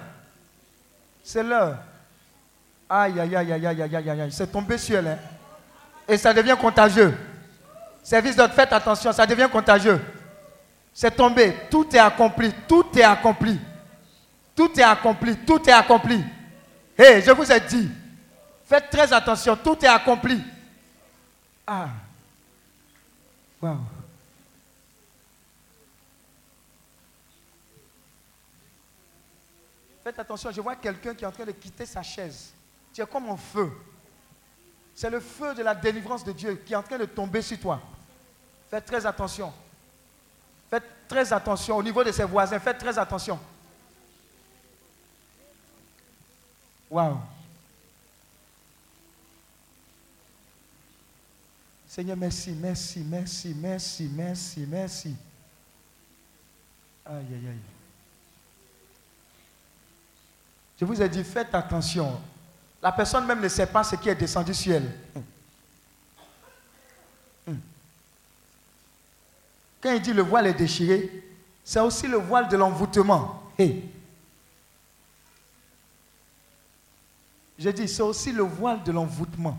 C'est 1.25 1.43
l'heure. 1.43 1.77
Aïe, 2.89 3.19
aïe, 3.19 3.35
aïe, 3.35 3.53
aïe, 3.53 3.67
aïe, 3.67 3.83
aïe, 3.83 3.97
aïe, 3.97 4.21
aïe. 4.21 4.31
C'est 4.31 4.47
tombé 4.47 4.79
sur 4.79 4.97
elle. 4.97 5.09
hein. 5.09 5.19
Et 6.07 6.17
ça 6.17 6.33
devient 6.33 6.57
contagieux. 6.61 7.19
Service 8.01 8.37
d'autre, 8.37 8.55
faites 8.55 8.73
attention, 8.73 9.11
ça 9.13 9.27
devient 9.27 9.49
contagieux. 9.51 10.01
C'est 10.95 11.11
tombé. 11.17 11.53
Tout 11.69 11.89
est 11.93 11.99
accompli. 11.99 12.55
Tout 12.69 12.87
est 12.97 13.03
accompli. 13.03 13.59
Tout 14.55 14.79
est 14.79 14.85
accompli. 14.85 15.37
Tout 15.39 15.69
est 15.69 15.73
accompli. 15.73 16.25
Hé, 16.97 17.23
je 17.23 17.33
vous 17.33 17.51
ai 17.51 17.59
dit. 17.59 17.91
Faites 18.67 18.89
très 18.89 19.13
attention. 19.13 19.57
Tout 19.57 19.85
est 19.85 19.89
accompli. 19.89 20.41
Ah. 21.67 21.89
Waouh. 23.61 23.98
Faites 30.09 30.21
attention, 30.21 30.51
je 30.51 30.63
vois 30.63 30.75
quelqu'un 30.75 31.15
qui 31.15 31.23
est 31.23 31.27
en 31.27 31.31
train 31.31 31.45
de 31.45 31.53
quitter 31.53 31.85
sa 31.85 32.03
chaise. 32.03 32.55
Tu 32.95 33.03
es 33.03 33.07
comme 33.07 33.29
en 33.29 33.37
feu. 33.37 33.71
C'est 34.95 35.11
le 35.11 35.21
feu 35.21 35.55
de 35.55 35.63
la 35.63 35.75
délivrance 35.75 36.25
de 36.25 36.33
Dieu 36.33 36.55
qui 36.65 36.73
est 36.73 36.77
en 36.77 36.83
train 36.83 36.97
de 36.97 37.05
tomber 37.05 37.43
sur 37.43 37.61
toi. 37.61 37.83
Faites 38.71 38.87
très 38.87 39.05
attention. 39.05 39.53
Faites 40.71 41.07
très 41.07 41.31
attention 41.31 41.77
au 41.77 41.83
niveau 41.83 42.03
de 42.03 42.11
ses 42.11 42.25
voisins. 42.25 42.59
Faites 42.59 42.79
très 42.79 42.99
attention. 42.99 43.39
Waouh. 46.91 47.19
Seigneur, 51.87 52.17
merci, 52.17 52.53
merci, 52.53 53.01
merci, 53.01 53.55
merci, 53.55 54.11
merci, 54.11 54.67
merci. 54.67 55.17
Aïe, 57.05 57.27
aïe, 57.31 57.47
aïe. 57.47 57.78
Je 60.79 60.85
vous 60.85 61.01
ai 61.03 61.09
dit, 61.09 61.25
faites 61.25 61.55
attention. 61.55 62.21
La 62.81 62.93
personne 62.93 63.27
même 63.27 63.41
ne 63.41 63.49
sait 63.49 63.67
pas 63.67 63.83
ce 63.83 63.97
qui 63.97 64.09
est 64.09 64.15
descendu 64.15 64.55
sur 64.55 64.77
elle. 64.77 64.91
Hum. 65.17 65.23
Hum. 67.49 67.61
Quand 69.81 69.93
il 69.93 70.01
dit 70.01 70.13
le 70.13 70.23
voile 70.23 70.47
est 70.47 70.55
déchiré, 70.55 71.25
c'est 71.65 71.81
aussi 71.81 72.07
le 72.07 72.19
voile 72.19 72.49
de 72.49 72.57
l'envoûtement. 72.57 73.43
J'ai 77.59 77.73
dit, 77.73 77.89
c'est 77.89 78.03
aussi 78.03 78.31
le 78.33 78.45
voile 78.45 78.83
de 78.85 78.93
l'envoûtement. 78.93 79.59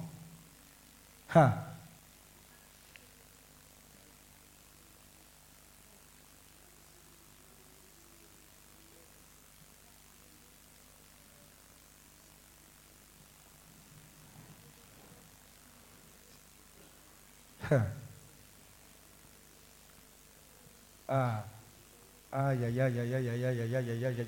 Ah. 21.08 21.44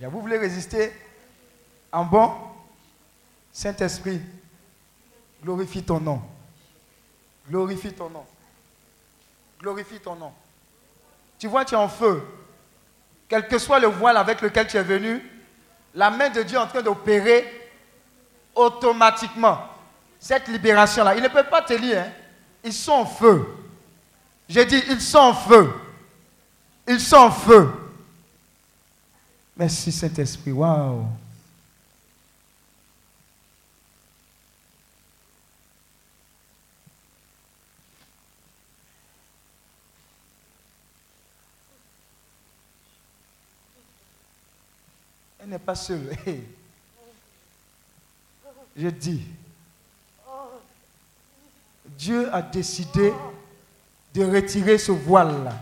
Vous 0.09 0.21
voulez 0.21 0.37
résister 0.37 0.91
en 1.91 2.05
bon 2.05 2.33
Saint-Esprit, 3.53 4.21
glorifie 5.43 5.83
ton 5.83 5.99
nom. 5.99 6.21
Glorifie 7.49 7.93
ton 7.93 8.09
nom. 8.09 8.25
Glorifie 9.59 9.99
ton 9.99 10.15
nom. 10.15 10.33
Tu 11.37 11.47
vois, 11.47 11.65
tu 11.65 11.75
es 11.75 11.77
en 11.77 11.89
feu. 11.89 12.25
Quel 13.27 13.47
que 13.47 13.59
soit 13.59 13.79
le 13.79 13.87
voile 13.87 14.17
avec 14.17 14.41
lequel 14.41 14.67
tu 14.67 14.77
es 14.77 14.83
venu, 14.83 15.21
la 15.93 16.09
main 16.09 16.29
de 16.29 16.43
Dieu 16.43 16.57
est 16.57 16.61
en 16.61 16.67
train 16.67 16.81
d'opérer 16.81 17.45
automatiquement 18.55 19.59
cette 20.19 20.47
libération-là. 20.47 21.15
Il 21.15 21.23
ne 21.23 21.27
peut 21.27 21.43
pas 21.43 21.61
te 21.61 21.73
lire. 21.73 21.99
hein. 22.01 22.11
Ils 22.63 22.73
sont 22.73 22.91
en 22.91 23.05
feu. 23.05 23.47
J'ai 24.47 24.65
dit, 24.65 24.81
ils 24.89 25.01
sont 25.01 25.17
en 25.17 25.33
feu. 25.33 25.73
Ils 26.87 26.99
sont 26.99 27.15
en 27.15 27.31
feu. 27.31 27.71
Merci 29.55 29.91
Saint-Esprit. 29.91 30.51
Waouh. 30.51 31.05
Elle 45.39 45.49
n'est 45.49 45.59
pas 45.59 45.75
seule. 45.75 46.15
Je 48.75 48.87
dis. 48.89 49.21
Dieu 51.97 52.33
a 52.33 52.41
décidé 52.41 53.13
de 54.13 54.23
retirer 54.23 54.77
ce 54.77 54.91
voile-là. 54.91 55.53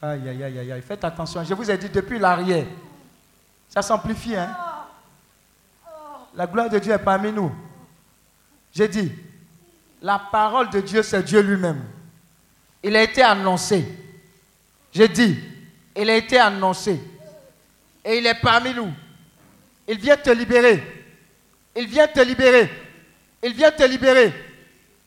Aïe, 0.00 0.28
aïe, 0.28 0.42
aïe, 0.42 0.72
aïe. 0.72 0.82
Faites 0.82 1.04
attention. 1.04 1.44
Je 1.44 1.54
vous 1.54 1.70
ai 1.70 1.78
dit 1.78 1.88
depuis 1.88 2.18
l'arrière. 2.18 2.66
Ça 3.68 3.82
s'amplifie, 3.82 4.34
hein? 4.34 4.54
La 6.34 6.46
gloire 6.46 6.68
de 6.68 6.78
Dieu 6.78 6.92
est 6.92 6.98
parmi 6.98 7.30
nous. 7.30 7.52
J'ai 8.74 8.88
dit, 8.88 9.12
la 10.00 10.18
parole 10.18 10.70
de 10.70 10.80
Dieu, 10.80 11.02
c'est 11.02 11.22
Dieu 11.22 11.40
lui-même. 11.40 11.84
Il 12.82 12.96
a 12.96 13.02
été 13.02 13.22
annoncé. 13.22 13.86
J'ai 14.92 15.08
dit, 15.08 15.38
il 15.94 16.10
a 16.10 16.16
été 16.16 16.38
annoncé. 16.38 17.00
Et 18.04 18.18
il 18.18 18.26
est 18.26 18.40
parmi 18.40 18.74
nous. 18.74 18.92
Il 19.88 19.98
vient 19.98 20.16
te 20.16 20.30
libérer. 20.30 20.82
Il 21.76 21.86
vient 21.86 22.08
te 22.08 22.20
libérer. 22.20 22.68
Il 23.42 23.54
vient 23.54 23.72
te 23.72 23.82
libérer. 23.82 24.32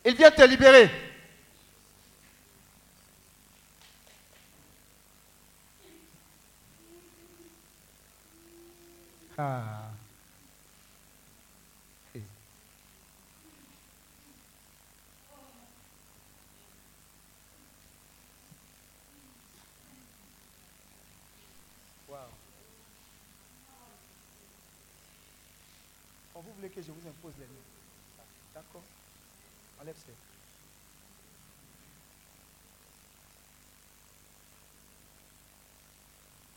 Il 0.06 0.16
vient 0.16 0.32
te 0.32 0.44
libérer. 0.44 0.90
Ah. 9.38 9.92
Eh. 12.16 12.22
Quand 26.34 26.42
vous 26.42 26.54
voulez 26.54 26.70
que 26.70 26.82
je 26.82 26.92
vous 26.92 27.08
impose 27.08 27.34
les 27.38 27.46
mains. 27.46 27.50
D'accord 28.54 28.84
Enlève 29.82 29.96
ça. 29.98 30.14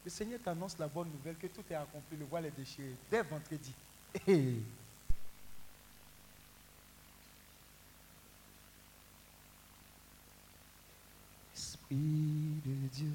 Le 0.05 0.08
Seigneur 0.19 0.41
t'annonce 0.43 0.77
la 0.81 0.89
bonne 0.89 1.11
nouvelle 1.13 1.37
que 1.37 1.47
tout 1.47 1.63
est 1.71 1.77
accompli, 1.77 2.17
le 2.17 2.25
voile 2.25 2.47
est 2.47 2.59
déchiré 2.59 2.93
dès 3.09 3.23
vendredi. 3.23 3.73
Hey. 4.27 4.61
Esprit 11.55 11.95
de 11.95 12.89
Dieu. 12.89 13.13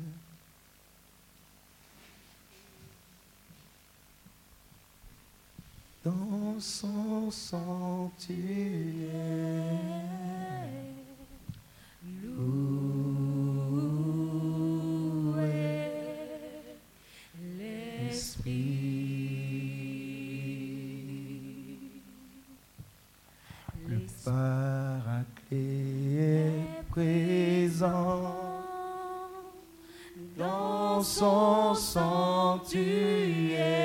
Dans 6.05 6.57
son 6.61 7.29
sanctuaire. 7.29 8.33
sang 31.75 32.59
tu 32.69 32.79
es. 32.79 33.82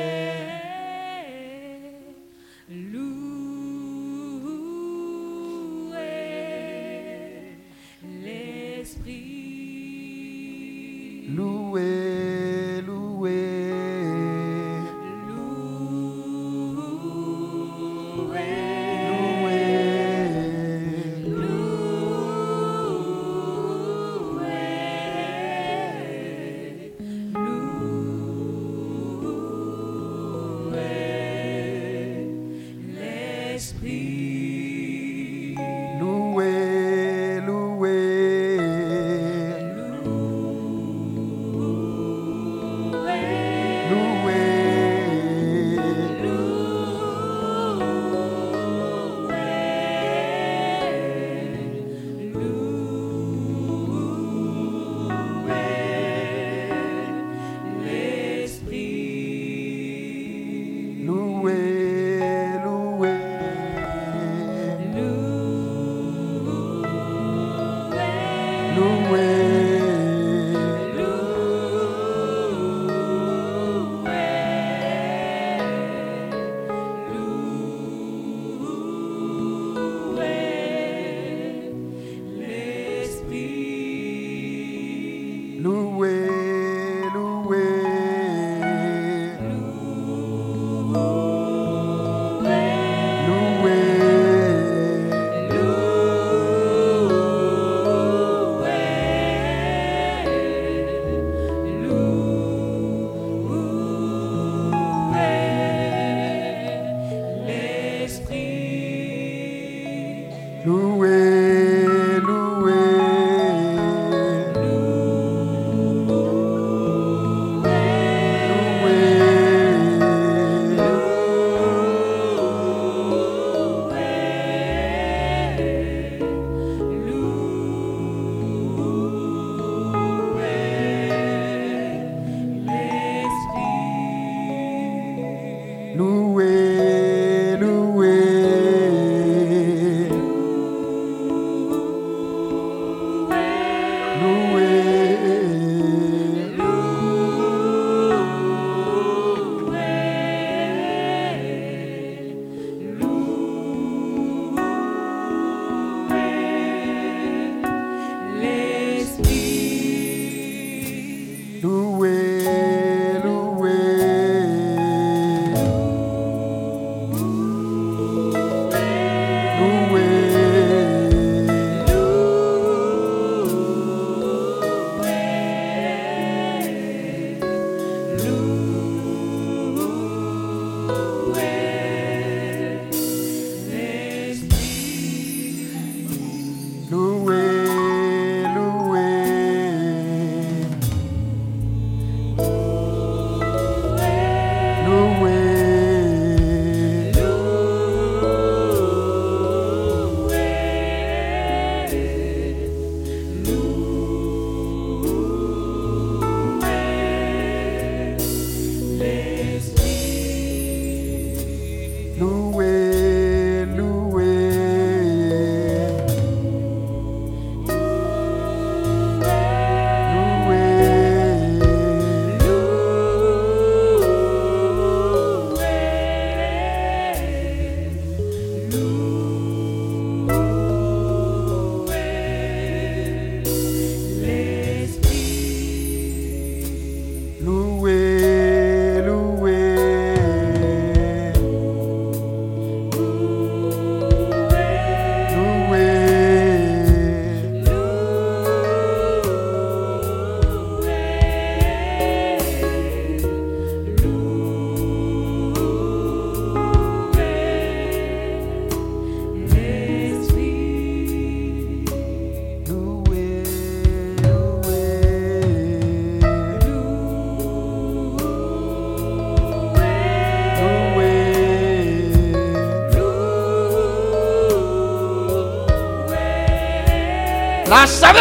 Lâche 277.89 278.01
sa 278.01 278.13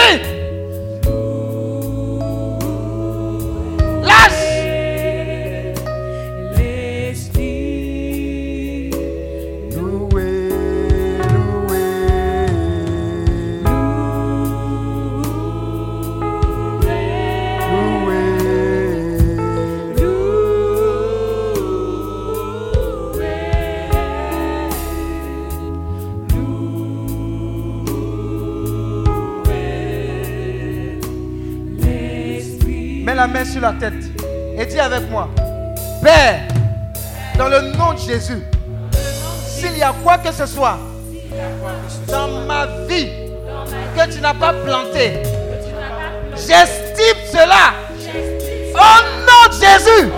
la 33.60 33.74
tête 33.74 33.94
et 34.58 34.66
dis 34.66 34.80
avec 34.80 35.10
moi, 35.10 35.30
Père, 36.02 36.42
dans 37.38 37.50
le 37.50 37.62
nom 37.74 37.94
de 37.94 38.00
Jésus, 38.00 38.42
s'il 39.48 39.78
y 39.78 39.84
a 39.84 39.94
quoi 40.04 40.18
que 40.18 40.32
ce 40.32 40.46
soit 40.46 40.78
dans 42.08 42.28
ma 42.46 42.66
vie 42.88 43.10
que 43.96 44.12
tu 44.12 44.22
n'as 44.22 44.34
pas 44.34 44.54
planté, 44.54 45.22
j'estime 46.36 47.18
cela 47.32 47.74
au 48.74 49.26
nom 49.26 49.48
de 49.50 49.54
Jésus. 49.54 50.12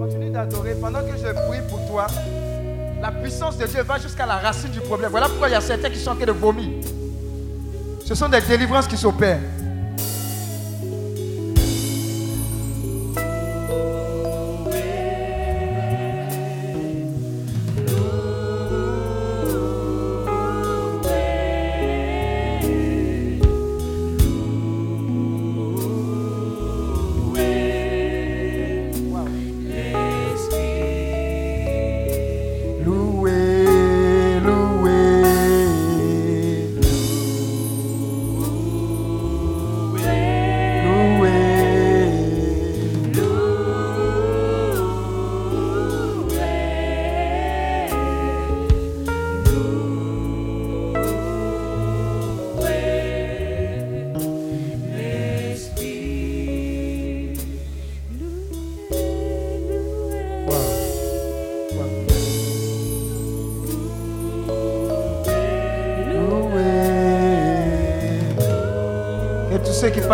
Continue 0.00 0.30
d'adorer 0.30 0.74
pendant 0.80 1.00
que 1.00 1.16
je 1.16 1.32
prie 1.48 1.60
pour 1.68 1.86
toi. 1.88 2.06
La 3.00 3.10
puissance 3.10 3.58
de 3.58 3.66
Dieu 3.66 3.82
va 3.82 3.98
jusqu'à 3.98 4.26
la 4.26 4.36
racine 4.36 4.70
du 4.70 4.80
problème. 4.80 5.10
Voilà 5.10 5.28
pourquoi 5.28 5.48
il 5.48 5.52
y 5.52 5.56
a 5.56 5.60
certains 5.60 5.90
qui 5.90 5.98
sont 5.98 6.12
en 6.12 6.16
train 6.16 6.26
de 6.26 6.32
vomir. 6.32 6.68
Ce 8.04 8.14
sont 8.14 8.28
des 8.28 8.40
délivrances 8.40 8.86
qui 8.86 8.96
s'opèrent. 8.96 9.40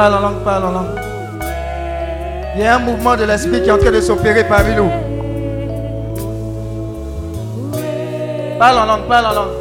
Parlent 0.00 0.14
en 0.14 0.20
langue 0.20 0.42
parlent 0.44 0.64
en 0.64 0.72
langue. 0.72 0.98
Il 2.54 2.62
y 2.62 2.64
a 2.64 2.76
un 2.76 2.78
mouvement 2.78 3.16
de 3.16 3.24
l'esprit 3.24 3.60
qui 3.62 3.68
est 3.68 3.72
en 3.72 3.76
train 3.76 3.90
de 3.90 4.00
s'opérer 4.00 4.44
parmi 4.44 4.74
nous. 4.74 4.90
Parle 8.58 8.78
en 8.78 8.86
langue, 8.86 9.06
parle 9.08 9.26
en 9.26 9.34
langue. 9.34 9.59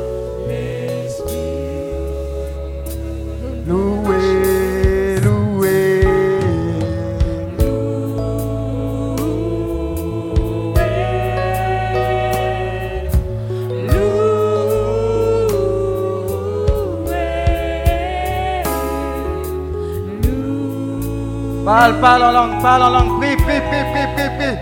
Parle, 21.90 22.02
parle 22.02 22.24
en 22.24 22.32
langue, 22.32 22.61
parle 22.61 22.84
en 22.84 22.90
langue. 22.90 23.20
Prie, 23.20 23.36
prie, 23.36 23.61
prie, 23.61 23.84
prie, 23.91 24.07
prie, 24.16 24.30
prie. 24.38 24.56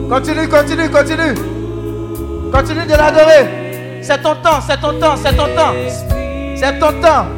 Continue, 0.08 0.48
continue, 0.48 0.90
continue. 0.90 1.34
Continue 2.50 2.86
de 2.86 2.96
l'adorer. 2.96 3.46
C'est 4.02 4.22
ton 4.22 4.34
temps, 4.36 4.60
c'est 4.66 4.80
ton 4.80 4.98
temps, 4.98 5.16
c'est 5.16 5.36
ton 5.36 5.46
temps. 5.54 5.74
C'est 6.58 6.76
ton 6.80 6.92
temps. 7.00 7.37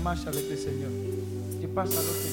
Et 0.00 0.02
ta 0.02 0.08
marche 0.08 0.26
avec 0.26 0.48
le 0.48 0.56
Seigneur. 0.56 0.90
Tu 1.60 1.68
passes 1.68 1.90
à 1.90 2.00
l'autre 2.00 2.29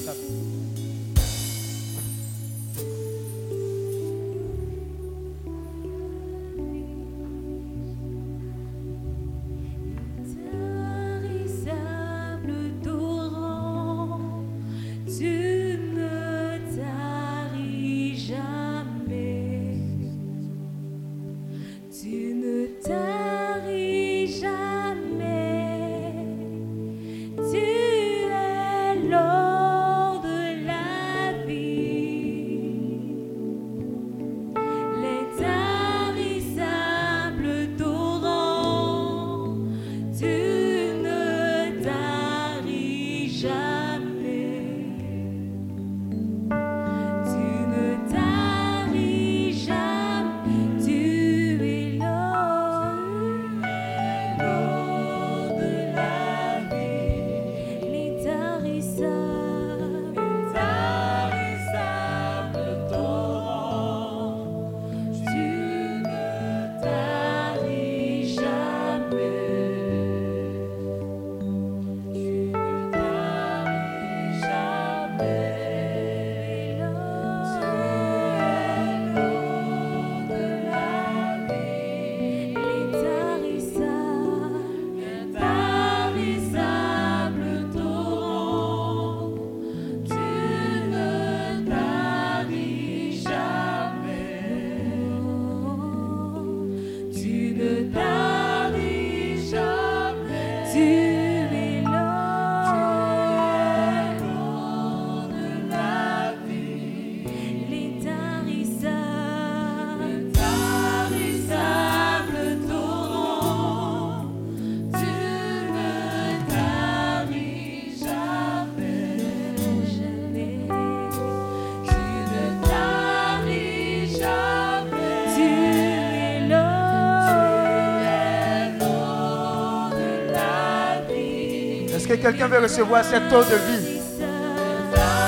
Quelqu'un 132.22 132.48
veut 132.48 132.60
recevoir 132.60 133.04
cette 133.04 133.32
eau 133.32 133.44
de 133.44 133.56
vie 133.56 134.00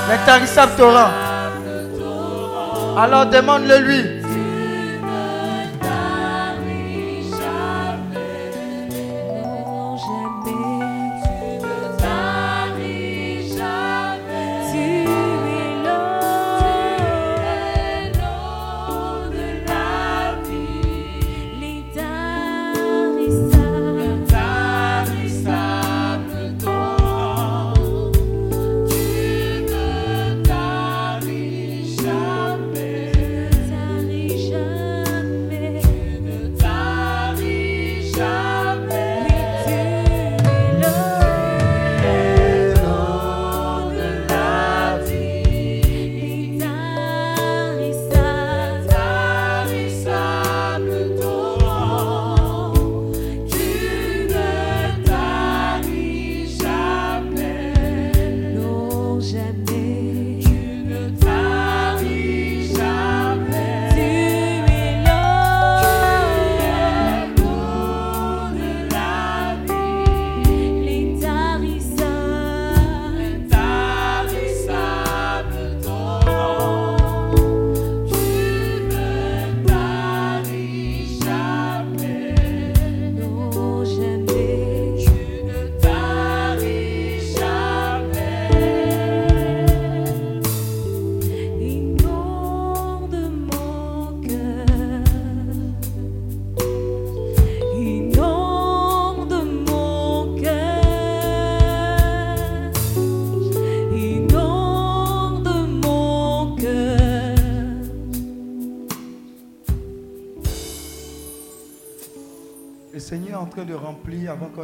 L'intarissable 0.09 0.71
torrent. 0.75 1.09
Alors 2.97 3.27
demande-le 3.27 3.77
lui. 3.77 4.18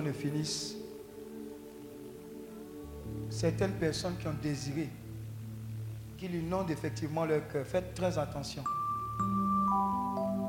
Ne 0.02 0.12
finisse, 0.12 0.76
certaines 3.30 3.74
personnes 3.74 4.16
qui 4.20 4.28
ont 4.28 4.36
désiré 4.42 4.90
qu'il 6.18 6.36
inonde 6.36 6.72
effectivement 6.72 7.26
leur 7.26 7.48
cœur. 7.48 7.66
Faites 7.66 7.94
très 7.94 8.18
attention. 8.18 8.64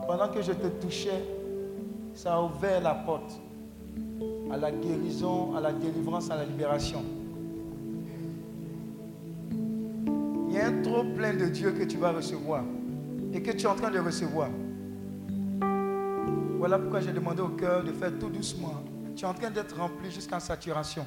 Pendant 0.07 0.29
que 0.29 0.41
je 0.41 0.53
te 0.53 0.67
touchais, 0.81 1.25
ça 2.15 2.35
a 2.37 2.43
ouvert 2.43 2.81
la 2.81 2.95
porte 2.95 3.41
à 4.51 4.57
la 4.57 4.71
guérison, 4.71 5.57
à 5.57 5.61
la 5.61 5.73
délivrance, 5.73 6.31
à 6.31 6.37
la 6.37 6.45
libération. 6.45 7.03
Il 10.49 10.55
y 10.55 10.59
a 10.59 10.69
un 10.69 10.83
trop 10.83 11.03
plein 11.03 11.35
de 11.35 11.47
Dieu 11.47 11.73
que 11.73 11.85
tu 11.85 11.99
vas 11.99 12.13
recevoir 12.13 12.63
et 13.33 13.43
que 13.43 13.51
tu 13.51 13.65
es 13.65 13.67
en 13.67 13.75
train 13.75 13.91
de 13.91 13.99
recevoir. 13.99 14.49
Voilà 16.59 16.79
pourquoi 16.79 17.01
j'ai 17.01 17.13
demandé 17.13 17.43
au 17.43 17.49
cœur 17.49 17.85
de 17.85 17.93
faire 17.93 18.13
tout 18.19 18.31
doucement. 18.31 18.83
Tu 19.17 19.25
es 19.25 19.27
en 19.27 19.33
train 19.33 19.51
d'être 19.51 19.75
rempli 19.75 20.11
jusqu'en 20.11 20.39
saturation. 20.39 21.07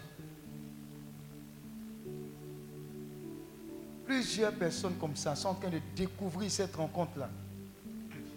Plusieurs 4.03 4.53
personnes 4.53 4.95
comme 4.99 5.15
ça 5.15 5.35
sont 5.35 5.49
en 5.49 5.53
train 5.53 5.69
de 5.69 5.79
découvrir 5.95 6.49
cette 6.49 6.75
rencontre-là, 6.75 7.29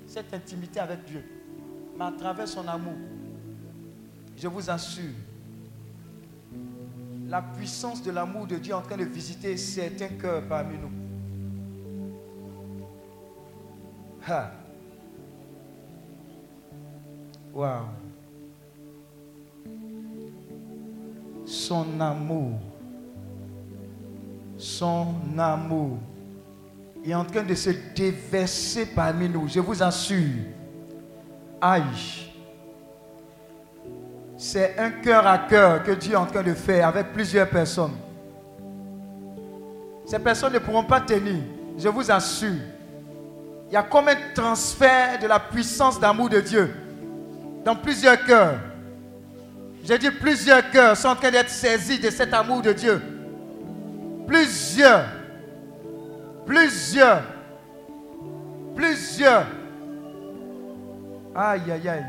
cette 0.07 0.35
intimité 0.35 0.79
avec 0.79 1.07
Dieu, 1.07 1.25
mais 1.97 2.05
à 2.05 2.13
travers 2.13 2.47
son 2.47 2.69
amour. 2.69 2.99
Je 4.37 4.47
vous 4.47 4.69
assure, 4.69 5.15
la 7.27 7.41
puissance 7.41 8.03
de 8.03 8.11
l'amour 8.11 8.47
de 8.47 8.57
Dieu 8.57 8.73
est 8.73 8.77
en 8.77 8.83
train 8.83 8.99
de 8.99 9.05
visiter 9.05 9.57
certains 9.57 10.09
cœurs 10.09 10.47
parmi 10.47 10.77
nous. 10.77 10.91
Ha. 14.29 14.53
Waouh. 17.55 18.02
Son 21.45 22.01
amour. 22.01 22.59
Son 24.57 25.15
amour 25.39 25.99
est 27.05 27.15
en 27.15 27.25
train 27.25 27.43
de 27.43 27.55
se 27.55 27.71
déverser 27.95 28.87
parmi 28.87 29.29
nous. 29.29 29.49
Je 29.49 29.61
vous 29.61 29.83
assure. 29.83 30.29
Aïe. 31.61 32.31
C'est 34.37 34.79
un 34.79 34.91
cœur 34.91 35.27
à 35.27 35.39
cœur 35.39 35.83
que 35.83 35.93
Dieu 35.93 36.13
est 36.13 36.17
en 36.17 36.27
train 36.27 36.43
de 36.43 36.55
faire 36.55 36.89
avec 36.89 37.13
plusieurs 37.13 37.49
personnes. 37.49 37.97
Ces 40.05 40.19
personnes 40.19 40.53
ne 40.53 40.59
pourront 40.59 40.85
pas 40.85 41.01
tenir. 41.01 41.43
Je 41.79 41.89
vous 41.89 42.11
assure. 42.11 42.61
Il 43.69 43.75
y 43.75 43.77
a 43.77 43.83
comme 43.83 44.09
un 44.09 44.17
transfert 44.35 45.19
de 45.19 45.27
la 45.27 45.41
puissance 45.41 45.99
d'amour 45.99 46.29
de 46.29 46.41
Dieu 46.41 46.75
dans 47.65 47.77
plusieurs 47.77 48.23
cœurs. 48.25 48.59
J'ai 49.85 49.99
dit 49.99 50.11
plusieurs 50.13 50.71
cœurs 50.71 50.97
sont 50.97 51.09
en 51.09 51.17
train 51.17 51.31
d'être 51.31 51.51
saisis 51.51 51.99
de 51.99 52.09
cet 52.09 52.33
amour 52.33 52.63
de 52.63 52.73
Dieu. 52.73 53.03
Plusieurs. 54.29 55.07
Plusieurs. 56.47 57.23
Plusieurs. 58.77 59.47
Aïe, 61.35 61.63
aïe, 61.71 61.89
aïe. 61.89 62.07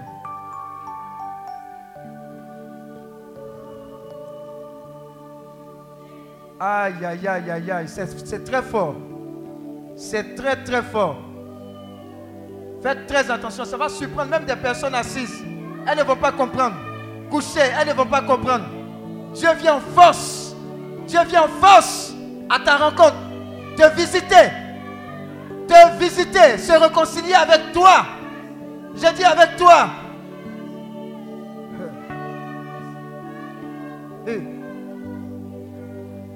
Aïe, 6.60 7.06
aïe, 7.06 7.28
aïe, 7.28 7.52
aïe, 7.52 7.72
aïe. 7.72 7.88
C'est 7.88 8.26
c'est 8.26 8.44
très 8.44 8.62
fort. 8.62 8.96
C'est 9.96 10.36
très, 10.36 10.64
très 10.64 10.84
fort. 10.84 11.18
Faites 12.84 13.08
très 13.08 13.32
attention. 13.32 13.66
Ça 13.66 13.78
va 13.78 13.90
surprendre 13.90 14.30
même 14.30 14.46
des 14.46 14.56
personnes 14.56 14.96
assises. 14.96 15.44
Elles 15.88 15.98
ne 15.98 16.04
vont 16.04 16.16
pas 16.16 16.32
comprendre. 16.32 16.93
Couchées, 17.34 17.72
elles 17.82 17.88
ne 17.88 17.94
vont 17.94 18.06
pas 18.06 18.22
comprendre. 18.22 18.66
Dieu 19.34 19.50
vient 19.56 19.78
en 19.78 19.80
force. 19.80 20.56
Dieu 21.08 21.20
vient 21.26 21.46
en 21.46 21.48
force 21.48 22.14
à 22.48 22.60
ta 22.60 22.78
rencontre. 22.78 23.16
Te 23.76 23.90
visiter. 23.96 24.52
Te 25.68 25.98
visiter. 25.98 26.60
Se 26.60 26.74
réconcilier 26.74 27.34
avec 27.34 27.72
toi. 27.74 28.06
J'ai 28.94 29.12
dit 29.14 29.24
avec 29.24 29.58
toi. 29.58 29.90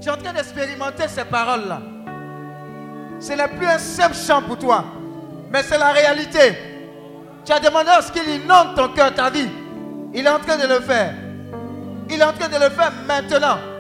Tu 0.02 0.10
es 0.10 0.12
en 0.12 0.18
train 0.18 0.34
d'expérimenter 0.34 1.08
ces 1.08 1.26
paroles-là. 1.26 1.80
Ce 3.20 3.34
n'est 3.34 3.48
plus 3.50 3.68
un 3.68 3.78
simple 3.78 4.16
chant 4.16 4.42
pour 4.42 4.58
toi, 4.58 4.84
mais 5.52 5.62
c'est 5.62 5.78
la 5.78 5.92
réalité. 5.92 6.58
Tu 7.46 7.52
as 7.52 7.60
demandé 7.60 7.90
à 7.90 8.02
ce 8.02 8.12
qu'il 8.12 8.28
inonde 8.30 8.76
ton 8.76 8.90
cœur, 8.90 9.14
ta 9.14 9.30
vie. 9.30 9.50
Il 10.20 10.26
est 10.26 10.30
en 10.30 10.40
train 10.40 10.58
de 10.58 10.68
le 10.68 10.80
faire. 10.80 11.14
Il 12.10 12.20
est 12.20 12.24
en 12.24 12.34
train 12.34 12.48
de 12.48 12.56
le 12.56 12.72
faire 12.72 12.92
maintenant. 13.08 13.77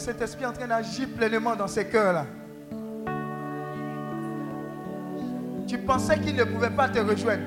Saint-Esprit 0.00 0.44
est 0.44 0.46
en 0.46 0.52
train 0.52 0.66
d'agir 0.66 1.08
pleinement 1.14 1.54
dans 1.54 1.68
ces 1.68 1.84
cœurs-là. 1.84 2.24
Tu 5.68 5.76
pensais 5.78 6.18
qu'il 6.18 6.34
ne 6.34 6.44
pouvait 6.44 6.70
pas 6.70 6.88
te 6.88 6.98
rejoindre 6.98 7.42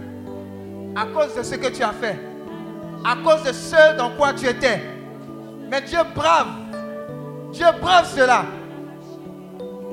à 0.96 1.06
cause 1.08 1.36
de 1.36 1.42
ce 1.42 1.56
que 1.56 1.68
tu 1.68 1.82
as 1.82 1.94
fait, 1.94 2.18
à 3.04 3.16
cause 3.16 3.44
de 3.44 3.52
ce 3.52 3.98
dans 3.98 4.12
quoi 4.12 4.34
tu 4.34 4.46
étais. 4.48 4.82
Mais 5.70 5.82
Dieu 5.82 6.00
brave, 6.16 6.48
Dieu 7.52 7.66
brave 7.82 8.08
cela. 8.16 8.46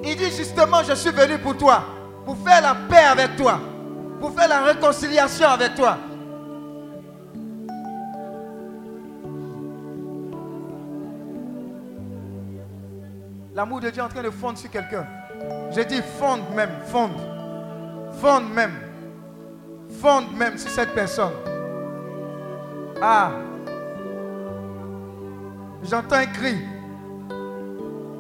Il 0.05 0.17
dit 0.17 0.31
justement, 0.31 0.83
je 0.87 0.93
suis 0.93 1.11
venu 1.11 1.39
pour 1.39 1.57
toi, 1.57 1.83
pour 2.27 2.37
faire 2.37 2.61
la 2.61 2.75
paix 2.75 3.05
avec 3.11 3.37
toi, 3.37 3.59
pour 4.21 4.33
faire 4.39 4.49
la 4.49 4.61
réconciliation 4.65 5.49
avec 5.49 5.75
toi. 5.75 5.97
L'amour 13.61 13.81
de 13.81 13.91
Dieu 13.91 14.01
est 14.01 14.07
en 14.07 14.09
train 14.09 14.23
de 14.23 14.31
fondre 14.31 14.57
sur 14.57 14.71
quelqu'un. 14.71 15.07
Je 15.71 15.83
dis 15.83 16.01
fondre 16.19 16.49
même, 16.57 16.71
fondre. 16.87 17.21
Fondre 18.19 18.49
même. 18.49 18.73
Fondre 20.01 20.33
même 20.33 20.57
sur 20.57 20.71
cette 20.71 20.95
personne. 20.95 21.33
Ah. 23.03 23.33
J'entends 25.83 26.17
un 26.17 26.25
cri. 26.25 26.57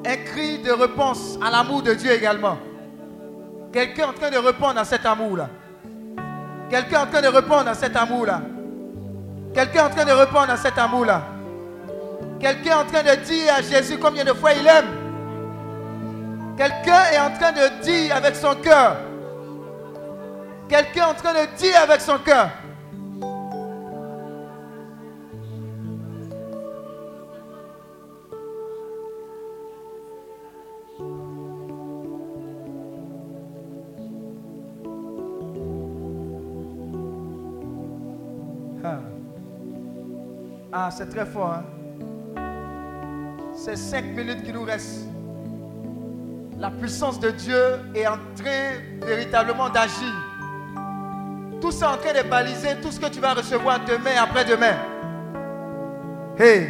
Un 0.04 0.16
cri 0.26 0.58
de 0.58 0.72
réponse 0.72 1.38
à 1.42 1.50
l'amour 1.50 1.84
de 1.84 1.94
Dieu 1.94 2.12
également. 2.12 2.58
Quelqu'un 3.72 4.08
en 4.10 4.12
train 4.12 4.28
de 4.28 4.36
répondre 4.36 4.78
à 4.78 4.84
cet 4.84 5.06
amour-là. 5.06 5.48
Quelqu'un 6.68 7.04
en 7.04 7.06
train 7.06 7.22
de 7.22 7.28
répondre 7.28 7.66
à 7.66 7.74
cet 7.74 7.96
amour-là. 7.96 8.42
Quelqu'un 9.54 9.86
en 9.86 9.88
train 9.88 10.04
de 10.04 10.12
répondre 10.12 10.50
à 10.50 10.58
cet 10.58 10.76
amour-là. 10.76 11.22
Quelqu'un 12.38 12.80
en 12.80 12.84
train 12.84 13.02
de 13.02 13.24
dire 13.24 13.54
à 13.56 13.62
Jésus 13.62 13.96
combien 13.96 14.26
de 14.26 14.34
fois 14.34 14.52
il 14.52 14.66
aime. 14.66 14.99
Quelqu'un 16.60 17.04
est 17.10 17.18
en 17.18 17.30
train 17.30 17.52
de 17.52 17.82
dire 17.82 18.14
avec 18.14 18.36
son 18.36 18.54
cœur. 18.56 18.98
Quelqu'un 20.68 21.06
est 21.06 21.10
en 21.10 21.14
train 21.14 21.32
de 21.32 21.56
dire 21.56 21.80
avec 21.82 22.02
son 22.02 22.18
cœur. 22.18 22.50
Ah, 38.84 39.00
Ah, 40.70 40.90
c'est 40.90 41.08
très 41.08 41.24
fort. 41.24 41.54
Hein? 41.54 41.64
C'est 43.54 43.76
cinq 43.76 44.04
minutes 44.04 44.42
qui 44.42 44.52
nous 44.52 44.64
restent. 44.64 45.09
La 46.60 46.70
puissance 46.70 47.18
de 47.18 47.30
Dieu 47.30 47.80
est 47.94 48.06
en 48.06 48.18
train 48.36 48.72
véritablement 49.02 49.70
d'agir. 49.70 50.12
Tout 51.58 51.72
ça 51.72 51.86
est 51.86 51.88
en 51.88 51.96
train 51.96 52.22
de 52.22 52.28
baliser 52.28 52.76
tout 52.82 52.90
ce 52.90 53.00
que 53.00 53.06
tu 53.06 53.18
vas 53.18 53.32
recevoir 53.32 53.80
demain 53.86 54.22
après-demain. 54.22 54.76
Hey. 56.38 56.68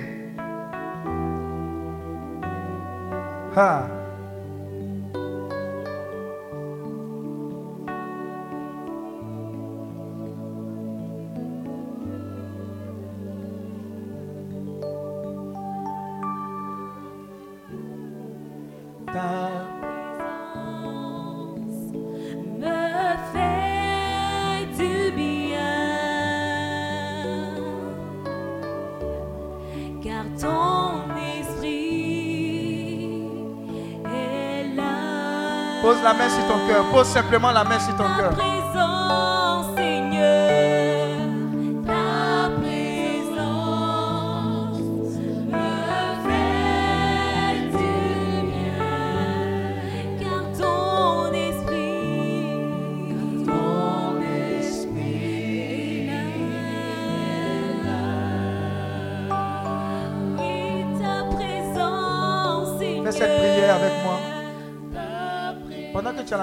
Pose 36.90 37.06
simplement 37.06 37.52
la 37.52 37.62
main 37.64 37.78
sur 37.78 37.94
ton 37.96 38.04
cœur. 38.16 38.59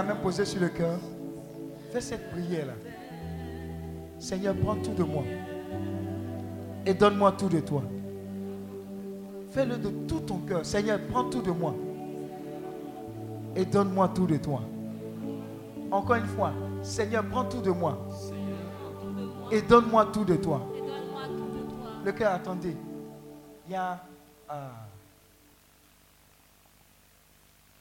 Main 0.08 0.16
posée 0.16 0.46
sur 0.46 0.62
le 0.62 0.70
cœur, 0.70 1.00
fais 1.92 2.02
cette 2.02 2.32
prière-là. 2.32 2.74
Seigneur, 4.20 4.56
prends 4.56 4.76
tout 4.76 4.94
de 4.94 5.04
moi. 5.04 5.24
Et 6.86 6.94
donne-moi 6.94 7.34
tout 7.34 7.50
de 7.50 7.60
toi. 7.60 7.84
Fais-le 9.52 9.78
de 9.78 9.90
tout 10.08 10.22
ton 10.22 10.40
cœur. 10.40 10.66
Seigneur, 10.66 11.00
prends 11.10 11.30
tout 11.30 11.42
de 11.42 11.52
moi. 11.52 11.76
Et 13.56 13.66
donne-moi 13.66 14.10
tout 14.10 14.26
de 14.26 14.38
toi. 14.38 14.62
Encore 15.92 16.16
une 16.16 16.26
fois, 16.26 16.54
Seigneur, 16.82 17.26
prends 17.26 17.46
tout 17.46 17.62
de 17.62 17.72
moi. 17.72 17.98
Et 19.52 19.62
donne-moi 19.62 20.08
tout 20.08 20.26
de 20.26 20.36
toi. 20.36 20.62
Le 22.04 22.12
cœur, 22.12 22.34
attendez. 22.34 22.76
Il 23.68 23.74
y 23.74 23.76
a. 23.76 24.02
ah. 24.50 24.72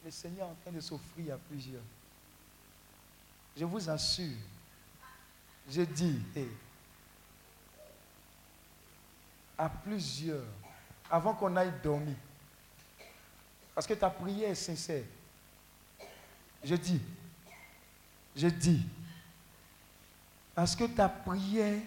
Le 0.04 0.10
Seigneur 0.10 0.46
en 0.46 0.54
train 0.62 0.74
de 0.74 0.80
s'offrir 0.80 1.34
à 1.34 1.38
plusieurs. 1.48 1.82
Je 3.56 3.64
vous 3.64 3.88
assure, 3.88 4.36
je 5.70 5.82
dis 5.82 6.20
hey, 6.34 6.48
à 9.56 9.68
plusieurs, 9.68 10.44
avant 11.10 11.32
qu'on 11.32 11.56
aille 11.56 11.72
dormir, 11.82 12.16
parce 13.74 13.86
que 13.86 13.94
ta 13.94 14.10
prière 14.10 14.50
est 14.50 14.54
sincère, 14.54 15.04
je 16.62 16.74
dis, 16.74 17.00
je 18.36 18.48
dis, 18.48 18.84
parce 20.54 20.76
que 20.76 20.84
ta 20.84 21.08
prière 21.08 21.80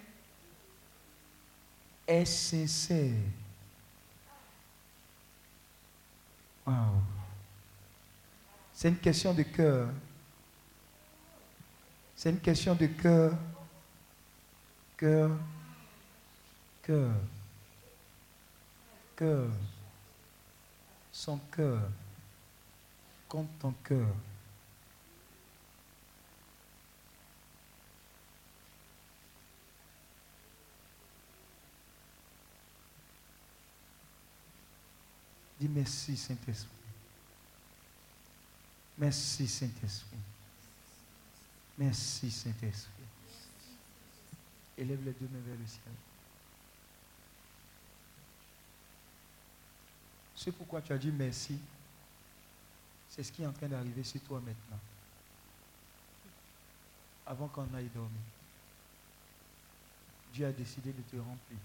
est 2.08 2.26
sincère. 2.26 3.14
Wow. 6.66 6.74
C'est 8.74 8.90
une 8.90 8.98
question 8.98 9.34
de 9.34 9.44
cœur. 9.44 9.90
C'est 12.22 12.32
une 12.32 12.42
question 12.42 12.76
de 12.76 12.86
cœur. 12.86 13.34
Cœur. 14.98 15.32
Cœur. 16.84 17.14
Cœur. 19.16 19.50
Son 21.14 21.38
cœur. 21.50 21.90
Compte 23.26 23.58
ton 23.58 23.72
cœur. 23.72 24.10
Dis 35.58 35.70
merci, 35.70 36.18
Saint-Esprit. 36.18 36.68
Merci, 38.98 39.48
Saint-Esprit. 39.48 40.29
Merci, 41.80 42.30
Saint-Esprit. 42.30 42.92
Élève 44.78 45.02
les 45.06 45.14
deux 45.14 45.30
mains 45.30 45.40
vers 45.46 45.58
le 45.58 45.66
ciel. 45.66 45.94
C'est 50.36 50.52
pourquoi 50.52 50.82
tu 50.82 50.92
as 50.92 50.98
dit 50.98 51.12
merci. 51.12 51.58
C'est 53.08 53.24
ce 53.24 53.32
qui 53.32 53.44
est 53.44 53.46
en 53.46 53.54
train 53.54 53.70
d'arriver 53.70 54.04
sur 54.04 54.20
toi 54.22 54.42
maintenant. 54.42 54.80
Avant 57.26 57.48
qu'on 57.48 57.74
aille 57.74 57.90
dormir. 57.96 58.22
Dieu 60.34 60.48
a 60.48 60.52
décidé 60.52 60.92
de 60.92 61.02
te 61.04 61.16
remplir. 61.16 61.60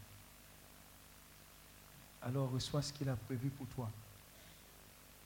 Alors 2.23 2.51
reçois 2.51 2.83
ce 2.83 2.93
qu'il 2.93 3.09
a 3.09 3.17
prévu 3.17 3.51
pour 3.51 3.67
toi 3.67 3.91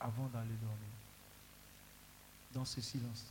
avant 0.01 0.29
d'aller 0.29 0.57
dormir. 0.63 0.91
Dans 2.55 2.65
ce 2.65 2.81
silence. 2.81 3.27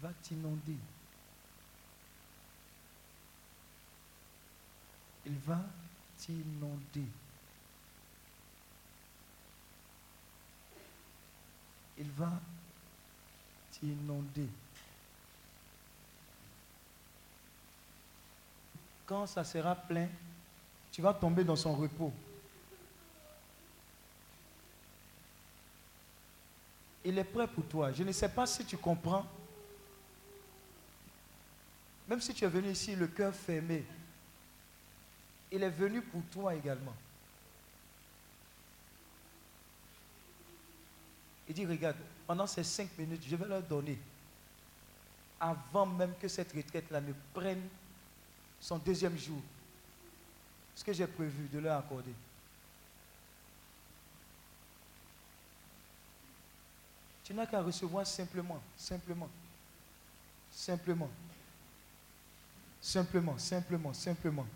Il 0.00 0.06
va 0.08 0.12
t'inonder. 0.22 0.76
va 5.46 5.60
t'inonder. 6.16 7.04
Il 11.98 12.10
va 12.12 12.32
t'inonder. 13.72 14.48
Quand 19.04 19.26
ça 19.26 19.44
sera 19.44 19.74
plein, 19.74 20.08
tu 20.90 21.02
vas 21.02 21.12
tomber 21.12 21.44
dans 21.44 21.56
son 21.56 21.74
repos. 21.74 22.12
Il 27.04 27.18
est 27.18 27.24
prêt 27.24 27.46
pour 27.48 27.66
toi. 27.66 27.92
Je 27.92 28.02
ne 28.02 28.12
sais 28.12 28.30
pas 28.30 28.46
si 28.46 28.64
tu 28.64 28.78
comprends. 28.78 29.26
Même 32.10 32.20
si 32.20 32.34
tu 32.34 32.44
es 32.44 32.48
venu 32.48 32.72
ici 32.72 32.96
le 32.96 33.06
cœur 33.06 33.32
fermé, 33.32 33.84
il 35.52 35.62
est 35.62 35.70
venu 35.70 36.02
pour 36.02 36.22
toi 36.24 36.52
également. 36.56 36.94
Il 41.48 41.54
dit, 41.54 41.64
regarde, 41.64 41.96
pendant 42.26 42.48
ces 42.48 42.64
cinq 42.64 42.88
minutes, 42.98 43.22
je 43.24 43.36
vais 43.36 43.46
leur 43.46 43.62
donner, 43.62 43.96
avant 45.38 45.86
même 45.86 46.12
que 46.20 46.26
cette 46.26 46.52
retraite-là 46.52 47.00
ne 47.00 47.12
prenne 47.32 47.62
son 48.60 48.78
deuxième 48.78 49.16
jour, 49.16 49.40
ce 50.74 50.82
que 50.82 50.92
j'ai 50.92 51.06
prévu 51.06 51.46
de 51.46 51.60
leur 51.60 51.78
accorder. 51.78 52.12
Tu 57.22 57.34
n'as 57.34 57.46
qu'à 57.46 57.62
recevoir 57.62 58.04
simplement, 58.04 58.60
simplement, 58.76 59.28
simplement, 60.50 61.10
simplement, 62.80 63.38
simplement, 63.38 63.92
simplement, 63.92 64.46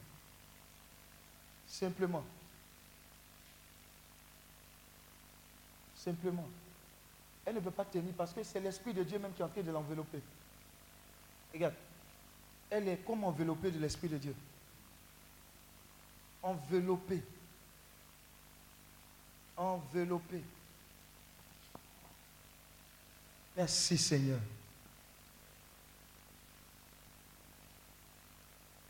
simplement, 1.66 2.24
simplement. 5.96 6.48
Elle 7.44 7.56
ne 7.56 7.60
peut 7.60 7.70
pas 7.70 7.84
tenir 7.84 8.14
parce 8.16 8.32
que 8.32 8.42
c'est 8.42 8.60
l'Esprit 8.60 8.94
de 8.94 9.02
Dieu 9.02 9.18
même 9.18 9.32
qui 9.34 9.42
est 9.42 9.44
en 9.44 9.48
train 9.48 9.62
de 9.62 9.70
l'envelopper. 9.70 10.20
Regarde, 11.52 11.74
elle 12.70 12.88
est 12.88 12.96
comme 13.04 13.24
enveloppée 13.24 13.70
de 13.70 13.78
l'Esprit 13.78 14.08
de 14.08 14.18
Dieu. 14.18 14.34
Enveloppée. 16.42 17.22
Enveloppée. 19.56 20.42
Merci 23.56 23.96
Seigneur. 23.96 24.40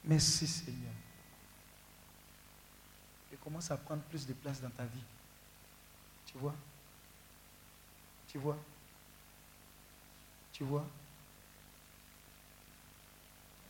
Merci 0.04 0.46
Seigneur. 0.46 0.92
Et 3.32 3.36
commence 3.36 3.70
à 3.70 3.76
prendre 3.76 4.02
plus 4.02 4.26
de 4.26 4.34
place 4.34 4.60
dans 4.60 4.70
ta 4.70 4.84
vie. 4.84 5.02
Tu 6.26 6.36
vois? 6.36 6.54
Tu 8.28 8.38
vois? 8.38 8.58
Tu 10.52 10.64
vois? 10.64 10.86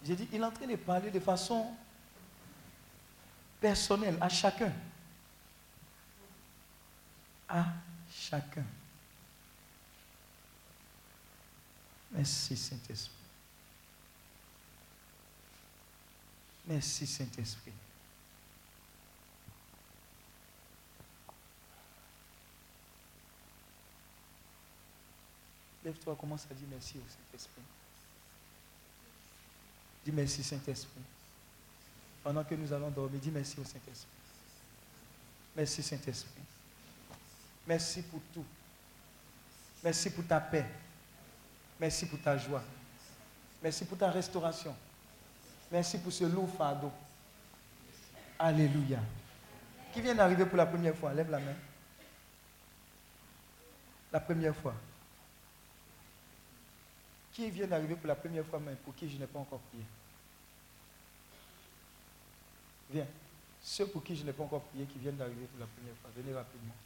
J'ai 0.04 0.16
dit, 0.16 0.28
il 0.32 0.40
est 0.40 0.44
en 0.44 0.50
train 0.50 0.66
de 0.66 0.76
parler 0.76 1.10
de 1.10 1.20
façon 1.20 1.74
personnelle 3.60 4.18
à 4.20 4.28
chacun. 4.28 4.72
À 7.48 7.64
chacun. 8.10 8.64
Merci 12.10 12.56
Saint-Esprit. 12.56 13.23
Merci 16.66 17.06
Saint-Esprit. 17.06 17.72
Lève-toi, 25.84 26.16
commence 26.16 26.46
à 26.50 26.54
dire 26.54 26.66
merci 26.70 26.96
au 26.96 27.08
Saint-Esprit. 27.08 27.62
Dis 30.04 30.12
merci 30.12 30.42
Saint-Esprit. 30.42 31.02
Pendant 32.22 32.42
que 32.42 32.54
nous 32.54 32.72
allons 32.72 32.90
dormir, 32.90 33.20
dis 33.20 33.30
merci 33.30 33.60
au 33.60 33.64
Saint-Esprit. 33.64 34.08
Merci 35.54 35.82
Saint-Esprit. 35.82 36.42
Merci 37.66 38.02
pour 38.02 38.20
tout. 38.32 38.44
Merci 39.82 40.08
pour 40.08 40.26
ta 40.26 40.40
paix. 40.40 40.64
Merci 41.78 42.06
pour 42.06 42.20
ta 42.20 42.38
joie. 42.38 42.62
Merci 43.62 43.84
pour 43.84 43.98
ta 43.98 44.10
restauration. 44.10 44.74
Merci 45.74 45.98
pour 45.98 46.12
ce 46.12 46.22
lourd 46.22 46.48
fardeau. 46.56 46.92
Alléluia. 48.38 49.00
Qui 49.92 50.02
vient 50.02 50.14
d'arriver 50.14 50.46
pour 50.46 50.56
la 50.56 50.66
première 50.66 50.94
fois? 50.94 51.12
Lève 51.12 51.28
la 51.28 51.40
main. 51.40 51.56
La 54.12 54.20
première 54.20 54.54
fois. 54.54 54.72
Qui 57.32 57.50
vient 57.50 57.66
d'arriver 57.66 57.96
pour 57.96 58.06
la 58.06 58.14
première 58.14 58.46
fois, 58.46 58.60
mais 58.60 58.76
pour 58.76 58.94
qui 58.94 59.10
je 59.10 59.18
n'ai 59.18 59.26
pas 59.26 59.40
encore 59.40 59.58
prié? 59.58 59.82
Viens. 62.92 63.08
Ceux 63.60 63.88
pour 63.88 64.04
qui 64.04 64.14
je 64.14 64.22
n'ai 64.22 64.32
pas 64.32 64.44
encore 64.44 64.62
prié, 64.62 64.86
qui 64.86 65.00
viennent 65.00 65.16
d'arriver 65.16 65.46
pour 65.46 65.58
la 65.58 65.66
première 65.66 65.96
fois, 65.96 66.10
venez 66.14 66.32
rapidement. 66.32 66.76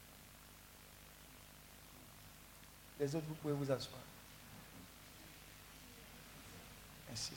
Les 2.98 3.14
autres, 3.14 3.26
vous 3.28 3.34
pouvez 3.34 3.52
vous 3.52 3.70
asseoir. 3.70 4.00
Merci. 7.06 7.34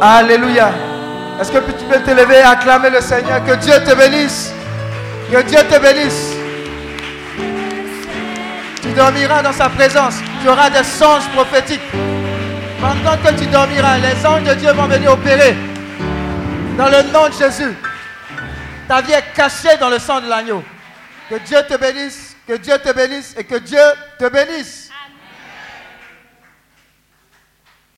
Alléluia. 0.00 0.72
Est-ce 1.40 1.50
que 1.50 1.58
tu 1.58 1.84
peux 1.84 2.00
te 2.00 2.10
lever 2.10 2.36
et 2.36 2.42
acclamer 2.42 2.90
le 2.90 3.00
Seigneur? 3.00 3.44
Que 3.44 3.54
Dieu 3.56 3.74
te 3.84 3.94
bénisse. 3.94 4.52
Que 5.30 5.42
Dieu 5.42 5.58
te 5.70 5.78
bénisse. 5.78 6.32
Tu 8.82 8.88
dormiras 8.92 9.42
dans 9.42 9.52
sa 9.52 9.68
présence. 9.68 10.16
Tu 10.42 10.48
auras 10.48 10.70
des 10.70 10.84
songes 10.84 11.28
prophétiques. 11.34 11.80
Pendant 12.80 13.16
que 13.16 13.34
tu 13.38 13.46
dormiras, 13.46 13.98
les 13.98 14.26
anges 14.26 14.44
de 14.44 14.54
Dieu 14.54 14.70
vont 14.72 14.86
venir 14.86 15.12
opérer. 15.12 15.56
Dans 16.76 16.88
le 16.88 17.02
nom 17.12 17.28
de 17.28 17.32
Jésus. 17.32 17.74
Ta 18.86 19.00
vie 19.00 19.12
est 19.12 19.34
cachée 19.34 19.76
dans 19.80 19.88
le 19.88 19.98
sang 19.98 20.20
de 20.20 20.28
l'agneau. 20.28 20.62
Que 21.30 21.36
Dieu 21.36 21.58
te 21.68 21.76
bénisse. 21.76 22.36
Que 22.46 22.54
Dieu 22.58 22.74
te 22.78 22.92
bénisse 22.92 23.34
et 23.38 23.44
que 23.44 23.56
Dieu 23.56 23.80
te 24.18 24.28
bénisse. 24.28 24.75